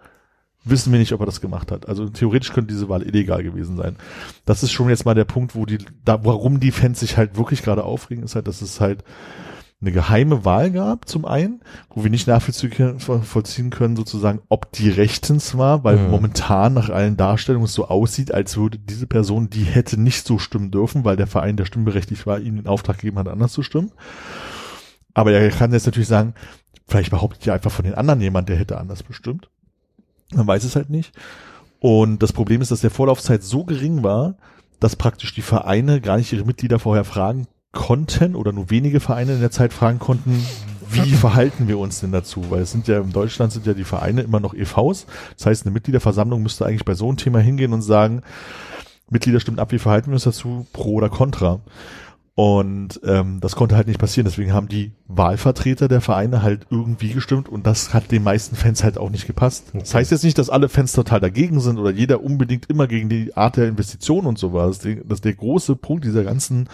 wissen 0.64 0.90
wir 0.90 0.98
nicht, 0.98 1.12
ob 1.12 1.20
er 1.20 1.26
das 1.26 1.42
gemacht 1.42 1.70
hat. 1.70 1.86
Also 1.86 2.08
theoretisch 2.08 2.54
könnte 2.54 2.72
diese 2.72 2.88
Wahl 2.88 3.02
illegal 3.02 3.42
gewesen 3.42 3.76
sein. 3.76 3.96
Das 4.46 4.62
ist 4.62 4.72
schon 4.72 4.88
jetzt 4.88 5.04
mal 5.04 5.14
der 5.14 5.26
Punkt, 5.26 5.54
wo 5.54 5.66
die, 5.66 5.80
da, 6.06 6.24
warum 6.24 6.60
die 6.60 6.72
Fans 6.72 7.00
sich 7.00 7.18
halt 7.18 7.36
wirklich 7.36 7.62
gerade 7.62 7.84
aufregen, 7.84 8.24
ist 8.24 8.36
halt, 8.36 8.48
dass 8.48 8.62
es 8.62 8.80
halt 8.80 9.04
eine 9.80 9.92
geheime 9.92 10.44
Wahl 10.44 10.72
gab, 10.72 11.08
zum 11.08 11.24
einen, 11.24 11.60
wo 11.90 12.02
wir 12.02 12.10
nicht 12.10 12.26
nachvollziehen 12.26 13.70
können, 13.70 13.96
sozusagen, 13.96 14.40
ob 14.48 14.72
die 14.72 14.90
rechtens 14.90 15.56
war, 15.56 15.84
weil 15.84 15.96
Mhm. 15.98 16.10
momentan 16.10 16.74
nach 16.74 16.90
allen 16.90 17.16
Darstellungen 17.16 17.66
es 17.66 17.74
so 17.74 17.86
aussieht, 17.86 18.34
als 18.34 18.56
würde 18.56 18.78
diese 18.78 19.06
Person, 19.06 19.50
die 19.50 19.62
hätte 19.62 20.00
nicht 20.00 20.26
so 20.26 20.38
stimmen 20.38 20.72
dürfen, 20.72 21.04
weil 21.04 21.16
der 21.16 21.28
Verein, 21.28 21.56
der 21.56 21.64
stimmberechtigt 21.64 22.26
war, 22.26 22.40
ihnen 22.40 22.56
den 22.56 22.66
Auftrag 22.66 22.98
gegeben 22.98 23.18
hat, 23.20 23.28
anders 23.28 23.52
zu 23.52 23.62
stimmen. 23.62 23.92
Aber 25.14 25.30
er 25.32 25.48
kann 25.50 25.72
jetzt 25.72 25.86
natürlich 25.86 26.08
sagen, 26.08 26.34
vielleicht 26.88 27.10
behauptet 27.10 27.44
ja 27.46 27.54
einfach 27.54 27.70
von 27.70 27.84
den 27.84 27.94
anderen 27.94 28.20
jemand, 28.20 28.48
der 28.48 28.56
hätte 28.56 28.78
anders 28.78 29.04
bestimmt. 29.04 29.48
Man 30.34 30.46
weiß 30.46 30.64
es 30.64 30.74
halt 30.74 30.90
nicht. 30.90 31.12
Und 31.78 32.20
das 32.22 32.32
Problem 32.32 32.60
ist, 32.60 32.72
dass 32.72 32.80
der 32.80 32.90
Vorlaufzeit 32.90 33.44
so 33.44 33.64
gering 33.64 34.02
war, 34.02 34.34
dass 34.80 34.96
praktisch 34.96 35.34
die 35.34 35.42
Vereine 35.42 36.00
gar 36.00 36.16
nicht 36.16 36.32
ihre 36.32 36.44
Mitglieder 36.44 36.80
vorher 36.80 37.04
fragen 37.04 37.46
konnten 37.72 38.34
oder 38.34 38.52
nur 38.52 38.70
wenige 38.70 39.00
Vereine 39.00 39.34
in 39.34 39.40
der 39.40 39.50
Zeit 39.50 39.72
fragen 39.72 39.98
konnten, 39.98 40.44
wie 40.90 41.12
verhalten 41.14 41.68
wir 41.68 41.78
uns 41.78 42.00
denn 42.00 42.12
dazu? 42.12 42.50
Weil 42.50 42.62
es 42.62 42.72
sind 42.72 42.88
ja 42.88 43.00
in 43.00 43.12
Deutschland 43.12 43.52
sind 43.52 43.66
ja 43.66 43.74
die 43.74 43.84
Vereine 43.84 44.22
immer 44.22 44.40
noch 44.40 44.54
EVs. 44.54 45.06
Das 45.36 45.46
heißt, 45.46 45.66
eine 45.66 45.72
Mitgliederversammlung 45.72 46.42
müsste 46.42 46.66
eigentlich 46.66 46.84
bei 46.84 46.94
so 46.94 47.08
einem 47.08 47.16
Thema 47.16 47.40
hingehen 47.40 47.72
und 47.72 47.82
sagen, 47.82 48.22
Mitglieder 49.10 49.40
stimmen 49.40 49.58
ab, 49.58 49.72
wie 49.72 49.78
verhalten 49.78 50.08
wir 50.08 50.14
uns 50.14 50.24
dazu, 50.24 50.66
pro 50.72 50.94
oder 50.94 51.08
contra. 51.08 51.60
Und 52.38 53.00
ähm, 53.02 53.40
das 53.40 53.56
konnte 53.56 53.74
halt 53.74 53.88
nicht 53.88 53.98
passieren. 53.98 54.24
Deswegen 54.24 54.52
haben 54.52 54.68
die 54.68 54.92
Wahlvertreter 55.08 55.88
der 55.88 56.00
Vereine 56.00 56.40
halt 56.40 56.68
irgendwie 56.70 57.12
gestimmt 57.12 57.48
und 57.48 57.66
das 57.66 57.92
hat 57.92 58.12
den 58.12 58.22
meisten 58.22 58.54
Fans 58.54 58.84
halt 58.84 58.96
auch 58.96 59.10
nicht 59.10 59.26
gepasst. 59.26 59.72
Das 59.72 59.92
heißt 59.92 60.12
jetzt 60.12 60.22
nicht, 60.22 60.38
dass 60.38 60.48
alle 60.48 60.68
Fans 60.68 60.92
total 60.92 61.18
dagegen 61.18 61.58
sind 61.58 61.78
oder 61.78 61.90
jeder 61.90 62.22
unbedingt 62.22 62.70
immer 62.70 62.86
gegen 62.86 63.08
die 63.08 63.36
Art 63.36 63.56
der 63.56 63.66
Investition 63.66 64.24
und 64.24 64.38
so 64.38 64.52
war. 64.52 64.68
Das, 64.68 64.84
ist 64.84 65.00
das 65.04 65.16
ist 65.16 65.24
der 65.24 65.34
große 65.34 65.74
Punkt 65.74 66.04
dieser 66.04 66.22
ganzen, 66.22 66.68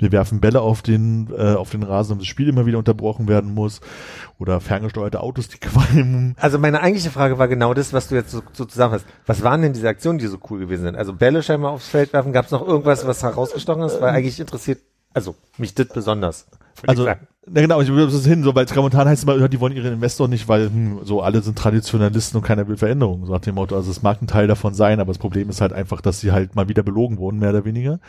wir 0.00 0.10
werfen 0.10 0.40
Bälle 0.40 0.62
auf 0.62 0.82
den, 0.82 1.28
äh, 1.30 1.54
auf 1.54 1.70
den 1.70 1.84
Rasen, 1.84 2.14
damit 2.14 2.22
das 2.22 2.28
Spiel 2.28 2.48
immer 2.48 2.66
wieder 2.66 2.78
unterbrochen 2.78 3.28
werden 3.28 3.54
muss 3.54 3.82
oder 4.40 4.58
ferngesteuerte 4.60 5.20
Autos, 5.20 5.48
die 5.48 5.58
qualmen. 5.60 6.34
Also 6.40 6.58
meine 6.58 6.80
eigentliche 6.80 7.10
Frage 7.10 7.38
war 7.38 7.46
genau 7.46 7.72
das, 7.72 7.92
was 7.92 8.08
du 8.08 8.16
jetzt 8.16 8.32
so, 8.32 8.42
so 8.52 8.64
zusammenfasst. 8.64 9.06
Was 9.26 9.44
waren 9.44 9.62
denn 9.62 9.74
diese 9.74 9.86
Aktionen, 9.86 10.18
die 10.18 10.26
so 10.26 10.38
cool 10.50 10.58
gewesen 10.58 10.82
sind? 10.82 10.96
Also 10.96 11.12
Bälle 11.12 11.44
scheinbar 11.44 11.70
aufs 11.70 11.86
Feld 11.86 12.12
werfen, 12.12 12.32
gab 12.32 12.46
es 12.46 12.50
noch 12.50 12.66
irgendwas, 12.66 13.06
was 13.06 13.22
herausgestochen 13.22 13.84
ist? 13.84 14.00
Weil 14.00 14.10
eigentlich 14.10 14.40
interessiert, 14.40 14.80
also 15.14 15.34
mich 15.56 15.74
das 15.74 15.88
besonders. 15.88 16.46
Also, 16.86 17.06
na 17.46 17.60
genau, 17.60 17.80
ich 17.80 17.88
will 17.88 18.06
das 18.06 18.26
hin, 18.26 18.42
so, 18.42 18.54
weil 18.54 18.66
momentan 18.74 19.06
heißt 19.08 19.24
immer, 19.24 19.48
die 19.48 19.60
wollen 19.60 19.76
ihren 19.76 19.94
Investor 19.94 20.28
nicht, 20.28 20.48
weil 20.48 20.66
hm, 20.66 21.00
so 21.04 21.22
alle 21.22 21.42
sind 21.42 21.56
Traditionalisten 21.56 22.38
und 22.38 22.46
keiner 22.46 22.66
will 22.68 22.76
Veränderungen, 22.76 23.26
so 23.26 23.32
nach 23.32 23.40
dem 23.40 23.54
Motto. 23.54 23.76
Also 23.76 23.90
es 23.90 24.02
mag 24.02 24.20
ein 24.20 24.26
Teil 24.26 24.46
davon 24.46 24.74
sein, 24.74 24.98
aber 24.98 25.12
das 25.12 25.18
Problem 25.18 25.50
ist 25.50 25.60
halt 25.60 25.72
einfach, 25.72 26.00
dass 26.00 26.20
sie 26.20 26.32
halt 26.32 26.54
mal 26.54 26.68
wieder 26.68 26.82
belogen 26.82 27.18
wurden, 27.18 27.38
mehr 27.38 27.50
oder 27.50 27.64
weniger. 27.64 28.00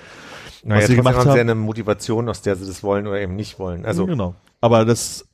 naja, 0.64 0.82
was 0.82 0.88
sie 0.88 0.96
gemacht 0.96 1.18
haben 1.18 1.32
sie 1.32 1.40
eine 1.40 1.56
Motivation, 1.56 2.28
aus 2.30 2.42
der 2.42 2.56
sie 2.56 2.66
das 2.66 2.82
wollen 2.82 3.08
oder 3.08 3.20
eben 3.20 3.36
nicht 3.36 3.60
wollen. 3.60 3.86
Also 3.86 4.06
genau. 4.06 4.36
Aber 4.62 4.86
das 4.86 5.26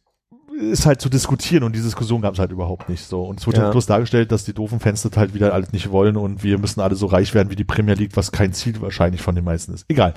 ist 0.61 0.85
halt 0.85 1.01
zu 1.01 1.09
diskutieren 1.09 1.63
und 1.63 1.75
die 1.75 1.81
Diskussion 1.81 2.21
gab 2.21 2.33
es 2.35 2.39
halt 2.39 2.51
überhaupt 2.51 2.87
nicht 2.87 3.03
so. 3.05 3.23
Und 3.23 3.39
es 3.39 3.47
wurde 3.47 3.57
Ja. 3.57 3.63
halt 3.63 3.71
bloß 3.73 3.85
dargestellt, 3.87 4.31
dass 4.31 4.43
die 4.45 4.53
doofen 4.53 4.79
Fans 4.79 5.01
das 5.01 5.17
halt 5.17 5.33
wieder 5.33 5.53
alles 5.53 5.71
nicht 5.73 5.91
wollen 5.91 6.17
und 6.17 6.43
wir 6.43 6.57
müssen 6.57 6.79
alle 6.81 6.95
so 6.95 7.07
reich 7.07 7.33
werden 7.33 7.49
wie 7.49 7.55
die 7.55 7.63
Premier 7.63 7.95
League, 7.95 8.11
was 8.15 8.31
kein 8.31 8.53
Ziel 8.53 8.79
wahrscheinlich 8.81 9.21
von 9.21 9.35
den 9.35 9.43
meisten 9.43 9.73
ist. 9.73 9.85
Egal. 9.87 10.13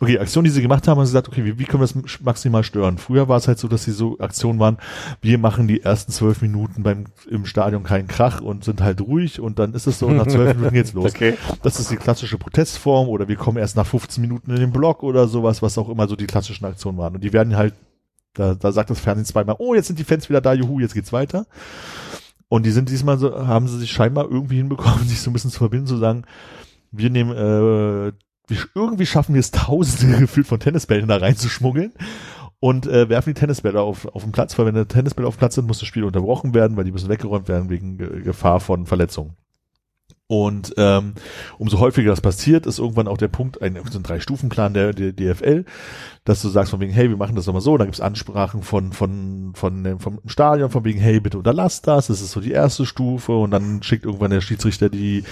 Okay, 0.00 0.18
Aktion, 0.18 0.44
die 0.44 0.50
sie 0.50 0.62
gemacht 0.62 0.86
haben, 0.86 0.98
haben 0.98 1.06
sie 1.06 1.10
gesagt, 1.12 1.28
okay, 1.28 1.44
wie, 1.44 1.58
wie 1.58 1.64
können 1.64 1.82
wir 1.82 1.86
das 1.88 2.20
maximal 2.22 2.62
stören? 2.62 2.98
Früher 2.98 3.28
war 3.28 3.38
es 3.38 3.48
halt 3.48 3.58
so, 3.58 3.68
dass 3.68 3.84
sie 3.84 3.92
so 3.92 4.18
Aktionen 4.18 4.58
waren, 4.58 4.78
wir 5.22 5.38
machen 5.38 5.66
die 5.68 5.82
ersten 5.82 6.12
zwölf 6.12 6.42
Minuten 6.42 6.82
beim 6.82 7.04
im 7.30 7.46
Stadion 7.46 7.82
keinen 7.82 8.06
Krach 8.08 8.40
und 8.40 8.64
sind 8.64 8.82
halt 8.82 9.00
ruhig 9.00 9.40
und 9.40 9.58
dann 9.58 9.72
ist 9.74 9.86
es 9.86 9.98
so, 9.98 10.10
nach 10.10 10.26
zwölf 10.26 10.54
Minuten 10.56 10.74
geht's 10.74 10.92
los. 10.92 11.12
Okay. 11.12 11.34
Das 11.62 11.80
ist 11.80 11.90
die 11.90 11.96
klassische 11.96 12.38
Protestform 12.38 13.08
oder 13.08 13.28
wir 13.28 13.36
kommen 13.36 13.56
erst 13.58 13.76
nach 13.76 13.86
15 13.86 14.20
Minuten 14.20 14.50
in 14.50 14.56
den 14.60 14.72
Block 14.72 15.02
oder 15.02 15.26
sowas, 15.28 15.62
was 15.62 15.78
auch 15.78 15.88
immer 15.88 16.06
so 16.06 16.16
die 16.16 16.26
klassischen 16.26 16.64
Aktionen 16.66 16.98
waren. 16.98 17.14
Und 17.14 17.24
die 17.24 17.32
werden 17.32 17.56
halt, 17.56 17.74
da, 18.36 18.54
da 18.54 18.72
sagt 18.72 18.90
das 18.90 19.00
Fernsehen 19.00 19.24
zweimal, 19.24 19.56
oh, 19.58 19.74
jetzt 19.74 19.88
sind 19.88 19.98
die 19.98 20.04
Fans 20.04 20.28
wieder 20.28 20.40
da, 20.40 20.52
juhu, 20.52 20.80
jetzt 20.80 20.94
geht's 20.94 21.12
weiter. 21.12 21.46
Und 22.48 22.64
die 22.64 22.70
sind 22.70 22.90
diesmal 22.90 23.18
so, 23.18 23.46
haben 23.46 23.66
sie 23.66 23.78
sich 23.78 23.90
scheinbar 23.90 24.30
irgendwie 24.30 24.56
hinbekommen, 24.56 25.04
sich 25.08 25.20
so 25.20 25.30
ein 25.30 25.32
bisschen 25.32 25.50
zu 25.50 25.58
verbinden, 25.58 25.86
zu 25.86 25.96
sagen, 25.96 26.24
wir 26.92 27.10
nehmen, 27.10 27.32
äh, 27.32 28.12
irgendwie 28.74 29.06
schaffen 29.06 29.34
wir 29.34 29.40
es, 29.40 29.50
tausende 29.50 30.18
gefühlt 30.20 30.46
von 30.46 30.60
Tennisbällen 30.60 31.08
da 31.08 31.16
reinzuschmuggeln 31.16 31.92
und 32.60 32.86
äh, 32.86 33.08
werfen 33.08 33.34
die 33.34 33.40
Tennisbälle 33.40 33.80
auf, 33.80 34.06
auf 34.06 34.22
den 34.22 34.32
Platz, 34.32 34.56
weil 34.58 34.66
wenn 34.66 34.74
der 34.74 34.88
Tennisbälle 34.88 35.26
auf 35.26 35.36
dem 35.36 35.40
Platz 35.40 35.56
sind, 35.56 35.66
muss 35.66 35.80
das 35.80 35.88
Spiel 35.88 36.04
unterbrochen 36.04 36.54
werden, 36.54 36.76
weil 36.76 36.84
die 36.84 36.92
müssen 36.92 37.08
weggeräumt 37.08 37.48
werden 37.48 37.68
wegen 37.68 37.98
Ge 37.98 38.22
Gefahr 38.22 38.60
von 38.60 38.86
Verletzungen. 38.86 39.36
Und 40.28 40.74
ähm, 40.76 41.14
umso 41.56 41.78
häufiger 41.78 42.10
das 42.10 42.20
passiert, 42.20 42.66
ist 42.66 42.80
irgendwann 42.80 43.06
auch 43.06 43.16
der 43.16 43.28
Punkt, 43.28 43.62
ein, 43.62 43.78
so 43.88 44.00
ein 44.00 44.02
Drei-Stufen-Plan 44.02 44.74
der, 44.74 44.92
der 44.92 45.12
DFL, 45.12 45.64
dass 46.24 46.42
du 46.42 46.48
sagst 46.48 46.72
von 46.72 46.80
wegen, 46.80 46.92
hey, 46.92 47.08
wir 47.08 47.16
machen 47.16 47.36
das 47.36 47.44
doch 47.44 47.52
mal 47.52 47.60
so, 47.60 47.76
dann 47.76 47.86
gibt's 47.86 48.00
Ansprachen 48.00 48.62
von, 48.62 48.92
von, 48.92 49.52
von 49.54 50.00
vom 50.00 50.18
Stadion, 50.26 50.70
von 50.70 50.84
wegen, 50.84 50.98
hey, 50.98 51.20
bitte 51.20 51.38
unterlasst 51.38 51.86
das, 51.86 52.08
das 52.08 52.20
ist 52.20 52.32
so 52.32 52.40
die 52.40 52.50
erste 52.50 52.86
Stufe 52.86 53.36
und 53.36 53.52
dann 53.52 53.84
schickt 53.84 54.04
irgendwann 54.04 54.32
der 54.32 54.40
Schiedsrichter 54.40 54.88
die 54.88 55.22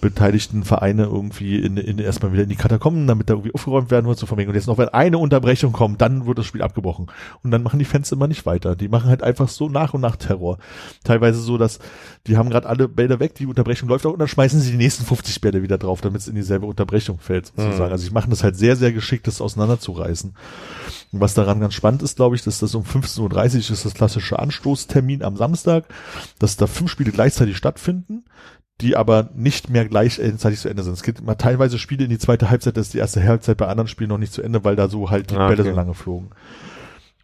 beteiligten 0.00 0.62
Vereine 0.62 1.04
irgendwie 1.04 1.58
in, 1.58 1.76
in 1.76 1.98
erstmal 1.98 2.32
wieder 2.32 2.44
in 2.44 2.48
die 2.48 2.56
Katakomben, 2.56 3.08
damit 3.08 3.28
da 3.28 3.34
irgendwie 3.34 3.54
aufgeräumt 3.54 3.90
werden 3.90 4.06
wird, 4.06 4.18
so 4.18 4.26
von 4.26 4.38
wegen, 4.38 4.48
und 4.48 4.54
jetzt 4.54 4.68
noch, 4.68 4.78
wenn 4.78 4.88
eine 4.90 5.18
Unterbrechung 5.18 5.72
kommt, 5.72 6.00
dann 6.00 6.26
wird 6.26 6.38
das 6.38 6.46
Spiel 6.46 6.62
abgebrochen. 6.62 7.06
Und 7.42 7.50
dann 7.50 7.62
machen 7.62 7.78
die 7.78 7.84
Fans 7.84 8.12
immer 8.12 8.28
nicht 8.28 8.46
weiter. 8.46 8.76
Die 8.76 8.88
machen 8.88 9.08
halt 9.08 9.22
einfach 9.22 9.48
so 9.48 9.68
nach 9.68 9.94
und 9.94 10.02
nach 10.02 10.16
Terror. 10.16 10.58
Teilweise 11.02 11.40
so, 11.40 11.58
dass 11.58 11.80
die 12.26 12.36
haben 12.36 12.50
gerade 12.50 12.68
alle 12.68 12.88
Bälle 12.88 13.18
weg, 13.20 13.34
die 13.34 13.46
Unterbrechung 13.46 13.88
läuft 13.88 14.06
auch 14.06 14.12
und 14.12 14.18
dann 14.18 14.28
schmeißen 14.36 14.60
sie 14.60 14.70
die 14.70 14.76
nächsten 14.76 15.06
50 15.06 15.40
Bälle 15.40 15.62
wieder 15.62 15.78
drauf, 15.78 16.02
damit 16.02 16.20
es 16.20 16.28
in 16.28 16.34
dieselbe 16.34 16.66
Unterbrechung 16.66 17.18
fällt, 17.18 17.46
sozusagen. 17.46 17.86
Mhm. 17.86 17.92
Also 17.92 18.04
ich 18.06 18.12
machen 18.12 18.28
das 18.28 18.44
halt 18.44 18.54
sehr, 18.54 18.76
sehr 18.76 18.92
geschickt, 18.92 19.26
das 19.26 19.40
auseinanderzureißen. 19.40 20.34
Und 21.12 21.20
was 21.20 21.32
daran 21.32 21.58
ganz 21.58 21.72
spannend 21.72 22.02
ist, 22.02 22.16
glaube 22.16 22.36
ich, 22.36 22.42
dass 22.42 22.58
das 22.58 22.74
um 22.74 22.82
15.30 22.82 23.54
Uhr 23.54 23.70
ist 23.72 23.84
das 23.86 23.94
klassische 23.94 24.38
Anstoßtermin 24.38 25.22
am 25.22 25.36
Samstag, 25.38 25.86
dass 26.38 26.58
da 26.58 26.66
fünf 26.66 26.90
Spiele 26.90 27.12
gleichzeitig 27.12 27.56
stattfinden, 27.56 28.24
die 28.82 28.94
aber 28.94 29.30
nicht 29.34 29.70
mehr 29.70 29.88
gleichzeitig 29.88 30.60
zu 30.60 30.68
Ende 30.68 30.82
sind. 30.82 30.92
Es 30.92 31.02
gibt 31.02 31.22
mal 31.24 31.36
teilweise 31.36 31.78
Spiele 31.78 32.04
in 32.04 32.10
die 32.10 32.18
zweite 32.18 32.50
Halbzeit, 32.50 32.76
das 32.76 32.88
ist 32.88 32.92
die 32.94 32.98
erste 32.98 33.24
Halbzeit 33.26 33.56
bei 33.56 33.68
anderen 33.68 33.88
Spielen 33.88 34.10
noch 34.10 34.18
nicht 34.18 34.34
zu 34.34 34.42
Ende, 34.42 34.64
weil 34.64 34.76
da 34.76 34.88
so 34.90 35.08
halt 35.08 35.30
die 35.30 35.36
Ah, 35.36 35.48
Bälle 35.48 35.62
okay. 35.62 35.70
so 35.70 35.76
lange 35.76 35.94
flogen. 35.94 36.28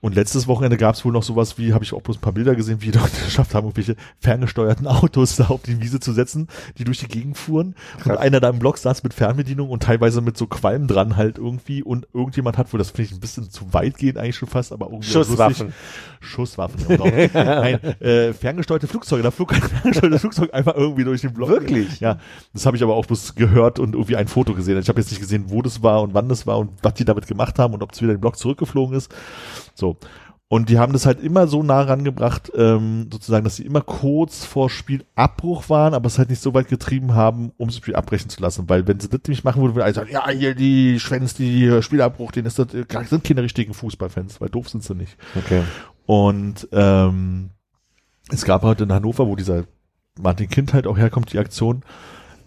Und 0.03 0.17
letztes 0.17 0.49
Wochenende 0.49 0.77
gab 0.77 0.97
es 0.97 1.05
wohl 1.05 1.13
noch 1.13 1.23
sowas 1.23 1.59
wie, 1.59 1.73
habe 1.73 1.85
ich 1.85 1.93
auch 1.95 2.03
bloß 2.03 2.17
ein 2.17 2.21
paar 2.21 2.33
Bilder 2.33 2.57
gesehen, 2.57 2.83
wie 2.83 2.91
die 2.91 2.99
Leute 2.99 3.25
geschafft 3.25 3.55
haben, 3.55 3.67
irgendwelche 3.69 3.95
ferngesteuerten 4.19 4.87
Autos 4.89 5.37
da 5.37 5.47
auf 5.47 5.63
die 5.63 5.81
Wiese 5.81 6.01
zu 6.01 6.13
setzen, 6.13 6.49
die 6.77 6.83
durch 6.83 6.99
die 6.99 7.07
Gegend 7.07 7.39
fuhren. 7.39 7.77
Und 7.99 8.03
Krass. 8.03 8.19
einer 8.19 8.41
da 8.41 8.49
im 8.49 8.59
Block 8.59 8.79
saß 8.79 9.05
mit 9.05 9.15
Fernbedienung 9.15 9.71
und 9.71 9.85
teilweise 9.85 10.21
mit 10.21 10.37
so 10.37 10.49
Qualm 10.49 10.89
dran 10.89 11.17
halt 11.17 11.39
irgendwie. 11.39 11.85
Und 11.85 12.09
irgendjemand 12.13 12.59
hat 12.59 12.73
wohl, 12.73 12.79
das 12.79 12.91
finde 12.91 13.03
ich 13.03 13.13
ein 13.13 13.21
bisschen 13.21 13.49
zu 13.49 13.73
weit 13.73 13.97
gehen 13.97 14.19
eigentlich 14.19 14.35
schon 14.35 14.49
fast, 14.49 14.73
aber 14.73 14.87
irgendwie 14.87 15.09
auch 15.09 15.19
lustig. 15.19 15.37
Schusswaffen. 15.37 15.73
Schusswaffen. 16.21 16.89
Genau. 16.89 17.05
Nein, 17.35 17.75
äh, 18.01 18.33
ferngesteuerte 18.33 18.89
Flugzeuge. 18.89 19.23
Da 19.23 19.31
flog 19.31 19.53
ein 19.53 19.63
ferngesteuertes 19.83 20.21
Flugzeug 20.21 20.53
einfach 20.53 20.75
irgendwie 20.75 21.05
durch 21.05 21.21
den 21.21 21.33
Block. 21.33 21.49
Wirklich? 21.49 22.01
Ja, 22.01 22.19
das 22.53 22.67
habe 22.67 22.77
ich 22.77 22.83
aber 22.83 22.97
auch 22.97 23.07
bloß 23.07 23.37
gehört 23.37 23.79
und 23.79 23.95
irgendwie 23.95 24.17
ein 24.17 24.27
Foto 24.27 24.53
gesehen. 24.55 24.77
Ich 24.81 24.89
habe 24.89 25.01
jetzt 25.01 25.11
nicht 25.11 25.21
gesehen, 25.21 25.45
wo 25.47 25.63
das 25.63 25.85
war 25.85 26.03
und 26.03 26.13
wann 26.13 26.29
das 26.29 26.45
war 26.45 26.59
und 26.59 26.73
was 26.83 26.95
die 26.95 27.05
damit 27.05 27.29
gemacht 27.29 27.61
haben 27.61 27.73
und 27.73 27.85
ob 27.85 27.93
es 27.93 28.03
wieder 28.03 28.11
in 28.11 28.17
den 28.17 28.21
Block 28.21 28.37
zurückgeflogen 28.37 28.97
ist. 28.97 29.15
So. 29.83 29.97
Und 30.47 30.69
die 30.69 30.79
haben 30.79 30.93
das 30.93 31.07
halt 31.07 31.21
immer 31.23 31.49
so 31.49 31.63
nah 31.63 31.81
rangebracht, 31.81 32.53
ähm, 32.55 33.09
sozusagen, 33.11 33.43
dass 33.43 33.57
sie 33.57 33.65
immer 33.65 33.81
kurz 33.81 34.45
vor 34.45 34.71
Spielabbruch 34.71 35.69
waren, 35.71 35.95
aber 35.95 36.07
es 36.07 36.19
halt 36.19 36.29
nicht 36.29 36.43
so 36.43 36.53
weit 36.53 36.69
getrieben 36.69 37.15
haben, 37.15 37.53
um 37.57 37.69
das 37.69 37.79
Spiel 37.79 37.97
abbrechen 37.97 38.29
zu 38.29 38.41
lassen. 38.41 38.69
Weil 38.69 38.87
wenn 38.87 39.01
sie 39.01 39.09
das 39.09 39.23
nämlich 39.25 39.45
machen 39.45 39.63
würden, 39.63 39.75
würde 39.75 39.87
alle 39.87 39.95
sagen, 39.95 40.13
ja, 40.13 40.29
hier 40.29 40.55
die 40.55 41.01
Schwänz, 41.01 41.35
die 41.35 41.83
Spielabbruch, 41.83 42.31
denen 42.33 42.47
ist 42.47 42.59
das, 42.59 42.75
äh, 42.75 42.85
sind 43.07 43.25
keine 43.25 43.43
richtigen 43.43 43.75
Fußballfans, 43.75 44.41
weil 44.41 44.51
doof 44.51 44.69
sind 44.69 44.85
sie 44.85 44.95
nicht. 44.95 45.17
Okay. 45.35 45.63
Und 46.05 46.69
ähm, 46.71 47.51
es 48.31 48.45
gab 48.45 48.63
halt 48.63 48.83
in 48.83 48.93
Hannover, 48.93 49.27
wo 49.27 49.35
dieser 49.37 49.65
Martin 50.21 50.51
Kind 50.51 50.75
halt 50.75 50.87
auch 50.87 50.99
herkommt, 50.99 51.33
die 51.33 51.39
Aktion. 51.39 51.83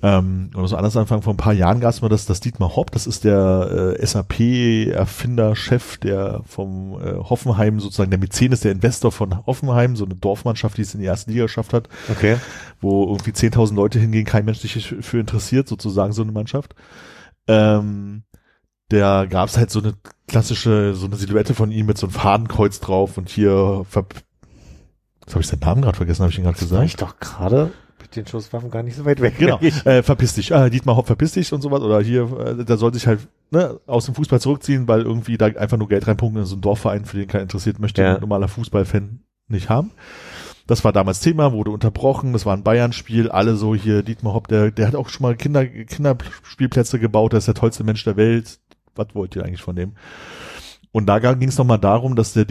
Ähm, 0.04 0.52
oder 0.56 0.68
so 0.68 0.76
anders 0.76 0.96
anfangen, 0.98 1.22
vor 1.24 1.34
ein 1.34 1.38
paar 1.38 1.54
Jahren 1.54 1.80
gab 1.80 1.91
es 1.91 2.02
mal 2.02 2.10
das, 2.10 2.26
das 2.26 2.39
Dietmar 2.39 2.76
Hopp, 2.76 2.91
das 2.91 3.08
ist 3.08 3.24
der 3.24 3.96
äh, 4.00 4.06
SAP-Erfinder, 4.06 5.56
Chef, 5.56 5.98
der 5.98 6.41
vom 6.46 7.00
äh, 7.02 7.16
Hoffenheim, 7.16 7.80
sozusagen 7.80 8.12
der 8.12 8.20
Mäzenes, 8.20 8.60
der 8.60 8.72
Investor 8.74 9.12
von 9.12 9.46
Hoffenheim, 9.46 9.96
so 9.96 10.06
eine 10.06 10.16
Dorfmannschaft, 10.16 10.78
die 10.78 10.82
es 10.84 10.93
in 10.93 11.00
die 11.00 11.06
erste 11.08 11.32
Liga 11.32 11.43
geschafft 11.43 11.74
hat, 11.74 11.89
Okay. 12.12 12.38
wo 12.82 13.06
irgendwie 13.08 13.32
10.000 13.32 13.74
Leute 13.76 14.00
hingehen, 14.00 14.26
kein 14.26 14.46
Mensch 14.46 14.60
sich 14.60 14.96
für 15.02 15.20
interessiert, 15.20 15.68
sozusagen 15.68 16.14
so 16.14 16.22
eine 16.22 16.32
Mannschaft. 16.32 16.76
Ähm, 17.48 18.24
der 18.91 19.26
gab 19.28 19.50
es 19.50 19.58
halt 19.58 19.72
so 19.72 19.80
eine 19.80 19.93
klassische, 20.28 20.93
so 20.93 21.08
eine 21.08 21.16
Silhouette 21.16 21.56
von 21.56 21.72
ihm 21.72 21.86
mit 21.88 21.98
so 21.98 22.08
einem 22.08 22.14
Fadenkreuz 22.14 22.80
drauf 22.80 23.18
und 23.18 23.30
hier, 23.30 23.86
ver 23.89 24.06
jetzt 25.22 25.32
habe 25.34 25.41
ich 25.41 25.48
seinen 25.48 25.62
Namen 25.62 25.82
gerade 25.82 25.98
vergessen, 25.98 26.22
habe 26.22 26.32
ich 26.32 26.38
ihn 26.38 26.43
gerade 26.43 26.60
War 26.72 26.84
ich 26.84 26.96
gesagt. 26.98 27.02
doch 27.02 27.20
gerade 27.20 27.72
den 28.16 28.28
Schusswaffen 28.28 28.72
gar 28.72 28.84
nicht 28.84 28.95
so 28.97 29.05
weit 29.05 29.22
weg. 29.22 29.36
Genau, 29.38 29.59
äh, 29.86 30.03
verpiss 30.03 30.34
dich, 30.34 30.53
ah, 30.53 30.70
Dietmar 30.70 30.95
Hopp, 30.95 31.07
verpiss 31.07 31.34
dich 31.34 31.51
und 31.53 31.61
sowas. 31.61 31.82
Oder 31.82 32.01
hier, 32.01 32.30
äh, 32.39 32.66
der 32.66 32.78
soll 32.78 32.93
sich 32.93 33.07
halt 33.07 33.28
ne, 33.51 33.80
aus 33.88 34.05
dem 34.05 34.16
Fußball 34.16 34.39
zurückziehen, 34.41 34.88
weil 34.88 35.01
irgendwie 35.01 35.38
da 35.38 35.45
einfach 35.47 35.78
nur 35.78 35.88
Geld 35.88 36.07
reinpunkten 36.07 36.41
in 36.41 36.47
so 36.47 36.55
einen 36.55 36.61
Dorfverein, 36.61 37.05
für 37.05 37.18
den 37.18 37.28
keiner 37.28 37.43
interessiert, 37.43 37.80
möchte 37.80 38.01
Ja. 38.01 38.16
ein 38.16 38.22
normaler 38.22 38.47
Fußballfan 38.47 39.20
nicht 39.47 39.70
haben. 39.70 39.91
Das 40.68 40.84
war 40.84 40.91
damals 40.91 41.20
Thema, 41.20 41.51
wurde 41.53 41.70
unterbrochen, 41.70 42.34
das 42.34 42.47
war 42.47 42.57
ein 42.57 42.63
Bayern-Spiel, 42.63 43.30
alle 43.30 43.55
so 43.55 43.76
hier, 43.76 44.01
Dietmar 44.01 44.34
Hopp, 44.34 44.47
der, 44.47 44.72
der 44.72 44.88
hat 44.88 44.95
auch 44.95 45.09
schon 45.09 45.22
mal 45.22 45.36
Kinder, 45.36 45.63
Kinderspielplätze 45.66 46.97
gebaut, 46.97 47.34
der 47.34 47.38
ist 47.38 47.47
der 47.47 47.53
tollste 47.53 47.84
Mensch 47.84 48.03
der 48.03 48.18
Welt. 48.18 48.59
Was 48.95 49.07
wollt 49.13 49.36
ihr 49.36 49.43
eigentlich 49.43 49.61
von 49.61 49.76
dem? 49.76 49.93
Und 50.91 51.05
da 51.07 51.20
ging 51.20 51.49
es 51.49 51.57
nochmal 51.57 51.78
darum, 51.78 52.16
dass 52.16 52.34
der 52.34 52.45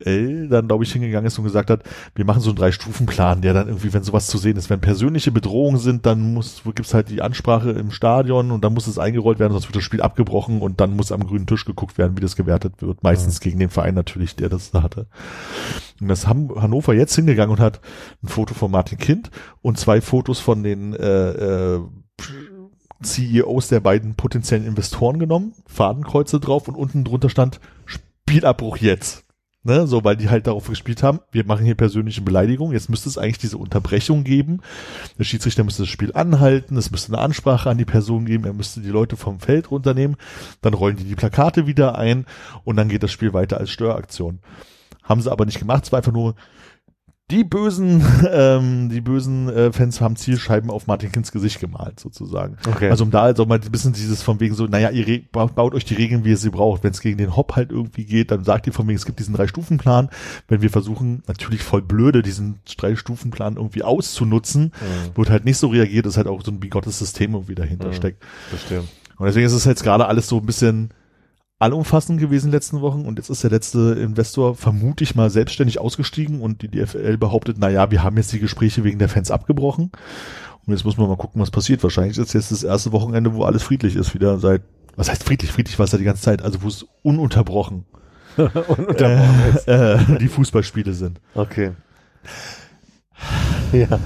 DFL 0.00 0.48
dann, 0.48 0.68
glaube 0.68 0.84
ich, 0.84 0.92
hingegangen 0.92 1.26
ist 1.26 1.38
und 1.38 1.44
gesagt 1.44 1.70
hat, 1.70 1.82
wir 2.14 2.24
machen 2.24 2.40
so 2.40 2.50
einen 2.50 2.56
Drei-Stufen-Plan, 2.56 3.42
der 3.42 3.54
dann 3.54 3.68
irgendwie, 3.68 3.92
wenn 3.92 4.02
sowas 4.02 4.26
zu 4.26 4.38
sehen 4.38 4.56
ist, 4.56 4.70
wenn 4.70 4.80
persönliche 4.80 5.30
Bedrohungen 5.30 5.78
sind, 5.78 6.06
dann 6.06 6.34
muss, 6.34 6.62
wo 6.64 6.70
gibt's 6.70 6.94
halt 6.94 7.10
die 7.10 7.22
Ansprache 7.22 7.70
im 7.70 7.90
Stadion 7.90 8.50
und 8.50 8.64
dann 8.64 8.74
muss 8.74 8.86
es 8.86 8.98
eingerollt 8.98 9.38
werden, 9.38 9.52
sonst 9.52 9.68
wird 9.68 9.76
das 9.76 9.84
Spiel 9.84 10.02
abgebrochen 10.02 10.60
und 10.60 10.80
dann 10.80 10.96
muss 10.96 11.12
am 11.12 11.26
grünen 11.26 11.46
Tisch 11.46 11.64
geguckt 11.64 11.98
werden, 11.98 12.16
wie 12.16 12.22
das 12.22 12.36
gewertet 12.36 12.74
wird. 12.80 13.02
Meistens 13.02 13.40
gegen 13.40 13.58
den 13.58 13.70
Verein 13.70 13.94
natürlich, 13.94 14.36
der 14.36 14.48
das 14.48 14.70
da 14.70 14.82
hatte. 14.82 15.06
Und 16.00 16.08
das 16.08 16.26
haben 16.26 16.50
Hannover 16.60 16.94
jetzt 16.94 17.14
hingegangen 17.14 17.52
und 17.52 17.60
hat 17.60 17.80
ein 18.22 18.28
Foto 18.28 18.54
von 18.54 18.70
Martin 18.70 18.98
Kind 18.98 19.30
und 19.62 19.78
zwei 19.78 20.00
Fotos 20.00 20.40
von 20.40 20.62
den 20.62 20.94
äh, 20.94 21.74
äh, 21.74 21.80
CEOs 23.02 23.68
der 23.68 23.80
beiden 23.80 24.14
potenziellen 24.14 24.66
Investoren 24.66 25.18
genommen, 25.18 25.54
Fadenkreuze 25.66 26.38
drauf 26.38 26.68
und 26.68 26.74
unten 26.74 27.04
drunter 27.04 27.30
stand 27.30 27.60
Spielabbruch 27.86 28.76
jetzt. 28.76 29.24
Ne, 29.62 29.86
so, 29.86 30.02
weil 30.04 30.16
die 30.16 30.30
halt 30.30 30.46
darauf 30.46 30.68
gespielt 30.68 31.02
haben, 31.02 31.20
wir 31.32 31.44
machen 31.44 31.66
hier 31.66 31.74
persönliche 31.74 32.22
Beleidigung, 32.22 32.72
jetzt 32.72 32.88
müsste 32.88 33.10
es 33.10 33.18
eigentlich 33.18 33.36
diese 33.36 33.58
Unterbrechung 33.58 34.24
geben. 34.24 34.62
Der 35.18 35.24
Schiedsrichter 35.24 35.64
müsste 35.64 35.82
das 35.82 35.90
Spiel 35.90 36.14
anhalten, 36.14 36.78
es 36.78 36.90
müsste 36.90 37.12
eine 37.12 37.20
Ansprache 37.22 37.68
an 37.68 37.76
die 37.76 37.84
Person 37.84 38.24
geben, 38.24 38.44
er 38.44 38.54
müsste 38.54 38.80
die 38.80 38.88
Leute 38.88 39.18
vom 39.18 39.38
Feld 39.38 39.70
runternehmen, 39.70 40.16
dann 40.62 40.72
rollen 40.72 40.96
die 40.96 41.04
die 41.04 41.14
Plakate 41.14 41.66
wieder 41.66 41.98
ein 41.98 42.24
und 42.64 42.76
dann 42.76 42.88
geht 42.88 43.02
das 43.02 43.12
Spiel 43.12 43.34
weiter 43.34 43.58
als 43.58 43.70
Störaktion. 43.70 44.38
Haben 45.02 45.20
sie 45.20 45.30
aber 45.30 45.44
nicht 45.44 45.58
gemacht, 45.58 45.84
es 45.84 45.92
war 45.92 45.98
einfach 45.98 46.12
nur 46.12 46.36
die 47.30 47.44
bösen, 47.44 48.04
ähm, 48.30 48.88
die 48.88 49.00
bösen 49.00 49.48
äh, 49.48 49.72
Fans 49.72 50.00
haben 50.00 50.16
Zielscheiben 50.16 50.70
auf 50.70 50.86
Martin 50.86 51.12
Kinds 51.12 51.32
Gesicht 51.32 51.60
gemalt, 51.60 52.00
sozusagen. 52.00 52.56
Okay. 52.68 52.90
Also 52.90 53.04
um 53.04 53.10
da 53.10 53.22
also 53.22 53.46
mal 53.46 53.60
ein 53.62 53.70
bisschen 53.70 53.92
dieses 53.92 54.22
von 54.22 54.40
wegen 54.40 54.54
so, 54.54 54.66
naja, 54.66 54.90
ihr 54.90 55.22
baut 55.32 55.74
euch 55.74 55.84
die 55.84 55.94
Regeln, 55.94 56.24
wie 56.24 56.30
ihr 56.30 56.36
sie 56.36 56.50
braucht. 56.50 56.82
Wenn 56.84 56.90
es 56.92 57.00
gegen 57.00 57.18
den 57.18 57.36
Hop 57.36 57.56
halt 57.56 57.70
irgendwie 57.70 58.04
geht, 58.04 58.30
dann 58.30 58.44
sagt 58.44 58.66
ihr 58.66 58.72
von 58.72 58.86
wegen, 58.88 58.96
es 58.96 59.06
gibt 59.06 59.18
diesen 59.20 59.34
Drei-Stufen-Plan. 59.34 60.10
Wenn 60.48 60.62
wir 60.62 60.70
versuchen, 60.70 61.22
natürlich 61.28 61.62
voll 61.62 61.82
blöde, 61.82 62.22
diesen 62.22 62.58
Drei-Stufen-Plan 62.76 63.56
irgendwie 63.56 63.82
auszunutzen, 63.82 64.72
Mhm. 64.80 65.16
wird 65.16 65.30
halt 65.30 65.44
nicht 65.44 65.58
so 65.58 65.68
reagiert, 65.68 66.06
ist 66.06 66.16
halt 66.16 66.26
auch 66.26 66.42
so 66.44 66.50
ein 66.50 66.60
bigottes 66.60 66.98
System 66.98 67.34
irgendwie 67.34 67.54
dahinter 67.54 67.88
Mhm. 67.88 67.92
steckt. 67.94 68.24
Verstehe. 68.48 68.80
Und 69.16 69.26
deswegen 69.26 69.46
ist 69.46 69.52
es 69.52 69.64
jetzt 69.64 69.82
gerade 69.82 70.06
alles 70.06 70.28
so 70.28 70.38
ein 70.38 70.46
bisschen 70.46 70.90
allumfassend 71.60 72.18
gewesen 72.18 72.46
in 72.46 72.50
den 72.50 72.56
letzten 72.56 72.80
Wochen 72.80 73.02
und 73.02 73.18
jetzt 73.18 73.28
ist 73.30 73.44
der 73.44 73.50
letzte 73.50 73.92
Investor 73.92 74.56
vermute 74.56 75.04
ich 75.04 75.14
mal 75.14 75.30
selbstständig 75.30 75.78
ausgestiegen 75.78 76.40
und 76.40 76.62
die 76.62 76.68
DFL 76.68 77.16
behauptet, 77.18 77.56
na 77.60 77.68
ja, 77.68 77.90
wir 77.90 78.02
haben 78.02 78.16
jetzt 78.16 78.32
die 78.32 78.40
Gespräche 78.40 78.82
wegen 78.82 78.98
der 78.98 79.08
Fans 79.08 79.30
abgebrochen 79.30 79.92
und 80.66 80.72
jetzt 80.72 80.84
muss 80.84 80.96
man 80.96 81.08
mal 81.08 81.16
gucken, 81.16 81.40
was 81.40 81.50
passiert. 81.50 81.82
Wahrscheinlich 81.82 82.16
ist 82.18 82.32
jetzt 82.32 82.50
das 82.50 82.62
erste 82.64 82.92
Wochenende, 82.92 83.34
wo 83.34 83.44
alles 83.44 83.62
friedlich 83.62 83.94
ist, 83.94 84.14
wieder 84.14 84.38
seit, 84.38 84.62
was 84.96 85.10
heißt 85.10 85.22
friedlich? 85.22 85.52
Friedlich 85.52 85.78
war 85.78 85.84
es 85.84 85.92
ja 85.92 85.98
die 85.98 86.04
ganze 86.04 86.22
Zeit, 86.22 86.42
also 86.42 86.62
wo 86.62 86.68
es 86.68 86.86
ununterbrochen 87.02 87.84
Ununterbrochen 88.36 89.54
ist. 89.54 89.68
äh, 89.68 89.94
äh, 89.94 90.18
die 90.18 90.28
Fußballspiele 90.28 90.92
sind. 90.94 91.20
Okay. 91.34 91.72
Ja. 93.72 93.98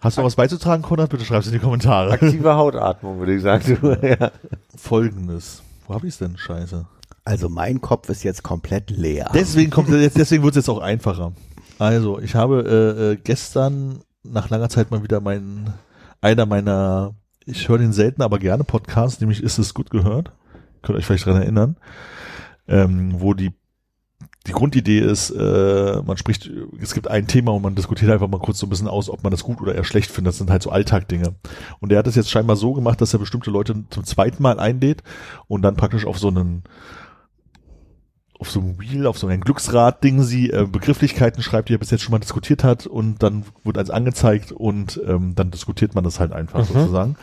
Hast 0.00 0.16
du 0.16 0.20
noch 0.20 0.26
was 0.26 0.36
beizutragen, 0.36 0.82
Konrad? 0.82 1.08
Bitte 1.10 1.24
schreib's 1.24 1.46
in 1.46 1.52
die 1.52 1.58
Kommentare. 1.58 2.10
Aktive 2.10 2.54
Hautatmung, 2.56 3.18
würde 3.20 3.34
ich 3.34 3.42
sagen. 3.42 3.78
Ja. 4.02 4.30
Folgendes. 4.76 5.62
Wo 5.86 5.94
habe 5.94 6.06
ich's 6.06 6.18
denn? 6.18 6.36
Scheiße. 6.36 6.86
Also 7.24 7.48
mein 7.48 7.80
Kopf 7.80 8.08
ist 8.08 8.22
jetzt 8.22 8.42
komplett 8.42 8.90
leer. 8.90 9.30
Deswegen 9.32 9.70
kommt 9.70 9.88
jetzt, 9.88 10.18
deswegen 10.18 10.42
wird 10.42 10.52
es 10.52 10.66
jetzt 10.66 10.68
auch 10.68 10.80
einfacher. 10.80 11.32
Also, 11.78 12.20
ich 12.20 12.34
habe 12.34 12.62
äh, 12.62 13.12
äh, 13.12 13.16
gestern 13.16 14.00
nach 14.22 14.50
langer 14.50 14.68
Zeit 14.68 14.90
mal 14.90 15.02
wieder 15.02 15.20
meinen, 15.20 15.72
einer 16.20 16.46
meiner, 16.46 17.14
ich 17.44 17.68
höre 17.68 17.78
den 17.78 17.92
selten, 17.92 18.22
aber 18.22 18.38
gerne 18.38 18.64
Podcast, 18.64 19.20
nämlich 19.20 19.42
ist 19.42 19.58
es 19.58 19.74
gut 19.74 19.90
gehört. 19.90 20.32
Könnt 20.82 20.96
ihr 20.96 20.98
euch 21.00 21.06
vielleicht 21.06 21.26
dran 21.26 21.42
erinnern, 21.42 21.76
ähm, 22.68 23.20
wo 23.20 23.34
die 23.34 23.52
die 24.46 24.52
Grundidee 24.52 24.98
ist, 24.98 25.30
äh, 25.30 26.02
man 26.04 26.16
spricht, 26.18 26.50
es 26.80 26.92
gibt 26.92 27.08
ein 27.08 27.26
Thema 27.26 27.52
und 27.52 27.62
man 27.62 27.74
diskutiert 27.74 28.10
einfach 28.10 28.28
mal 28.28 28.38
kurz 28.40 28.58
so 28.58 28.66
ein 28.66 28.70
bisschen 28.70 28.88
aus, 28.88 29.08
ob 29.08 29.22
man 29.22 29.30
das 29.30 29.42
gut 29.42 29.60
oder 29.62 29.74
eher 29.74 29.84
schlecht 29.84 30.10
findet. 30.10 30.32
Das 30.32 30.38
sind 30.38 30.50
halt 30.50 30.62
so 30.62 30.70
Alltagdinge. 30.70 31.34
Und 31.80 31.92
er 31.92 31.98
hat 31.98 32.06
es 32.06 32.14
jetzt 32.14 32.30
scheinbar 32.30 32.56
so 32.56 32.74
gemacht, 32.74 33.00
dass 33.00 33.14
er 33.14 33.18
bestimmte 33.20 33.50
Leute 33.50 33.84
zum 33.88 34.04
zweiten 34.04 34.42
Mal 34.42 34.60
einlädt 34.60 35.02
und 35.48 35.62
dann 35.62 35.76
praktisch 35.76 36.04
auf 36.04 36.18
so 36.18 36.28
einen 36.28 36.62
auf 38.38 38.50
so 38.50 38.60
einem 38.60 38.78
Wheel, 38.80 39.06
auf 39.06 39.16
so 39.16 39.28
ein 39.28 39.40
Glücksrad-Ding 39.40 40.22
sie 40.22 40.50
äh, 40.50 40.66
Begrifflichkeiten 40.70 41.42
schreibt, 41.42 41.68
die 41.68 41.74
er 41.74 41.78
bis 41.78 41.90
jetzt 41.90 42.02
schon 42.02 42.12
mal 42.12 42.18
diskutiert 42.18 42.64
hat 42.64 42.86
und 42.86 43.22
dann 43.22 43.44
wird 43.62 43.78
eins 43.78 43.90
angezeigt 43.90 44.52
und 44.52 45.00
ähm, 45.06 45.34
dann 45.34 45.52
diskutiert 45.52 45.94
man 45.94 46.04
das 46.04 46.20
halt 46.20 46.32
einfach 46.32 46.68
Mhm. 46.68 46.74
sozusagen. 46.74 47.16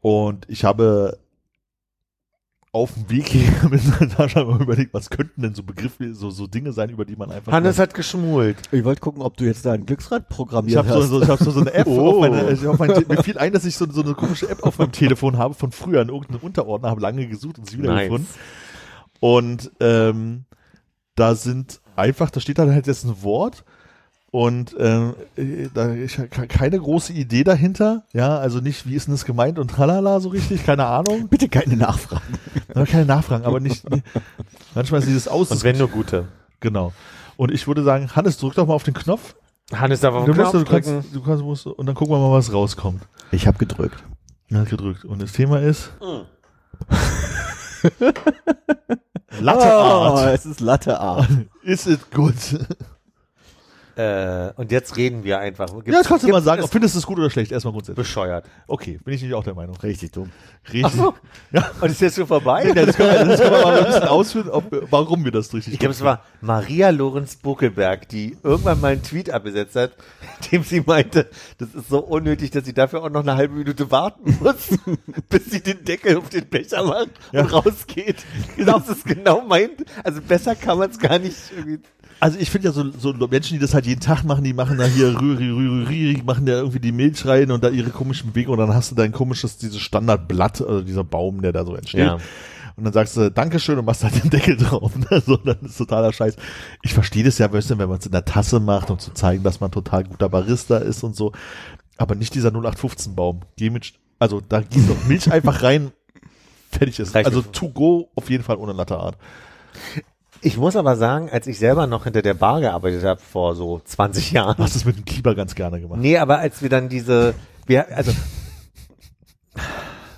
Und 0.00 0.46
ich 0.48 0.64
habe 0.64 1.18
auf 2.76 2.92
dem 2.92 3.08
Weg 3.08 3.28
hier 3.28 3.50
mit 3.70 3.82
Natascha 4.00 4.44
mal 4.44 4.60
überlegt, 4.60 4.92
was 4.92 5.08
könnten 5.08 5.40
denn 5.42 5.54
so 5.54 5.62
Begriffe, 5.62 6.14
so, 6.14 6.30
so 6.30 6.46
Dinge 6.46 6.72
sein, 6.72 6.90
über 6.90 7.04
die 7.06 7.16
man 7.16 7.30
einfach 7.30 7.50
Hannes 7.50 7.78
hat 7.78 7.94
geschmult. 7.94 8.58
Ich 8.70 8.84
wollte 8.84 9.00
gucken, 9.00 9.22
ob 9.22 9.36
du 9.36 9.44
jetzt 9.44 9.64
da 9.64 9.72
ein 9.72 9.86
Glücksrad 9.86 10.26
ich 10.28 10.36
programmiert 10.36 10.76
habe 10.78 10.88
so, 10.90 11.00
hast. 11.00 11.08
so, 11.08 11.22
ich 11.22 11.28
hab 11.28 11.38
so, 11.38 11.50
so 11.50 11.60
eine 11.60 11.72
App 11.72 11.86
Oh. 11.96 12.10
auf 12.10 12.20
meine, 12.20 12.50
ich 12.50 12.66
auf 12.66 12.78
mein, 12.78 12.90
mir 13.08 13.22
fiel 13.22 13.38
ein, 13.38 13.52
dass 13.52 13.64
ich 13.64 13.76
so, 13.76 13.90
so 13.90 14.02
eine 14.02 14.12
komische 14.14 14.48
App 14.50 14.62
auf 14.62 14.78
meinem 14.78 14.92
Telefon 14.92 15.38
habe 15.38 15.54
von 15.54 15.72
früher 15.72 16.02
in 16.02 16.08
irgendeinem 16.08 16.40
Unterordner, 16.40 16.90
habe 16.90 17.00
lange 17.00 17.26
gesucht 17.26 17.58
und 17.58 17.68
sie 17.68 17.78
wieder 17.78 17.94
Nice. 17.94 18.08
gefunden. 18.08 18.28
Und 19.20 19.72
ähm, 19.80 20.44
da 21.14 21.34
sind 21.34 21.80
einfach, 21.96 22.30
da 22.30 22.40
steht 22.40 22.58
dann 22.58 22.70
halt 22.70 22.86
jetzt 22.86 23.04
ein 23.04 23.22
Wort 23.22 23.64
und 24.36 24.76
ähm, 24.78 25.14
äh, 25.36 25.68
da 25.72 25.94
ich 25.94 26.18
habe 26.18 26.28
keine 26.28 26.78
große 26.78 27.14
Idee 27.14 27.42
dahinter. 27.42 28.02
Ja, 28.12 28.36
also 28.36 28.58
nicht, 28.60 28.86
wie 28.86 28.94
ist 28.94 29.06
denn 29.06 29.14
das 29.14 29.24
gemeint 29.24 29.58
und 29.58 29.70
tralala 29.70 30.20
so 30.20 30.28
richtig, 30.28 30.62
keine 30.66 30.84
Ahnung. 30.84 31.28
Bitte 31.30 31.48
keine 31.48 31.74
Nachfragen. 31.74 32.34
Keine 32.84 33.06
Nachfragen, 33.06 33.46
aber 33.46 33.60
nicht. 33.60 33.88
Nee. 33.88 34.02
Manchmal 34.74 35.00
ist 35.00 35.06
dieses 35.08 35.26
aus. 35.26 35.50
Und 35.50 35.64
wenn 35.64 35.78
nur 35.78 35.88
gute. 35.88 36.28
genau. 36.60 36.92
Und 37.38 37.50
ich 37.50 37.66
würde 37.66 37.82
sagen, 37.82 38.10
Hannes, 38.14 38.36
drück 38.36 38.52
doch 38.54 38.66
mal 38.66 38.74
auf 38.74 38.82
den 38.82 38.92
Knopf. 38.92 39.34
Hannes 39.72 40.00
darf 40.00 40.14
auf 40.14 40.26
Du, 40.26 40.32
den 40.32 40.40
musst, 40.42 40.50
Knopf 40.52 40.64
du, 40.64 40.70
kannst, 40.70 40.88
drücken. 40.90 41.06
du 41.14 41.22
kannst, 41.22 41.42
musst, 41.42 41.66
und 41.66 41.86
dann 41.86 41.94
gucken 41.94 42.14
wir 42.14 42.18
mal, 42.18 42.32
was 42.32 42.52
rauskommt. 42.52 43.02
Ich 43.30 43.46
habe 43.46 43.56
gedrückt. 43.56 44.04
Er 44.50 44.60
hat 44.60 44.68
gedrückt. 44.68 45.06
Und 45.06 45.22
das 45.22 45.32
Thema 45.32 45.60
ist. 45.60 45.92
Latte 49.40 49.66
Oh, 49.66 50.14
Art. 50.14 50.34
es 50.34 50.44
ist 50.44 50.60
Latte 50.60 51.00
Art. 51.00 51.26
Is 51.62 51.86
it 51.86 52.10
good? 52.12 52.34
Äh, 53.96 54.52
und 54.56 54.70
jetzt 54.72 54.96
reden 54.98 55.24
wir 55.24 55.38
einfach. 55.38 55.66
Gibt's- 55.82 55.90
Ja, 55.92 56.02
kannst 56.02 56.24
du 56.24 56.28
mal 56.28 56.42
sagen, 56.42 56.62
ist 56.62 56.70
findest 56.70 56.94
du 56.94 56.98
es 56.98 57.06
gut 57.06 57.18
oder 57.18 57.30
schlecht? 57.30 57.50
Erstmal 57.50 57.72
grundsätzlich. 57.72 57.96
bescheuert. 57.96 58.44
Okay, 58.66 59.00
bin 59.02 59.14
ich 59.14 59.22
nicht 59.22 59.32
auch 59.32 59.42
der 59.44 59.54
Meinung. 59.54 59.74
Richtig 59.82 60.12
dumm. 60.12 60.30
Richtig. 60.72 61.00
Ja. 61.52 61.70
Und 61.80 61.90
ist 61.90 62.00
jetzt 62.00 62.16
schon 62.16 62.26
vorbei? 62.26 62.72
Ja, 62.74 62.84
das 62.86 62.96
können 62.96 63.10
wir, 63.10 63.24
das 63.24 63.40
können 63.40 63.52
wir 63.52 63.62
mal 63.64 63.78
ein 63.78 63.84
bisschen 63.86 64.02
ausführen, 64.04 64.50
ob, 64.50 64.64
warum 64.90 65.24
wir 65.24 65.30
das 65.32 65.54
richtig 65.54 65.72
Ich 65.74 65.78
glaube, 65.78 65.92
es 65.94 66.02
war 66.02 66.22
Maria 66.40 66.90
Lorenz 66.90 67.36
Buckelberg, 67.36 68.08
die 68.08 68.36
irgendwann 68.42 68.80
mal 68.80 68.92
einen 68.92 69.02
Tweet 69.02 69.30
abgesetzt 69.30 69.76
hat, 69.76 69.92
in 70.42 70.50
dem 70.50 70.62
sie 70.64 70.82
meinte, 70.84 71.30
das 71.58 71.74
ist 71.74 71.88
so 71.88 72.00
unnötig, 72.00 72.50
dass 72.50 72.64
sie 72.66 72.74
dafür 72.74 73.02
auch 73.04 73.10
noch 73.10 73.22
eine 73.22 73.36
halbe 73.36 73.54
Minute 73.54 73.90
warten 73.90 74.36
muss, 74.42 74.68
bis 75.30 75.46
sie 75.46 75.62
den 75.62 75.84
Deckel 75.84 76.18
auf 76.18 76.28
den 76.28 76.46
Becher 76.48 76.82
macht 76.84 77.10
Ja. 77.32 77.42
und 77.42 77.52
rausgeht. 77.52 78.16
Das 78.58 78.88
ist 78.88 79.04
genau 79.06 79.42
mein, 79.46 79.70
also 80.04 80.20
besser 80.20 80.54
kann 80.56 80.78
man 80.78 80.90
es 80.90 80.98
gar 80.98 81.18
nicht 81.18 81.36
irgendwie. 81.56 81.78
Also 82.18 82.38
ich 82.38 82.50
finde 82.50 82.68
ja 82.68 82.72
so, 82.72 82.90
so 82.98 83.12
Menschen, 83.28 83.54
die 83.54 83.58
das 83.60 83.74
halt 83.74 83.86
jeden 83.86 84.00
Tag 84.00 84.24
machen, 84.24 84.42
die 84.42 84.54
machen 84.54 84.78
da 84.78 84.84
hier 84.84 85.20
rühri, 85.20 85.50
rühri, 85.50 85.84
rühri, 85.84 86.22
machen 86.24 86.46
da 86.46 86.54
irgendwie 86.54 86.80
die 86.80 86.92
Milch 86.92 87.26
rein 87.26 87.50
und 87.50 87.62
da 87.62 87.68
ihre 87.68 87.90
komischen 87.90 88.32
Bewegungen 88.32 88.60
und 88.60 88.68
dann 88.68 88.76
hast 88.76 88.90
du 88.90 88.94
dein 88.94 89.12
komisches, 89.12 89.58
dieses 89.58 89.80
Standardblatt, 89.80 90.62
also 90.62 90.80
dieser 90.80 91.04
Baum, 91.04 91.42
der 91.42 91.52
da 91.52 91.64
so 91.64 91.74
entsteht. 91.74 92.06
Ja. 92.06 92.18
Und 92.76 92.84
dann 92.84 92.92
sagst 92.92 93.16
du 93.16 93.30
Dankeschön 93.30 93.78
und 93.78 93.86
machst 93.86 94.04
halt 94.04 94.22
den 94.22 94.30
Deckel 94.30 94.56
drauf. 94.58 94.92
Ne? 94.96 95.22
So, 95.24 95.36
dann 95.36 95.58
ist 95.62 95.78
totaler 95.78 96.12
Scheiß. 96.12 96.36
Ich 96.82 96.94
verstehe 96.94 97.24
das 97.24 97.38
ja, 97.38 97.50
weißt 97.50 97.70
du, 97.70 97.78
wenn 97.78 97.88
man 97.88 97.98
es 97.98 98.06
in 98.06 98.12
der 98.12 98.24
Tasse 98.24 98.60
macht, 98.60 98.90
um 98.90 98.98
zu 98.98 99.12
zeigen, 99.12 99.42
dass 99.42 99.60
man 99.60 99.70
total 99.70 100.04
guter 100.04 100.28
Barista 100.28 100.78
ist 100.78 101.02
und 101.02 101.16
so. 101.16 101.32
Aber 101.96 102.14
nicht 102.14 102.34
dieser 102.34 102.50
0815 102.50 103.14
Baum. 103.14 103.40
Geh 103.56 103.70
mit, 103.70 103.94
also 104.18 104.42
da 104.46 104.60
gießt 104.60 104.90
doch 104.90 105.04
Milch 105.06 105.32
einfach 105.32 105.62
rein, 105.62 105.92
fertig 106.70 106.98
ist. 106.98 107.14
Reicht 107.14 107.26
Also 107.26 107.40
to 107.40 107.70
go 107.70 108.10
auf 108.14 108.28
jeden 108.28 108.44
Fall 108.44 108.56
ohne 108.56 108.72
Latte 108.72 108.98
Art. 108.98 109.16
Ich 110.40 110.56
muss 110.56 110.76
aber 110.76 110.96
sagen, 110.96 111.28
als 111.30 111.46
ich 111.46 111.58
selber 111.58 111.86
noch 111.86 112.04
hinter 112.04 112.22
der 112.22 112.34
Bar 112.34 112.60
gearbeitet 112.60 113.04
habe, 113.04 113.20
vor 113.20 113.54
so 113.54 113.80
20 113.84 114.32
Jahren, 114.32 114.56
Du 114.56 114.62
hast 114.62 114.76
es 114.76 114.84
mit 114.84 114.96
dem 114.96 115.04
Kieber 115.04 115.34
ganz 115.34 115.54
gerne 115.54 115.80
gemacht. 115.80 116.00
Nee, 116.00 116.18
aber 116.18 116.38
als 116.38 116.62
wir 116.62 116.68
dann 116.68 116.88
diese, 116.88 117.34
wir, 117.66 117.96
also, 117.96 118.12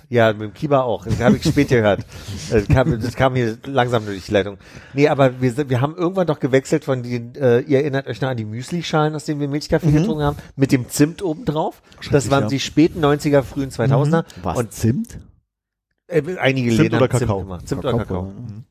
ja, 0.09 0.33
mit 0.33 0.41
dem 0.41 0.53
Kiba 0.53 0.81
auch. 0.81 1.05
Das 1.05 1.19
habe 1.19 1.37
ich 1.37 1.43
spät 1.43 1.69
gehört. 1.69 2.05
Das 2.49 2.67
kam, 2.67 2.99
das 2.99 3.15
kam 3.15 3.35
hier 3.35 3.57
langsam 3.65 4.05
durch 4.05 4.25
die 4.25 4.31
Leitung. 4.31 4.57
Nee, 4.93 5.07
aber 5.07 5.39
wir, 5.39 5.69
wir 5.69 5.81
haben 5.81 5.95
irgendwann 5.95 6.25
doch 6.25 6.39
gewechselt 6.39 6.83
von 6.83 7.03
den, 7.03 7.35
äh, 7.35 7.59
ihr 7.59 7.79
erinnert 7.79 8.07
euch 8.07 8.19
noch 8.19 8.29
an 8.29 8.37
die 8.37 8.45
Müsli-Schalen, 8.45 9.13
aus 9.13 9.25
denen 9.25 9.39
wir 9.39 9.47
Milchkaffee 9.47 9.91
getrunken 9.91 10.23
haben, 10.23 10.37
mit 10.55 10.71
dem 10.71 10.89
Zimt 10.89 11.21
oben 11.21 11.45
drauf. 11.45 11.83
Das 12.11 12.31
waren 12.31 12.43
ja. 12.43 12.49
die 12.49 12.59
späten 12.59 13.05
90er, 13.05 13.43
frühen 13.43 13.69
2000er. 13.69 14.25
Was? 14.41 14.57
Und 14.57 14.73
Zimt? 14.73 15.19
äh, 16.07 16.23
einige 16.37 16.69
Zimt 16.69 16.81
Läden 16.81 16.97
oder 16.97 17.09
Zimt 17.09 17.21
Kakao? 17.21 17.39
gemacht. 17.41 17.67
Zimt 17.67 17.85
oder 17.85 17.97
Kakao. 17.97 18.23
Mhm. 18.23 18.63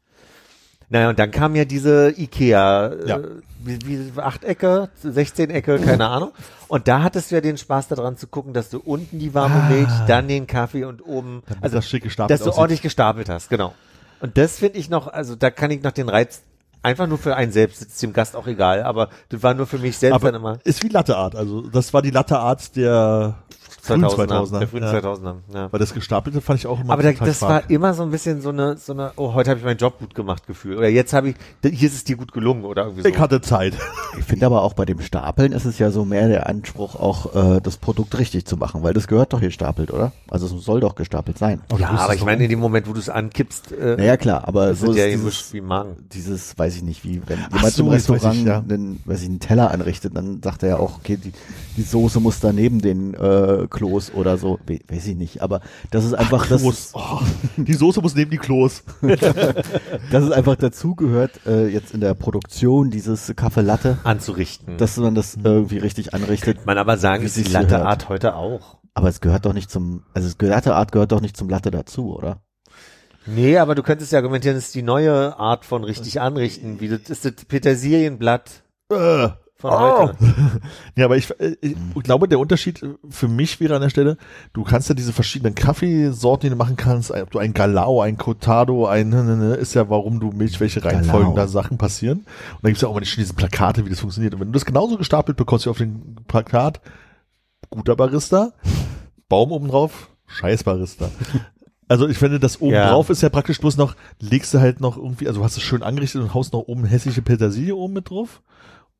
Naja, 0.90 1.10
und 1.10 1.18
dann 1.18 1.30
kam 1.30 1.54
ja 1.54 1.64
diese 1.66 2.14
Ikea, 2.16 2.92
Ja. 3.04 3.16
äh, 3.18 3.28
wie, 3.62 3.78
wie 4.14 4.20
Achtecke, 4.20 4.88
16 5.02 5.50
Ecke, 5.50 5.78
keine 5.78 6.06
Ahnung. 6.08 6.30
Und 6.68 6.88
da 6.88 7.02
hattest 7.02 7.30
du 7.30 7.34
ja 7.34 7.40
den 7.40 7.58
Spaß 7.58 7.88
daran 7.88 8.16
zu 8.16 8.26
gucken, 8.26 8.54
dass 8.54 8.70
du 8.70 8.78
unten 8.78 9.18
die 9.18 9.34
warme 9.34 9.62
Ah. 9.64 9.68
Milch, 9.68 9.90
dann 10.06 10.28
den 10.28 10.46
Kaffee 10.46 10.84
und 10.84 11.04
oben, 11.04 11.42
Damit 11.46 11.62
also 11.64 11.76
das 11.76 11.88
schick 11.88 12.02
gestapelt 12.04 12.30
dass 12.30 12.40
du 12.44 12.50
aussieht. 12.50 12.58
ordentlich 12.60 12.82
gestapelt 12.82 13.28
hast, 13.28 13.50
genau. 13.50 13.74
Und 14.20 14.38
das 14.38 14.58
finde 14.58 14.78
ich 14.78 14.88
noch, 14.88 15.08
also 15.08 15.36
da 15.36 15.50
kann 15.50 15.70
ich 15.70 15.82
noch 15.82 15.92
den 15.92 16.08
Reiz, 16.08 16.42
einfach 16.82 17.06
nur 17.06 17.18
für 17.18 17.36
einen 17.36 17.52
selbst, 17.52 17.82
ist 17.82 18.02
dem 18.02 18.12
Gast 18.12 18.34
auch 18.36 18.46
egal, 18.46 18.82
aber 18.84 19.10
das 19.28 19.42
war 19.42 19.52
nur 19.54 19.66
für 19.66 19.78
mich 19.78 19.98
selbst 19.98 20.22
dann 20.24 20.34
immer 20.34 20.50
Aber 20.50 20.60
ist 20.64 20.82
wie 20.84 20.88
Latte 20.88 21.16
Art. 21.16 21.34
Also 21.36 21.62
das 21.62 21.92
war 21.92 22.00
die 22.02 22.10
Latte 22.10 22.38
Art 22.38 22.76
der 22.76 23.34
frühen 23.88 24.04
2000er, 24.04 24.28
2000er. 24.28 24.58
der 24.60 24.68
frühen 24.68 24.82
ja. 24.84 24.92
2000er, 24.92 25.34
ja. 25.54 25.72
Weil 25.72 25.80
das 25.80 25.94
Gestapelte 25.94 26.40
fand 26.40 26.58
ich 26.60 26.66
auch 26.66 26.80
immer 26.80 26.92
Aber 26.92 27.02
da, 27.02 27.12
total 27.12 27.28
das 27.28 27.36
stark. 27.38 27.50
war 27.64 27.70
immer 27.70 27.94
so 27.94 28.02
ein 28.04 28.10
bisschen 28.10 28.40
so 28.40 28.50
eine, 28.50 28.76
so 28.76 28.92
eine, 28.92 29.12
oh, 29.16 29.34
heute 29.34 29.50
habe 29.50 29.58
ich 29.58 29.64
meinen 29.64 29.78
Job 29.78 29.98
gut 29.98 30.14
gemacht 30.14 30.46
Gefühl. 30.46 30.78
Oder 30.78 30.88
jetzt 30.88 31.12
habe 31.12 31.30
ich, 31.30 31.36
hier 31.62 31.88
ist 31.88 31.94
es 31.94 32.04
dir 32.04 32.16
gut 32.16 32.32
gelungen 32.32 32.64
oder 32.64 32.82
irgendwie 32.84 33.02
so. 33.02 33.08
Ich 33.08 33.18
hatte 33.18 33.40
Zeit. 33.40 33.74
Ich 34.18 34.24
finde 34.24 34.46
aber 34.46 34.62
auch 34.62 34.72
bei 34.74 34.84
dem 34.84 35.00
Stapeln 35.00 35.52
ist 35.52 35.64
es 35.64 35.78
ja 35.78 35.90
so 35.90 36.04
mehr 36.04 36.28
der 36.28 36.48
Anspruch, 36.48 36.94
auch 36.96 37.34
äh, 37.56 37.60
das 37.60 37.76
Produkt 37.76 38.18
richtig 38.18 38.44
zu 38.46 38.56
machen, 38.56 38.82
weil 38.82 38.94
das 38.94 39.06
gehört 39.08 39.32
doch 39.32 39.40
gestapelt, 39.40 39.92
oder? 39.92 40.12
Also 40.30 40.46
es 40.46 40.64
soll 40.64 40.80
doch 40.80 40.94
gestapelt 40.94 41.38
sein. 41.38 41.60
Oh, 41.72 41.76
Ja, 41.78 41.90
aber 41.90 42.14
ich 42.14 42.24
meine, 42.24 42.44
in 42.44 42.50
dem 42.50 42.58
Moment, 42.60 42.88
wo 42.88 42.92
du 42.92 42.98
es 43.00 43.08
ankippst, 43.08 43.72
äh, 43.72 43.96
Naja, 43.96 44.16
klar, 44.16 44.46
aber 44.46 44.74
so 44.74 44.90
ist 44.92 44.98
ja 44.98 45.06
dieses, 45.06 45.52
wie 45.52 45.60
Magen. 45.60 45.96
dieses, 46.12 46.58
weiß 46.58 46.76
ich 46.76 46.82
nicht, 46.82 47.04
wie 47.04 47.22
wenn 47.26 47.38
Ach 47.50 47.56
jemand 47.56 47.74
so, 47.74 47.86
im 47.86 47.92
jetzt 47.92 48.08
weiß 48.08 48.14
Restaurant 48.24 48.38
ich, 48.40 48.44
ja. 48.46 48.58
einen, 48.58 49.00
weiß 49.04 49.22
ich, 49.22 49.28
einen 49.28 49.40
Teller 49.40 49.70
anrichtet, 49.70 50.16
dann 50.16 50.40
sagt 50.42 50.62
er 50.62 50.68
ja 50.70 50.76
auch, 50.78 50.96
okay, 50.98 51.16
die, 51.16 51.32
die 51.76 51.82
Soße 51.82 52.20
muss 52.20 52.40
da 52.40 52.52
neben 52.52 52.80
den 52.80 53.14
äh, 53.14 53.66
Klos 53.78 54.12
oder 54.12 54.36
so, 54.38 54.58
We 54.66 54.80
weiß 54.88 55.06
ich 55.06 55.16
nicht, 55.16 55.40
aber 55.40 55.60
das 55.92 56.04
ist 56.04 56.12
einfach, 56.12 56.48
das, 56.48 56.62
Klos. 56.62 56.90
Oh, 56.94 57.20
die 57.56 57.74
Soße 57.74 58.00
muss 58.00 58.16
neben 58.16 58.32
die 58.32 58.38
Klos. 58.38 58.82
dass 60.10 60.24
es 60.24 60.32
einfach 60.32 60.56
dazugehört, 60.56 61.46
äh, 61.46 61.68
jetzt 61.68 61.94
in 61.94 62.00
der 62.00 62.14
Produktion 62.14 62.90
dieses 62.90 63.32
Kaffee 63.36 63.60
Latte, 63.60 63.98
Anzurichten. 64.02 64.78
dass 64.78 64.96
man 64.96 65.14
das 65.14 65.38
irgendwie 65.42 65.78
richtig 65.78 66.12
anrichtet. 66.12 66.66
man 66.66 66.76
aber 66.76 66.96
sagen, 66.96 67.22
ist 67.22 67.36
die 67.36 67.42
sich's 67.42 67.52
Latte 67.52 67.68
gehört. 67.68 67.86
Art 67.86 68.08
heute 68.08 68.34
auch. 68.34 68.78
Aber 68.94 69.08
es 69.08 69.20
gehört 69.20 69.46
doch 69.46 69.52
nicht 69.52 69.70
zum, 69.70 70.02
also 70.12 70.28
das 70.28 70.48
Latte 70.48 70.74
Art 70.74 70.90
gehört 70.90 71.12
doch 71.12 71.20
nicht 71.20 71.36
zum 71.36 71.48
Latte 71.48 71.70
dazu, 71.70 72.12
oder? 72.12 72.42
Nee, 73.26 73.58
aber 73.58 73.76
du 73.76 73.84
könntest 73.84 74.10
ja 74.10 74.18
argumentieren, 74.18 74.56
das 74.56 74.66
ist 74.66 74.74
die 74.74 74.82
neue 74.82 75.38
Art 75.38 75.64
von 75.64 75.84
richtig 75.84 76.20
anrichten. 76.20 76.80
Wie 76.80 76.88
das 76.88 77.08
ist 77.08 77.24
das 77.24 77.44
Petersilienblatt 77.44 78.64
Äh. 78.90 79.28
Von 79.58 79.70
Oh. 79.72 79.78
heute. 79.78 80.14
Ja, 80.96 81.04
aber 81.04 81.16
ich, 81.16 81.30
äh, 81.40 81.56
ich 81.60 81.76
glaube, 82.02 82.28
der 82.28 82.38
Unterschied 82.38 82.82
äh, 82.82 82.94
für 83.10 83.28
mich 83.28 83.60
wäre 83.60 83.74
an 83.76 83.82
der 83.82 83.90
Stelle, 83.90 84.16
du 84.52 84.62
kannst 84.64 84.88
ja 84.88 84.94
diese 84.94 85.12
verschiedenen 85.12 85.54
Kaffeesorten, 85.54 86.46
die 86.48 86.50
du 86.50 86.56
machen 86.56 86.76
kannst, 86.76 87.10
ob 87.10 87.30
du 87.30 87.38
ein 87.38 87.54
Galao, 87.54 88.00
ein 88.00 88.16
Cotado, 88.16 88.86
ein, 88.86 89.08
ne, 89.08 89.22
ne, 89.24 89.36
ne, 89.36 89.54
ist 89.54 89.74
ja, 89.74 89.88
warum 89.90 90.20
du 90.20 90.30
Milch, 90.32 90.58
welche 90.60 90.84
Reihenfolgen 90.84 91.34
da 91.34 91.46
Sachen 91.48 91.78
passieren. 91.78 92.18
Und 92.18 92.26
da 92.62 92.68
gibt's 92.68 92.82
ja 92.82 92.88
auch 92.88 92.96
immer 92.96 93.04
schon 93.04 93.22
diese 93.22 93.34
Plakate, 93.34 93.84
wie 93.84 93.90
das 93.90 94.00
funktioniert. 94.00 94.34
Und 94.34 94.40
wenn 94.40 94.48
du 94.48 94.52
das 94.52 94.64
genauso 94.64 94.96
gestapelt 94.96 95.36
bekommst 95.36 95.66
wie 95.66 95.70
auf 95.70 95.78
dem 95.78 96.16
Plakat, 96.26 96.80
guter 97.70 97.96
Barista, 97.96 98.52
Baum 99.28 99.52
oben 99.52 99.68
drauf, 99.68 100.08
scheiß 100.26 100.64
Barista. 100.64 101.10
Also 101.90 102.06
ich 102.06 102.18
finde, 102.18 102.38
das 102.38 102.60
oben 102.60 102.74
Ja. 102.74 102.90
drauf 102.90 103.08
ist 103.08 103.22
ja 103.22 103.30
praktisch 103.30 103.60
bloß 103.60 103.78
noch, 103.78 103.96
legst 104.20 104.52
du 104.52 104.60
halt 104.60 104.78
noch 104.78 104.98
irgendwie, 104.98 105.26
also 105.26 105.42
hast 105.42 105.56
du 105.56 105.62
schön 105.62 105.82
angerichtet 105.82 106.20
und 106.20 106.34
haust 106.34 106.52
noch 106.52 106.60
oben 106.68 106.84
hässliche 106.84 107.22
Petersilie 107.22 107.74
oben 107.74 107.94
mit 107.94 108.10
drauf. 108.10 108.42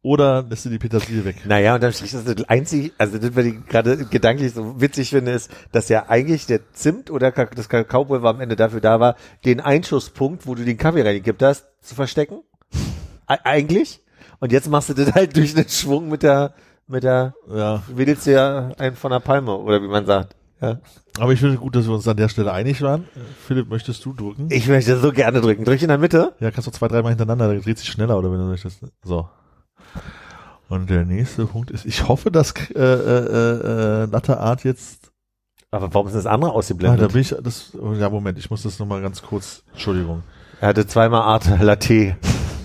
Oder 0.01 0.44
lässt 0.49 0.64
du 0.64 0.68
die 0.70 0.78
Petersilie 0.78 1.24
weg? 1.24 1.44
Naja, 1.44 1.74
und 1.74 1.82
dann 1.82 1.90
ist 1.90 2.03
das 2.14 2.44
einzige, 2.49 2.92
also 2.99 3.18
das, 3.18 3.34
was 3.34 3.44
ich 3.44 3.66
gerade 3.66 4.05
gedanklich 4.07 4.53
so 4.53 4.80
witzig 4.80 5.11
finde, 5.11 5.32
ist, 5.32 5.51
dass 5.72 5.88
ja 5.88 6.09
eigentlich 6.09 6.46
der 6.46 6.72
Zimt 6.72 7.11
oder 7.11 7.32
das 7.32 7.68
Kakaopulver 7.68 8.28
am 8.28 8.40
Ende 8.40 8.55
dafür 8.55 8.80
da 8.80 9.01
war, 9.01 9.16
den 9.44 9.61
Einschusspunkt, 9.61 10.46
wo 10.46 10.55
du 10.55 10.64
den 10.64 10.76
Kaffee 10.78 11.03
reingekippt 11.03 11.42
hast, 11.42 11.66
zu 11.80 11.96
verstecken. 11.96 12.42
Eigentlich. 13.26 14.01
Und 14.40 14.53
jetzt 14.53 14.70
machst 14.70 14.88
du 14.88 14.94
das 14.94 15.12
halt 15.14 15.36
durch 15.36 15.55
den 15.55 15.68
Schwung 15.68 16.09
mit 16.09 16.22
der, 16.22 16.55
mit 16.86 17.03
der, 17.03 17.34
Ja. 17.53 17.82
wedelst 17.88 18.26
du 18.28 18.32
ja 18.32 18.70
einen 18.78 18.94
von 18.94 19.11
der 19.11 19.20
Palme, 19.20 19.57
oder 19.57 19.82
wie 19.82 19.88
man 19.88 20.07
sagt. 20.07 20.36
Ja. 20.61 20.78
Aber 21.18 21.32
ich 21.32 21.40
finde 21.40 21.57
gut, 21.57 21.74
dass 21.74 21.86
wir 21.86 21.94
uns 21.94 22.07
an 22.07 22.16
der 22.16 22.28
Stelle 22.28 22.53
einig 22.53 22.82
waren. 22.82 23.05
Philipp, 23.46 23.68
möchtest 23.68 24.05
du 24.05 24.12
drücken? 24.12 24.46
Ich 24.51 24.68
möchte 24.68 24.96
so 24.99 25.12
gerne 25.12 25.40
drücken. 25.40 25.64
Drück 25.64 25.82
in 25.82 25.88
der 25.88 25.99
Mitte. 25.99 26.34
Ja, 26.40 26.51
kannst 26.53 26.68
du 26.68 26.70
zwei, 26.70 26.86
dreimal 26.88 27.11
hintereinander, 27.11 27.53
da 27.53 27.61
dreht 27.61 27.78
sich 27.78 27.88
schneller, 27.88 28.16
oder 28.16 28.30
wenn 28.30 28.38
du 28.38 28.44
möchtest. 28.46 28.80
So. 29.03 29.28
Und 30.68 30.91
der 30.91 31.05
nächste 31.05 31.47
Punkt 31.47 31.70
ist, 31.70 31.87
ich 31.87 32.07
hoffe, 32.09 32.31
dass 32.31 32.53
äh, 32.53 32.79
äh, 32.79 34.03
äh, 34.03 34.05
Latte 34.07 34.39
Art 34.39 34.64
jetzt. 34.64 35.11
Aber 35.70 35.93
warum 35.95 36.07
ist 36.09 36.14
das 36.16 36.26
andere 36.26 36.51
Ah, 36.51 36.53
da 36.53 36.59
ausgeblendet? 36.59 37.12
bin 37.12 37.20
ich. 37.22 37.35
Das, 37.43 37.72
ja, 37.99 38.11
Moment, 38.11 38.39
ich 38.39 38.51
muss 38.51 38.62
das 38.62 38.79
nochmal 38.79 39.01
ganz 39.03 39.22
kurz. 39.22 39.62
Entschuldigung. 39.72 40.22
er 40.61 40.68
hatte 40.68 40.87
zweimal 40.87 41.22
Art 41.22 41.47
Latte. 41.61 42.16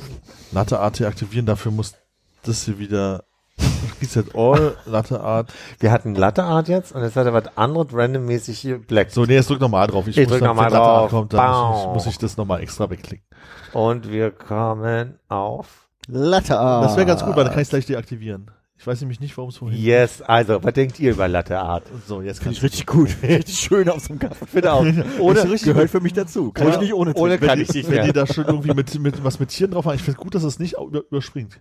Latte 0.51 0.79
Art 0.79 1.01
aktivieren, 1.01 1.45
dafür 1.45 1.71
muss 1.71 1.95
das 2.43 2.63
hier 2.65 2.77
wieder. 2.79 3.23
Reset 4.01 4.25
All, 4.33 4.75
Latte 4.85 5.21
Art. 5.21 5.53
Wir 5.79 5.91
hatten 5.91 6.15
Latte 6.15 6.43
Art 6.43 6.67
jetzt 6.67 6.91
und 6.93 7.03
jetzt 7.03 7.15
hat 7.15 7.25
er 7.25 7.33
was 7.33 7.55
anderes 7.57 7.87
randommäßig 7.93 8.59
hier 8.59 8.79
Black. 8.79 9.11
So, 9.11 9.25
nee, 9.25 9.35
jetzt 9.35 9.49
drück 9.49 9.61
nochmal 9.61 9.87
drauf. 9.87 10.07
Ich, 10.07 10.17
Ich 10.17 10.23
muss 10.27 10.31
drück 10.39 10.39
dann, 10.41 10.49
noch 10.49 10.55
mal 10.55 10.65
wenn 10.65 10.73
Latte 10.73 10.85
Art 10.85 11.01
drauf. 11.03 11.09
kommt, 11.11 11.33
dann 11.33 11.69
muss 11.71 11.79
ich, 11.81 11.87
muss 11.93 12.05
ich 12.07 12.17
das 12.17 12.35
nochmal 12.37 12.61
extra 12.61 12.89
wegklicken. 12.89 13.25
Und 13.73 14.09
wir 14.09 14.31
kommen 14.31 15.19
auf 15.29 15.82
Latte 16.07 16.57
Art. 16.57 16.85
Das 16.85 16.95
wäre 16.95 17.05
ganz 17.05 17.23
gut, 17.23 17.35
weil 17.35 17.43
dann 17.45 17.53
kann 17.53 17.61
ich 17.61 17.67
es 17.67 17.69
gleich 17.69 17.85
deaktivieren. 17.85 18.51
Ich 18.77 18.87
weiß 18.87 18.99
nämlich 18.99 19.21
nicht, 19.21 19.37
warum 19.37 19.49
es 19.49 19.57
vorhin. 19.57 19.79
Yes, 19.79 20.21
also, 20.21 20.61
was 20.61 20.73
denkt 20.73 20.99
ihr 20.99 21.11
über 21.11 21.29
Latte 21.29 21.57
Art? 21.57 21.83
So, 22.05 22.21
jetzt 22.21 22.41
kann 22.41 22.53
Finde 22.53 22.67
ich 22.67 22.81
ich 22.81 22.81
richtig 22.81 22.85
gut. 22.85 23.15
richtig 23.23 23.57
schön 23.57 23.87
auf 23.87 24.01
so 24.01 24.09
einem 24.09 24.19
Kaffee. 24.19 24.45
Finde 24.45 24.73
auch. 24.73 24.81
Ohne, 25.19 25.43
richtig 25.43 25.63
gehört 25.63 25.89
für 25.89 26.01
mich 26.01 26.11
dazu. 26.11 26.51
Kann 26.51 26.67
Ohne- 26.67 26.75
ich 26.75 26.81
nicht 26.81 26.93
ohne 26.93 27.13
ohne 27.13 27.37
kann 27.37 27.61
ich 27.61 27.73
nicht 27.73 27.89
wenn 27.89 28.05
die 28.05 28.11
da 28.11 28.27
schon 28.27 28.45
irgendwie 28.45 28.73
mit, 28.73 28.99
mit 28.99 29.23
was 29.23 29.39
mit 29.39 29.49
Tieren 29.49 29.71
drauf 29.71 29.85
haben. 29.85 29.95
Ich 29.95 30.03
finde 30.03 30.19
gut, 30.19 30.35
dass 30.35 30.43
es 30.43 30.59
nicht 30.59 30.75
über, 30.77 31.03
überspringt. 31.09 31.59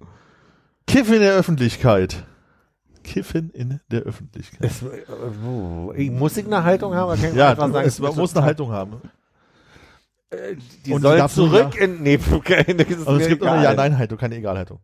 Kiffen 0.88 1.14
in 1.14 1.20
der 1.20 1.34
Öffentlichkeit. 1.34 2.24
Kiffen 3.04 3.50
in 3.50 3.80
der 3.90 4.02
Öffentlichkeit. 4.02 4.68
Es, 4.68 4.82
äh, 4.82 5.04
uh, 5.46 5.92
muss 6.10 6.36
ich 6.36 6.46
eine 6.46 6.64
Haltung 6.64 6.94
haben? 6.94 7.12
oder 7.12 7.34
Ja, 7.34 7.54
du, 7.54 7.60
sagen, 7.72 7.86
es, 7.86 8.00
man 8.00 8.14
muss 8.16 8.34
eine 8.36 8.44
Haltung 8.44 8.72
haben. 8.72 9.00
Die 10.86 10.92
Und 10.92 11.00
die 11.02 11.08
soll 11.08 11.16
darf 11.18 11.36
nur 11.36 11.50
zurück 11.50 11.76
in, 11.76 12.02
nee, 12.02 12.18
Also 13.06 13.16
es 13.18 13.28
gibt 13.28 13.42
auch 13.42 13.52
eine. 13.52 13.64
Ja-Nein-Haltung, 13.64 14.18
keine 14.18 14.36
Egal-Haltung. 14.36 14.78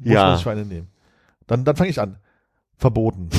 Muss 0.00 0.12
Ja. 0.12 0.24
man 0.24 0.34
sich 0.36 0.42
für 0.44 0.50
eine 0.50 0.64
nehmen. 0.64 0.88
Dann, 1.46 1.64
dann 1.64 1.76
fange 1.76 1.90
ich 1.90 2.00
an. 2.00 2.16
Verboten. 2.76 3.30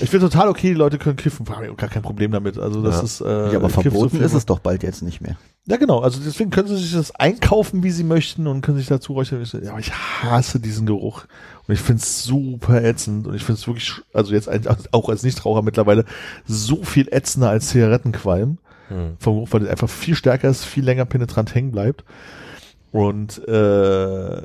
Ich 0.00 0.10
finde 0.10 0.28
total 0.28 0.48
okay, 0.48 0.70
die 0.70 0.74
Leute 0.74 0.98
können 0.98 1.14
kiffen, 1.14 1.48
habe 1.48 1.68
ich 1.68 1.76
gar 1.76 1.88
kein 1.88 2.02
Problem 2.02 2.32
damit. 2.32 2.58
Also 2.58 2.82
das 2.82 2.96
Ja. 2.96 3.02
ist 3.04 3.20
äh, 3.20 3.52
ja, 3.52 3.58
aber 3.60 3.68
verboten 3.68 4.20
ist 4.20 4.32
es 4.32 4.44
doch 4.44 4.58
bald 4.58 4.82
jetzt 4.82 5.02
nicht 5.02 5.20
mehr. 5.20 5.36
Ja, 5.66 5.76
genau. 5.76 6.00
Also 6.00 6.18
deswegen 6.20 6.50
können 6.50 6.66
sie 6.66 6.76
sich 6.76 6.92
das 6.94 7.14
einkaufen, 7.14 7.84
wie 7.84 7.92
sie 7.92 8.02
möchten 8.02 8.48
und 8.48 8.60
können 8.60 8.76
sich 8.76 8.88
dazu 8.88 9.12
räuchern. 9.12 9.40
wie 9.40 9.44
sie- 9.44 9.58
Ja, 9.62 9.70
aber 9.70 9.78
ich 9.78 9.92
hasse 9.92 10.58
diesen 10.58 10.84
Geruch. 10.86 11.26
Und 11.68 11.74
ich 11.74 11.80
finde 11.80 12.02
es 12.02 12.24
super 12.24 12.82
ätzend. 12.82 13.28
Und 13.28 13.34
ich 13.36 13.44
finde 13.44 13.60
es 13.60 13.68
wirklich, 13.68 13.92
also 14.12 14.32
jetzt 14.34 14.48
auch 14.92 15.08
als 15.08 15.22
Nichtraucher 15.22 15.62
mittlerweile, 15.62 16.06
so 16.44 16.82
viel 16.82 17.06
ätzender 17.12 17.50
als 17.50 17.68
Zigarettenqualm. 17.68 18.58
Hm. 18.88 19.16
Vom 19.18 19.34
Geruch, 19.34 19.48
weil 19.52 19.60
der 19.60 19.70
einfach 19.70 19.88
viel 19.88 20.14
stärker 20.14 20.48
ist, 20.48 20.64
viel 20.64 20.84
länger 20.84 21.04
penetrant 21.04 21.54
hängen 21.54 21.72
bleibt. 21.72 22.04
Und 22.92 23.38
äh, 23.48 24.42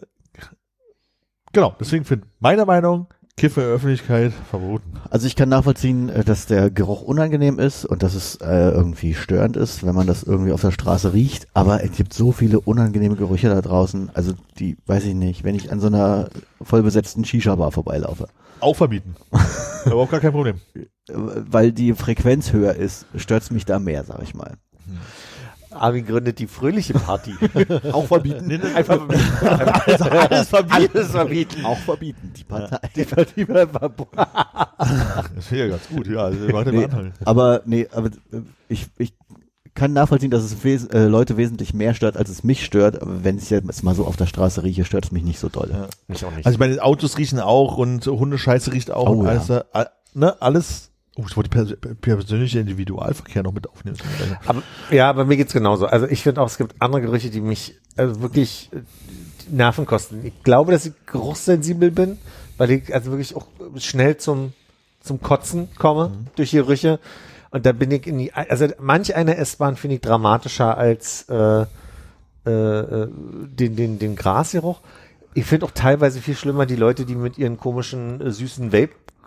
genau, 1.53 1.75
deswegen 1.79 2.05
finde 2.05 2.27
meiner 2.39 2.65
Meinung, 2.65 3.07
Kiffen 3.39 3.61
in 3.61 3.67
der 3.67 3.75
Öffentlichkeit 3.75 4.33
verboten. 4.33 4.99
Also 5.09 5.25
ich 5.25 5.35
kann 5.35 5.47
nachvollziehen, 5.49 6.09
äh, 6.09 6.23
dass 6.23 6.45
der 6.45 6.69
Geruch 6.69 7.01
unangenehm 7.01 7.57
ist 7.57 7.85
und 7.85 8.03
dass 8.03 8.13
es 8.13 8.35
äh, 8.37 8.69
irgendwie 8.71 9.13
störend 9.13 9.55
ist, 9.55 9.85
wenn 9.85 9.95
man 9.95 10.07
das 10.07 10.23
irgendwie 10.23 10.51
auf 10.51 10.61
der 10.61 10.71
Straße 10.71 11.13
riecht. 11.13 11.47
Aber 11.53 11.83
es 11.83 11.93
gibt 11.93 12.13
so 12.13 12.33
viele 12.33 12.59
unangenehme 12.59 13.15
Gerüche 13.15 13.47
da 13.47 13.61
draußen. 13.61 14.11
Also 14.13 14.33
die, 14.59 14.77
weiß 14.87 15.05
ich 15.05 15.15
nicht, 15.15 15.45
wenn 15.45 15.55
ich 15.55 15.71
an 15.71 15.79
so 15.79 15.87
einer 15.87 16.29
vollbesetzten 16.61 17.23
Shisha-Bar 17.23 17.71
vorbeilaufe. 17.71 18.27
Auch 18.59 18.75
verbieten. 18.75 19.15
Überhaupt 19.85 20.11
gar 20.11 20.19
kein 20.19 20.33
Problem. 20.33 20.59
Weil 21.13 21.71
die 21.71 21.93
Frequenz 21.93 22.51
höher 22.53 22.75
ist, 22.75 23.05
stört's 23.15 23.51
mich 23.51 23.65
da 23.65 23.79
mehr, 23.79 24.03
sag 24.03 24.21
ich 24.21 24.33
mal. 24.35 24.53
Armin 25.71 26.05
gründet 26.05 26.39
die 26.39 26.47
fröhliche 26.47 26.93
Party. 26.93 27.35
Auch 27.91 28.05
verbieten. 28.07 28.59
Einfach 28.75 28.97
verbieten. 28.97 29.23
Also 29.85 30.05
alles 30.05 30.49
verbieten. 30.49 30.91
Alles 30.97 31.11
verbieten. 31.11 31.65
Auch 31.65 31.77
verbieten, 31.77 32.33
die 32.35 32.43
Partei. 32.43 32.79
Die 32.95 33.03
Party 33.03 33.47
wird 33.47 33.69
verboten. 33.71 34.17
Das 34.17 35.51
wäre 35.51 35.67
ja 35.67 35.75
ganz 35.75 35.87
gut, 35.87 36.07
ja. 36.07 36.25
Also, 36.25 36.71
Nee, 36.71 36.87
aber 37.23 37.61
nee, 37.65 37.87
aber 37.91 38.07
äh, 38.07 38.41
ich, 38.67 38.87
ich 38.97 39.13
kann 39.75 39.93
nachvollziehen, 39.93 40.31
dass 40.31 40.43
es 40.43 40.63
wes 40.63 40.85
äh, 40.87 41.05
Leute 41.05 41.37
wesentlich 41.37 41.73
mehr 41.75 41.93
stört, 41.93 42.17
als 42.17 42.29
es 42.29 42.43
mich 42.43 42.65
stört. 42.65 43.01
Aber 43.01 43.23
wenn 43.23 43.37
ich 43.37 43.49
jetzt 43.51 43.83
mal 43.83 43.93
so 43.95 44.05
auf 44.05 44.17
der 44.17 44.25
Straße 44.25 44.63
rieche, 44.63 44.85
stört 44.85 45.05
es 45.05 45.11
mich 45.11 45.23
nicht 45.23 45.39
so 45.39 45.49
doll. 45.49 45.69
Ja. 45.71 45.87
Mich 46.07 46.25
auch 46.25 46.31
nicht. 46.31 46.45
Also 46.47 46.55
ich 46.55 46.59
meine, 46.59 46.81
Autos 46.83 47.17
riechen 47.19 47.39
auch 47.39 47.77
und 47.77 48.05
Hundescheiße 48.07 48.73
riecht 48.73 48.89
auch 48.91 49.07
Oh, 49.07 49.13
und 49.19 49.25
ja. 49.25 49.31
alles, 49.31 49.49
äh, 49.49 49.85
ne, 50.15 50.41
alles. 50.41 50.88
Oh, 51.19 51.25
ich 51.27 51.35
wollte 51.35 51.49
pers 51.49 51.75
persönliche 51.99 52.59
Individualverkehr 52.59 53.43
noch 53.43 53.51
mit 53.51 53.69
aufnehmen. 53.69 53.97
Aber, 54.45 54.63
ja, 54.89 55.11
bei 55.11 55.25
mir 55.25 55.35
geht's 55.35 55.53
genauso. 55.53 55.85
Also 55.85 56.07
ich 56.07 56.23
finde 56.23 56.41
auch, 56.41 56.47
es 56.47 56.57
gibt 56.57 56.75
andere 56.79 57.01
Gerüche, 57.01 57.29
die 57.29 57.41
mich 57.41 57.75
also 57.97 58.21
wirklich 58.21 58.69
die 58.71 59.55
Nerven 59.55 59.85
kosten. 59.85 60.25
Ich 60.25 60.43
glaube, 60.43 60.71
dass 60.71 60.85
ich 60.85 60.93
geruchssensibel 61.05 61.91
bin, 61.91 62.19
weil 62.57 62.71
ich 62.71 62.93
also 62.93 63.11
wirklich 63.11 63.35
auch 63.35 63.47
schnell 63.77 64.17
zum, 64.17 64.53
zum 65.01 65.21
Kotzen 65.21 65.67
komme 65.77 66.11
durch 66.35 66.51
die 66.51 66.57
Gerüche. 66.57 66.99
Und 67.51 67.65
da 67.65 67.73
bin 67.73 67.91
ich 67.91 68.07
in 68.07 68.17
die, 68.17 68.33
also 68.33 68.67
manch 68.79 69.15
eine 69.15 69.35
S-Bahn 69.37 69.75
finde 69.75 69.95
ich 69.95 70.01
dramatischer 70.01 70.77
als 70.77 71.23
äh, 71.29 71.65
äh, 72.45 72.51
äh, 72.51 73.07
den, 73.11 73.75
den, 73.75 73.99
den 73.99 74.15
Grasgeruch. 74.15 74.79
Ich 75.33 75.45
finde 75.45 75.65
auch 75.65 75.71
teilweise 75.71 76.21
viel 76.21 76.35
schlimmer 76.35 76.65
die 76.65 76.77
Leute, 76.77 77.05
die 77.05 77.15
mit 77.15 77.37
ihren 77.37 77.57
komischen, 77.57 78.21
äh, 78.21 78.31
süßen 78.31 78.71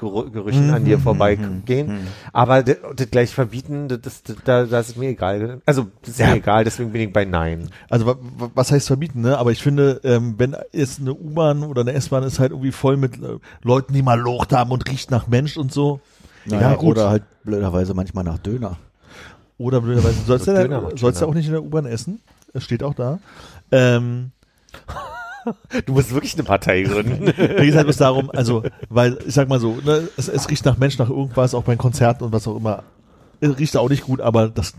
Vape-Gerüchen 0.01 0.71
an 0.71 0.85
dir 0.85 0.99
vorbeigehen. 0.99 2.09
Aber 2.33 2.63
das, 2.63 2.77
das 2.97 3.11
gleich 3.11 3.33
verbieten, 3.35 3.89
das, 3.89 4.01
das, 4.01 4.23
das, 4.23 4.37
da, 4.45 4.65
das 4.65 4.89
ist 4.91 4.97
mir 4.97 5.11
egal. 5.11 5.61
Also, 5.67 5.87
das 6.01 6.11
ist 6.11 6.19
Ja. 6.21 6.29
mir 6.31 6.37
egal, 6.37 6.65
deswegen 6.65 6.91
bin 6.93 7.03
ich 7.03 7.13
bei 7.13 7.25
Nein. 7.25 7.69
Also 7.89 8.07
wa- 8.07 8.17
wa- 8.39 8.51
was 8.55 8.73
heißt 8.73 8.87
verbieten, 8.89 9.21
ne? 9.21 9.39
Aber 9.39 9.53
ich 9.53 9.63
finde, 9.63 10.01
ähm, 10.05 10.35
wenn 10.39 10.57
jetzt 10.73 11.01
eine 11.01 11.15
U-Bahn 11.15 11.63
oder 11.63 11.83
eine 11.83 11.93
S-Bahn 11.93 12.23
ist 12.25 12.39
halt 12.39 12.51
irgendwie 12.53 12.73
voll 12.73 12.97
mit 12.97 13.23
äh, 13.23 13.39
Leuten, 13.63 13.93
die 13.95 14.03
mal 14.03 14.19
Locht 14.19 14.53
haben 14.53 14.71
und 14.71 14.89
riecht 14.91 15.11
nach 15.11 15.27
Mensch 15.29 15.57
und 15.57 15.73
so. 15.73 16.01
Naja, 16.47 16.71
ja, 16.71 16.75
gut. 16.77 16.97
Oder 16.97 17.11
halt 17.11 17.23
blöderweise 17.45 17.95
manchmal 17.95 18.25
nach 18.25 18.39
Döner. 18.39 18.79
Oder 19.59 19.81
blöderweise, 19.81 20.17
du 20.21 20.25
sollst 20.27 20.47
So 20.47 20.53
ja, 20.53 20.83
sollst 20.97 21.23
auch 21.23 21.35
nicht 21.35 21.47
in 21.47 21.53
der 21.53 21.63
U-Bahn 21.63 21.87
essen. 21.87 22.21
Es 22.53 22.65
steht 22.65 22.83
auch 22.83 22.95
da. 22.95 23.21
Ähm, 23.71 24.33
Du 25.87 25.93
musst 25.93 26.13
wirklich 26.13 26.35
eine 26.35 26.45
Partei 26.45 26.83
gründen. 26.83 27.27
Geht 27.27 27.75
halt 27.75 27.89
was 27.89 27.97
darum, 27.97 28.31
also, 28.31 28.63
weil, 28.89 29.19
ich 29.27 29.35
sag 29.35 29.49
mal 29.49 29.61
so, 29.61 29.79
ne, 29.85 30.09
es, 30.17 30.29
es 30.29 30.49
riecht 30.49 30.65
nach 30.65 30.79
Mensch, 30.79 30.99
nach 30.99 31.11
irgendwas, 31.11 31.55
auch 31.55 31.65
bei 31.65 31.77
Konzerten 31.77 32.25
und 32.25 32.33
was 32.33 32.47
auch 32.47 32.57
immer. 32.57 32.85
Es 33.41 33.59
riecht 33.59 33.77
auch 33.77 33.89
nicht 33.89 34.05
gut, 34.05 34.21
aber 34.21 34.49
das 34.49 34.75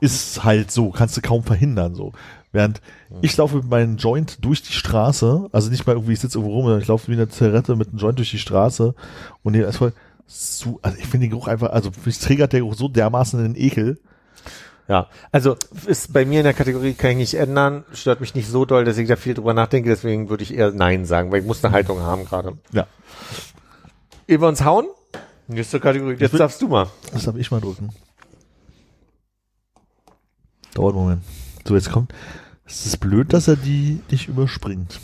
ist 0.00 0.44
halt 0.44 0.70
so, 0.70 0.90
kannst 0.90 1.16
du 1.16 1.20
kaum 1.20 1.42
verhindern, 1.42 1.94
so. 1.94 2.12
Während 2.50 2.80
ich 3.20 3.36
laufe 3.36 3.56
mit 3.56 3.68
meinem 3.68 3.96
Joint 3.98 4.44
durch 4.44 4.62
die 4.62 4.72
Straße, 4.72 5.48
also 5.52 5.70
nicht 5.70 5.86
mal 5.86 5.92
irgendwie, 5.92 6.14
ich 6.14 6.20
sitze 6.20 6.38
irgendwo 6.38 6.56
rum, 6.56 6.64
sondern 6.64 6.80
ich 6.80 6.88
laufe 6.88 7.08
wie 7.08 7.12
eine 7.12 7.28
Zigarette 7.28 7.76
mit 7.76 7.88
einem 7.88 7.98
Joint 7.98 8.18
durch 8.18 8.30
die 8.30 8.38
Straße 8.38 8.94
und 9.42 9.54
hier 9.54 9.68
ist 9.68 9.76
voll, 9.76 9.92
so, 10.26 10.78
also 10.82 10.96
ich 10.98 11.06
finde 11.06 11.26
den 11.26 11.30
Geruch 11.30 11.48
einfach, 11.48 11.70
also 11.70 11.90
mich 12.04 12.18
triggert 12.18 12.52
der 12.52 12.60
Geruch 12.60 12.74
so 12.74 12.88
dermaßen 12.88 13.38
in 13.44 13.52
den 13.52 13.62
Ekel. 13.62 13.98
Ja, 14.88 15.08
also 15.32 15.56
ist 15.86 16.12
bei 16.14 16.24
mir 16.24 16.40
in 16.40 16.44
der 16.44 16.54
Kategorie 16.54 16.94
kann 16.94 17.10
ich 17.10 17.16
nicht 17.18 17.34
ändern, 17.34 17.84
stört 17.92 18.20
mich 18.22 18.34
nicht 18.34 18.48
so 18.48 18.64
doll, 18.64 18.84
dass 18.86 18.96
ich 18.96 19.06
da 19.06 19.16
viel 19.16 19.34
drüber 19.34 19.52
nachdenke, 19.52 19.90
deswegen 19.90 20.30
würde 20.30 20.42
ich 20.42 20.54
eher 20.54 20.72
Nein 20.72 21.04
sagen, 21.04 21.30
weil 21.30 21.40
ich 21.42 21.46
muss 21.46 21.62
eine 21.62 21.74
Haltung 21.74 22.00
haben 22.00 22.24
gerade. 22.24 22.56
Ja, 22.72 22.86
wir 24.26 24.40
uns 24.48 24.64
hauen? 24.64 24.86
Nächste 25.46 25.78
Kategorie, 25.78 26.16
jetzt 26.18 26.32
will- 26.32 26.38
darfst 26.38 26.60
du 26.62 26.68
mal. 26.68 26.88
das 27.12 27.24
darf 27.24 27.36
ich 27.36 27.50
mal 27.50 27.60
drücken. 27.60 27.90
Dauert 30.74 30.94
einen 30.94 31.02
Moment. 31.04 31.22
So, 31.66 31.74
jetzt 31.74 31.90
kommt, 31.92 32.14
es 32.64 32.86
ist 32.86 32.98
blöd, 32.98 33.32
dass 33.32 33.48
er 33.48 33.56
die 33.56 34.00
nicht 34.10 34.28
überspringt. 34.28 35.00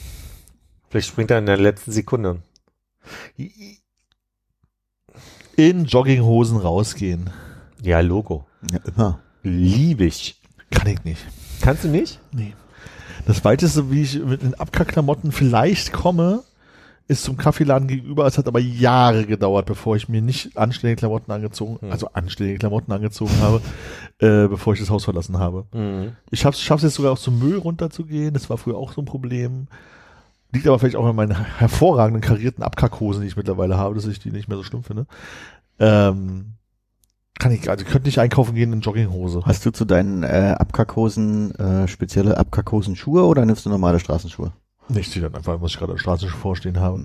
Vielleicht 0.88 1.08
springt 1.08 1.30
er 1.30 1.38
in 1.38 1.46
der 1.46 1.56
letzten 1.58 1.92
Sekunde. 1.92 2.40
in 5.56 5.84
Jogginghosen 5.84 6.56
rausgehen. 6.56 7.30
Ja, 7.82 8.00
Logo. 8.00 8.46
Ja, 8.72 8.78
immer. 8.86 9.20
Liebe 9.44 10.04
ich. 10.06 10.40
Kann 10.70 10.88
ich 10.88 11.04
nicht. 11.04 11.20
Kannst 11.60 11.84
du 11.84 11.88
nicht? 11.88 12.18
Nee. 12.32 12.54
Das 13.26 13.44
weiteste, 13.44 13.90
wie 13.90 14.02
ich 14.02 14.18
mit 14.22 14.42
den 14.42 14.54
Abkackklamotten 14.54 15.30
vielleicht 15.32 15.92
komme, 15.92 16.42
ist 17.06 17.22
zum 17.22 17.36
Kaffeeladen 17.36 17.86
gegenüber. 17.86 18.26
Es 18.26 18.36
hat 18.38 18.48
aber 18.48 18.58
Jahre 18.60 19.24
gedauert, 19.26 19.66
bevor 19.66 19.94
ich 19.96 20.08
mir 20.08 20.20
nicht 20.22 20.56
anständige 20.56 20.98
Klamotten 20.98 21.30
angezogen, 21.30 21.78
Hm. 21.80 21.92
also 21.92 22.08
anständige 22.12 22.58
Klamotten 22.58 22.92
angezogen 22.92 23.38
habe, 23.40 23.60
äh, 24.18 24.48
bevor 24.48 24.72
ich 24.72 24.80
das 24.80 24.90
Haus 24.90 25.04
verlassen 25.04 25.38
habe. 25.38 25.66
Mhm. 25.72 26.12
Ich 26.30 26.40
schaff's, 26.40 26.60
schaff's 26.60 26.82
jetzt 26.82 26.94
sogar 26.94 27.12
auch 27.12 27.18
zum 27.18 27.38
Müll 27.38 27.56
runterzugehen. 27.58 28.34
Das 28.34 28.48
war 28.50 28.58
früher 28.58 28.76
auch 28.76 28.92
so 28.92 29.02
ein 29.02 29.06
Problem. 29.06 29.68
Liegt 30.52 30.66
aber 30.66 30.78
vielleicht 30.78 30.96
auch 30.96 31.04
an 31.06 31.16
meinen 31.16 31.36
hervorragenden 31.58 32.22
karierten 32.22 32.62
Abkackhosen, 32.62 33.22
die 33.22 33.28
ich 33.28 33.36
mittlerweile 33.36 33.76
habe, 33.76 33.94
dass 33.94 34.06
ich 34.06 34.18
die 34.20 34.30
nicht 34.30 34.48
mehr 34.48 34.56
so 34.56 34.62
schlimm 34.62 34.84
finde. 34.84 35.06
Ähm, 35.78 36.52
kann 37.38 37.52
ich, 37.52 37.68
also 37.68 37.84
ich 37.84 37.90
könnte 37.90 38.08
nicht 38.08 38.18
einkaufen 38.18 38.54
gehen 38.54 38.72
in 38.72 38.80
Jogginghose. 38.80 39.42
Hast 39.44 39.66
du 39.66 39.70
zu 39.70 39.84
deinen 39.84 40.22
äh, 40.22 40.54
Abkackhosen 40.58 41.54
äh, 41.56 41.88
spezielle 41.88 42.38
Abkackhosen-Schuhe 42.38 43.24
oder 43.24 43.44
nimmst 43.44 43.66
du 43.66 43.70
normale 43.70 43.98
Straßenschuhe? 43.98 44.52
Ich 44.94 45.10
ziehe 45.10 45.22
dann 45.22 45.34
einfach, 45.34 45.60
was 45.60 45.72
ich 45.72 45.78
gerade 45.78 45.92
an 45.92 45.96
der 45.96 46.02
Straße 46.02 46.28
vorstehen 46.28 46.78
habe. 46.78 47.04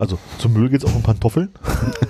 Also 0.00 0.16
zum 0.38 0.52
Müll 0.52 0.68
geht's 0.68 0.84
auch 0.84 0.94
um 0.94 1.02
Pantoffeln. 1.02 1.48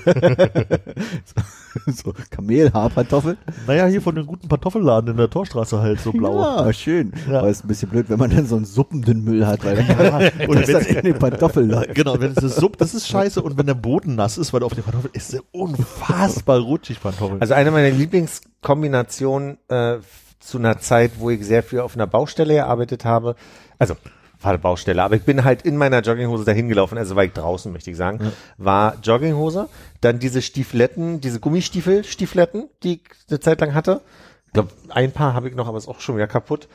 so 1.86 2.12
Kamelhaarpantoffeln? 2.30 3.38
Naja, 3.66 3.86
hier 3.86 4.02
von 4.02 4.14
dem 4.14 4.26
guten 4.26 4.46
Pantoffelladen 4.46 5.12
in 5.12 5.16
der 5.16 5.30
Torstraße 5.30 5.80
halt, 5.80 5.98
so 5.98 6.12
blau. 6.12 6.38
Ja, 6.38 6.70
schön. 6.74 7.14
Ja. 7.30 7.38
Aber 7.38 7.48
ist 7.48 7.64
ein 7.64 7.68
bisschen 7.68 7.88
blöd, 7.88 8.10
wenn 8.10 8.18
man 8.18 8.28
dann 8.28 8.46
so 8.46 8.56
einen 8.56 8.66
suppenden 8.66 9.24
Müll 9.24 9.46
hat, 9.46 9.64
weil 9.64 9.78
und 10.40 10.48
und 10.50 10.60
das 10.60 10.70
dann 10.70 10.84
in 10.84 11.02
den 11.02 11.18
Pantoffeln 11.18 11.70
läuft. 11.70 11.94
Genau, 11.94 12.20
wenn 12.20 12.32
es 12.32 12.36
das 12.36 12.56
Sub, 12.56 12.76
das 12.76 12.92
ist 12.92 13.08
scheiße 13.08 13.40
und 13.40 13.56
wenn 13.56 13.64
der 13.64 13.72
Boden 13.72 14.16
nass 14.16 14.36
ist, 14.36 14.52
weil 14.52 14.62
auf 14.64 14.74
den 14.74 14.84
Pantoffeln 14.84 15.14
ist 15.14 15.32
der 15.32 15.40
unfassbar 15.52 16.58
rutschig 16.58 17.00
Pantoffeln. 17.00 17.40
Also 17.40 17.54
eine 17.54 17.70
meiner 17.70 17.90
Lieblingskombinationen 17.90 19.56
äh, 19.68 19.96
zu 20.40 20.58
einer 20.58 20.78
Zeit, 20.78 21.12
wo 21.16 21.30
ich 21.30 21.42
sehr 21.46 21.62
viel 21.62 21.80
auf 21.80 21.94
einer 21.94 22.06
Baustelle 22.06 22.52
gearbeitet 22.52 23.06
habe. 23.06 23.34
Also 23.78 23.96
war 24.40 24.50
eine 24.50 24.58
Baustelle, 24.58 25.02
aber 25.02 25.16
ich 25.16 25.24
bin 25.24 25.44
halt 25.44 25.62
in 25.62 25.76
meiner 25.76 26.00
Jogginghose 26.00 26.44
dahin 26.44 26.68
gelaufen, 26.68 26.96
also 26.96 27.16
war 27.16 27.24
ich 27.24 27.32
draußen, 27.32 27.72
möchte 27.72 27.90
ich 27.90 27.96
sagen, 27.96 28.32
war 28.56 28.96
Jogginghose, 29.02 29.68
dann 30.00 30.18
diese 30.18 30.42
Stiefletten, 30.42 31.20
diese 31.20 31.40
Gummistiefel-Stiefletten, 31.40 32.68
die 32.82 32.94
ich 32.94 33.02
eine 33.28 33.40
Zeit 33.40 33.60
lang 33.60 33.74
hatte. 33.74 34.02
Ich 34.46 34.52
glaube, 34.52 34.70
ein 34.90 35.12
paar 35.12 35.34
habe 35.34 35.48
ich 35.48 35.54
noch, 35.54 35.66
aber 35.66 35.76
ist 35.76 35.88
auch 35.88 36.00
schon 36.00 36.16
wieder 36.16 36.28
kaputt. 36.28 36.68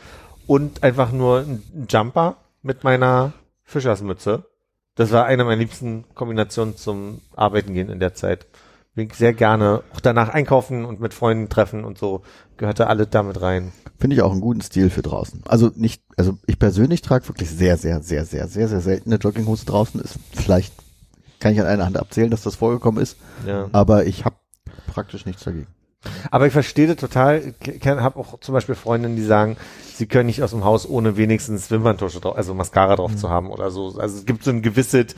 Und 0.45 0.84
einfach 0.84 1.11
nur 1.11 1.40
ein 1.40 1.64
Jumper 1.90 2.35
mit 2.61 2.84
meiner 2.84 3.34
Fischersmütze. 3.64 4.45
Das 4.95 5.11
war 5.11 5.26
eine 5.26 5.44
meiner 5.44 5.57
liebsten 5.57 6.06
Kombinationen 6.14 6.76
zum 6.76 7.22
Arbeiten 7.35 7.73
gehen 7.73 7.90
in 7.90 7.99
der 7.99 8.14
Zeit. 8.14 8.45
Bin 8.95 9.10
sehr 9.11 9.34
gerne 9.34 9.82
auch 9.95 9.99
danach 10.02 10.30
einkaufen 10.30 10.86
und 10.86 10.99
mit 10.99 11.14
Freunden 11.15 11.49
treffen 11.49 11.84
und 11.84 11.98
so 11.98 12.22
gehörte 12.57 12.88
alles 12.88 13.07
damit 13.10 13.41
rein. 13.41 13.72
Finde 13.99 14.15
ich 14.15 14.22
auch 14.22 14.32
einen 14.32 14.41
guten 14.41 14.61
Stil 14.61 14.90
für 14.91 15.02
draußen. 15.02 15.41
Also 15.48 15.72
nicht, 15.76 16.03
also 16.15 16.38
ich 16.45 16.60
persönlich 16.60 17.02
trage 17.02 17.28
wirklich 17.28 17.49
sehr, 17.49 17.78
sehr, 17.78 18.02
sehr, 18.03 18.26
sehr, 18.26 18.48
sehr, 18.48 18.68
sehr 18.68 18.82
selten 18.82 19.10
eine 19.11 19.20
Jogginghose 19.20 19.65
draußen. 19.65 19.99
Ist 19.99 20.20
vielleicht 20.34 20.74
kann 21.40 21.53
ich 21.53 21.60
an 21.60 21.65
einer 21.68 21.86
Hand 21.86 21.98
abzählen, 21.98 22.30
dass 22.30 22.44
das 22.44 22.56
vorgekommen 22.56 23.02
ist, 23.02 23.18
Ja. 23.45 23.68
aber 23.74 24.06
ich 24.06 24.24
habe 24.26 24.36
praktisch 24.88 25.26
nichts 25.26 25.44
dagegen. 25.44 25.68
Aber 26.32 26.45
ich 26.48 26.53
verstehe 26.53 26.88
das 26.88 26.98
total. 26.98 27.53
Ich 27.65 27.86
habe 27.88 28.20
auch 28.20 28.40
zum 28.41 28.53
Beispiel 28.53 28.76
Freundinnen, 28.76 29.15
die 29.15 29.24
sagen, 29.24 29.57
sie 29.95 30.06
können 30.06 30.28
nicht 30.28 30.44
aus 30.44 30.52
dem 30.52 30.64
Haus 30.65 30.88
ohne 30.88 31.18
wenigstens 31.18 31.72
Wimperntusche 31.72 32.20
drauf, 32.20 32.36
also 32.38 32.53
Mascara 32.53 32.95
drauf 32.95 33.15
zu 33.15 33.30
haben 33.30 33.49
oder 33.49 33.72
so. 33.72 33.98
Also 33.98 34.18
es 34.18 34.26
gibt 34.26 34.44
so 34.44 34.52
ein 34.52 34.61
gewisses 34.61 35.15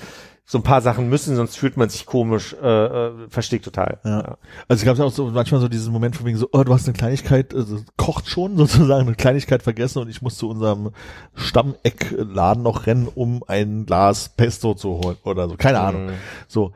so 0.48 0.60
ein 0.60 0.64
paar 0.64 0.82
Sachen 0.82 1.10
müssen, 1.10 1.36
sonst 1.36 1.58
fühlt 1.58 1.76
man 1.76 1.90
sich 1.90 2.06
komisch, 2.06 2.56
äh, 2.62 2.68
äh, 2.68 3.12
verstehe 3.30 3.58
ich 3.58 3.66
total. 3.66 3.98
Ja. 4.04 4.38
Also 4.68 4.82
es 4.82 4.86
gab 4.86 4.96
ja 4.98 5.04
auch 5.04 5.12
so 5.12 5.26
manchmal 5.32 5.60
so 5.60 5.68
diesen 5.68 5.92
Moment 5.92 6.16
von 6.16 6.26
wegen 6.28 6.38
so, 6.38 6.50
oh, 6.52 6.64
du 6.64 6.72
hast 6.72 6.86
eine 6.88 6.94
Kleinigkeit, 6.96 7.56
also 7.56 7.80
kocht 7.98 8.28
schon 8.30 8.56
sozusagen, 8.58 9.08
eine 9.08 9.16
Kleinigkeit 9.16 9.64
vergessen 9.64 10.00
und 10.04 10.10
ich 10.10 10.22
muss 10.22 10.38
zu 10.38 10.48
unserem 10.48 10.92
Stammeckladen 11.34 12.64
noch 12.64 12.86
rennen, 12.86 13.08
um 13.14 13.44
ein 13.48 13.86
Glas 13.86 14.30
Pesto 14.30 14.76
zu 14.76 15.02
holen 15.04 15.18
oder 15.24 15.50
so, 15.50 15.56
keine 15.56 15.80
Ahnung. 15.80 16.06
Mhm. 16.08 16.12
So. 16.48 16.74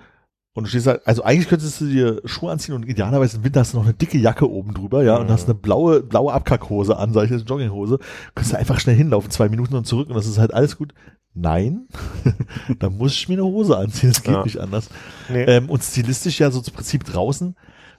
Und 0.55 0.63
du 0.63 0.69
stehst 0.69 0.87
halt, 0.87 1.05
also 1.05 1.23
eigentlich 1.23 1.47
könntest 1.47 1.79
du 1.79 1.85
dir 1.85 2.21
Schuhe 2.25 2.51
anziehen 2.51 2.73
und 2.73 2.83
idealerweise 2.83 3.37
im 3.37 3.43
Winter 3.43 3.59
hast 3.61 3.73
du 3.73 3.77
noch 3.77 3.85
eine 3.85 3.93
dicke 3.93 4.17
Jacke 4.17 4.49
oben 4.49 4.73
drüber, 4.73 5.03
ja, 5.03 5.17
und 5.17 5.27
Mhm. 5.27 5.31
hast 5.31 5.45
eine 5.45 5.53
blaue, 5.53 6.01
blaue 6.01 6.33
Abkackhose 6.33 6.97
an, 6.97 7.13
sag 7.13 7.25
ich 7.25 7.31
jetzt, 7.31 7.47
Jogginghose, 7.47 7.99
kannst 8.35 8.51
du 8.51 8.57
einfach 8.57 8.79
schnell 8.79 8.95
hinlaufen, 8.95 9.29
zwei 9.29 9.47
Minuten 9.47 9.75
und 9.75 9.85
zurück 9.85 10.09
und 10.09 10.15
das 10.15 10.25
ist 10.25 10.39
halt 10.39 10.53
alles 10.53 10.75
gut. 10.77 10.93
Nein, 11.33 11.87
da 12.79 12.89
muss 12.89 13.13
ich 13.13 13.29
mir 13.29 13.35
eine 13.35 13.43
Hose 13.45 13.77
anziehen, 13.77 14.09
das 14.09 14.23
geht 14.23 14.33
Ja. 14.33 14.43
nicht 14.43 14.57
anders. 14.59 14.89
Nee. 15.29 15.43
Ähm, 15.43 15.69
und 15.69 15.83
stilistisch 15.83 16.39
ja 16.39 16.51
so 16.51 16.59
zum 16.61 16.73
Prinzip 16.73 17.03
draußen, 17.05 17.55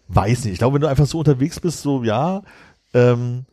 weiß 0.08 0.44
nicht. 0.44 0.54
Ich 0.54 0.58
glaube, 0.58 0.74
wenn 0.74 0.82
du 0.82 0.88
einfach 0.88 1.06
so 1.06 1.18
unterwegs 1.18 1.60
bist, 1.60 1.80
so, 1.82 2.02
ja, 2.02 2.42
ähm, 2.92 3.44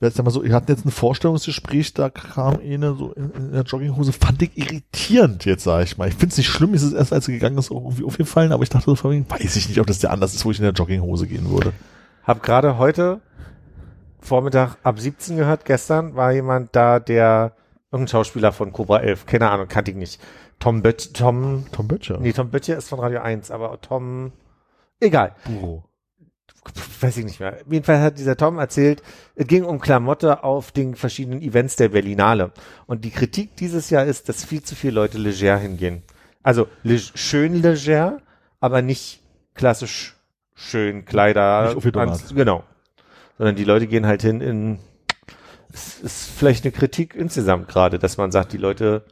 jetzt 0.00 0.22
mal 0.22 0.30
so, 0.30 0.44
wir 0.44 0.54
hatten 0.54 0.70
jetzt 0.70 0.84
ein 0.86 0.90
Vorstellungsgespräch, 0.90 1.94
da 1.94 2.10
kam 2.10 2.58
eine 2.60 2.94
so 2.94 3.12
in, 3.12 3.30
in 3.32 3.52
der 3.52 3.62
Jogginghose, 3.62 4.12
fand 4.12 4.40
ich 4.42 4.56
irritierend 4.56 5.44
jetzt, 5.46 5.64
sag 5.64 5.82
ich 5.84 5.98
mal. 5.98 6.08
Ich 6.08 6.14
finde 6.14 6.28
es 6.32 6.36
nicht 6.36 6.48
schlimm, 6.48 6.74
ist 6.74 6.82
es 6.82 6.92
erst, 6.92 7.12
als 7.12 7.24
sie 7.24 7.32
gegangen 7.32 7.58
ist, 7.58 7.70
irgendwie 7.70 8.04
aufgefallen, 8.04 8.52
aber 8.52 8.62
ich 8.62 8.68
dachte 8.68 8.84
so, 8.86 8.94
vor 8.94 9.10
allem, 9.10 9.28
weiß 9.28 9.56
ich 9.56 9.68
nicht, 9.68 9.80
ob 9.80 9.86
das 9.86 9.98
der 9.98 10.10
anders 10.12 10.34
ist, 10.34 10.44
wo 10.44 10.50
ich 10.50 10.58
in 10.58 10.64
der 10.64 10.72
Jogginghose 10.72 11.26
gehen 11.26 11.50
würde. 11.50 11.72
Hab 12.22 12.42
gerade 12.42 12.78
heute 12.78 13.20
Vormittag 14.20 14.76
ab 14.82 14.98
17 15.00 15.36
gehört, 15.36 15.64
gestern 15.64 16.14
war 16.14 16.32
jemand 16.32 16.74
da, 16.76 17.00
der 17.00 17.52
irgendein 17.94 18.08
Schauspieler 18.08 18.52
von 18.52 18.72
Cobra 18.72 19.00
11, 19.00 19.26
keine 19.26 19.50
Ahnung, 19.50 19.68
kannte 19.68 19.90
ich 19.92 19.96
nicht. 19.96 20.20
Tom 20.58 20.82
Bött, 20.82 21.14
Tom, 21.14 21.66
Tom 21.72 21.88
Böttcher. 21.88 22.18
nee, 22.20 22.32
Tom 22.32 22.50
Böttcher 22.50 22.76
ist 22.76 22.88
von 22.88 23.00
Radio 23.00 23.20
1, 23.20 23.50
aber 23.50 23.80
Tom, 23.80 24.32
egal. 25.00 25.34
Buro. 25.46 25.84
weiß 27.00 27.16
ich 27.18 27.24
nicht 27.24 27.40
mehr. 27.40 27.54
Auf 27.54 27.72
jeden 27.72 27.84
Fall 27.84 28.00
hat 28.00 28.18
dieser 28.18 28.36
Tom 28.36 28.58
erzählt, 28.58 29.02
es 29.34 29.46
ging 29.46 29.64
um 29.64 29.80
Klamotte 29.80 30.44
auf 30.44 30.72
den 30.72 30.94
verschiedenen 30.94 31.42
Events 31.42 31.76
der 31.76 31.90
Berlinale. 31.90 32.52
Und 32.86 33.04
die 33.04 33.10
Kritik 33.10 33.56
dieses 33.56 33.90
Jahr 33.90 34.04
ist, 34.04 34.28
dass 34.28 34.44
viel 34.44 34.62
zu 34.62 34.74
viele 34.74 34.94
Leute 34.94 35.18
leger 35.18 35.56
hingehen. 35.58 36.02
Also 36.42 36.68
le 36.82 36.98
schön 36.98 37.54
leger, 37.62 38.18
aber 38.60 38.80
nicht 38.82 39.20
klassisch 39.54 40.14
schön 40.54 41.04
Kleider. 41.04 41.74
Nicht. 41.74 41.96
Anz- 41.96 42.34
Genau. 42.34 42.64
Sondern 43.38 43.56
die 43.56 43.64
Leute 43.64 43.86
gehen 43.88 44.06
halt 44.06 44.22
hin 44.22 44.40
in, 44.40 44.78
es 45.74 45.98
ist 46.00 46.30
vielleicht 46.30 46.64
eine 46.64 46.72
Kritik 46.72 47.14
insgesamt 47.14 47.68
gerade, 47.68 47.98
dass 47.98 48.16
man 48.16 48.30
sagt, 48.32 48.52
die 48.52 48.58
Leute 48.58 49.04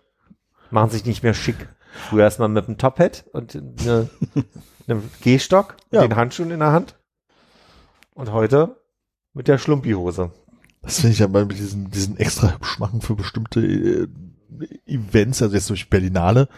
machen 0.70 0.90
sich 0.90 1.05
nicht 1.05 1.22
mehr 1.22 1.34
schick. 1.34 1.68
Früher 2.09 2.24
erstmal 2.24 2.48
mit 2.48 2.66
einem 2.66 2.78
Top-Hat 2.78 3.24
und 3.32 3.55
eine, 3.56 4.09
einem 4.86 5.10
Gehstock, 5.20 5.76
Ja. 5.90 6.01
den 6.02 6.16
Handschuhen 6.16 6.51
in 6.51 6.60
der 6.60 6.72
Hand. 6.72 6.97
Und 8.14 8.32
heute 8.32 8.76
mit 9.34 9.48
der 9.48 9.59
Schlumpihose. 9.59 10.30
Das 10.82 10.97
finde 11.01 11.12
ich 11.12 11.18
ja 11.18 11.28
mal 11.28 11.44
mit 11.44 11.59
diesen, 11.59 11.90
diesen 11.90 12.16
extra 12.16 12.52
hübsch 12.55 12.78
machen 12.78 13.01
für 13.02 13.14
bestimmte 13.14 13.60
äh, 13.60 14.09
Events, 14.86 15.43
also 15.43 15.55
jetzt 15.55 15.68
durch 15.70 15.89
Berlinale. 15.90 16.48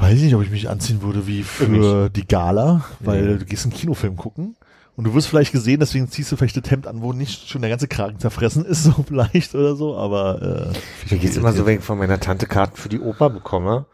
Weiß 0.00 0.16
ich 0.16 0.22
nicht, 0.24 0.34
ob 0.34 0.42
ich 0.42 0.50
mich 0.50 0.68
anziehen 0.68 1.00
würde 1.02 1.26
wie 1.26 1.42
für 1.42 1.68
nicht. 1.68 2.16
die 2.16 2.26
Gala, 2.26 2.84
weil 3.00 3.22
Nee. 3.22 3.38
du 3.38 3.44
gehst 3.44 3.64
einen 3.64 3.72
Kinofilm 3.72 4.16
gucken 4.16 4.56
und 4.96 5.04
du 5.04 5.14
wirst 5.14 5.28
vielleicht 5.28 5.52
gesehen, 5.52 5.80
deswegen 5.80 6.08
ziehst 6.08 6.32
du 6.32 6.36
vielleicht 6.36 6.56
das 6.56 6.70
Hemd 6.70 6.86
an, 6.86 7.02
wo 7.02 7.12
nicht 7.12 7.48
schon 7.48 7.60
der 7.60 7.70
ganze 7.70 7.88
Kragen 7.88 8.18
zerfressen 8.18 8.64
ist, 8.64 8.84
so 8.84 9.04
vielleicht 9.06 9.54
oder 9.54 9.76
so, 9.76 9.96
aber 9.96 10.72
äh, 10.72 11.12
Mir 11.14 11.18
geht's 11.20 11.36
immer 11.36 11.52
so, 11.52 11.66
wenn 11.66 11.78
ich 11.78 11.84
von 11.84 11.98
meiner 11.98 12.18
Tante 12.20 12.46
Karten 12.46 12.76
für 12.76 12.88
die 12.88 13.00
Oper 13.00 13.30
bekomme. 13.30 13.86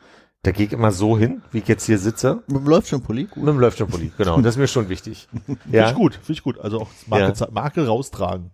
Da 0.44 0.50
gehe 0.50 0.66
ich 0.66 0.72
immer 0.72 0.90
so 0.90 1.16
hin, 1.16 1.40
wie 1.52 1.58
ich 1.58 1.68
jetzt 1.68 1.86
hier 1.86 1.98
sitze. 1.98 2.42
Läuft 2.48 2.88
schon 2.88 3.00
Pulli? 3.00 3.28
Mit 3.36 3.46
dem 3.46 3.60
Läuftschirmpulli. 3.60 4.10
Genau, 4.18 4.40
das 4.40 4.54
ist 4.54 4.58
mir 4.58 4.66
schon 4.66 4.88
wichtig. 4.88 5.28
Finde 5.46 5.60
Ja, 5.70 5.90
ich 5.90 5.94
gut, 5.94 6.14
finde 6.14 6.32
ich 6.32 6.42
gut. 6.42 6.58
Also 6.58 6.80
auch 6.80 6.88
Marke, 7.06 7.38
Ja. 7.38 7.48
Marke 7.52 7.86
raustragen. 7.86 8.50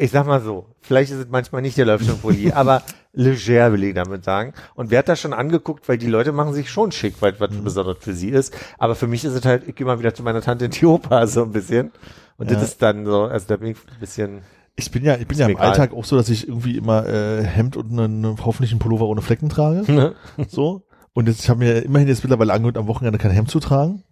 Ich 0.00 0.10
sag 0.10 0.26
mal 0.26 0.40
so, 0.40 0.66
vielleicht 0.80 1.12
ist 1.12 1.18
es 1.18 1.28
manchmal 1.28 1.62
nicht 1.62 1.76
der 1.76 1.86
Läuftschirmpulli, 1.86 2.52
aber 2.54 2.82
leger 3.12 3.72
will 3.72 3.84
ich 3.84 3.94
damit 3.94 4.24
sagen. 4.24 4.54
Und 4.74 4.90
wer 4.90 5.00
hat 5.00 5.08
das 5.08 5.20
schon 5.20 5.32
angeguckt, 5.32 5.88
weil 5.88 5.98
die 5.98 6.06
Leute 6.06 6.32
machen 6.32 6.54
sich 6.54 6.70
schon 6.70 6.90
schick, 6.92 7.14
weil 7.20 7.38
was 7.38 7.50
besonders 7.50 7.98
für 8.00 8.14
sie 8.14 8.28
ist. 8.30 8.56
Aber 8.78 8.94
für 8.94 9.06
mich 9.06 9.24
ist 9.24 9.34
es 9.34 9.44
halt, 9.44 9.68
ich 9.68 9.74
gehe 9.74 9.86
mal 9.86 9.98
wieder 9.98 10.14
zu 10.14 10.22
meiner 10.22 10.40
Tante 10.40 10.64
in 10.66 10.70
die 10.70 10.86
Oper 10.86 11.26
so 11.28 11.42
ein 11.42 11.52
bisschen. 11.52 11.92
Und 12.38 12.50
Ja. 12.50 12.54
das 12.58 12.64
ist 12.70 12.82
dann 12.82 13.04
so, 13.04 13.24
also 13.24 13.46
da 13.48 13.56
bin 13.56 13.68
ich 13.72 13.76
ein 13.76 14.00
bisschen, 14.00 14.40
Ich 14.76 14.90
bin 14.90 15.04
ja, 15.04 15.16
ich 15.16 15.26
bin 15.26 15.36
ja 15.38 15.46
im 15.46 15.52
egal. 15.52 15.68
Alltag 15.70 15.92
auch 15.92 16.04
so, 16.04 16.16
dass 16.16 16.28
ich 16.30 16.48
irgendwie 16.48 16.76
immer 16.76 17.06
äh, 17.06 17.44
Hemd 17.44 17.76
und 17.76 17.90
einen 17.98 18.44
hoffentlich 18.44 18.70
einen 18.70 18.78
Pullover 18.80 19.06
ohne 19.06 19.20
Flecken 19.22 19.48
trage. 19.50 19.90
ne? 19.92 20.14
So. 20.48 20.82
Und 21.12 21.28
jetzt, 21.28 21.40
ich 21.42 21.50
habe 21.50 21.58
mir 21.58 21.80
immerhin 21.84 22.08
jetzt 22.08 22.22
mittlerweile 22.22 22.52
angehört, 22.52 22.78
am 22.78 22.86
Wochenende 22.86 23.18
kein 23.18 23.32
Hemd 23.32 23.50
zu 23.50 23.60
tragen. 23.60 24.04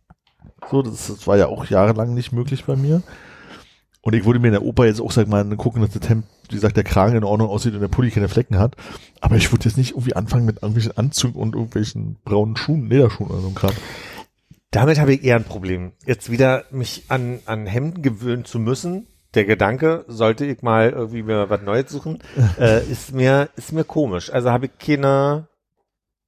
So, 0.70 0.82
das, 0.82 1.06
das 1.06 1.26
war 1.26 1.36
ja 1.38 1.46
auch 1.46 1.64
jahrelang 1.66 2.12
nicht 2.12 2.32
möglich 2.32 2.64
bei 2.66 2.74
mir. 2.76 3.02
Und 4.00 4.14
ich 4.14 4.24
würde 4.24 4.38
mir 4.38 4.48
in 4.48 4.52
der 4.52 4.62
Oper 4.62 4.86
jetzt 4.86 5.00
auch, 5.00 5.10
sag 5.10 5.28
mal, 5.28 5.44
gucken, 5.56 5.82
dass 5.82 5.90
das 5.90 6.08
Hemd, 6.08 6.24
wie 6.48 6.54
gesagt, 6.54 6.76
der 6.76 6.84
Kragen 6.84 7.16
in 7.16 7.24
Ordnung 7.24 7.48
aussieht 7.48 7.74
und 7.74 7.80
der 7.80 7.88
Pulli 7.88 8.10
keine 8.10 8.28
Flecken 8.28 8.58
hat. 8.58 8.76
Aber 9.20 9.36
ich 9.36 9.52
würde 9.52 9.64
jetzt 9.64 9.76
nicht 9.76 9.92
irgendwie 9.92 10.14
anfangen 10.14 10.46
mit 10.46 10.62
irgendwelchen 10.62 10.96
Anzügen 10.96 11.40
und 11.40 11.54
irgendwelchen 11.54 12.16
braunen 12.24 12.56
Schuhen, 12.56 12.88
Lederschuhen 12.88 13.30
oder 13.30 13.40
so 13.40 13.48
ein 13.48 13.54
Kram. 13.54 13.74
Damit 14.70 15.00
habe 15.00 15.14
ich 15.14 15.24
eher 15.24 15.36
ein 15.36 15.44
Problem. 15.44 15.92
Jetzt 16.04 16.30
wieder 16.30 16.64
mich 16.70 17.04
an, 17.08 17.40
an 17.46 17.66
Hemden 17.66 18.02
gewöhnen 18.02 18.44
zu 18.44 18.58
müssen. 18.58 19.06
Der 19.34 19.44
Gedanke, 19.44 20.04
sollte 20.08 20.46
ich 20.46 20.62
mal 20.62 20.90
irgendwie 20.90 21.22
mir 21.22 21.50
was 21.50 21.62
Neues 21.62 21.90
suchen, 21.90 22.18
äh, 22.58 22.82
ist 22.86 23.12
mir, 23.12 23.50
ist 23.56 23.72
mir 23.72 23.84
komisch. 23.84 24.30
Also 24.32 24.50
habe 24.50 24.66
ich 24.66 24.78
keine, 24.78 25.48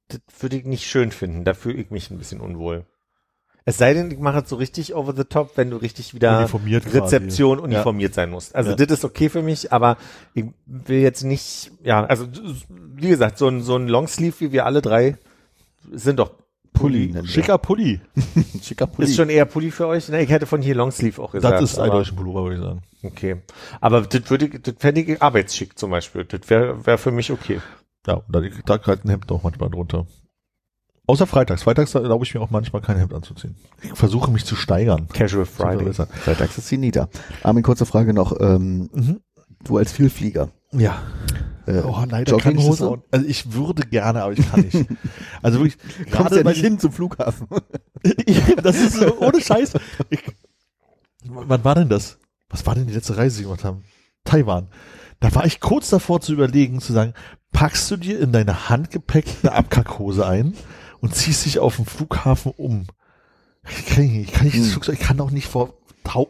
das 0.07 0.19
würde 0.39 0.57
ich 0.57 0.65
nicht 0.65 0.85
schön 0.85 1.11
finden. 1.11 1.45
Da 1.45 1.53
fühle 1.53 1.77
ich 1.81 1.89
mich 1.89 2.11
ein 2.11 2.17
bisschen 2.17 2.41
unwohl. 2.41 2.85
Es 3.63 3.77
sei 3.77 3.93
denn, 3.93 4.09
ich 4.09 4.17
mache 4.17 4.39
es 4.39 4.49
so 4.49 4.55
richtig 4.55 4.95
over 4.95 5.13
the 5.15 5.23
top, 5.23 5.51
wenn 5.55 5.69
du 5.69 5.77
richtig 5.77 6.15
wieder 6.15 6.39
Uniformiert 6.39 6.83
quasi. 6.83 6.97
Rezeption 6.97 7.59
uniformiert 7.59 8.13
sein 8.15 8.31
musst. 8.31 8.55
Also 8.55 8.71
Ja. 8.71 8.75
das 8.75 8.89
ist 8.89 9.05
okay 9.05 9.29
für 9.29 9.43
mich, 9.43 9.71
aber 9.71 9.97
ich 10.33 10.45
will 10.65 10.99
jetzt 10.99 11.23
nicht, 11.23 11.71
ja, 11.83 12.03
also 12.03 12.27
wie 12.69 13.09
gesagt, 13.09 13.37
so 13.37 13.47
ein, 13.47 13.61
so 13.61 13.75
ein 13.75 13.87
Longsleeve 13.87 14.39
wie 14.39 14.51
wir 14.51 14.65
alle 14.65 14.81
drei 14.81 15.17
sind 15.91 16.17
doch 16.19 16.31
Pulli. 16.73 17.13
Schicker 17.25 17.57
Pulli. 17.57 17.99
Schicker 18.63 18.87
Pulli. 18.87 19.09
Ist 19.09 19.15
schon 19.17 19.29
eher 19.29 19.45
Pulli 19.45 19.71
für 19.71 19.87
euch? 19.87 20.09
Ne, 20.09 20.23
ich 20.23 20.29
hätte 20.29 20.45
von 20.45 20.61
hier 20.61 20.73
Longsleeve 20.73 21.21
auch 21.21 21.33
gesagt. 21.33 21.61
Das 21.61 21.73
ist 21.73 21.79
eindeutig 21.79 22.13
ein 22.13 22.15
Pullover, 22.15 22.43
würde 22.43 22.55
ich 22.55 22.61
sagen. 22.61 22.81
Okay. 23.03 23.41
Aber 23.81 24.01
das 24.01 24.29
würde 24.29 24.49
das 24.59 24.73
fände 24.79 25.01
ich 25.01 25.21
arbeitsschick 25.21 25.77
zum 25.77 25.91
Beispiel. 25.91 26.23
Das 26.25 26.49
wäre 26.49 26.83
wär 26.85 26.97
für 26.97 27.11
mich 27.11 27.29
okay. 27.31 27.59
Ja, 28.07 28.15
und 28.15 28.25
da, 28.29 28.41
da 28.65 28.77
greift 28.77 29.05
ein 29.05 29.09
Hemd 29.09 29.31
auch 29.31 29.43
manchmal 29.43 29.69
drunter. 29.69 30.07
Außer 31.11 31.27
freitags. 31.27 31.63
Freitags 31.63 31.93
erlaube 31.93 32.23
ich 32.23 32.33
mir 32.33 32.39
auch 32.39 32.51
manchmal 32.51 32.81
kein 32.81 32.95
Hemd 32.97 33.13
anzuziehen. 33.13 33.55
Ich 33.81 33.91
versuche 33.95 34.31
mich 34.31 34.45
zu 34.45 34.55
steigern. 34.55 35.09
Casual 35.09 35.45
Friday. 35.45 35.91
Freitags 35.93 36.57
ist 36.57 36.69
sie 36.69 36.77
nieder. 36.77 37.09
Armin, 37.43 37.63
kurze 37.63 37.85
Frage 37.85 38.13
noch. 38.13 38.39
Ähm, 38.39 38.89
Mhm. 38.93 39.19
du 39.65 39.75
als 39.77 39.91
Vielflieger. 39.91 40.49
Ja. 40.71 41.01
Äh, 41.67 41.81
Oh, 41.81 42.01
leider 42.09 42.37
kann 42.37 42.57
ich 42.57 42.65
das 42.65 42.81
auch. 42.81 42.99
Also 43.11 43.25
ich 43.25 43.51
würde 43.53 43.83
gerne, 43.87 44.23
aber 44.23 44.31
ich 44.31 44.49
kann 44.49 44.61
nicht. 44.61 44.85
Also 45.41 45.59
wirklich, 45.59 45.77
Kommst 46.11 46.11
gerade 46.13 46.37
ja 46.37 46.43
nicht 46.43 46.61
hin 46.61 46.79
zum 46.79 46.93
Flughafen. 46.93 47.47
das 48.63 48.77
ist 48.77 48.93
so, 48.93 49.19
ohne 49.19 49.41
Scheiß. 49.41 49.73
Ich, 50.09 50.21
wann 51.25 51.63
war 51.65 51.75
denn 51.75 51.89
das? 51.89 52.19
Was 52.49 52.65
war 52.65 52.73
denn 52.75 52.87
die 52.87 52.93
letzte 52.93 53.17
Reise, 53.17 53.35
die 53.37 53.43
wir 53.43 53.49
gemacht 53.49 53.65
haben? 53.65 53.83
Taiwan. 54.23 54.69
Da 55.19 55.35
war 55.35 55.45
ich 55.45 55.59
kurz 55.59 55.89
davor 55.89 56.21
zu 56.21 56.31
überlegen, 56.31 56.79
zu 56.79 56.93
sagen, 56.93 57.13
packst 57.51 57.91
du 57.91 57.97
dir 57.97 58.17
in 58.21 58.31
deine 58.31 58.69
Handgepäck 58.69 59.25
eine 59.43 59.51
Abkackhose 59.51 60.25
ein 60.25 60.53
und 61.01 61.15
ziehst 61.15 61.45
dich 61.45 61.59
auf 61.59 61.75
dem 61.75 61.85
Flughafen 61.85 62.53
um. 62.57 62.85
Ich 63.67 63.85
kann 63.87 64.03
ich 64.03 64.31
kann 64.31 64.45
nicht, 64.45 64.55
ins 64.55 64.67
Hm. 64.67 64.71
Flugzeug, 64.73 64.99
ich 64.99 65.05
kann 65.05 65.17
doch 65.17 65.29
nicht 65.29 65.47
vor, 65.47 65.73
vor 66.03 66.27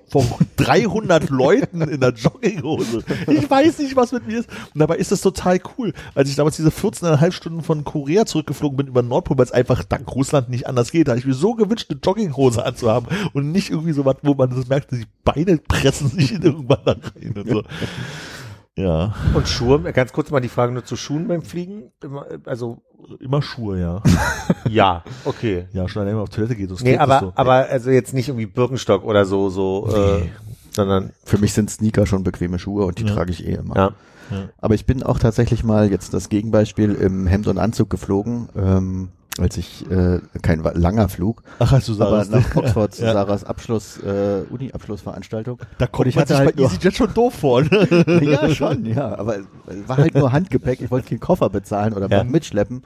300 0.58 1.30
Leuten 1.30 1.82
in 1.82 2.02
der 2.02 2.12
Jogginghose. 2.12 3.04
Ich 3.28 3.50
weiß 3.50 3.80
nicht, 3.80 3.96
was 3.96 4.12
mit 4.12 4.28
mir 4.28 4.40
ist. 4.40 4.50
Und 4.74 4.80
dabei 4.80 4.98
ist 4.98 5.12
das 5.14 5.22
total 5.22 5.60
cool. 5.78 5.94
Als 6.14 6.30
ich 6.30 6.36
damals 6.36 6.58
diese 6.58 6.70
14,5 6.70 7.32
Stunden 7.32 7.64
von 7.64 7.84
Korea 7.86 8.26
zurückgeflogen 8.26 8.76
bin 8.78 8.88
über 8.88 9.02
Nordpol, 9.02 9.38
weil 9.38 9.46
es 9.46 9.52
einfach 9.54 9.84
dank 9.86 10.14
Russland 10.14 10.50
nicht 10.50 10.68
anders 10.68 10.92
geht, 10.92 11.08
da 11.08 11.12
habe 11.14 11.20
ich 11.20 11.26
mir 11.26 11.34
so 11.34 11.56
gewünscht, 11.56 11.88
eine 11.90 12.00
Jogginghose 12.04 12.66
anzuhaben 12.66 13.08
und 13.34 13.52
nicht 13.52 13.70
irgendwie 13.70 13.94
so 13.94 14.04
was, 14.04 14.18
wo 14.24 14.34
man 14.34 14.50
das 14.50 14.68
merkt, 14.68 14.92
die 14.92 15.06
Beine 15.24 15.58
pressen 15.58 16.10
sich 16.10 16.34
in 16.34 16.42
irgendwann 16.42 16.80
da 16.84 16.92
rein 16.92 17.34
und 17.38 17.50
so. 17.50 17.64
Ja, 18.78 19.14
Und 19.34 19.48
Schuhe, 19.50 19.80
ganz 19.92 20.14
kurz 20.14 20.32
mal 20.32 20.40
die 20.40 20.48
Frage 20.48 20.72
nur 20.72 20.86
zu 20.86 20.96
Schuhen 20.96 21.28
beim 21.28 21.42
Fliegen. 21.42 21.92
Immer, 22.02 22.26
Also, 22.46 22.82
immer 23.20 23.42
Schuhe, 23.42 23.80
ja. 23.82 24.02
ja, 24.70 25.04
okay. 25.26 25.68
Ja, 25.74 25.90
schon 25.90 26.02
allein, 26.02 26.12
wenn 26.12 26.16
man 26.20 26.24
auf 26.24 26.30
Toilette 26.30 26.56
geht. 26.56 26.72
Das 26.72 26.82
Nee, 26.82 26.92
geht 26.92 27.00
aber, 27.00 27.20
so. 27.20 27.34
aber 27.36 27.54
also 27.70 27.90
jetzt 27.92 28.14
nicht 28.14 28.30
irgendwie 28.30 28.46
Birkenstock 28.46 29.04
oder 29.04 29.26
so, 29.26 29.50
so, 29.50 29.90
äh, 29.94 30.30
sondern, 30.72 31.12
Für 31.26 31.38
mich 31.38 31.52
sind 31.52 31.70
Sneaker 31.70 32.06
schon 32.06 32.24
bequeme 32.24 32.60
Schuhe 32.60 32.86
und 32.86 32.98
die 32.98 33.04
Ja. 33.06 33.14
trage 33.14 33.32
ich 33.32 33.46
eh 33.46 33.56
immer. 33.56 33.76
ja. 33.76 33.92
Aber 34.60 34.74
ich 34.76 34.86
bin 34.86 35.04
auch 35.04 35.20
tatsächlich 35.20 35.66
mal 35.66 35.92
jetzt 35.92 36.14
das 36.14 36.30
Gegenbeispiel 36.30 36.94
im 36.96 37.28
Hemd 37.28 37.48
und 37.48 37.58
Anzug 37.58 37.90
geflogen, 37.90 38.48
ähm, 38.56 39.10
als 39.40 39.58
ich 39.58 39.90
äh, 39.90 40.20
kein 40.42 40.62
langer 40.74 41.08
Flug, 41.10 41.42
Ach, 41.60 41.72
als 41.72 41.86
du 41.86 41.94
aber 42.02 42.24
sagst, 42.26 42.32
nach 42.32 42.56
Oxford 42.56 42.94
zu 42.96 43.04
Ja. 43.06 43.14
Sarahs 43.14 43.44
Abschluss, 43.44 43.98
äh, 44.00 44.44
da 44.44 44.44
Uni-Abschlussveranstaltung. 44.50 45.60
Und 45.80 45.92
kommt 45.92 46.08
ich 46.10 46.18
hatte 46.18 46.38
halt 46.38 46.58
nur- 46.58 46.66
EasyJet 46.68 46.96
schon 46.96 47.14
doof 47.14 47.34
vor. 47.36 47.62
Ne? 47.64 48.06
ja, 48.24 48.50
schon, 48.54 48.86
ja. 48.86 49.18
Aber 49.18 49.38
war 49.88 49.98
halt 49.98 50.16
nur 50.16 50.32
Handgepäck. 50.32 50.82
Ich 50.82 50.92
wollte 50.92 51.10
keinen 51.10 51.20
Koffer 51.22 51.50
bezahlen 51.50 51.94
oder 51.94 52.10
Ja. 52.10 52.24
mitschleppen. 52.24 52.84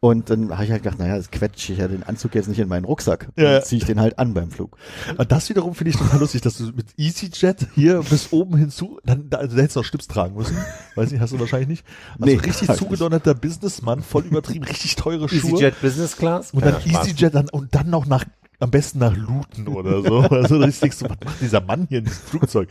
Und 0.00 0.30
dann 0.30 0.52
habe 0.52 0.64
ich 0.64 0.70
halt 0.70 0.84
gedacht, 0.84 1.00
naja, 1.00 1.16
das 1.16 1.30
quetsche 1.32 1.72
ich 1.72 1.80
ja 1.80 1.88
den 1.88 2.04
Anzug 2.04 2.34
jetzt 2.36 2.46
nicht 2.48 2.60
in 2.60 2.68
meinen 2.68 2.84
Rucksack. 2.84 3.28
Ja. 3.36 3.54
Dann 3.54 3.62
ziehe 3.64 3.80
ich 3.80 3.84
den 3.86 4.00
halt 4.00 4.16
an 4.18 4.32
beim 4.32 4.50
Flug. 4.50 4.76
Aber 5.14 5.24
das 5.24 5.48
wiederum 5.48 5.74
finde 5.74 5.90
ich 5.90 5.96
total 5.96 6.20
lustig, 6.20 6.40
dass 6.42 6.56
du 6.58 6.66
mit 6.66 6.86
EasyJet 6.96 7.66
hier 7.74 8.00
bis 8.08 8.32
oben 8.32 8.56
hinzu, 8.56 9.00
dann, 9.04 9.28
da, 9.28 9.38
also 9.38 9.56
da 9.56 9.62
hättest 9.62 9.74
du 9.76 9.80
noch 9.80 9.84
Schlips 9.86 10.06
tragen 10.06 10.36
müssen. 10.36 10.56
Weiß 10.94 11.10
nicht, 11.10 11.20
hast 11.20 11.32
du 11.32 11.40
wahrscheinlich 11.40 11.68
nicht. 11.68 11.84
Also 12.20 12.26
Nee, 12.26 12.40
richtig 12.40 12.68
ich 12.68 12.76
zugedonnerter 12.76 13.34
Businessmann, 13.34 14.02
voll 14.02 14.24
übertrieben, 14.24 14.64
richtig 14.64 14.94
teure 14.94 15.28
Schuhe. 15.28 15.38
EasyJet 15.54 15.80
Business 15.80 16.16
Class. 16.16 16.52
Und 16.52 16.64
dann 16.64 16.76
Ja. 16.84 17.00
EasyJet 17.00 17.34
dann, 17.34 17.48
und 17.48 17.74
dann 17.74 17.90
noch 17.90 18.06
nach, 18.06 18.24
am 18.60 18.70
besten 18.70 19.00
nach 19.00 19.16
Luton 19.16 19.66
oder 19.66 20.00
so. 20.02 20.20
Also 20.30 20.60
da 20.60 20.66
denkst 20.68 20.98
du, 21.00 21.08
was 21.10 21.16
macht 21.24 21.40
dieser 21.40 21.60
Mann 21.60 21.86
hier 21.88 21.98
in 21.98 22.04
diesem 22.04 22.22
Flugzeug? 22.22 22.68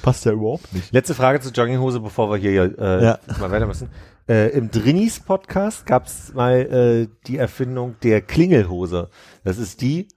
Passt 0.00 0.24
ja 0.24 0.32
überhaupt 0.32 0.72
nicht. 0.72 0.90
Letzte 0.90 1.14
Frage 1.14 1.40
zur 1.40 1.52
Jogginghose, 1.52 2.00
bevor 2.00 2.30
wir 2.30 2.38
hier 2.38 2.78
äh, 2.78 3.04
Ja. 3.04 3.18
mal 3.38 3.50
weiter 3.50 3.66
müssen. 3.66 3.88
Äh, 4.28 4.50
Im 4.50 4.70
Drinis 4.70 5.20
Podcast 5.20 5.86
gab 5.86 6.06
es 6.06 6.32
mal 6.34 6.60
äh, 6.60 7.08
die 7.26 7.38
Erfindung 7.38 7.96
der 8.02 8.20
Klingelhose. 8.20 9.10
Das 9.44 9.58
ist 9.58 9.80
die, 9.80 10.08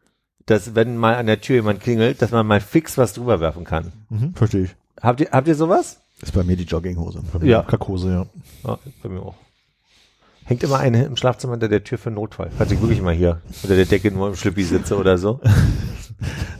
dass 0.46 0.76
wenn 0.76 0.96
mal 0.98 1.16
an 1.16 1.26
der 1.26 1.42
Tür 1.42 1.56
jemand 1.56 1.82
klingelt, 1.82 2.22
dass 2.22 2.32
man 2.32 2.46
mal 2.46 2.62
fix 2.62 2.98
was 2.98 3.14
drüber 3.14 3.40
werfen 3.40 3.64
kann. 3.64 3.92
Mhm, 4.10 4.34
verstehe 4.36 4.64
ich. 4.66 4.76
Habt 5.02 5.22
ihr, 5.22 5.30
habt 5.32 5.48
ihr 5.48 5.56
sowas? 5.56 6.02
ist 6.22 6.34
bei 6.34 6.44
mir 6.44 6.56
die 6.56 6.64
Jogginghose. 6.64 7.22
Ja. 7.42 7.62
Kakose, 7.64 8.10
ja. 8.10 8.26
Ja, 8.64 8.80
bei 9.04 9.10
mir 9.10 9.22
auch. 9.22 9.36
Hängt 10.46 10.64
immer 10.64 10.78
eine 10.78 11.06
im 11.06 11.18
Schlafzimmer 11.18 11.54
hinter 11.54 11.70
der 11.70 11.84
Tür 11.84 11.98
für 11.98 12.12
Notfall. 12.12 12.52
Falls 12.56 12.72
ich 12.72 12.80
wirklich 12.80 13.02
mal 13.02 13.14
hier 13.16 13.42
unter 13.64 13.76
der 13.76 13.86
Decke 13.86 14.12
nur 14.12 14.30
im 14.30 14.36
Schlippi 14.36 14.64
sitze 14.64 14.96
oder 14.98 15.18
so. 15.18 15.42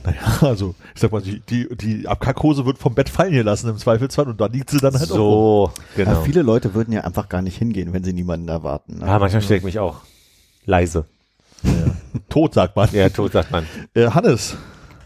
Naja, 0.04 0.20
also, 0.42 0.76
ich 0.94 1.02
sag 1.02 1.12
mal, 1.12 1.22
die, 1.22 1.40
die, 1.40 1.68
die 1.76 2.08
Abkackhose 2.08 2.66
wird 2.66 2.78
vom 2.78 2.94
Bett 2.94 3.10
fallen 3.10 3.32
gelassen 3.32 3.70
im 3.70 3.78
Zweifelsfall 3.78 4.28
und 4.28 4.40
da 4.40 4.46
liegt 4.48 4.70
sie 4.70 4.78
dann 4.78 4.94
halt. 4.94 5.08
So, 5.08 5.72
genau. 5.96 6.12
Ja, 6.12 6.22
viele 6.22 6.42
Leute 6.42 6.74
würden 6.74 6.92
ja 6.92 7.02
einfach 7.02 7.30
gar 7.30 7.42
nicht 7.42 7.58
hingehen, 7.58 7.94
wenn 7.94 8.04
sie 8.04 8.14
niemanden 8.14 8.48
erwarten. 8.48 9.00
Ne? 9.00 9.06
Ah, 9.08 9.20
manchmal 9.20 9.42
stelle 9.42 9.58
ich 9.60 9.64
mich 9.64 9.80
auch 9.80 10.02
leise. 10.66 11.06
Ja. 11.64 11.72
Tot, 12.30 12.54
sagt 12.54 12.76
man. 12.76 12.90
Ja, 12.92 13.10
tot 13.10 13.32
sagt 13.32 13.52
man. 13.52 13.66
Äh, 13.94 14.10
Hannes, 14.10 14.56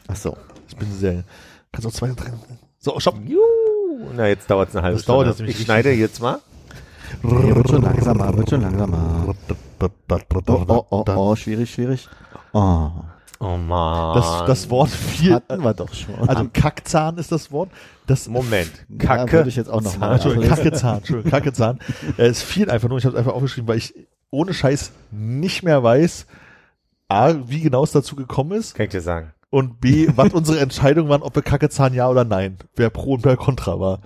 Ach 0.08 0.16
so. 0.16 0.36
ich 0.68 0.76
bin 0.76 0.92
sehr, 0.94 1.24
kannst 1.72 1.88
auch 1.88 1.92
zwei, 1.94 2.10
drei, 2.10 2.34
so, 2.80 3.00
stopp. 3.00 3.16
Juhu. 3.26 4.10
Na, 4.16 4.28
jetzt 4.28 4.50
dauert 4.50 4.70
es 4.70 4.76
eine 4.76 4.84
halbe 4.84 4.98
Das 4.98 5.06
dauert 5.06 5.28
Stunde. 5.28 5.30
jetzt 5.32 5.40
nämlich 5.40 5.60
ich 5.60 5.66
schneide 5.66 5.92
jetzt 5.92 6.22
mal. 6.22 6.40
Ja, 7.24 7.56
wird 7.56 7.70
schon 7.70 7.82
langsamer, 7.82 8.38
wird 8.38 8.50
schon 8.50 8.62
langsamer. 8.62 9.36
Oh, 9.80 9.88
oh, 10.70 10.86
oh, 10.90 11.04
oh, 11.08 11.36
schwierig, 11.36 11.72
schwierig. 11.72 12.08
Oh, 12.54 12.90
Oh 13.40 13.56
man. 13.56 14.16
Das, 14.16 14.44
das 14.48 14.70
Wort 14.70 14.90
viel, 14.90 15.34
hatten 15.34 15.64
wir 15.64 15.74
doch 15.74 15.94
schon. 15.94 16.28
also 16.28 16.50
Kackzahn 16.52 17.18
ist 17.18 17.32
das 17.32 17.52
Wort. 17.52 17.70
Das, 18.06 18.28
Moment. 18.28 18.72
Ja, 18.90 18.98
Kacke. 18.98 19.32
würde 19.32 19.50
ich 19.50 19.56
jetzt 19.56 19.70
auch 19.70 19.82
noch 19.82 19.92
Zahn. 19.92 20.00
mal 20.02 20.14
Entschuldigung. 20.16 20.48
Kackezahn, 20.50 20.98
Entschuldigung, 20.98 21.32
Kackezahn. 21.32 21.80
Äh, 22.18 22.26
es 22.28 22.42
fiel 22.42 22.70
einfach 22.70 22.90
nur, 22.90 22.98
ich 22.98 23.06
habe 23.06 23.16
es 23.16 23.20
einfach 23.20 23.34
aufgeschrieben, 23.34 23.68
weil 23.68 23.78
ich 23.78 23.94
ohne 24.30 24.54
Scheiß 24.54 24.92
nicht 25.12 25.64
mehr 25.64 25.82
weiß, 25.84 26.28
A, 27.08 27.34
wie 27.48 27.62
genau 27.62 27.84
es 27.84 27.92
dazu 27.92 28.16
gekommen 28.16 28.52
ist 28.60 28.76
Kann 28.76 28.86
ich 28.86 28.92
dir 28.92 29.02
sagen. 29.02 29.32
und 29.50 29.80
B, 29.80 30.10
was 30.16 30.34
unsere 30.34 30.60
Entscheidungen 30.60 31.10
waren, 31.10 31.22
ob 31.24 31.34
wir 31.36 31.42
Kackezahn 31.42 31.94
ja 31.94 32.10
oder 32.10 32.26
nein, 32.26 32.58
wer 32.76 32.90
pro 32.90 33.14
und 33.14 33.24
wer 33.26 33.38
contra 33.38 33.80
war. 33.80 34.02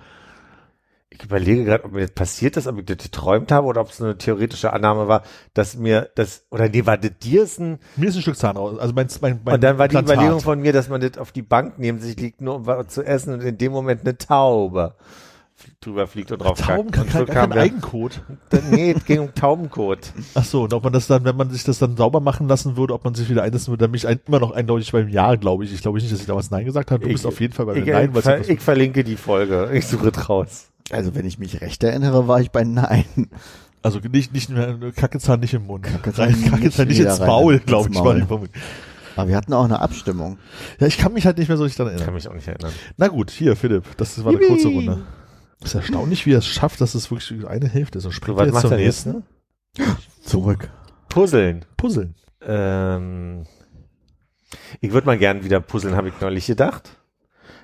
Ich 1.16 1.24
überlege 1.24 1.64
gerade, 1.64 1.84
ob 1.84 1.92
mir 1.92 2.00
das 2.02 2.10
passiert 2.10 2.56
ist, 2.56 2.66
ob 2.66 2.78
ich 2.78 2.86
das 2.86 2.98
geträumt 2.98 3.52
habe 3.52 3.66
oder 3.66 3.80
ob 3.80 3.90
es 3.90 4.02
eine 4.02 4.18
theoretische 4.18 4.72
Annahme 4.72 5.06
war, 5.08 5.22
dass 5.54 5.76
mir 5.76 6.10
das, 6.16 6.44
oder 6.50 6.68
nee, 6.68 6.84
war 6.86 6.98
das 6.98 7.12
dir 7.22 7.44
ist 7.44 7.60
ein, 7.60 7.78
Mir 7.96 8.08
ist 8.08 8.16
ein 8.16 8.22
Stück 8.22 8.36
Zahn 8.36 8.56
raus, 8.56 8.78
also 8.78 8.92
mein, 8.94 9.06
mein, 9.20 9.40
mein 9.44 9.54
und 9.54 9.60
dann 9.62 9.78
war 9.78 9.88
die 9.88 9.96
Implantat. 9.96 10.16
Überlegung 10.24 10.40
von 10.40 10.60
mir, 10.60 10.72
dass 10.72 10.88
man 10.88 11.00
das 11.00 11.16
auf 11.18 11.30
die 11.32 11.42
Bank 11.42 11.74
neben 11.78 12.00
sich 12.00 12.16
liegt, 12.18 12.40
nur 12.40 12.56
um 12.56 12.66
was 12.66 12.88
zu 12.88 13.02
essen 13.04 13.32
und 13.34 13.40
in 13.42 13.56
dem 13.58 13.70
Moment 13.72 14.00
eine 14.02 14.18
Taube 14.18 14.96
drüber 15.80 16.06
fliegt 16.08 16.32
und 16.32 16.40
drauf 16.40 16.60
Tauben 16.60 16.90
kackt. 16.90 17.10
kann 17.12 17.20
Und 17.22 17.30
kein, 17.30 17.52
so 17.52 17.58
Eigencode. 17.58 18.22
Nee, 18.70 18.90
es 18.96 19.04
ging 19.04 19.20
um 19.20 19.34
Taubenkot. 19.34 20.12
Ach 20.34 20.44
so, 20.44 20.64
und 20.64 20.74
ob 20.74 20.82
man 20.82 20.92
das 20.92 21.06
dann, 21.06 21.24
wenn 21.24 21.36
man 21.36 21.50
sich 21.50 21.62
das 21.62 21.78
dann 21.78 21.96
sauber 21.96 22.20
machen 22.20 22.48
lassen 22.48 22.76
würde, 22.76 22.92
ob 22.92 23.04
man 23.04 23.14
sich 23.14 23.30
wieder 23.30 23.44
einlassen 23.44 23.68
würde, 23.68 23.82
dann 23.82 23.92
bin 23.92 23.98
ich 23.98 24.06
ein, 24.08 24.20
immer 24.26 24.40
noch 24.40 24.50
eindeutig 24.50 24.90
beim 24.92 25.08
Ja, 25.08 25.36
glaube 25.36 25.64
ich. 25.64 25.72
Ich 25.72 25.80
glaube 25.80 25.98
nicht, 25.98 26.12
dass 26.12 26.20
ich 26.20 26.26
damals 26.26 26.50
Nein 26.50 26.64
gesagt 26.64 26.90
habe. 26.90 27.02
Du 27.04 27.06
Ich- 27.08 27.14
bist 27.14 27.26
auf 27.26 27.40
jeden 27.40 27.52
Fall 27.54 27.66
bei 27.66 27.76
Ich, 27.76 27.86
Nein, 27.86 28.10
ich, 28.14 28.22
ver 28.22 28.48
ich 28.48 28.60
verlinke 28.60 29.04
die 29.04 29.16
Folge. 29.16 29.70
Ich 29.72 29.86
suche 29.86 30.08
es 30.08 30.28
raus. 30.28 30.70
Also 30.90 31.14
wenn 31.14 31.24
ich 31.26 31.38
mich 31.38 31.60
recht 31.60 31.82
erinnere, 31.82 32.28
war 32.28 32.40
ich 32.40 32.50
bei 32.50 32.64
Nein. 32.64 33.04
Also 33.82 33.98
nicht, 33.98 34.32
nicht 34.32 34.48
mehr, 34.50 34.78
Kackezahn 34.96 35.40
nicht 35.40 35.52
im 35.54 35.66
Mund. 35.66 35.84
Kackezahn 35.84 36.30
Rein- 36.32 36.50
Kackezahn 36.50 36.88
nicht 36.88 36.98
nicht 36.98 37.06
ins 37.06 37.18
Maul, 37.20 37.58
glaube 37.60 37.90
ich, 37.90 37.98
Maul. 37.98 38.28
war. 38.30 38.40
Aber 39.16 39.28
wir 39.28 39.36
hatten 39.36 39.52
auch 39.52 39.64
eine 39.64 39.80
Abstimmung. 39.80 40.38
Ja, 40.80 40.86
ich 40.86 40.96
kann 40.98 41.12
mich 41.12 41.26
halt 41.26 41.38
nicht 41.38 41.48
mehr 41.48 41.56
so 41.56 41.64
richtig 41.64 41.76
daran 41.78 41.92
Ich 41.94 41.98
kann 42.00 42.08
erinnern. 42.08 42.14
mich 42.14 42.28
auch 42.28 42.34
nicht 42.34 42.48
erinnern. 42.48 42.72
Na 42.96 43.08
gut, 43.08 43.30
hier, 43.30 43.56
Philipp, 43.56 43.84
das 43.98 44.18
war 44.24 44.32
eine 44.32 44.40
Yippie. 44.40 44.52
kurze 44.54 44.68
Runde. 44.68 45.06
ist 45.62 45.74
erstaunlich, 45.74 46.26
wie 46.26 46.32
er 46.32 46.38
es 46.38 46.46
schafft, 46.46 46.80
dass 46.80 46.94
es 46.94 47.10
wirklich 47.10 47.46
eine 47.46 47.68
Hälfte 47.68 47.98
ist. 47.98 48.04
Und 48.06 48.10
So, 48.10 48.16
springt 48.16 48.38
was 48.38 48.46
jetzt 48.46 48.54
macht 48.54 48.62
zum 48.68 48.72
jetzt? 48.78 49.06
nächsten. 49.06 49.10
Ne? 49.78 49.96
Zurück. 50.22 50.70
Puzzeln. 51.08 51.64
Puzzeln. 51.76 52.14
Ähm, 52.42 53.44
ich 54.80 54.92
würde 54.92 55.06
mal 55.06 55.18
gern 55.18 55.44
wieder 55.44 55.60
puzzeln, 55.60 55.94
habe 55.96 56.08
ich 56.08 56.14
neulich 56.20 56.46
gedacht. 56.46 56.96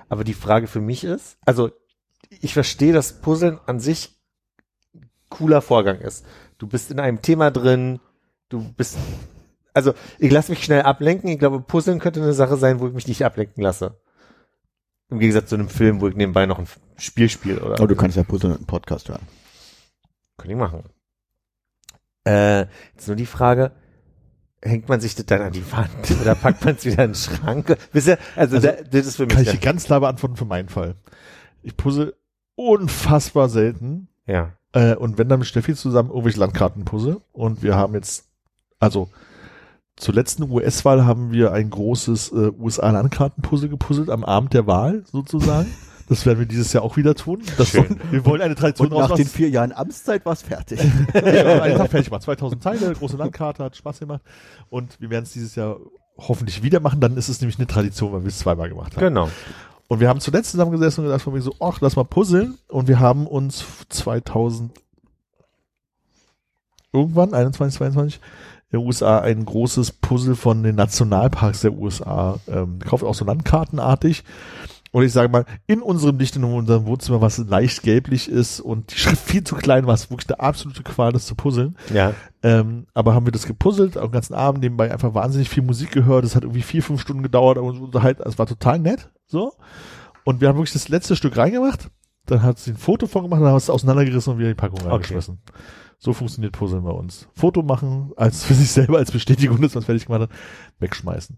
Aber 0.09 0.23
die 0.23 0.33
Frage 0.33 0.67
für 0.67 0.81
mich 0.81 1.03
ist, 1.03 1.37
also 1.45 1.71
ich 2.39 2.53
verstehe, 2.53 2.93
dass 2.93 3.21
Puzzeln 3.21 3.59
an 3.65 3.79
sich 3.79 4.17
ein 4.95 5.09
cooler 5.29 5.61
Vorgang 5.61 5.99
ist. 5.99 6.25
Du 6.57 6.67
bist 6.67 6.91
in 6.91 6.99
einem 6.99 7.21
Thema 7.21 7.51
drin, 7.51 7.99
du 8.49 8.71
bist, 8.73 8.97
also 9.73 9.93
ich 10.17 10.31
lasse 10.31 10.51
mich 10.51 10.63
schnell 10.63 10.83
ablenken. 10.83 11.29
Ich 11.29 11.39
glaube, 11.39 11.59
Puzzeln 11.59 11.99
könnte 11.99 12.21
eine 12.21 12.33
Sache 12.33 12.57
sein, 12.57 12.79
wo 12.79 12.87
ich 12.87 12.93
mich 12.93 13.07
nicht 13.07 13.25
ablenken 13.25 13.63
lasse. 13.63 13.99
Im 15.09 15.19
Gegensatz 15.19 15.49
zu 15.49 15.55
einem 15.55 15.67
Film, 15.67 15.99
wo 15.99 16.07
ich 16.07 16.15
nebenbei 16.15 16.45
noch 16.45 16.57
ein 16.57 16.67
Spiel 16.97 17.29
spiele 17.29 17.61
oder 17.61 17.75
Aber 17.75 17.87
du 17.87 17.95
kannst 17.95 18.15
ja 18.15 18.23
Puzzle 18.23 18.51
und 18.51 18.57
einen 18.57 18.65
Podcast 18.65 19.09
hören. 19.09 19.27
Kann 20.37 20.49
ich 20.49 20.55
machen. 20.55 20.83
Äh, 22.25 22.61
jetzt 22.93 23.07
nur 23.07 23.17
die 23.17 23.25
Frage, 23.25 23.71
hängt 24.61 24.87
man 24.87 25.01
sich 25.01 25.15
das 25.15 25.25
dann 25.25 25.41
an 25.41 25.51
die 25.51 25.69
Wand 25.71 25.89
oder 26.21 26.35
packt 26.35 26.63
man 26.63 26.75
es 26.75 26.85
wieder 26.85 27.03
in 27.03 27.11
den 27.11 27.15
Schrank? 27.15 27.75
Wisst 27.91 28.07
ihr, 28.07 28.17
also, 28.37 28.55
Also, 28.55 28.67
da, 28.67 28.73
das 28.83 29.05
ist 29.05 29.17
für 29.17 29.25
mich 29.25 29.35
Kann 29.35 29.43
ich 29.43 29.59
ganz 29.59 29.83
klar 29.83 29.99
beantworten 29.99 30.37
für 30.37 30.45
meinen 30.45 30.69
Fall. 30.69 30.95
Ich 31.61 31.75
puzzle 31.75 32.15
unfassbar 32.69 33.49
selten. 33.49 34.07
ja. 34.27 34.51
Äh, 34.73 34.95
und 34.95 35.17
wenn 35.17 35.27
dann 35.27 35.39
mit 35.39 35.49
Steffi 35.49 35.75
zusammen 35.75 36.09
irgendwelche 36.09 36.39
Landkarten 36.39 36.85
puzzle. 36.85 37.19
Und 37.33 37.61
wir 37.61 37.75
haben 37.75 37.93
jetzt, 37.93 38.25
also 38.79 39.09
zur 39.97 40.13
letzten 40.13 40.49
US-Wahl 40.49 41.05
haben 41.05 41.31
wir 41.31 41.51
ein 41.51 41.69
großes 41.69 42.31
äh, 42.31 42.51
USA-Landkarten-Puzzle 42.57 43.69
gepuzzelt 43.69 44.09
am 44.09 44.23
Abend 44.23 44.53
der 44.53 44.67
Wahl 44.67 45.03
sozusagen. 45.11 45.71
Das 46.09 46.25
werden 46.25 46.39
wir 46.39 46.45
dieses 46.45 46.73
Jahr 46.73 46.83
auch 46.83 46.97
wieder 46.97 47.15
tun. 47.15 47.41
Das 47.57 47.69
Schön. 47.69 47.87
soll, 47.87 47.97
wir 48.11 48.25
wollen 48.25 48.41
eine 48.41 48.53
Tradition 48.53 48.91
Und 48.91 48.99
nach 48.99 49.15
den 49.15 49.27
vier 49.27 49.47
Jahren 49.47 49.71
Amtszeit 49.71 50.25
war 50.25 50.33
es 50.33 50.41
fertig. 50.41 50.81
Ja, 51.13 51.61
einen 51.61 51.77
Tag 51.77 51.89
fertig 51.89 52.07
gemacht. 52.09 52.23
2000 52.23 52.61
Teile, 52.61 52.91
große 52.91 53.15
Landkarte, 53.15 53.63
hat 53.63 53.77
Spaß 53.77 53.99
gemacht. 53.99 54.21
Und 54.69 54.99
wir 54.99 55.09
werden 55.09 55.23
es 55.23 55.31
dieses 55.31 55.55
Jahr 55.55 55.77
hoffentlich 56.17 56.63
wieder 56.63 56.81
machen. 56.81 56.99
Dann 56.99 57.15
ist 57.15 57.29
es 57.29 57.39
nämlich 57.39 57.59
eine 57.59 57.67
Tradition, 57.67 58.11
weil 58.11 58.23
wir 58.23 58.27
es 58.27 58.39
zweimal 58.39 58.67
gemacht 58.67 58.97
haben. 58.97 59.05
Genau. 59.05 59.29
Und 59.91 59.99
wir 59.99 60.07
haben 60.07 60.21
zuletzt 60.21 60.51
zusammengesessen 60.51 61.03
und 61.03 61.09
gedacht 61.09 61.21
von 61.21 61.33
mir 61.33 61.41
so, 61.41 61.53
ach, 61.59 61.81
lass 61.81 61.97
mal 61.97 62.05
puzzeln. 62.05 62.57
Und 62.69 62.87
wir 62.87 63.01
haben 63.01 63.27
uns 63.27 63.65
2000 63.89 64.71
irgendwann, 66.93 67.33
21, 67.33 67.77
22, 67.77 68.21
in 68.71 68.79
den 68.79 68.87
USA 68.87 69.19
ein 69.19 69.43
großes 69.43 69.91
Puzzle 69.91 70.37
von 70.37 70.63
den 70.63 70.75
Nationalparks 70.75 71.59
der 71.59 71.73
USA 71.73 72.39
ähm, 72.47 72.79
gekauft, 72.79 73.03
auch 73.03 73.15
so 73.15 73.25
landkartenartig. 73.25 74.23
Und 74.91 75.03
ich 75.03 75.11
sage 75.11 75.27
mal, 75.27 75.43
in 75.67 75.81
unserem 75.81 76.17
Licht, 76.19 76.37
in 76.37 76.45
unserem 76.45 76.85
Wohnzimmer, 76.85 77.19
was 77.19 77.37
leicht 77.39 77.83
gelblich 77.83 78.29
ist 78.29 78.61
und 78.61 78.93
die 78.93 78.97
Schrift 78.97 79.29
viel 79.29 79.43
zu 79.43 79.55
klein 79.55 79.87
war, 79.87 79.93
es 79.93 80.09
wirklich 80.09 80.29
eine 80.29 80.39
absolute 80.39 80.83
Qual, 80.83 81.11
das 81.11 81.25
zu 81.25 81.35
puzzeln. 81.35 81.75
Ja. 81.93 82.13
Ähm, 82.43 82.87
aber 82.93 83.13
haben 83.13 83.25
wir 83.25 83.33
das 83.33 83.45
gepuzzelt, 83.45 83.97
am 83.97 84.11
ganzen 84.11 84.35
Abend 84.35 84.63
nebenbei 84.63 84.89
einfach 84.89 85.13
wahnsinnig 85.13 85.49
viel 85.49 85.63
Musik 85.63 85.91
gehört. 85.91 86.23
Es 86.23 86.37
hat 86.37 86.43
irgendwie 86.43 86.61
vier, 86.61 86.81
fünf 86.81 87.01
Stunden 87.01 87.23
gedauert, 87.23 87.57
aber 87.57 87.67
uns 87.67 87.79
unterhalten. 87.79 88.23
Es 88.25 88.39
war 88.39 88.45
total 88.45 88.79
nett, 88.79 89.09
so. 89.31 89.53
Und 90.23 90.41
wir 90.41 90.47
haben 90.47 90.57
wirklich 90.57 90.73
das 90.73 90.89
letzte 90.89 91.15
Stück 91.15 91.37
reingemacht. 91.37 91.89
Dann 92.27 92.43
hat 92.43 92.59
sie 92.59 92.71
ein 92.71 92.77
Foto 92.77 93.07
von 93.07 93.23
gemacht, 93.23 93.39
dann 93.39 93.47
haben 93.47 93.53
wir 93.53 93.57
es 93.57 93.69
auseinandergerissen 93.69 94.33
und 94.33 94.39
wieder 94.39 94.49
in 94.49 94.55
die 94.55 94.59
Packung 94.59 94.81
reingeschmissen. 94.81 95.41
So 95.97 96.13
funktioniert 96.13 96.53
Puzzeln 96.53 96.83
bei 96.83 96.91
uns. 96.91 97.27
Foto 97.33 97.63
machen, 97.63 98.11
als 98.15 98.43
für 98.43 98.53
sich 98.53 98.71
selber 98.71 98.97
als 98.97 99.11
Bestätigung, 99.11 99.61
dass 99.61 99.73
man 99.73 99.79
es 99.81 99.85
fertig 99.85 100.05
gemacht 100.05 100.21
hat, 100.21 100.29
wegschmeißen. 100.79 101.37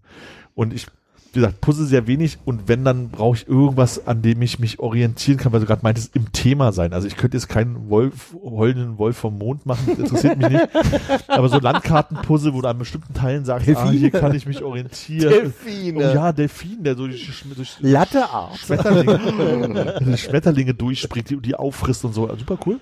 Und 0.54 0.74
ich, 0.74 0.88
wie 1.34 1.40
gesagt, 1.40 1.62
puzzle 1.62 1.88
sehr 1.88 2.06
wenig 2.06 2.38
und 2.46 2.68
wenn, 2.68 2.86
dann 2.86 3.10
brauche 3.10 3.38
ich 3.38 3.48
irgendwas, 3.48 4.08
an 4.08 4.22
dem 4.22 4.42
ich 4.44 4.60
mich 4.60 4.80
orientieren 4.80 5.38
kann, 5.38 5.52
weil 5.52 5.62
du 5.62 5.66
gerade 5.66 5.82
meintest, 5.82 6.16
im 6.16 6.32
Thema 6.32 6.72
sein. 6.72 6.94
Also 6.94 7.08
ich 7.08 7.18
könnte 7.18 7.38
jetzt 7.38 7.50
keinen 7.50 7.90
Wolf, 7.90 8.36
heulenden 8.44 9.00
Wolf 9.00 9.18
vom 9.18 9.40
Mond 9.40 9.66
machen, 9.66 9.88
das 9.88 9.98
interessiert 9.98 10.38
mich 10.38 10.50
nicht. 10.50 10.70
Aber 11.28 11.50
so 11.50 11.60
Landkartenpuzzle, 11.60 12.54
wo 12.54 12.62
du 12.62 12.68
an 12.68 12.78
bestimmten 12.78 13.16
Teilen 13.16 13.46
sagst, 13.46 13.68
ah, 13.68 13.90
hier 13.90 14.12
kann 14.12 14.36
ich 14.36 14.46
mich 14.46 14.64
orientieren. 14.64 15.30
Delfine. 15.30 15.98
Oh 15.98 16.14
ja, 16.14 16.32
Delfin, 16.32 16.84
der 16.84 16.96
so 16.96 17.08
durch, 17.08 17.44
durch 17.56 17.78
Latteart. 17.80 18.58
Schmetterlinge, 18.58 20.00
die 20.06 20.18
Schmetterlinge 20.18 20.74
durchspringt, 20.76 21.32
die, 21.32 21.38
die 21.38 21.56
auffrisst 21.56 22.06
und 22.06 22.14
so. 22.14 22.30
Super 22.38 22.60
cool. 22.68 22.80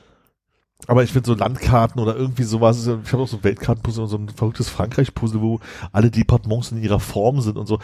Aber 0.87 1.03
ich 1.03 1.11
finde 1.11 1.27
so 1.27 1.35
Landkarten 1.35 2.01
oder 2.01 2.15
irgendwie 2.15 2.43
sowas, 2.43 2.85
ich 2.85 3.11
habe 3.11 3.23
auch 3.23 3.27
so 3.27 3.37
ein 3.37 3.43
Weltkartenpuzzle 3.43 4.03
und 4.03 4.09
so 4.09 4.17
ein 4.17 4.29
verrücktes 4.29 4.69
Frankreich-Puzzle, 4.69 5.41
wo 5.41 5.59
alle 5.91 6.09
Departements 6.09 6.71
in 6.71 6.81
ihrer 6.81 6.99
Form 6.99 7.41
sind 7.41 7.57
und 7.57 7.67
so. 7.67 7.79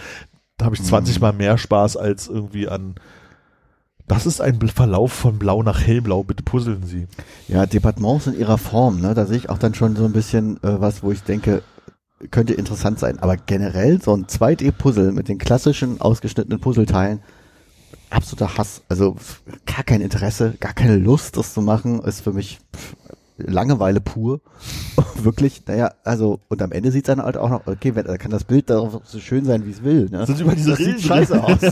Da 0.58 0.66
habe 0.66 0.76
ich 0.76 0.84
20 0.84 1.20
mal 1.20 1.34
mehr 1.34 1.58
Spaß 1.58 1.98
als 1.98 2.28
irgendwie 2.28 2.68
an 2.68 2.96
Das 4.08 4.26
ist 4.26 4.42
ein 4.42 4.60
Verlauf 4.70 5.12
von 5.14 5.38
blau 5.38 5.64
nach 5.64 5.82
hellblau, 5.82 6.24
bitte 6.24 6.44
puzzeln 6.44 6.84
Sie. 6.86 7.08
Ja, 7.48 7.66
Departements 7.66 8.28
in 8.28 8.40
ihrer 8.40 8.58
Form, 8.58 9.02
ne? 9.02 9.14
Da 9.14 9.26
sehe 9.26 9.38
ich 9.38 9.50
auch 9.50 9.58
dann 9.60 9.74
schon 9.76 9.96
so 9.96 10.06
ein 10.06 10.14
bisschen 10.14 10.58
äh, 10.64 10.82
was, 10.82 11.04
wo 11.04 11.12
ich 11.12 11.24
denke, 11.24 11.62
könnte 12.32 12.54
interessant 12.54 13.00
sein. 13.00 13.20
Aber 13.20 13.38
generell 13.38 14.02
so 14.02 14.16
ein 14.16 14.26
2D-Puzzle 14.26 15.12
mit 15.12 15.28
den 15.28 15.38
klassischen 15.38 16.02
ausgeschnittenen 16.02 16.60
Puzzleteilen, 16.60 17.22
absoluter 18.10 18.58
Hass. 18.58 18.82
Also 18.90 19.16
gar 19.66 19.84
kein 19.84 20.02
Interesse, 20.02 20.56
gar 20.60 20.74
keine 20.74 20.98
Lust, 20.98 21.38
das 21.38 21.54
zu 21.54 21.62
machen, 21.62 22.00
ist 22.02 22.22
für 22.22 22.34
mich 22.34 22.60
Langeweile 23.38 24.02
pur. 24.02 24.42
Wirklich, 25.16 25.66
naja, 25.66 25.94
also, 26.04 26.40
und 26.48 26.62
am 26.62 26.72
Ende 26.72 26.92
sieht 26.92 27.08
es 27.08 27.16
dann 27.16 27.24
halt 27.24 27.38
auch 27.38 27.50
noch, 27.50 27.66
okay, 27.66 27.96
wenn, 27.96 28.06
da 28.06 28.18
kann 28.18 28.32
das 28.32 28.44
Bild 28.44 28.70
darauf 28.70 29.02
so 29.04 29.20
schön 29.20 29.46
sein, 29.46 29.66
wie 29.66 29.72
es 29.72 29.84
will. 29.84 30.10
Ne? 30.12 30.26
Sind 30.26 30.40
über 30.40 30.54
diese 30.54 30.72
das 30.72 30.80
sieht 30.80 31.02
scheiße 31.02 31.44
aus. 31.44 31.58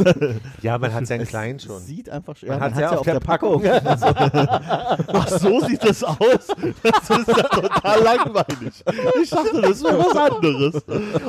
Ja, 0.62 0.78
man 0.78 0.94
hat 0.94 1.08
ja 1.10 1.16
einen 1.16 1.28
kleinen 1.28 1.60
schon. 1.60 1.80
Sieht 1.82 2.10
einfach 2.10 2.36
schön. 2.36 2.50
Man 2.50 2.60
Ja, 2.60 2.70
man 2.70 2.80
ja 2.80 2.90
hat's 2.90 2.98
auf 3.00 3.06
der 3.06 3.20
Packung. 3.20 3.64
Ach, 3.66 5.28
so 5.30 5.60
sieht 5.62 5.84
das 5.84 6.04
aus. 6.04 6.18
Das 6.18 7.20
ist 7.20 7.28
ja 7.28 7.44
total 7.44 8.04
langweilig. 8.04 8.84
Ich 9.22 9.30
dachte, 9.30 9.62
das 9.62 9.84
wäre 9.84 10.00
was 10.00 10.16
anderes. 10.16 10.76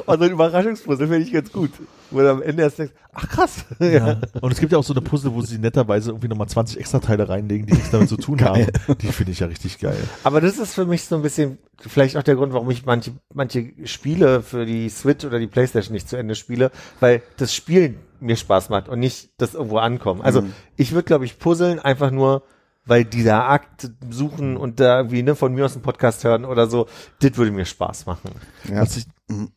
Und 0.06 0.18
so 0.18 0.24
ein 0.24 0.30
Überraschungspuzzle 0.30 1.06
finde 1.06 1.22
ich 1.26 1.32
ganz 1.32 1.52
gut. 1.52 1.70
Wo 2.10 2.20
du 2.20 2.30
am 2.30 2.42
Ende 2.42 2.62
erst 2.62 2.78
denkst, 2.78 2.94
ach 3.12 3.28
krass. 3.28 3.64
Ja. 3.80 4.20
Und 4.40 4.52
es 4.52 4.60
gibt 4.60 4.72
ja 4.72 4.78
auch 4.78 4.84
so 4.84 4.94
eine 4.94 5.00
Puzzle, 5.02 5.34
wo 5.34 5.40
sie 5.42 5.58
netterweise 5.58 6.10
irgendwie 6.10 6.28
nochmal 6.28 6.48
20 6.48 6.78
extra 6.78 7.00
Teile 7.00 7.28
reinlegen, 7.28 7.66
die 7.66 7.74
nichts 7.74 7.90
damit 7.90 8.08
zu 8.08 8.16
tun 8.16 8.40
haben. 8.42 8.66
Die 9.00 9.08
finde 9.08 9.32
ich 9.32 9.40
ja 9.40 9.48
richtig 9.48 9.78
geil. 9.78 9.96
Aber 10.26 10.40
das 10.40 10.58
ist 10.58 10.74
für 10.74 10.86
mich 10.86 11.04
so 11.04 11.14
ein 11.14 11.22
bisschen 11.22 11.58
vielleicht 11.78 12.16
auch 12.16 12.24
der 12.24 12.34
Grund, 12.34 12.52
warum 12.52 12.68
ich 12.70 12.84
manche, 12.84 13.12
manche 13.32 13.72
Spiele 13.84 14.42
für 14.42 14.66
die 14.66 14.88
Switch 14.88 15.24
oder 15.24 15.38
die 15.38 15.46
Playstation 15.46 15.94
nicht 15.94 16.08
zu 16.08 16.16
Ende 16.16 16.34
spiele, 16.34 16.72
weil 16.98 17.22
das 17.36 17.54
Spielen 17.54 18.00
mir 18.18 18.34
Spaß 18.34 18.68
macht 18.70 18.88
und 18.88 18.98
nicht 18.98 19.30
das 19.38 19.54
irgendwo 19.54 19.78
ankommen. 19.78 20.22
Also 20.22 20.42
Mhm. 20.42 20.52
ich 20.76 20.90
würde, 20.90 21.04
glaube 21.04 21.26
ich, 21.26 21.38
puzzeln 21.38 21.78
einfach 21.78 22.10
nur, 22.10 22.42
weil 22.86 23.04
dieser 23.04 23.48
Akt 23.48 23.88
suchen 24.10 24.56
und 24.56 24.80
da 24.80 24.96
irgendwie 24.98 25.22
ne, 25.22 25.36
von 25.36 25.54
mir 25.54 25.64
aus 25.64 25.74
einen 25.74 25.82
Podcast 25.82 26.24
hören 26.24 26.44
oder 26.44 26.66
so, 26.66 26.88
das 27.20 27.36
würde 27.36 27.52
mir 27.52 27.64
Spaß 27.64 28.06
machen. 28.06 28.32
Ja. 28.68 28.80
Was 28.82 28.96
ich, 28.96 29.04
Mhm. 29.28 29.52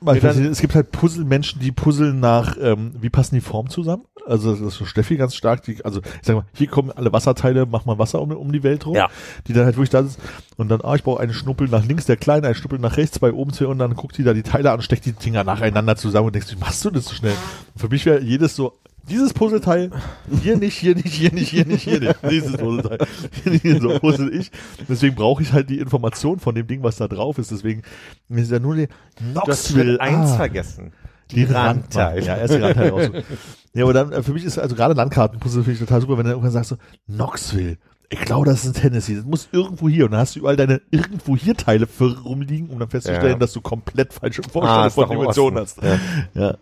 Weil 0.00 0.14
nicht, 0.22 0.50
es 0.50 0.60
gibt 0.60 0.74
halt 0.74 0.92
Puzzle-Menschen, 0.92 1.60
die 1.60 1.72
puzzeln 1.72 2.20
nach, 2.20 2.56
ähm, 2.60 2.92
wie 3.00 3.10
passen 3.10 3.34
die 3.34 3.40
Formen 3.42 3.68
zusammen? 3.68 4.04
Also 4.26 4.52
das 4.52 4.60
ist 4.60 4.74
so 4.74 4.84
Steffi 4.84 5.16
ganz 5.16 5.34
stark, 5.34 5.62
die, 5.62 5.84
also 5.84 6.00
ich 6.00 6.26
sag 6.26 6.36
mal, 6.36 6.44
hier 6.54 6.68
kommen 6.68 6.90
alle 6.90 7.12
Wasserteile, 7.12 7.66
mach 7.66 7.84
mal 7.84 7.98
Wasser 7.98 8.20
um, 8.20 8.30
um 8.32 8.52
die 8.52 8.62
Welt 8.62 8.86
rum, 8.86 8.94
Ja. 8.94 9.08
die 9.46 9.52
dann 9.52 9.64
halt 9.64 9.76
wirklich 9.76 9.90
da 9.90 10.00
ist 10.00 10.18
und 10.56 10.68
dann, 10.68 10.80
ah, 10.82 10.94
ich 10.94 11.02
brauche 11.02 11.20
einen 11.20 11.32
Schnuppel 11.32 11.68
nach 11.68 11.84
links, 11.84 12.04
der 12.06 12.16
kleine, 12.16 12.46
einen 12.46 12.54
Schnuppel 12.54 12.78
nach 12.78 12.96
rechts, 12.96 13.18
zwei 13.18 13.32
oben, 13.32 13.52
zwei 13.52 13.66
und 13.66 13.78
dann 13.78 13.94
guckt 13.94 14.16
die 14.18 14.22
da 14.22 14.32
die 14.34 14.42
Teile 14.42 14.72
an, 14.72 14.82
steckt 14.82 15.06
die 15.06 15.12
Dinger 15.12 15.42
nacheinander 15.44 15.96
zusammen 15.96 16.26
und 16.28 16.34
denkst, 16.34 16.52
wie 16.52 16.58
machst 16.60 16.84
du 16.84 16.90
das 16.90 17.06
so 17.06 17.14
schnell? 17.14 17.34
Und 17.74 17.80
für 17.80 17.88
mich 17.88 18.04
wäre 18.06 18.20
jedes 18.20 18.54
so, 18.56 18.72
dieses 19.08 19.32
Puzzleteil, 19.32 19.90
hier 20.42 20.56
nicht, 20.56 20.76
hier 20.76 20.94
nicht, 20.94 21.12
hier 21.12 21.32
nicht, 21.32 21.48
hier 21.48 21.66
nicht, 21.66 21.82
hier 21.82 22.00
nicht, 22.00 22.16
dieses 22.30 22.56
Puzzleteil, 22.56 22.98
hier 23.42 23.52
nicht, 23.64 23.82
so 23.82 23.98
puzzle 23.98 24.30
ich. 24.30 24.50
Deswegen 24.88 25.14
brauche 25.14 25.42
ich 25.42 25.52
halt 25.52 25.70
die 25.70 25.78
Information 25.78 26.38
von 26.38 26.54
dem 26.54 26.66
Ding, 26.66 26.82
was 26.82 26.96
da 26.96 27.08
drauf 27.08 27.38
ist. 27.38 27.50
Deswegen 27.50 27.82
ist 28.28 28.50
ja 28.50 28.58
nur 28.58 28.76
die 28.76 28.86
Du 28.86 29.40
hast 29.40 29.68
Knoxville. 29.68 30.00
Eins 30.00 30.30
ah. 30.30 30.36
vergessen. 30.36 30.92
Die 31.30 31.44
Randteile. 31.44 32.16
Randteile. 32.16 32.26
Ja, 32.26 32.36
erst 32.36 32.54
die 32.54 32.58
Randteile 32.58 32.90
raus. 32.90 33.10
Ja, 33.72 33.84
aber 33.84 33.92
dann, 33.92 34.12
äh, 34.12 34.22
für 34.22 34.32
mich 34.32 34.44
ist 34.44 34.58
also 34.58 34.74
gerade 34.74 34.94
Landkartenpuzzle 34.94 35.62
finde 35.62 35.74
ich 35.74 35.78
total 35.78 36.00
super, 36.00 36.18
wenn 36.18 36.24
du 36.24 36.30
irgendwann 36.30 36.50
sagst 36.50 36.70
so, 36.70 36.76
Knoxville. 37.06 37.78
Ich 38.12 38.20
glaube, 38.22 38.46
das 38.46 38.64
ist 38.64 38.76
in 38.76 38.82
Tennessee. 38.82 39.14
Das 39.14 39.24
muss 39.24 39.48
irgendwo 39.52 39.88
hier. 39.88 40.04
Und 40.06 40.10
dann 40.10 40.20
hast 40.20 40.34
du 40.34 40.40
überall 40.40 40.56
deine 40.56 40.80
irgendwo 40.90 41.36
hier 41.36 41.56
Teile 41.56 41.86
für 41.86 42.18
rumliegen, 42.20 42.68
um 42.68 42.78
dann 42.80 42.90
festzustellen, 42.90 43.34
Ja. 43.34 43.38
dass 43.38 43.52
du 43.52 43.60
komplett 43.60 44.12
falsche 44.12 44.42
Ah, 44.42 44.48
Vorstellungen 44.50 44.88
doch 44.88 44.94
von 44.94 45.04
im 45.10 45.20
Dimensionen 45.20 45.60
hast. 45.60 45.80
Ja. 45.82 45.98
Ja. 46.34 46.56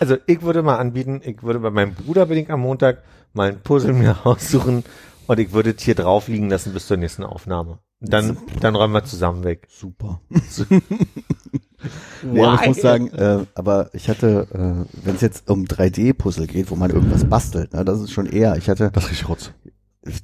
Also 0.00 0.16
ich 0.26 0.42
würde 0.42 0.62
mal 0.62 0.78
anbieten, 0.78 1.20
ich 1.24 1.42
würde 1.44 1.60
bei 1.60 1.70
meinem 1.70 1.94
Bruder 1.94 2.26
bedingt 2.26 2.50
am 2.50 2.60
Montag 2.60 3.02
mal 3.34 3.50
ein 3.50 3.60
Puzzle 3.60 3.92
mir 3.92 4.18
aussuchen 4.26 4.82
und 5.28 5.38
ich 5.38 5.52
würde 5.52 5.70
es 5.76 5.82
hier 5.82 5.94
drauf 5.94 6.26
liegen 6.26 6.50
lassen 6.50 6.72
bis 6.72 6.88
zur 6.88 6.96
nächsten 6.96 7.22
Aufnahme. 7.22 7.78
Dann, 8.00 8.38
dann 8.60 8.74
räumen 8.74 8.94
wir 8.94 9.04
zusammen 9.04 9.44
weg. 9.44 9.68
Super. 9.70 10.20
Nee, 12.22 12.42
aber 12.44 12.60
ich 12.60 12.68
muss 12.68 12.76
sagen, 12.82 13.08
äh, 13.14 13.46
aber 13.54 13.88
ich 13.94 14.10
hatte, 14.10 14.46
äh, 14.52 15.06
wenn 15.06 15.14
es 15.14 15.22
jetzt 15.22 15.48
um 15.48 15.64
3D-Puzzle 15.64 16.46
geht, 16.46 16.70
wo 16.70 16.76
man 16.76 16.90
irgendwas 16.90 17.24
bastelt, 17.24 17.72
ne, 17.72 17.86
das 17.86 18.00
ist 18.00 18.12
schon 18.12 18.26
eher, 18.26 18.56
ich 18.56 18.68
hatte, 18.68 18.90
Das 18.92 19.08
richtig 19.08 19.26
Rotz. 19.30 19.52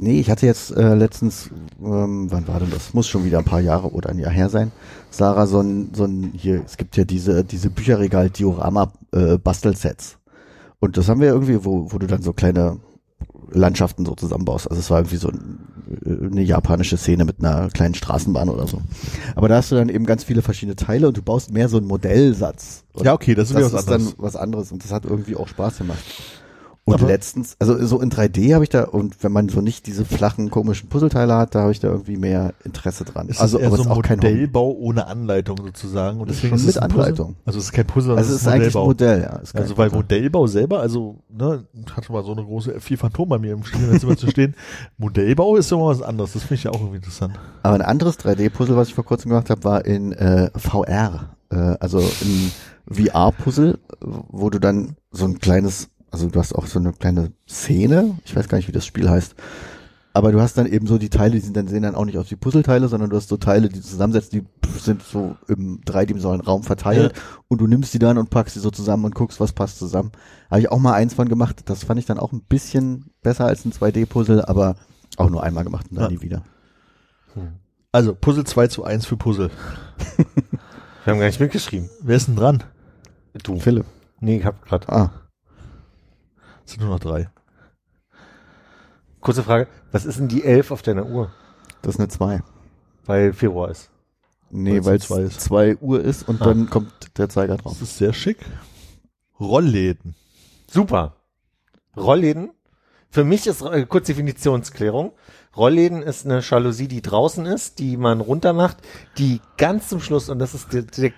Nee, 0.00 0.20
ich 0.20 0.30
hatte 0.30 0.46
jetzt 0.46 0.70
äh, 0.74 0.94
letztens, 0.94 1.50
ähm, 1.82 2.30
wann 2.30 2.48
war 2.48 2.60
denn 2.60 2.70
das? 2.70 2.94
Muss 2.94 3.06
schon 3.08 3.24
wieder 3.24 3.38
ein 3.38 3.44
paar 3.44 3.60
Jahre 3.60 3.90
oder 3.92 4.10
ein 4.10 4.18
Jahr 4.18 4.32
her 4.32 4.48
sein. 4.48 4.72
Sarah, 5.10 5.46
so 5.46 5.60
ein, 5.60 5.90
so 5.94 6.04
ein, 6.04 6.32
hier, 6.34 6.62
es 6.64 6.76
gibt 6.76 6.96
ja 6.96 7.04
diese, 7.04 7.44
diese 7.44 7.70
Bücherregal-Diorama-Bastelsets. 7.70 10.18
Und 10.80 10.96
das 10.96 11.08
haben 11.08 11.20
wir 11.20 11.28
irgendwie, 11.28 11.64
wo, 11.64 11.92
wo 11.92 11.98
du 11.98 12.06
dann 12.06 12.22
so 12.22 12.32
kleine 12.32 12.78
Landschaften 13.50 14.04
so 14.04 14.14
zusammenbaust. 14.14 14.68
Also 14.70 14.80
es 14.80 14.90
war 14.90 14.98
irgendwie 14.98 15.16
so 15.16 15.28
ein, 15.28 15.58
äh, 16.04 16.26
eine 16.26 16.42
japanische 16.42 16.96
Szene 16.96 17.24
mit 17.24 17.38
einer 17.40 17.68
kleinen 17.70 17.94
Straßenbahn 17.94 18.48
oder 18.48 18.66
so. 18.66 18.80
Aber 19.34 19.48
da 19.48 19.56
hast 19.56 19.70
du 19.70 19.76
dann 19.76 19.88
eben 19.88 20.04
ganz 20.04 20.24
viele 20.24 20.42
verschiedene 20.42 20.76
Teile 20.76 21.08
und 21.08 21.16
du 21.16 21.22
baust 21.22 21.52
mehr 21.52 21.68
so 21.68 21.78
einen 21.78 21.86
Modellsatz. 21.86 22.84
Und 22.92 23.04
Ja, 23.06 23.14
okay, 23.14 23.34
das 23.34 23.50
ist 23.50 23.58
das 23.58 23.72
was 23.72 23.82
ist 23.82 23.88
anderes. 23.88 24.14
dann 24.14 24.24
was 24.24 24.36
anderes 24.36 24.72
und 24.72 24.84
das 24.84 24.92
hat 24.92 25.04
irgendwie 25.04 25.36
auch 25.36 25.48
Spaß 25.48 25.78
gemacht. 25.78 25.98
Und 26.88 26.94
Aber- 26.94 27.08
letztens, 27.08 27.56
also 27.58 27.84
so 27.84 28.00
in 28.00 28.10
3D 28.10 28.54
habe 28.54 28.62
ich 28.62 28.70
da, 28.70 28.84
und 28.84 29.24
wenn 29.24 29.32
man 29.32 29.48
so 29.48 29.60
nicht 29.60 29.88
diese 29.88 30.04
flachen, 30.04 30.50
komischen 30.50 30.88
Puzzleteile 30.88 31.34
hat, 31.34 31.56
da 31.56 31.62
habe 31.62 31.72
ich 31.72 31.80
da 31.80 31.88
irgendwie 31.88 32.16
mehr 32.16 32.54
Interesse 32.62 33.04
dran. 33.04 33.26
Es 33.28 33.40
also, 33.40 33.58
ist 33.58 33.64
eher 33.64 33.70
so 33.70 33.82
ist 33.82 33.88
auch 33.88 34.02
kein. 34.02 34.18
Modellbau 34.18 34.70
ohne 34.70 35.08
Anleitung 35.08 35.56
sozusagen. 35.58 36.20
Und 36.20 36.30
Ist 36.30 36.36
deswegen 36.36 36.56
schon 36.56 36.68
ist 36.68 36.76
es 36.76 36.80
mit 36.80 36.90
Puzzle. 36.90 37.02
Anleitung. 37.04 37.36
Also 37.44 37.58
es 37.58 37.64
ist 37.64 37.72
kein 37.72 37.86
Puzzle, 37.88 38.16
Also 38.16 38.32
es 38.32 38.42
ist 38.42 38.46
eigentlich 38.46 38.76
ein 38.76 38.84
Modell, 38.84 39.20
ja. 39.20 39.36
Ist 39.38 39.56
Also 39.56 39.76
weil. 39.76 39.90
Modellbau 39.90 40.46
selber, 40.46 40.78
also 40.78 41.16
ne, 41.28 41.64
hatte 41.92 42.12
mal 42.12 42.22
so 42.22 42.30
eine 42.30 42.44
große 42.44 42.76
F4 42.76 42.96
Phantom 42.98 43.28
bei 43.30 43.38
mir 43.38 43.54
im 43.54 43.64
Spielzimmer 43.64 44.16
zu 44.16 44.30
stehen. 44.30 44.54
Modellbau 44.96 45.56
ist 45.56 45.72
immer 45.72 45.86
was 45.86 46.02
anderes. 46.02 46.34
Das 46.34 46.42
finde 46.42 46.54
ich 46.54 46.64
ja 46.64 46.70
auch 46.70 46.78
irgendwie 46.78 46.98
interessant. 46.98 47.34
Aber 47.64 47.74
ein 47.74 47.82
anderes 47.82 48.16
3D-Puzzle, 48.20 48.76
was 48.76 48.86
ich 48.88 48.94
vor 48.94 49.04
kurzem 49.04 49.30
gemacht 49.30 49.50
habe, 49.50 49.64
war 49.64 49.84
in 49.84 50.12
äh, 50.12 50.50
VR. 50.56 51.30
Äh, 51.50 51.56
also 51.80 51.98
ein 51.98 52.52
VR-Puzzle, 52.88 53.78
wo 54.00 54.50
du 54.50 54.60
dann 54.60 54.96
so 55.10 55.24
ein 55.24 55.38
kleines, 55.40 55.88
also 56.16 56.30
du 56.30 56.38
hast 56.40 56.54
auch 56.54 56.66
so 56.66 56.78
eine 56.78 56.94
kleine 56.94 57.32
Szene, 57.46 58.18
ich 58.24 58.34
weiß 58.34 58.48
gar 58.48 58.56
nicht, 58.56 58.68
wie 58.68 58.72
das 58.72 58.86
Spiel 58.86 59.10
heißt, 59.10 59.34
aber 60.14 60.32
du 60.32 60.40
hast 60.40 60.56
dann 60.56 60.64
eben 60.64 60.86
so 60.86 60.96
die 60.96 61.10
Teile, 61.10 61.32
die 61.34 61.40
sind 61.40 61.54
dann 61.58 61.68
sehen 61.68 61.82
dann 61.82 61.94
auch 61.94 62.06
nicht 62.06 62.16
aus 62.16 62.30
wie 62.30 62.36
Puzzleteile, 62.36 62.88
sondern 62.88 63.10
du 63.10 63.16
hast 63.18 63.28
so 63.28 63.36
Teile, 63.36 63.68
die 63.68 63.80
du 63.80 63.82
zusammensetzt, 63.84 64.32
die 64.32 64.42
sind 64.80 65.02
so 65.02 65.36
im 65.46 65.82
dreidimensionalen 65.84 66.40
Raum 66.40 66.62
verteilt 66.62 67.12
und 67.48 67.60
du 67.60 67.66
nimmst 67.66 67.92
die 67.92 67.98
dann 67.98 68.16
und 68.16 68.30
packst 68.30 68.54
sie 68.54 68.60
so 68.60 68.70
zusammen 68.70 69.04
und 69.04 69.14
guckst, 69.14 69.40
was 69.40 69.52
passt 69.52 69.78
zusammen. 69.78 70.10
Habe 70.50 70.60
ich 70.60 70.70
auch 70.72 70.78
mal 70.78 70.94
eins 70.94 71.12
von 71.12 71.28
gemacht, 71.28 71.64
das 71.66 71.84
fand 71.84 72.00
ich 72.00 72.06
dann 72.06 72.18
auch 72.18 72.32
ein 72.32 72.40
bisschen 72.40 73.10
besser 73.22 73.44
als 73.44 73.66
ein 73.66 73.72
2D-Puzzle, 73.72 74.42
aber 74.46 74.76
auch 75.18 75.28
nur 75.28 75.42
einmal 75.42 75.64
gemacht 75.64 75.88
und 75.90 75.96
dann 75.96 76.04
Ja. 76.04 76.10
nie 76.16 76.22
wieder. 76.22 76.42
Also 77.92 78.14
Puzzle 78.14 78.44
2 78.44 78.68
zu 78.68 78.84
1 78.84 79.04
für 79.04 79.18
Puzzle. 79.18 79.50
Wir 81.04 81.12
haben 81.12 81.20
gar 81.20 81.26
nicht 81.26 81.40
mitgeschrieben. 81.40 81.90
Wer 82.00 82.16
ist 82.16 82.28
denn 82.28 82.36
dran? 82.36 82.62
Du. 83.42 83.58
Philipp. 83.58 83.84
Nee, 84.20 84.38
ich 84.38 84.46
hab 84.46 84.64
grad. 84.64 84.88
Ah, 84.88 85.10
Es 86.66 86.72
sind 86.72 86.80
nur 86.82 86.90
noch 86.90 87.00
drei. 87.00 87.30
Kurze 89.20 89.42
Frage. 89.42 89.68
Was 89.92 90.04
ist 90.04 90.18
denn 90.18 90.28
die 90.28 90.44
11 90.44 90.70
auf 90.70 90.82
deiner 90.82 91.06
Uhr? 91.06 91.30
das 91.82 91.94
ist 91.94 92.00
eine 92.00 92.08
2. 92.08 92.42
Weil 93.04 93.32
Februar 93.32 93.70
ist. 93.70 93.90
Nee, 94.50 94.84
weil 94.84 94.96
es 94.96 95.06
zwei 95.06 95.20
ist. 95.22 95.40
2 95.42 95.76
Uhr 95.76 96.00
ist 96.02 96.28
und 96.28 96.40
Ah. 96.42 96.46
dann 96.46 96.68
kommt 96.70 97.18
der 97.18 97.28
Zeiger 97.28 97.56
drauf. 97.56 97.72
Das 97.74 97.82
ist 97.82 97.98
sehr 97.98 98.12
schick. 98.12 98.38
Rollläden. 99.38 100.14
Super. 100.70 101.16
Rollläden. 101.96 102.50
Für 103.10 103.24
mich 103.24 103.46
ist, 103.46 103.62
äh, 103.62 103.86
kurz 103.86 104.06
Definitionsklärung. 104.06 105.12
Rollläden 105.56 106.02
ist 106.02 106.24
eine 106.26 106.40
Jalousie, 106.40 106.88
die 106.88 107.02
draußen 107.02 107.46
ist, 107.46 107.78
die 107.78 107.96
man 107.96 108.20
runter 108.20 108.52
macht, 108.52 108.78
die 109.18 109.40
ganz 109.56 109.88
zum 109.88 110.00
Schluss, 110.00 110.28
und 110.28 110.38
das 110.38 110.54
ist 110.54 110.72
der, 110.72 110.82
der 110.82 111.12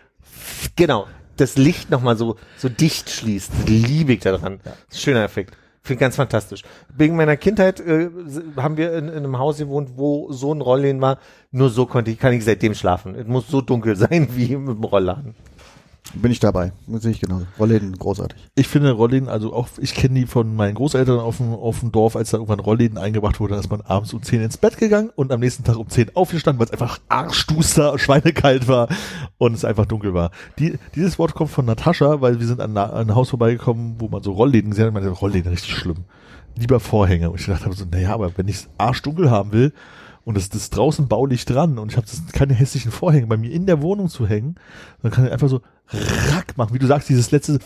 genau, 0.77 1.07
das 1.41 1.57
Licht 1.57 1.91
nochmal 1.91 2.17
so, 2.17 2.37
so 2.57 2.69
dicht 2.69 3.11
schließt. 3.11 3.51
Das 3.53 3.69
liebe 3.69 4.13
ich 4.13 4.21
daran. 4.21 4.61
Schöner 4.93 5.25
Effekt. 5.25 5.57
Finde 5.83 5.95
ich 5.95 6.01
ganz 6.01 6.17
fantastisch. 6.17 6.65
Wegen 6.95 7.17
meiner 7.17 7.37
Kindheit 7.37 7.81
äh, 7.81 8.11
haben 8.57 8.77
wir 8.77 8.93
in, 8.93 9.09
in 9.09 9.17
einem 9.17 9.39
Haus 9.39 9.59
gewohnt, 9.59 9.93
wo 9.97 10.31
so 10.31 10.53
ein 10.53 10.61
Rollläden 10.61 11.01
war. 11.01 11.19
Nur 11.51 11.71
so 11.71 11.87
konnte 11.87 12.11
ich, 12.11 12.19
kann 12.19 12.35
ich 12.35 12.45
seitdem 12.45 12.75
schlafen. 12.75 13.15
Es 13.15 13.27
muss 13.27 13.49
so 13.49 13.63
dunkel 13.63 13.97
sein 13.97 14.29
wie 14.33 14.57
mit 14.57 14.77
dem 14.77 14.85
Rollladen. 14.85 15.35
Bin 16.15 16.33
ich 16.33 16.41
dabei. 16.41 16.73
Sehe 16.87 17.11
ich 17.11 17.21
genauso. 17.21 17.47
Rollläden 17.59 17.97
großartig. 17.97 18.39
Ich 18.55 18.67
finde 18.67 18.93
Rollläden, 18.93 19.29
also 19.29 19.53
auch, 19.53 19.69
ich 19.79 19.95
kenne 19.95 20.21
die 20.21 20.27
von 20.27 20.57
meinen 20.57 20.75
Großeltern 20.75 21.19
auf 21.19 21.37
dem, 21.37 21.53
auf 21.53 21.81
dem 21.81 21.93
Dorf, 21.93 22.17
als 22.17 22.31
da 22.31 22.39
irgendwann 22.39 22.61
Rollläden 22.61 22.97
eingebracht 22.97 23.41
wurde, 23.41 23.57
ist 23.57 23.71
man 23.71 23.83
abends 23.83 24.15
um 24.15 24.23
10 24.23 24.43
ins 24.43 24.57
Bett 24.57 24.79
gegangen 24.79 25.11
und 25.17 25.33
am 25.33 25.41
nächsten 25.41 25.65
Tag 25.65 25.77
um 25.77 25.89
10 25.89 26.17
aufgestanden, 26.17 26.59
weil 26.59 26.67
es 26.67 26.73
einfach 26.73 26.99
arschduster, 27.09 27.99
schweinekalt 27.99 28.69
war 28.69 28.89
und 29.37 29.53
es 29.53 29.65
einfach 29.65 29.85
dunkel 29.85 30.15
war. 30.15 30.31
Die, 30.59 30.79
dieses 30.95 31.19
Wort 31.19 31.35
kommt 31.35 31.51
von 31.51 31.67
Natascha, 31.67 32.21
weil 32.23 32.41
wir 32.41 32.47
sind 32.47 32.61
an, 32.61 32.77
an 32.77 33.09
ein 33.11 33.15
Haus 33.15 33.29
vorbeigekommen, 33.29 33.97
wo 33.99 34.09
man 34.09 34.23
so 34.23 34.33
Rollläden 34.33 34.71
gesehen 34.71 34.87
hat, 34.87 34.95
und 34.95 35.03
man 35.03 35.13
Rollläden 35.13 35.51
richtig 35.51 35.75
schlimm. 35.75 36.05
Lieber 36.57 36.81
Vorhänge. 36.81 37.31
Und 37.31 37.39
ich 37.39 37.47
gedacht 37.47 37.65
habe 37.65 37.75
so, 37.75 37.85
naja, 37.85 38.15
aber 38.15 38.37
wenn 38.37 38.49
ich 38.49 38.57
es 38.57 38.69
arschdunkel 38.79 39.31
haben 39.31 39.53
will, 39.53 39.73
und 40.29 40.37
es 40.37 40.49
ist 40.49 40.77
draußen 40.77 41.09
baulich 41.09 41.47
dran 41.47 41.79
und 41.79 41.91
ich 41.91 41.97
habe 41.97 42.07
keine 42.35 42.53
hässlichen 42.53 42.93
Vorhänge 42.93 43.27
bei 43.29 43.39
mir 43.39 43.51
in 43.51 43.65
der 43.65 43.81
Wohnung 43.81 44.11
zu 44.11 44.27
hängen, 44.27 44.57
dann 45.03 45.11
kann 45.11 45.25
ich 45.25 45.33
einfach 45.33 45.49
so 45.49 45.63
rack 46.35 46.59
machen, 46.59 46.75
wie 46.75 46.79
du 46.79 46.87
sagst, 46.87 47.09
dieses 47.09 47.31
letzte 47.31 47.59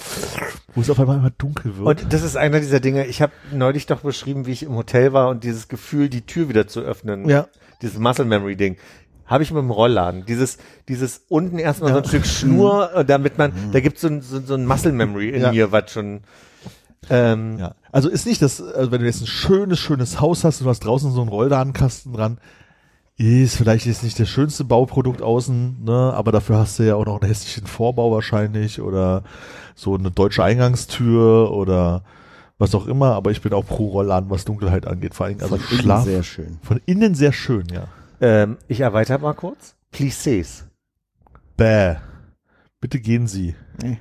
wo 0.73 0.81
es 0.81 0.89
auf 0.89 1.01
einmal 1.01 1.19
immer 1.19 1.31
dunkel 1.31 1.77
wird. 1.77 1.87
Und 2.05 2.13
das 2.13 2.23
ist 2.23 2.37
einer 2.37 2.61
dieser 2.61 2.79
Dinge, 2.79 3.07
ich 3.07 3.21
habe 3.21 3.33
neulich 3.53 3.87
doch 3.87 4.03
beschrieben, 4.03 4.47
wie 4.47 4.53
ich 4.53 4.63
im 4.63 4.77
Hotel 4.77 5.13
war 5.13 5.29
und 5.29 5.43
dieses 5.43 5.67
Gefühl, 5.67 6.09
die 6.09 6.21
Tür 6.25 6.49
wieder 6.49 6.69
zu 6.69 6.83
öffnen. 6.83 7.29
ja, 7.29 7.49
Dieses 7.83 7.99
Muscle 7.99 8.27
Memory 8.27 8.55
Ding. 8.55 8.77
Habe 9.27 9.43
ich 9.43 9.51
mit 9.51 9.61
dem 9.61 9.73
Rollladen. 9.73 10.25
Dieses, 10.27 10.59
dieses 10.89 11.23
unten 11.29 11.59
erstmal 11.59 11.91
so 11.93 11.99
ein 11.99 12.05
Stück 12.05 12.27
Schnur, 12.27 12.95
äh, 12.95 13.05
damit 13.05 13.39
man, 13.39 13.53
da 13.73 13.81
gibt's 13.81 14.03
so 14.03 14.07
ein, 14.07 14.21
so, 14.21 14.39
so 14.41 14.55
ein 14.55 14.67
Muscle 14.67 14.93
Memory 14.93 15.31
in 15.31 15.43
Ja. 15.43 15.51
mir, 15.51 15.73
was 15.73 15.91
schon, 15.91 16.21
ähm, 17.11 17.59
ja. 17.59 17.75
Also 17.91 18.09
ist 18.09 18.27
nicht 18.27 18.41
das, 18.43 18.63
also 18.63 18.91
wenn 18.91 19.01
du 19.01 19.07
jetzt 19.07 19.21
ein 19.21 19.27
schönes, 19.27 19.79
schönes 19.79 20.21
Haus 20.21 20.45
hast 20.45 20.61
und 20.61 20.65
du 20.65 20.71
hast 20.71 20.81
draußen 20.81 21.13
so 21.13 21.21
einen 21.21 21.29
Rollladenkasten 21.29 22.13
dran, 22.13 22.39
ist 23.19 23.57
vielleicht 23.57 23.87
jetzt 23.87 24.03
nicht 24.03 24.19
das 24.19 24.29
schönste 24.29 24.65
Bauprodukt 24.65 25.23
außen, 25.23 25.85
ne, 25.85 26.13
aber 26.15 26.33
dafür 26.33 26.59
hast 26.59 26.79
du 26.79 26.85
ja 26.85 26.97
auch 26.97 27.05
noch 27.05 27.21
einen 27.21 27.29
hässlichen 27.29 27.67
Vorbau 27.67 28.11
wahrscheinlich 28.11 28.81
oder 28.81 29.23
so 29.75 29.95
eine 29.95 30.11
deutsche 30.11 30.43
Eingangstür 30.43 31.51
oder 31.53 32.03
was 32.59 32.75
auch 32.75 32.87
immer, 32.87 33.15
aber 33.15 33.31
ich 33.31 33.43
bin 33.43 33.53
auch 33.53 33.67
pro 33.67 33.89
Rollladen, 33.89 34.31
was 34.31 34.45
Dunkelheit 34.45 34.87
angeht, 34.87 35.15
vor 35.15 35.27
allem 35.27 35.39
also 35.41 35.57
Von 35.57 35.71
innen 35.71 35.83
Schlaf. 35.83 36.05
sehr 36.05 36.23
schön. 36.23 36.59
Von 36.63 36.81
innen 36.87 37.15
sehr 37.15 37.33
schön, 37.33 37.67
ja. 37.73 37.85
ähm, 38.21 38.57
ich 38.69 38.81
erweitere 38.81 39.19
mal 39.19 39.35
kurz. 39.35 39.75
Plissés. 39.93 40.65
Bäh. 41.57 41.97
Bitte 42.81 42.99
gehen 42.99 43.27
Sie. 43.27 43.55
Nee. 43.83 44.01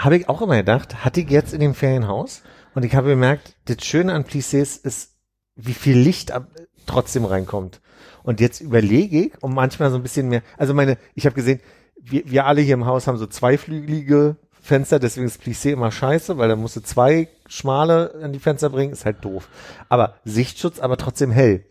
Habe 0.00 0.16
ich 0.16 0.30
auch 0.30 0.40
immer 0.40 0.56
gedacht, 0.56 1.04
hatte 1.04 1.20
ich 1.20 1.28
jetzt 1.28 1.52
in 1.52 1.60
dem 1.60 1.74
Ferienhaus 1.74 2.42
und 2.74 2.86
ich 2.86 2.94
habe 2.94 3.10
gemerkt, 3.10 3.54
das 3.66 3.84
Schöne 3.84 4.14
an 4.14 4.24
Plissés 4.24 4.82
ist, 4.82 5.16
wie 5.56 5.74
viel 5.74 5.98
Licht 5.98 6.32
ab, 6.32 6.48
trotzdem 6.86 7.26
reinkommt. 7.26 7.82
Und 8.22 8.40
jetzt 8.40 8.62
überlege 8.62 9.26
ich, 9.26 9.42
um 9.42 9.54
manchmal 9.54 9.90
so 9.90 9.96
ein 9.96 10.02
bisschen 10.02 10.28
mehr, 10.28 10.42
also 10.56 10.72
meine, 10.72 10.96
ich 11.14 11.26
habe 11.26 11.34
gesehen, 11.34 11.60
wir, 12.00 12.22
wir 12.24 12.46
alle 12.46 12.62
hier 12.62 12.74
im 12.74 12.86
Haus 12.86 13.06
haben 13.06 13.18
so 13.18 13.26
zweiflügelige 13.26 14.36
Fenster, 14.62 14.98
deswegen 14.98 15.26
ist 15.26 15.42
Plissé 15.42 15.70
immer 15.70 15.92
scheiße, 15.92 16.38
weil 16.38 16.48
da 16.48 16.56
musst 16.56 16.76
du 16.76 16.80
zwei 16.80 17.28
schmale 17.46 18.14
an 18.22 18.32
die 18.32 18.38
Fenster 18.38 18.70
bringen, 18.70 18.92
ist 18.92 19.04
halt 19.04 19.22
doof. 19.22 19.48
Aber 19.90 20.14
Sichtschutz, 20.24 20.78
aber 20.78 20.96
trotzdem 20.96 21.30
hell. 21.30 21.66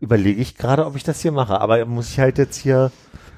Überlege 0.00 0.40
ich 0.40 0.56
gerade, 0.56 0.86
ob 0.86 0.96
ich 0.96 1.04
das 1.04 1.20
hier 1.20 1.32
mache, 1.32 1.60
aber 1.60 1.84
muss 1.84 2.08
ich 2.08 2.20
halt 2.20 2.38
jetzt 2.38 2.56
hier 2.56 2.90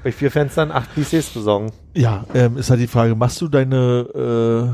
bei 0.05 0.13
vier 0.13 0.31
Fenstern 0.31 0.71
acht 0.71 0.91
Plissés 0.97 1.33
besorgen. 1.33 1.71
Ja, 1.95 2.25
ähm, 2.35 2.57
ist 2.57 2.71
halt 2.71 2.81
die 2.81 2.87
Frage, 2.87 3.15
machst 3.15 3.41
du 3.41 3.49
deine, 3.49 4.07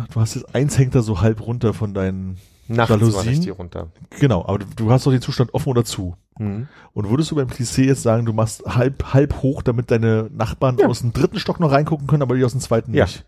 äh, 0.09 0.13
du 0.13 0.21
hast 0.21 0.35
jetzt 0.35 0.55
eins 0.55 0.79
hängt 0.79 0.95
da 0.95 1.03
so 1.03 1.21
halb 1.21 1.41
runter 1.47 1.73
von 1.75 1.95
deinen, 1.95 2.37
Nachts 2.69 2.91
Jalousien? 2.91 3.33
ich 3.35 3.41
die 3.41 3.51
runter. 3.51 3.89
genau, 4.21 4.45
aber 4.47 4.59
du, 4.61 4.67
du 4.77 4.91
hast 4.91 5.07
doch 5.07 5.11
den 5.11 5.21
Zustand 5.21 5.53
offen 5.55 5.69
oder 5.69 5.85
zu. 5.85 6.17
Mhm. 6.39 6.67
Und 6.93 7.11
würdest 7.11 7.31
du 7.31 7.37
beim 7.37 7.49
Plissé 7.49 7.83
jetzt 7.85 8.03
sagen, 8.03 8.25
du 8.27 8.33
machst 8.33 8.65
halb, 8.67 9.13
halb 9.13 9.43
hoch, 9.43 9.63
damit 9.63 9.91
deine 9.91 10.31
Nachbarn 10.35 10.79
Ja. 10.79 10.87
aus 10.89 11.01
dem 11.01 11.13
dritten 11.13 11.39
Stock 11.39 11.61
noch 11.61 11.73
reingucken 11.73 12.07
können, 12.07 12.23
aber 12.23 12.35
die 12.37 12.45
aus 12.45 12.53
dem 12.53 12.61
zweiten 12.61 12.95
Ja. 12.95 13.05
nicht? 13.05 13.25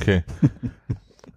Okay. 0.00 0.22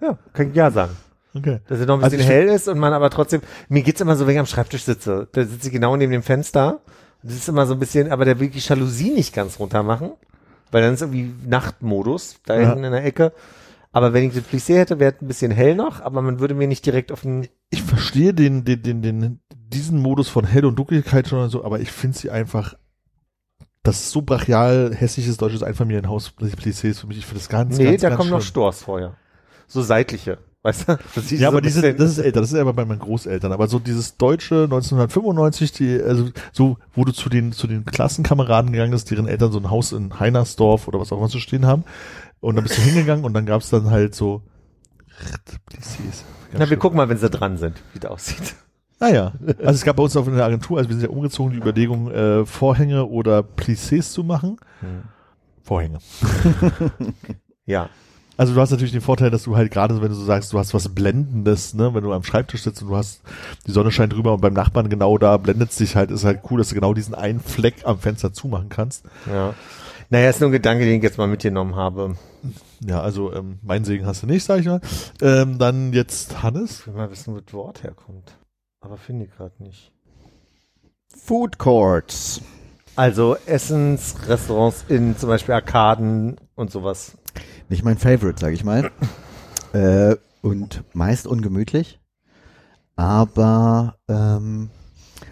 Ja, 0.01 0.17
kann 0.31 0.49
ich 0.51 0.55
ja 0.55 0.71
sagen. 0.71 0.93
Okay. 1.35 1.59
Dass 1.67 1.79
er 1.79 1.85
noch 1.85 1.95
ein 1.97 2.03
Also 2.05 2.15
bisschen 2.15 2.31
ich 2.31 2.35
hell 2.35 2.47
ist 2.47 2.67
und 2.69 2.79
man 2.79 2.93
aber 2.93 3.09
trotzdem, 3.09 3.41
mir 3.67 3.83
geht's 3.83 3.99
immer 4.01 4.15
so, 4.15 4.25
wenn 4.25 4.33
ich 4.35 4.39
am 4.39 4.45
Schreibtisch 4.45 4.83
sitze. 4.83 5.27
Da 5.33 5.43
sitze 5.43 5.67
ich 5.67 5.73
genau 5.73 5.95
neben 5.97 6.11
dem 6.13 6.23
Fenster. 6.23 6.79
Das 7.23 7.33
ist 7.33 7.49
immer 7.49 7.65
so 7.65 7.73
ein 7.73 7.79
bisschen, 7.79 8.11
aber 8.11 8.25
da 8.25 8.39
will 8.39 8.49
die 8.49 8.59
Jalousie 8.59 9.11
nicht 9.11 9.33
ganz 9.33 9.59
runter 9.59 9.83
machen. 9.83 10.11
Weil 10.71 10.83
dann 10.83 10.93
ist 10.93 11.01
irgendwie 11.01 11.33
Nachtmodus 11.47 12.39
da 12.45 12.59
Ja. 12.59 12.67
hinten 12.69 12.83
in 12.83 12.91
der 12.91 13.03
Ecke. 13.03 13.33
Aber 13.91 14.13
wenn 14.13 14.25
ich 14.25 14.35
das 14.35 14.43
Plissé 14.43 14.75
hätte, 14.77 14.99
wäre 14.99 15.13
es 15.15 15.21
ein 15.21 15.27
bisschen 15.27 15.51
hell 15.51 15.73
noch, 15.73 16.01
aber 16.01 16.21
man 16.21 16.39
würde 16.39 16.53
mir 16.53 16.67
nicht 16.67 16.85
direkt 16.85 17.11
auf 17.11 17.21
den, 17.21 17.47
Ich 17.71 17.81
verstehe 17.81 18.35
den, 18.35 18.63
den, 18.63 18.83
den, 18.83 19.01
den, 19.01 19.39
diesen 19.51 19.99
Modus 19.99 20.29
von 20.29 20.45
Hell 20.45 20.65
und 20.65 20.77
Dunkelheit 20.77 21.27
schon 21.27 21.49
so, 21.49 21.65
aber 21.65 21.79
ich 21.79 21.91
finde 21.91 22.15
sie 22.15 22.29
einfach, 22.29 22.75
das 23.81 24.11
so 24.11 24.21
brachial 24.21 24.93
hässliches 24.93 25.37
deutsches 25.37 25.63
Einfamilienhaus 25.63 26.31
Plissés 26.37 26.99
für 26.99 27.07
mich, 27.07 27.17
ich 27.17 27.25
finde 27.25 27.39
das 27.39 27.49
ganz, 27.49 27.77
nee, 27.79 27.85
ganz, 27.85 28.01
da 28.01 28.09
ganz 28.09 28.19
kommen 28.19 28.29
noch 28.29 28.41
schlimm. 28.41 28.49
Stors 28.49 28.83
vorher. 28.83 29.15
So 29.67 29.81
seitliche. 29.81 30.37
Weißt 30.61 30.89
du? 30.89 30.99
Ja, 31.35 31.39
so 31.39 31.47
aber 31.47 31.61
diese, 31.61 31.93
das 31.93 32.11
ist 32.11 32.17
älter, 32.17 32.41
das 32.41 32.51
ist 32.51 32.59
aber 32.59 32.73
bei 32.73 32.83
meinen 32.83 32.99
Großeltern. 32.99 33.53
Aber 33.53 33.67
so 33.67 33.79
dieses 33.79 34.17
deutsche 34.17 34.63
1995, 34.65 35.71
die, 35.71 36.01
also 36.01 36.29
so, 36.51 36.77
wo 36.93 37.05
du 37.05 37.13
zu 37.13 37.29
den, 37.29 37.53
zu 37.53 37.65
den 37.67 37.85
Klassenkameraden 37.85 38.71
gegangen 38.71 38.91
bist, 38.91 39.09
deren 39.09 39.27
Eltern 39.27 39.51
so 39.51 39.59
ein 39.59 39.69
Haus 39.69 39.93
in 39.93 40.19
Heinersdorf 40.19 40.87
oder 40.87 40.99
was 40.99 41.11
auch 41.13 41.17
immer 41.17 41.29
zu 41.29 41.39
stehen 41.39 41.65
haben. 41.65 41.85
Und 42.41 42.55
dann 42.55 42.63
bist 42.63 42.77
du 42.77 42.81
hingegangen 42.81 43.23
und 43.23 43.33
dann 43.33 43.45
gab's 43.45 43.69
dann 43.69 43.89
halt 43.89 44.15
so, 44.15 44.41
Plissés. 45.69 46.23
Na, 46.53 46.69
wir 46.69 46.77
gucken 46.77 46.97
mal, 46.97 47.09
wenn 47.09 47.17
sie 47.17 47.29
dran 47.29 47.57
sind, 47.57 47.75
wie 47.93 47.99
das 47.99 48.11
aussieht. 48.11 48.55
Naja, 48.99 49.33
also 49.59 49.71
es 49.71 49.83
gab 49.85 49.95
bei 49.95 50.03
uns 50.03 50.17
auf 50.17 50.27
in 50.27 50.35
der 50.35 50.45
Agentur, 50.45 50.77
also 50.77 50.89
wir 50.89 50.97
sind 50.97 51.09
ja 51.09 51.09
umgezogen, 51.09 51.53
die 51.53 51.57
Überlegung, 51.57 52.11
äh, 52.11 52.45
Vorhänge 52.45 53.05
oder 53.05 53.39
Plissés 53.39 54.11
zu 54.11 54.23
machen. 54.25 54.57
Vorhänge. 55.63 55.99
Ja. 57.65 57.89
Also 58.39 58.53
du 58.53 58.61
hast 58.61 58.71
natürlich 58.71 58.93
den 58.93 59.01
Vorteil, 59.01 59.31
dass 59.31 59.43
du 59.43 59.57
halt 59.57 59.69
gerade, 59.69 59.93
so, 59.93 60.01
wenn 60.01 60.07
du 60.07 60.15
so 60.15 60.23
sagst, 60.23 60.53
du 60.53 60.59
hast 60.59 60.73
was 60.73 60.87
Blendendes, 60.87 61.73
ne, 61.73 61.93
wenn 61.93 62.05
du 62.05 62.13
am 62.13 62.23
Schreibtisch 62.23 62.63
sitzt 62.63 62.81
und 62.81 62.87
du 62.87 62.95
hast, 62.95 63.21
die 63.67 63.71
Sonne 63.71 63.91
scheint 63.91 64.13
drüber 64.13 64.31
und 64.33 64.39
beim 64.39 64.53
Nachbarn 64.53 64.87
genau 64.87 65.17
da 65.17 65.35
blendet 65.35 65.77
dich 65.77 65.97
halt, 65.97 66.09
ist 66.09 66.23
halt 66.23 66.39
cool, 66.49 66.59
dass 66.59 66.69
du 66.69 66.75
genau 66.75 66.93
diesen 66.93 67.13
einen 67.13 67.41
Fleck 67.41 67.81
am 67.83 67.99
Fenster 67.99 68.31
zumachen 68.31 68.69
kannst. 68.69 69.03
Ja. 69.29 69.55
Naja, 70.09 70.29
ist 70.29 70.39
nur 70.39 70.51
ein 70.51 70.53
Gedanke, 70.53 70.85
den 70.85 70.95
ich 70.95 71.03
jetzt 71.03 71.17
mal 71.17 71.27
mitgenommen 71.27 71.75
habe. 71.75 72.15
Ja, 72.79 73.01
also 73.01 73.33
ähm, 73.33 73.59
mein 73.61 73.83
Segen 73.83 74.05
hast 74.05 74.23
du 74.23 74.27
nicht, 74.27 74.45
sag 74.45 74.61
ich 74.61 74.67
mal. 74.67 74.79
Ähm, 75.21 75.59
dann 75.59 75.91
jetzt 75.91 76.41
Hannes. 76.41 76.79
Ich 76.79 76.87
will 76.87 76.93
mal 76.93 77.11
wissen, 77.11 77.35
wo 77.35 77.41
das 77.41 77.53
Wort 77.53 77.83
herkommt. 77.83 78.37
Aber 78.79 78.95
finde 78.95 79.25
ich 79.25 79.35
gerade 79.35 79.61
nicht. 79.61 79.91
Food 81.13 81.57
Courts. 81.57 82.39
Also 82.95 83.35
Essensrestaurants 83.45 84.85
in 84.87 85.17
zum 85.17 85.27
Beispiel 85.27 85.55
Arkaden 85.55 86.37
und 86.55 86.71
sowas. 86.71 87.17
Nicht 87.69 87.83
mein 87.83 87.97
Favorite, 87.97 88.39
sag 88.39 88.53
ich 88.53 88.63
mal. 88.63 88.91
äh, 89.73 90.15
und 90.41 90.83
meist 90.93 91.27
ungemütlich. 91.27 91.99
Aber 92.95 93.95
ähm, 94.07 94.69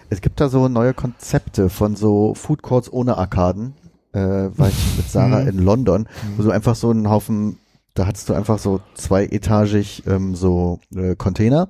es 0.09 0.21
gibt 0.21 0.39
da 0.39 0.49
so 0.49 0.67
neue 0.67 0.93
Konzepte 0.93 1.69
von 1.69 1.95
so 1.95 2.33
Food 2.33 2.61
Courts 2.61 2.91
ohne 2.91 3.17
Arkaden. 3.17 3.73
Äh, 4.13 4.19
war 4.57 4.69
ich 4.69 4.97
mit 4.97 5.09
Sarah 5.09 5.41
Mhm. 5.41 5.47
in 5.49 5.57
London, 5.59 6.07
wo 6.37 6.43
so 6.43 6.51
einfach 6.51 6.75
so 6.75 6.89
einen 6.89 7.09
Haufen, 7.09 7.57
da 7.93 8.07
hattest 8.07 8.29
du 8.29 8.33
einfach 8.33 8.57
so 8.57 8.79
zweietagig 8.95 10.03
ähm, 10.07 10.33
so 10.33 10.79
äh, 10.95 11.15
Container 11.15 11.69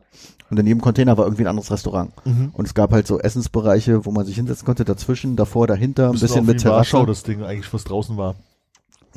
und 0.49 0.59
in 0.59 0.67
jedem 0.67 0.81
Container 0.81 1.17
war 1.17 1.25
irgendwie 1.25 1.43
ein 1.43 1.47
anderes 1.47 1.71
Restaurant. 1.71 2.11
Mhm. 2.25 2.51
Und 2.53 2.65
es 2.67 2.73
gab 2.73 2.91
halt 2.91 3.07
so 3.07 3.19
Essensbereiche, 3.19 4.05
wo 4.05 4.11
man 4.11 4.25
sich 4.25 4.35
hinsetzen 4.35 4.65
konnte, 4.65 4.85
dazwischen, 4.85 5.35
davor, 5.35 5.67
dahinter, 5.67 6.09
ein 6.11 6.19
bisschen 6.19 6.45
mit 6.45 6.61
Terrasse. 6.61 6.93
Warschau, 6.93 7.05
das 7.05 7.23
Ding 7.23 7.43
eigentlich, 7.43 7.73
was 7.73 7.83
draußen 7.83 8.15
war. 8.17 8.35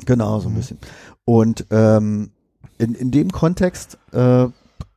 Genau, 0.05 0.39
so 0.39 0.49
ein 0.49 0.53
Mhm. 0.53 0.57
bisschen. 0.57 0.77
Und 1.25 1.65
ähm, 1.71 2.31
in, 2.77 2.95
in 2.95 3.11
dem 3.11 3.31
Kontext 3.31 3.97
äh, 4.13 4.47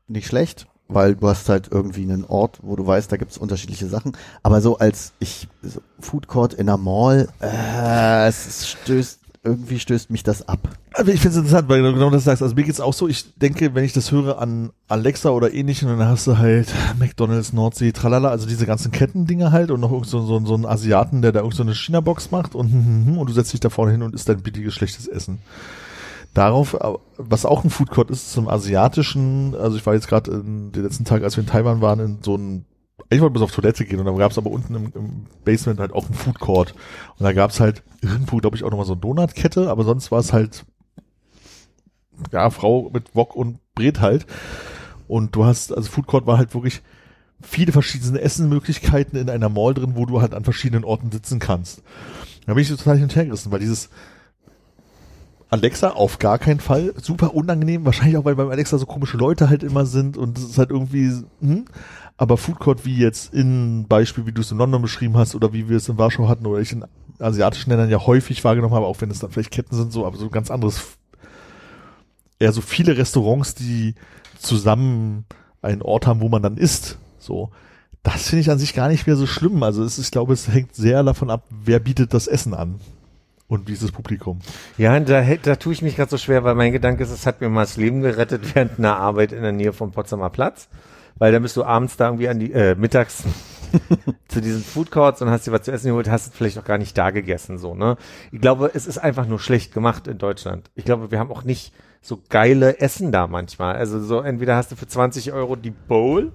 nicht 0.09 0.27
schlecht, 0.27 0.67
weil 0.89 1.17
du 1.17 1.29
hast 1.29 1.49
halt 1.49 1.69
irgendwie 1.71 2.03
einen 2.03 2.25
Ort, 2.25 2.59
wo 2.63 2.77
du 2.77 2.87
weißt, 2.87 3.11
da 3.11 3.17
gibt's 3.17 3.39
unterschiedliche 3.39 3.89
Sachen. 3.89 4.17
Aber 4.43 4.61
so 4.61 4.79
als 4.79 5.13
ich 5.19 5.49
so 5.63 5.81
Food 6.01 6.29
Court 6.29 6.55
in 6.55 6.69
einer 6.69 6.79
Mall, 6.79 7.29
äh, 7.41 8.29
es 8.29 8.69
stößt, 8.69 9.21
irgendwie 9.45 9.79
stößt 9.79 10.11
mich 10.11 10.23
das 10.23 10.49
ab. 10.49 10.69
Aber 10.95 11.09
ich 11.09 11.21
finde 11.21 11.31
es 11.31 11.37
interessant, 11.37 11.69
weil 11.69 11.83
du 11.83 11.93
genau 11.93 12.11
das 12.11 12.25
sagst. 12.25 12.43
Also 12.43 12.55
mir 12.55 12.65
geht's 12.65 12.81
auch 12.81 12.95
so, 12.95 13.09
ich 13.09 13.35
denke, 13.37 13.75
wenn 13.75 13.85
ich 13.85 13.93
das 13.93 14.11
höre 14.11 14.39
an 14.39 14.71
Alexa 14.89 15.31
oder 15.31 15.53
ähnlichem, 15.53 15.89
dann 15.89 16.09
hast 16.09 16.27
du 16.27 16.39
halt 16.39 16.73
McDonalds, 16.99 17.53
Nordsee, 17.53 17.93
tralala, 17.93 18.31
also 18.31 18.47
diese 18.47 18.67
ganzen 18.67 18.91
Kettendinger 18.91 19.53
halt 19.53 19.71
und 19.71 19.81
noch 19.81 19.93
irgend 19.93 20.07
so, 20.07 20.23
so, 20.23 20.45
so 20.45 20.55
einen 20.55 20.67
Asiaten, 20.67 21.21
der 21.21 21.33
da 21.33 21.41
irgend 21.41 21.55
so 21.55 21.63
eine 21.63 21.75
China-Box 21.75 22.31
macht 22.31 22.55
und, 22.55 23.17
und 23.19 23.29
du 23.29 23.33
setzt 23.33 23.53
dich 23.53 23.61
da 23.61 23.71
vorne 23.71 23.93
hin 23.93 24.03
und 24.03 24.15
isst 24.15 24.29
dein 24.29 24.43
billiges, 24.43 24.75
schlechtes 24.75 25.07
Essen. 25.07 25.41
Darauf, 26.33 26.75
äh, 26.75 26.95
was 27.19 27.47
auch 27.47 27.65
ein 27.65 27.71
Food 27.71 28.11
ist, 28.11 28.33
zum 28.33 28.49
asiatischen, 28.49 29.55
also 29.55 29.77
ich 29.77 29.85
war 29.87 29.95
jetzt 29.95 30.09
gerade 30.09 30.31
den 30.31 30.73
letzten 30.75 31.05
Tag, 31.05 31.23
als 31.23 31.37
wir 31.37 31.43
in 31.43 31.51
Taiwan 31.51 31.81
waren, 31.81 32.01
in 32.01 32.19
so 32.23 32.35
einem 32.35 32.65
ich 33.11 33.21
wollte 33.21 33.35
bis 33.35 33.43
auf 33.43 33.53
Toilette 33.53 33.85
gehen 33.85 33.99
und 34.01 34.07
dann 34.07 34.17
gab 34.17 34.33
es 34.33 34.39
aber 34.39 34.51
unten 34.51 34.75
im, 34.75 34.93
im 34.95 35.27
Basement 35.45 35.81
halt 35.81 35.93
auch 35.93 36.07
einen 36.07 36.15
Food 36.15 36.41
Court. 36.41 36.75
Und 37.19 37.25
da 37.25 37.33
gab 37.33 37.51
es 37.51 37.61
halt 37.61 37.83
irgendwo, 38.01 38.39
glaube 38.39 38.57
ich, 38.57 38.65
auch 38.65 38.71
nochmal 38.71 38.87
so 38.87 38.93
eine 38.93 39.01
Donutkette, 39.01 39.71
aber 39.71 39.85
sonst 39.85 40.11
war 40.11 40.21
es 40.21 40.33
halt, 40.33 40.65
ja, 42.33 42.51
Frau 42.51 42.91
mit 42.93 43.15
Wok 43.15 43.37
und 43.37 43.59
Bret 43.75 44.01
halt. 44.01 44.27
Und 45.07 45.37
du 45.37 45.45
hast, 45.45 45.77
also 45.77 45.91
Food 45.91 46.07
Court 46.07 46.27
war 46.27 46.39
halt 46.39 46.55
wirklich 46.55 46.83
viele 47.43 47.73
verschiedene 47.73 48.21
Essenmöglichkeiten 48.21 49.19
in 49.19 49.29
einer 49.29 49.49
Mall 49.49 49.75
drin, 49.75 49.93
wo 49.95 50.07
du 50.07 50.21
halt 50.21 50.35
an 50.35 50.45
verschiedenen 50.45 50.85
Orten 50.85 51.11
sitzen 51.11 51.39
kannst. 51.39 51.83
Da 52.47 52.55
bin 52.55 52.63
ich 52.63 52.69
total 52.69 52.97
hin 52.97 53.05
und 53.05 53.17
her 53.17 53.27
gerissen, 53.27 53.53
weil 53.53 53.61
dieses 53.61 53.91
Alexa 55.51 55.91
auf 55.91 56.19
gar 56.19 56.39
keinen 56.39 56.61
Fall, 56.61 56.95
super 57.01 57.35
unangenehm, 57.35 57.85
wahrscheinlich 57.85 58.17
auch, 58.17 58.25
weil 58.25 58.35
beim 58.35 58.51
Alexa 58.51 58.79
so 58.79 58.87
komische 58.87 59.17
Leute 59.17 59.49
halt 59.49 59.63
immer 59.63 59.87
sind 59.87 60.17
und 60.17 60.39
es 60.39 60.45
ist 60.45 60.59
halt 60.59 60.71
irgendwie, 60.71 61.13
hm, 61.41 61.67
aber 62.17 62.37
Food 62.37 62.59
Court 62.59 62.85
wie 62.85 62.97
jetzt 62.97 63.33
in 63.33 63.87
Beispiel, 63.89 64.27
wie 64.27 64.33
du 64.33 64.41
es 64.41 64.51
in 64.51 64.59
London 64.59 64.83
beschrieben 64.83 65.17
hast 65.17 65.35
oder 65.35 65.53
wie 65.53 65.69
wir 65.69 65.77
es 65.77 65.89
in 65.89 65.99
Warschau 65.99 66.29
hatten 66.29 66.47
oder 66.47 66.61
ich 66.61 66.73
in 66.73 66.85
asiatischen 67.19 67.71
Ländern 67.71 67.91
ja 67.91 68.05
häufig 68.07 68.43
wahrgenommen 68.45 68.75
habe, 68.75 68.87
auch 68.87 69.01
wenn 69.01 69.11
es 69.11 69.21
dann 69.21 69.31
vielleicht 69.31 69.51
Ketten 69.51 69.77
sind, 69.77 69.93
so, 69.93 70.07
aber 70.07 70.17
so 70.17 70.25
ein 70.25 70.31
ganz 70.31 70.51
anderes, 70.51 70.83
eher 72.39 72.53
so 72.53 72.61
viele 72.61 72.97
Restaurants, 72.97 73.55
die 73.55 73.95
zusammen 74.39 75.25
einen 75.63 75.83
Ort 75.83 76.07
haben, 76.07 76.21
wo 76.21 76.29
man 76.29 76.43
dann 76.43 76.57
isst, 76.57 76.99
so. 77.19 77.51
Das 78.03 78.29
finde 78.29 78.43
ich 78.43 78.51
an 78.51 78.59
sich 78.59 78.75
gar 78.75 78.89
nicht 78.89 79.07
mehr 79.07 79.17
so 79.17 79.27
schlimm. 79.27 79.63
Also 79.63 79.83
es 79.83 79.99
ich 79.99 80.11
glaube, 80.11 80.35
es 80.35 80.49
hängt 80.49 80.75
sehr 80.75 81.03
davon 81.03 81.31
ab, 81.31 81.47
wer 81.49 81.79
bietet 81.79 82.13
das 82.13 82.27
Essen 82.27 82.53
an. 82.53 82.79
Und 83.47 83.69
das 83.69 83.93
Publikum? 83.93 84.41
Ja, 84.79 84.99
da, 85.01 85.23
da 85.23 85.57
tue 85.57 85.75
ich 85.75 85.83
mich 85.83 85.97
gerade 85.97 86.11
so 86.11 86.17
schwer, 86.17 86.45
weil 86.45 86.55
mein 86.55 86.73
Gedanke 86.73 87.03
ist, 87.03 87.11
es 87.11 87.27
hat 87.27 87.41
mir 87.41 87.49
mal 87.51 87.63
das 87.63 87.77
Leben 87.77 88.01
gerettet 88.01 88.43
während 88.55 88.79
einer 88.79 88.97
Arbeit 88.97 89.33
in 89.33 89.43
der 89.43 89.53
Nähe 89.53 89.73
vom 89.73 89.93
Potsdamer 89.93 90.31
Platz. 90.31 90.69
Weil 91.17 91.31
da 91.31 91.39
bist 91.39 91.57
du 91.57 91.65
abends 91.65 91.97
da 91.97 92.07
irgendwie 92.07 92.29
an 92.29 92.41
die, 92.41 92.53
äh, 92.53 92.75
mittags 92.75 93.23
zu 94.29 94.41
diesen 94.41 94.63
Food 94.63 94.91
Courts 94.91 95.23
und 95.23 95.31
hast 95.31 95.47
dir 95.47 95.53
was 95.53 95.63
zu 95.63 95.73
essen 95.73 95.89
geholt, 95.89 96.11
hast 96.11 96.27
es 96.29 96.35
vielleicht 96.35 96.59
auch 96.59 96.65
gar 96.65 96.79
nicht 96.79 96.97
da 96.99 97.11
gegessen, 97.11 97.59
so, 97.59 97.75
ne? 97.75 97.97
Ich 98.33 98.41
glaube, 98.41 98.71
es 98.75 98.87
ist 98.87 98.99
einfach 98.99 99.27
nur 99.27 99.39
schlecht 99.39 99.73
gemacht 99.73 100.09
in 100.09 100.19
Deutschland. 100.19 100.71
Ich 100.75 100.85
glaube, 100.85 101.11
wir 101.11 101.19
haben 101.19 101.31
auch 101.31 101.45
nicht 101.45 101.73
so 102.01 102.21
geile 102.29 102.81
Essen 102.81 103.13
da 103.13 103.27
manchmal. 103.27 103.77
Also 103.77 104.01
so, 104.01 104.21
entweder 104.21 104.57
hast 104.57 104.73
du 104.73 104.77
für 104.77 104.87
20 104.87 105.33
Euro 105.33 105.57
die 105.57 105.71
Bowl 105.71 106.33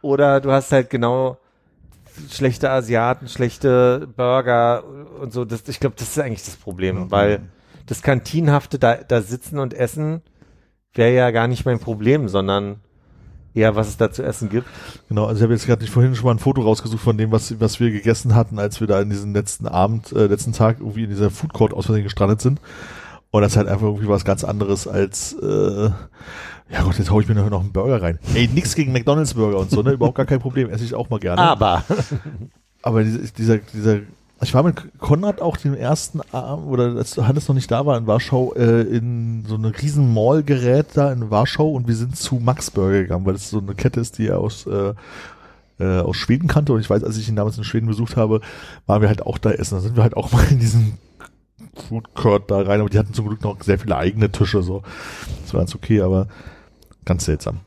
oder 0.00 0.40
du 0.40 0.52
hast 0.52 0.72
halt 0.72 0.90
genau 0.90 1.38
schlechte 2.30 2.70
Asiaten, 2.70 3.28
schlechte 3.28 4.08
Burger 4.16 4.84
und 5.20 5.32
so. 5.32 5.44
Das, 5.44 5.68
ich 5.68 5.80
glaube, 5.80 5.96
das 5.98 6.08
ist 6.08 6.18
eigentlich 6.18 6.44
das 6.44 6.56
Problem, 6.56 7.10
weil 7.10 7.40
das 7.86 8.02
Kantinenhafte 8.02 8.78
da, 8.78 8.96
da 8.96 9.20
sitzen 9.20 9.58
und 9.58 9.74
essen 9.74 10.22
wäre 10.94 11.14
ja 11.14 11.30
gar 11.30 11.48
nicht 11.48 11.64
mein 11.66 11.78
Problem, 11.78 12.28
sondern 12.28 12.76
eher, 13.54 13.76
was 13.76 13.88
es 13.88 13.96
da 13.96 14.10
zu 14.10 14.22
essen 14.22 14.48
gibt. 14.48 14.66
Genau, 15.08 15.26
also 15.26 15.38
ich 15.38 15.42
habe 15.42 15.52
jetzt 15.52 15.66
gerade 15.66 15.82
nicht 15.82 15.92
vorhin 15.92 16.14
schon 16.14 16.26
mal 16.26 16.32
ein 16.32 16.38
Foto 16.38 16.62
rausgesucht 16.62 17.02
von 17.02 17.16
dem, 17.16 17.30
was, 17.32 17.60
was 17.60 17.80
wir 17.80 17.90
gegessen 17.90 18.34
hatten, 18.34 18.58
als 18.58 18.80
wir 18.80 18.86
da 18.86 19.00
in 19.00 19.10
diesem 19.10 19.32
letzten 19.32 19.66
Abend, 19.66 20.12
äh, 20.12 20.26
letzten 20.26 20.52
Tag 20.52 20.80
irgendwie 20.80 21.04
in 21.04 21.10
dieser 21.10 21.30
Food 21.30 21.52
Court 21.52 21.72
aus 21.72 21.86
Versehen 21.86 22.04
gestrandet 22.04 22.40
sind. 22.40 22.60
Und 23.30 23.42
das 23.42 23.52
ist 23.52 23.56
halt 23.56 23.68
einfach 23.68 23.86
irgendwie 23.86 24.08
was 24.08 24.24
ganz 24.24 24.44
anderes 24.44 24.86
als, 24.86 25.32
äh, 25.34 25.90
ja 26.70 26.82
Gott, 26.82 26.98
jetzt 26.98 27.10
hau 27.10 27.20
ich 27.20 27.28
mir 27.28 27.34
noch 27.34 27.60
einen 27.60 27.72
Burger 27.72 28.02
rein. 28.02 28.18
Ey, 28.34 28.48
nix 28.48 28.74
gegen 28.74 28.92
McDonalds 28.92 29.34
Burger 29.34 29.58
und 29.58 29.70
so, 29.70 29.82
ne? 29.82 29.92
Überhaupt 29.92 30.16
gar 30.16 30.26
kein 30.26 30.40
Problem. 30.40 30.70
Esse 30.70 30.84
ich 30.84 30.94
auch 30.94 31.10
mal 31.10 31.20
gerne. 31.20 31.40
Aber 31.40 31.84
Aber 32.84 33.02
dieser, 33.02 33.18
dieser, 33.20 33.58
dieser, 33.58 34.00
ich 34.42 34.52
war 34.52 34.62
mit 34.62 34.98
Konrad 34.98 35.40
auch 35.40 35.56
den 35.56 35.74
ersten 35.74 36.20
Abend, 36.32 36.66
oder 36.66 36.96
als 36.96 37.16
Hannes 37.16 37.48
noch 37.48 37.54
nicht 37.54 37.70
da 37.70 37.86
war 37.86 37.96
in 37.96 38.06
Warschau, 38.06 38.52
äh, 38.54 38.82
in 38.82 39.42
so 39.48 39.54
eine 39.54 39.72
riesen 39.80 40.12
Mall-Gerät 40.12 40.88
da 40.92 41.10
in 41.10 41.30
Warschau 41.30 41.70
und 41.70 41.88
wir 41.88 41.96
sind 41.96 42.14
zu 42.14 42.36
Max 42.36 42.70
Burger 42.70 43.00
gegangen, 43.00 43.24
weil 43.24 43.32
das 43.32 43.48
so 43.48 43.58
eine 43.58 43.74
Kette 43.74 44.00
ist, 44.00 44.18
die 44.18 44.26
er 44.26 44.38
aus, 44.38 44.66
äh, 44.66 44.92
äh, 45.78 46.00
aus 46.00 46.16
Schweden 46.16 46.46
kannte 46.46 46.74
und 46.74 46.80
ich 46.80 46.90
weiß, 46.90 47.02
als 47.04 47.16
ich 47.16 47.26
ihn 47.26 47.36
damals 47.36 47.56
in 47.56 47.64
Schweden 47.64 47.86
besucht 47.86 48.16
habe, 48.16 48.42
waren 48.84 49.00
wir 49.00 49.08
halt 49.08 49.24
auch 49.24 49.38
da 49.38 49.50
essen. 49.50 49.76
Da 49.76 49.80
sind 49.80 49.96
wir 49.96 50.02
halt 50.02 50.16
auch 50.18 50.30
mal 50.32 50.44
in 50.50 50.58
diesen 50.58 50.98
Food 51.88 52.14
Court 52.14 52.50
da 52.50 52.60
rein, 52.60 52.80
aber 52.80 52.90
die 52.90 52.98
hatten 52.98 53.14
zum 53.14 53.28
Glück 53.28 53.42
noch 53.42 53.62
sehr 53.62 53.78
viele 53.78 53.96
eigene 53.96 54.30
Tische, 54.30 54.62
so. 54.62 54.82
Das 55.42 55.54
war 55.54 55.60
ganz 55.60 55.74
okay, 55.74 56.02
aber 56.02 56.28
ganz 57.04 57.24
seltsam. 57.24 57.60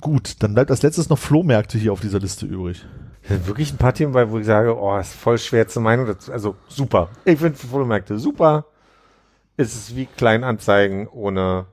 Gut, 0.00 0.42
dann 0.42 0.54
bleibt 0.54 0.70
als 0.70 0.82
letztes 0.82 1.08
noch 1.08 1.18
Flohmärkte 1.18 1.76
hier 1.78 1.92
auf 1.92 2.00
dieser 2.00 2.20
Liste 2.20 2.46
übrig. 2.46 2.84
wirklich 3.28 3.72
ein 3.72 3.78
paar 3.78 3.94
Themen 3.94 4.12
bei, 4.12 4.30
wo 4.30 4.38
ich 4.38 4.46
sage, 4.46 4.78
oh, 4.78 4.96
ist 4.96 5.14
voll 5.14 5.38
schwer 5.38 5.66
zu 5.66 5.80
meinen. 5.80 6.06
dazu. 6.06 6.32
Also 6.32 6.54
super. 6.68 7.10
Ich 7.24 7.38
finde 7.38 7.58
Fotомärkte 7.58 8.18
super. 8.18 8.66
Es 9.56 9.74
ist 9.74 9.96
wie 9.96 10.06
Kleinanzeigen 10.06 11.08
ohne 11.08 11.66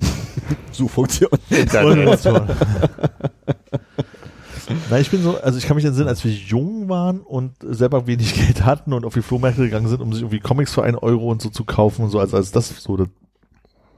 Suchfunktion. 0.72 1.30
Na, 4.90 4.98
ich 4.98 5.10
bin 5.10 5.22
so, 5.22 5.38
also 5.38 5.58
ich 5.58 5.66
kann 5.66 5.76
mich 5.76 5.84
entsinnen, 5.84 6.08
als 6.08 6.24
wir 6.24 6.32
jung 6.32 6.88
waren 6.88 7.20
und 7.20 7.52
selber 7.60 8.06
wenig 8.06 8.34
Geld 8.46 8.64
hatten 8.64 8.94
und 8.94 9.04
auf 9.04 9.12
die 9.12 9.20
Flohmärkte 9.20 9.64
gegangen 9.64 9.88
sind, 9.88 10.00
um 10.00 10.14
sich 10.14 10.22
irgendwie 10.22 10.40
Comics 10.40 10.72
für 10.72 10.82
einen 10.82 10.96
Euro 10.96 11.30
und 11.30 11.42
so 11.42 11.50
zu 11.50 11.64
kaufen 11.64 12.04
und 12.04 12.10
so, 12.10 12.20
als, 12.20 12.32
als 12.32 12.52
das 12.52 12.68
so 12.68 12.96
das 12.96 13.08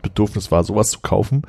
Bedürfnis 0.02 0.50
war, 0.50 0.64
sowas 0.64 0.90
zu 0.90 1.00
kaufen, 1.00 1.42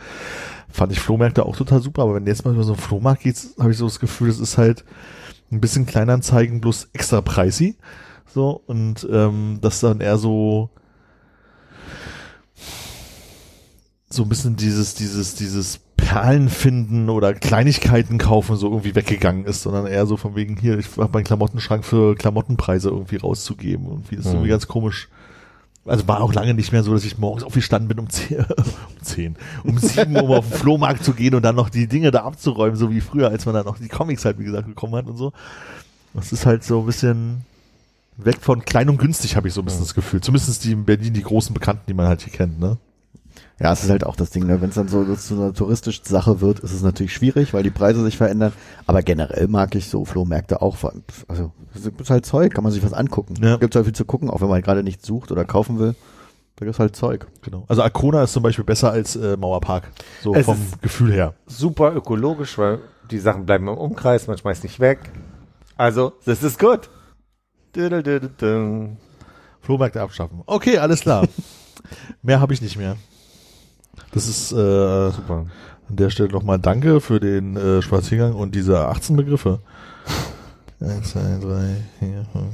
fand 0.69 0.91
ich 0.91 0.99
Flohmärkte 0.99 1.45
auch 1.45 1.55
total 1.57 1.81
super. 1.81 2.03
Aber 2.03 2.15
wenn 2.15 2.27
jetzt 2.27 2.45
mal 2.45 2.53
über 2.53 2.63
so 2.63 2.73
einen 2.73 2.81
Flohmarkt 2.81 3.23
geht, 3.23 3.37
habe 3.59 3.71
ich 3.71 3.77
so 3.77 3.85
das 3.85 3.99
Gefühl, 3.99 4.29
es 4.29 4.39
ist 4.39 4.57
halt 4.57 4.83
ein 5.51 5.59
bisschen 5.61 5.85
Kleinanzeigen 5.85 6.61
bloß 6.61 6.89
extra 6.93 7.21
preisig. 7.21 7.77
So, 8.33 8.61
und 8.67 9.05
ähm, 9.11 9.59
das 9.61 9.81
dann 9.81 9.99
eher 9.99 10.17
so 10.17 10.69
so 14.09 14.23
ein 14.23 14.29
bisschen 14.29 14.55
dieses, 14.55 14.93
dieses, 14.95 15.35
dieses 15.35 15.79
Perlen 15.95 16.49
finden 16.49 17.09
oder 17.09 17.33
Kleinigkeiten 17.33 18.17
kaufen 18.17 18.57
so 18.57 18.67
irgendwie 18.67 18.95
weggegangen 18.95 19.45
ist, 19.45 19.61
sondern 19.61 19.85
eher 19.87 20.05
so 20.05 20.17
von 20.17 20.35
wegen 20.35 20.57
hier, 20.57 20.77
ich 20.79 20.87
habe 20.97 21.13
meinen 21.13 21.23
Klamottenschrank 21.23 21.85
für 21.85 22.15
Klamottenpreise 22.15 22.89
irgendwie 22.89 23.17
rauszugeben. 23.17 23.85
Irgendwie 23.87 24.15
das 24.17 24.25
ist 24.25 24.31
irgendwie 24.31 24.47
Mhm. 24.47 24.51
ganz 24.51 24.67
komisch. 24.67 25.09
Also 25.85 26.07
war 26.07 26.21
auch 26.21 26.33
lange 26.33 26.53
nicht 26.53 26.71
mehr 26.71 26.83
so, 26.83 26.93
dass 26.93 27.03
ich 27.03 27.17
morgens 27.17 27.43
aufgestanden 27.43 27.87
bin 27.87 27.97
um 27.99 28.09
10, 28.09 28.45
um 28.45 29.01
10, 29.01 29.35
um 29.63 29.77
7 29.79 30.15
Uhr 30.15 30.37
auf 30.37 30.47
den 30.47 30.57
Flohmarkt 30.57 31.03
zu 31.03 31.13
gehen 31.13 31.33
und 31.33 31.41
dann 31.41 31.55
noch 31.55 31.69
die 31.69 31.87
Dinge 31.87 32.11
da 32.11 32.23
abzuräumen, 32.23 32.75
so 32.75 32.91
wie 32.91 33.01
früher, 33.01 33.29
als 33.29 33.45
man 33.45 33.55
dann 33.55 33.65
noch 33.65 33.79
die 33.79 33.87
Comics 33.87 34.25
halt, 34.25 34.37
wie 34.37 34.43
gesagt, 34.43 34.67
bekommen 34.67 34.95
hat 34.95 35.07
und 35.07 35.17
so. 35.17 35.33
Das 36.13 36.31
ist 36.31 36.45
halt 36.45 36.63
so 36.63 36.81
ein 36.81 36.85
bisschen 36.85 37.41
weg 38.17 38.37
von 38.41 38.63
klein 38.63 38.89
und 38.89 38.97
günstig, 38.97 39.35
habe 39.35 39.47
ich 39.47 39.53
so 39.53 39.61
ein 39.61 39.65
bisschen 39.65 39.81
das 39.81 39.95
Gefühl. 39.95 40.21
Zumindest 40.21 40.63
die 40.63 40.73
in 40.73 40.85
Berlin, 40.85 41.13
die 41.13 41.23
großen 41.23 41.53
Bekannten, 41.53 41.83
die 41.87 41.93
man 41.93 42.07
halt 42.07 42.21
hier 42.21 42.33
kennt, 42.33 42.59
ne? 42.59 42.77
Ja, 43.61 43.71
es 43.73 43.83
ist 43.83 43.91
halt 43.91 44.05
auch 44.05 44.15
das 44.15 44.31
Ding, 44.31 44.47
ne? 44.47 44.59
wenn 44.59 44.69
es 44.69 44.75
dann 44.75 44.87
so 44.87 45.03
zu 45.15 45.35
einer 45.35 45.53
touristischen 45.53 46.03
Sache 46.05 46.41
wird, 46.41 46.61
ist 46.61 46.71
es 46.71 46.81
natürlich 46.81 47.13
schwierig, 47.13 47.53
weil 47.53 47.61
die 47.61 47.69
Preise 47.69 48.03
sich 48.03 48.17
verändern. 48.17 48.53
Aber 48.87 49.03
generell 49.03 49.47
mag 49.47 49.75
ich 49.75 49.87
so 49.87 50.03
Flohmärkte 50.03 50.63
auch. 50.63 50.77
Also, 51.27 51.51
es 51.75 51.85
ist 51.85 52.09
halt 52.09 52.25
Zeug, 52.25 52.55
kann 52.55 52.63
man 52.63 52.73
sich 52.73 52.83
was 52.83 52.93
angucken. 52.93 53.35
Ja. 53.39 53.57
Gibt 53.57 53.75
halt 53.75 53.85
viel 53.85 53.93
zu 53.93 54.05
gucken, 54.05 54.31
auch 54.31 54.41
wenn 54.41 54.49
man 54.49 54.63
gerade 54.63 54.81
nichts 54.81 55.05
sucht 55.05 55.31
oder 55.31 55.45
kaufen 55.45 55.77
will. 55.77 55.95
Da 56.55 56.65
gibt's 56.65 56.79
halt 56.79 56.95
Zeug. 56.95 57.27
Genau. 57.43 57.65
Also 57.67 57.83
Arcona 57.83 58.23
ist 58.23 58.33
zum 58.33 58.41
Beispiel 58.41 58.65
besser 58.65 58.91
als 58.91 59.15
äh, 59.15 59.37
Mauerpark. 59.37 59.91
So 60.23 60.33
Es 60.33 60.45
vom 60.45 60.57
Gefühl 60.81 61.13
her. 61.13 61.35
Super 61.45 61.95
ökologisch, 61.95 62.57
weil 62.57 62.79
die 63.11 63.19
Sachen 63.19 63.45
bleiben 63.45 63.67
im 63.67 63.77
Umkreis, 63.77 64.25
man 64.25 64.39
schmeißt 64.39 64.63
nicht 64.63 64.79
weg. 64.79 64.99
Also, 65.77 66.13
das 66.25 66.41
ist 66.41 66.59
gut. 66.59 66.89
Flohmärkte 69.61 70.01
abschaffen. 70.01 70.41
Okay, 70.47 70.79
alles 70.79 71.01
klar. 71.01 71.27
mehr 72.23 72.39
habe 72.39 72.53
ich 72.53 72.61
nicht 72.61 72.77
mehr. 72.77 72.95
Das 74.13 74.27
ist 74.27 74.51
äh, 74.51 74.55
Super. 75.11 75.45
an 75.89 75.95
der 75.95 76.09
Stelle 76.09 76.29
nochmal 76.29 76.59
Danke 76.59 77.01
für 77.01 77.19
den 77.19 77.55
äh, 77.55 77.81
Spaziergang 77.81 78.33
und 78.33 78.55
diese 78.55 78.87
18 78.87 79.15
Begriffe. 79.15 79.59
1, 80.79 81.11
2, 81.11 81.19
3, 81.41 81.77
4, 81.99 82.25
5, 82.33 82.45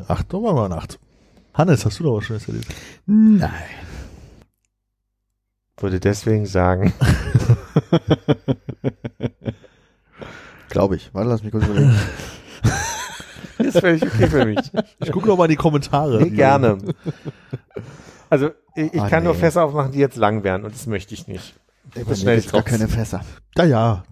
6, 0.00 0.10
8. 0.10 0.32
Doch 0.32 0.40
mal 0.40 0.72
8. 0.72 0.98
Hannes, 1.54 1.84
hast 1.84 1.98
du 2.00 2.04
da 2.04 2.10
was 2.10 2.24
Schönes 2.24 2.48
erlebt? 2.48 2.66
Nein. 3.06 3.50
Würde 5.78 5.98
deswegen 6.00 6.46
sagen, 6.46 6.92
Glaube 10.70 10.96
ich. 10.96 11.10
Warte, 11.12 11.28
lass 11.28 11.42
mich 11.42 11.52
kurz 11.52 11.66
überlegen. 11.66 11.94
ist 13.58 13.80
völlig 13.80 14.02
okay 14.02 14.28
für 14.28 14.46
mich. 14.46 14.58
Ich 15.00 15.10
gucke 15.12 15.26
noch 15.26 15.36
mal 15.36 15.44
in 15.44 15.50
die 15.50 15.56
Kommentare. 15.56 16.22
Nee, 16.22 16.30
gerne. 16.30 16.78
Also, 18.32 18.50
ich, 18.74 18.94
ich 18.94 19.00
Ah, 19.00 19.08
kann 19.08 19.24
nur 19.24 19.34
nee. 19.34 19.38
Fässer 19.40 19.64
aufmachen, 19.64 19.92
die 19.92 19.98
jetzt 19.98 20.16
lang 20.16 20.42
werden 20.44 20.64
und 20.64 20.74
das 20.74 20.86
möchte 20.86 21.14
ich 21.14 21.26
nicht. 21.28 21.54
Ey, 21.94 22.04
Das 22.04 22.20
schnell 22.20 22.40
gar 22.42 22.62
keine 22.62 22.88
Fässer. 22.88 23.20
Ja, 23.56 23.64
ja. 23.64 24.02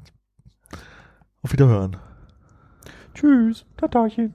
Auf 1.42 1.52
Wiederhören. 1.52 1.96
Tschüss. 3.14 3.64
Tatachen. 3.76 4.34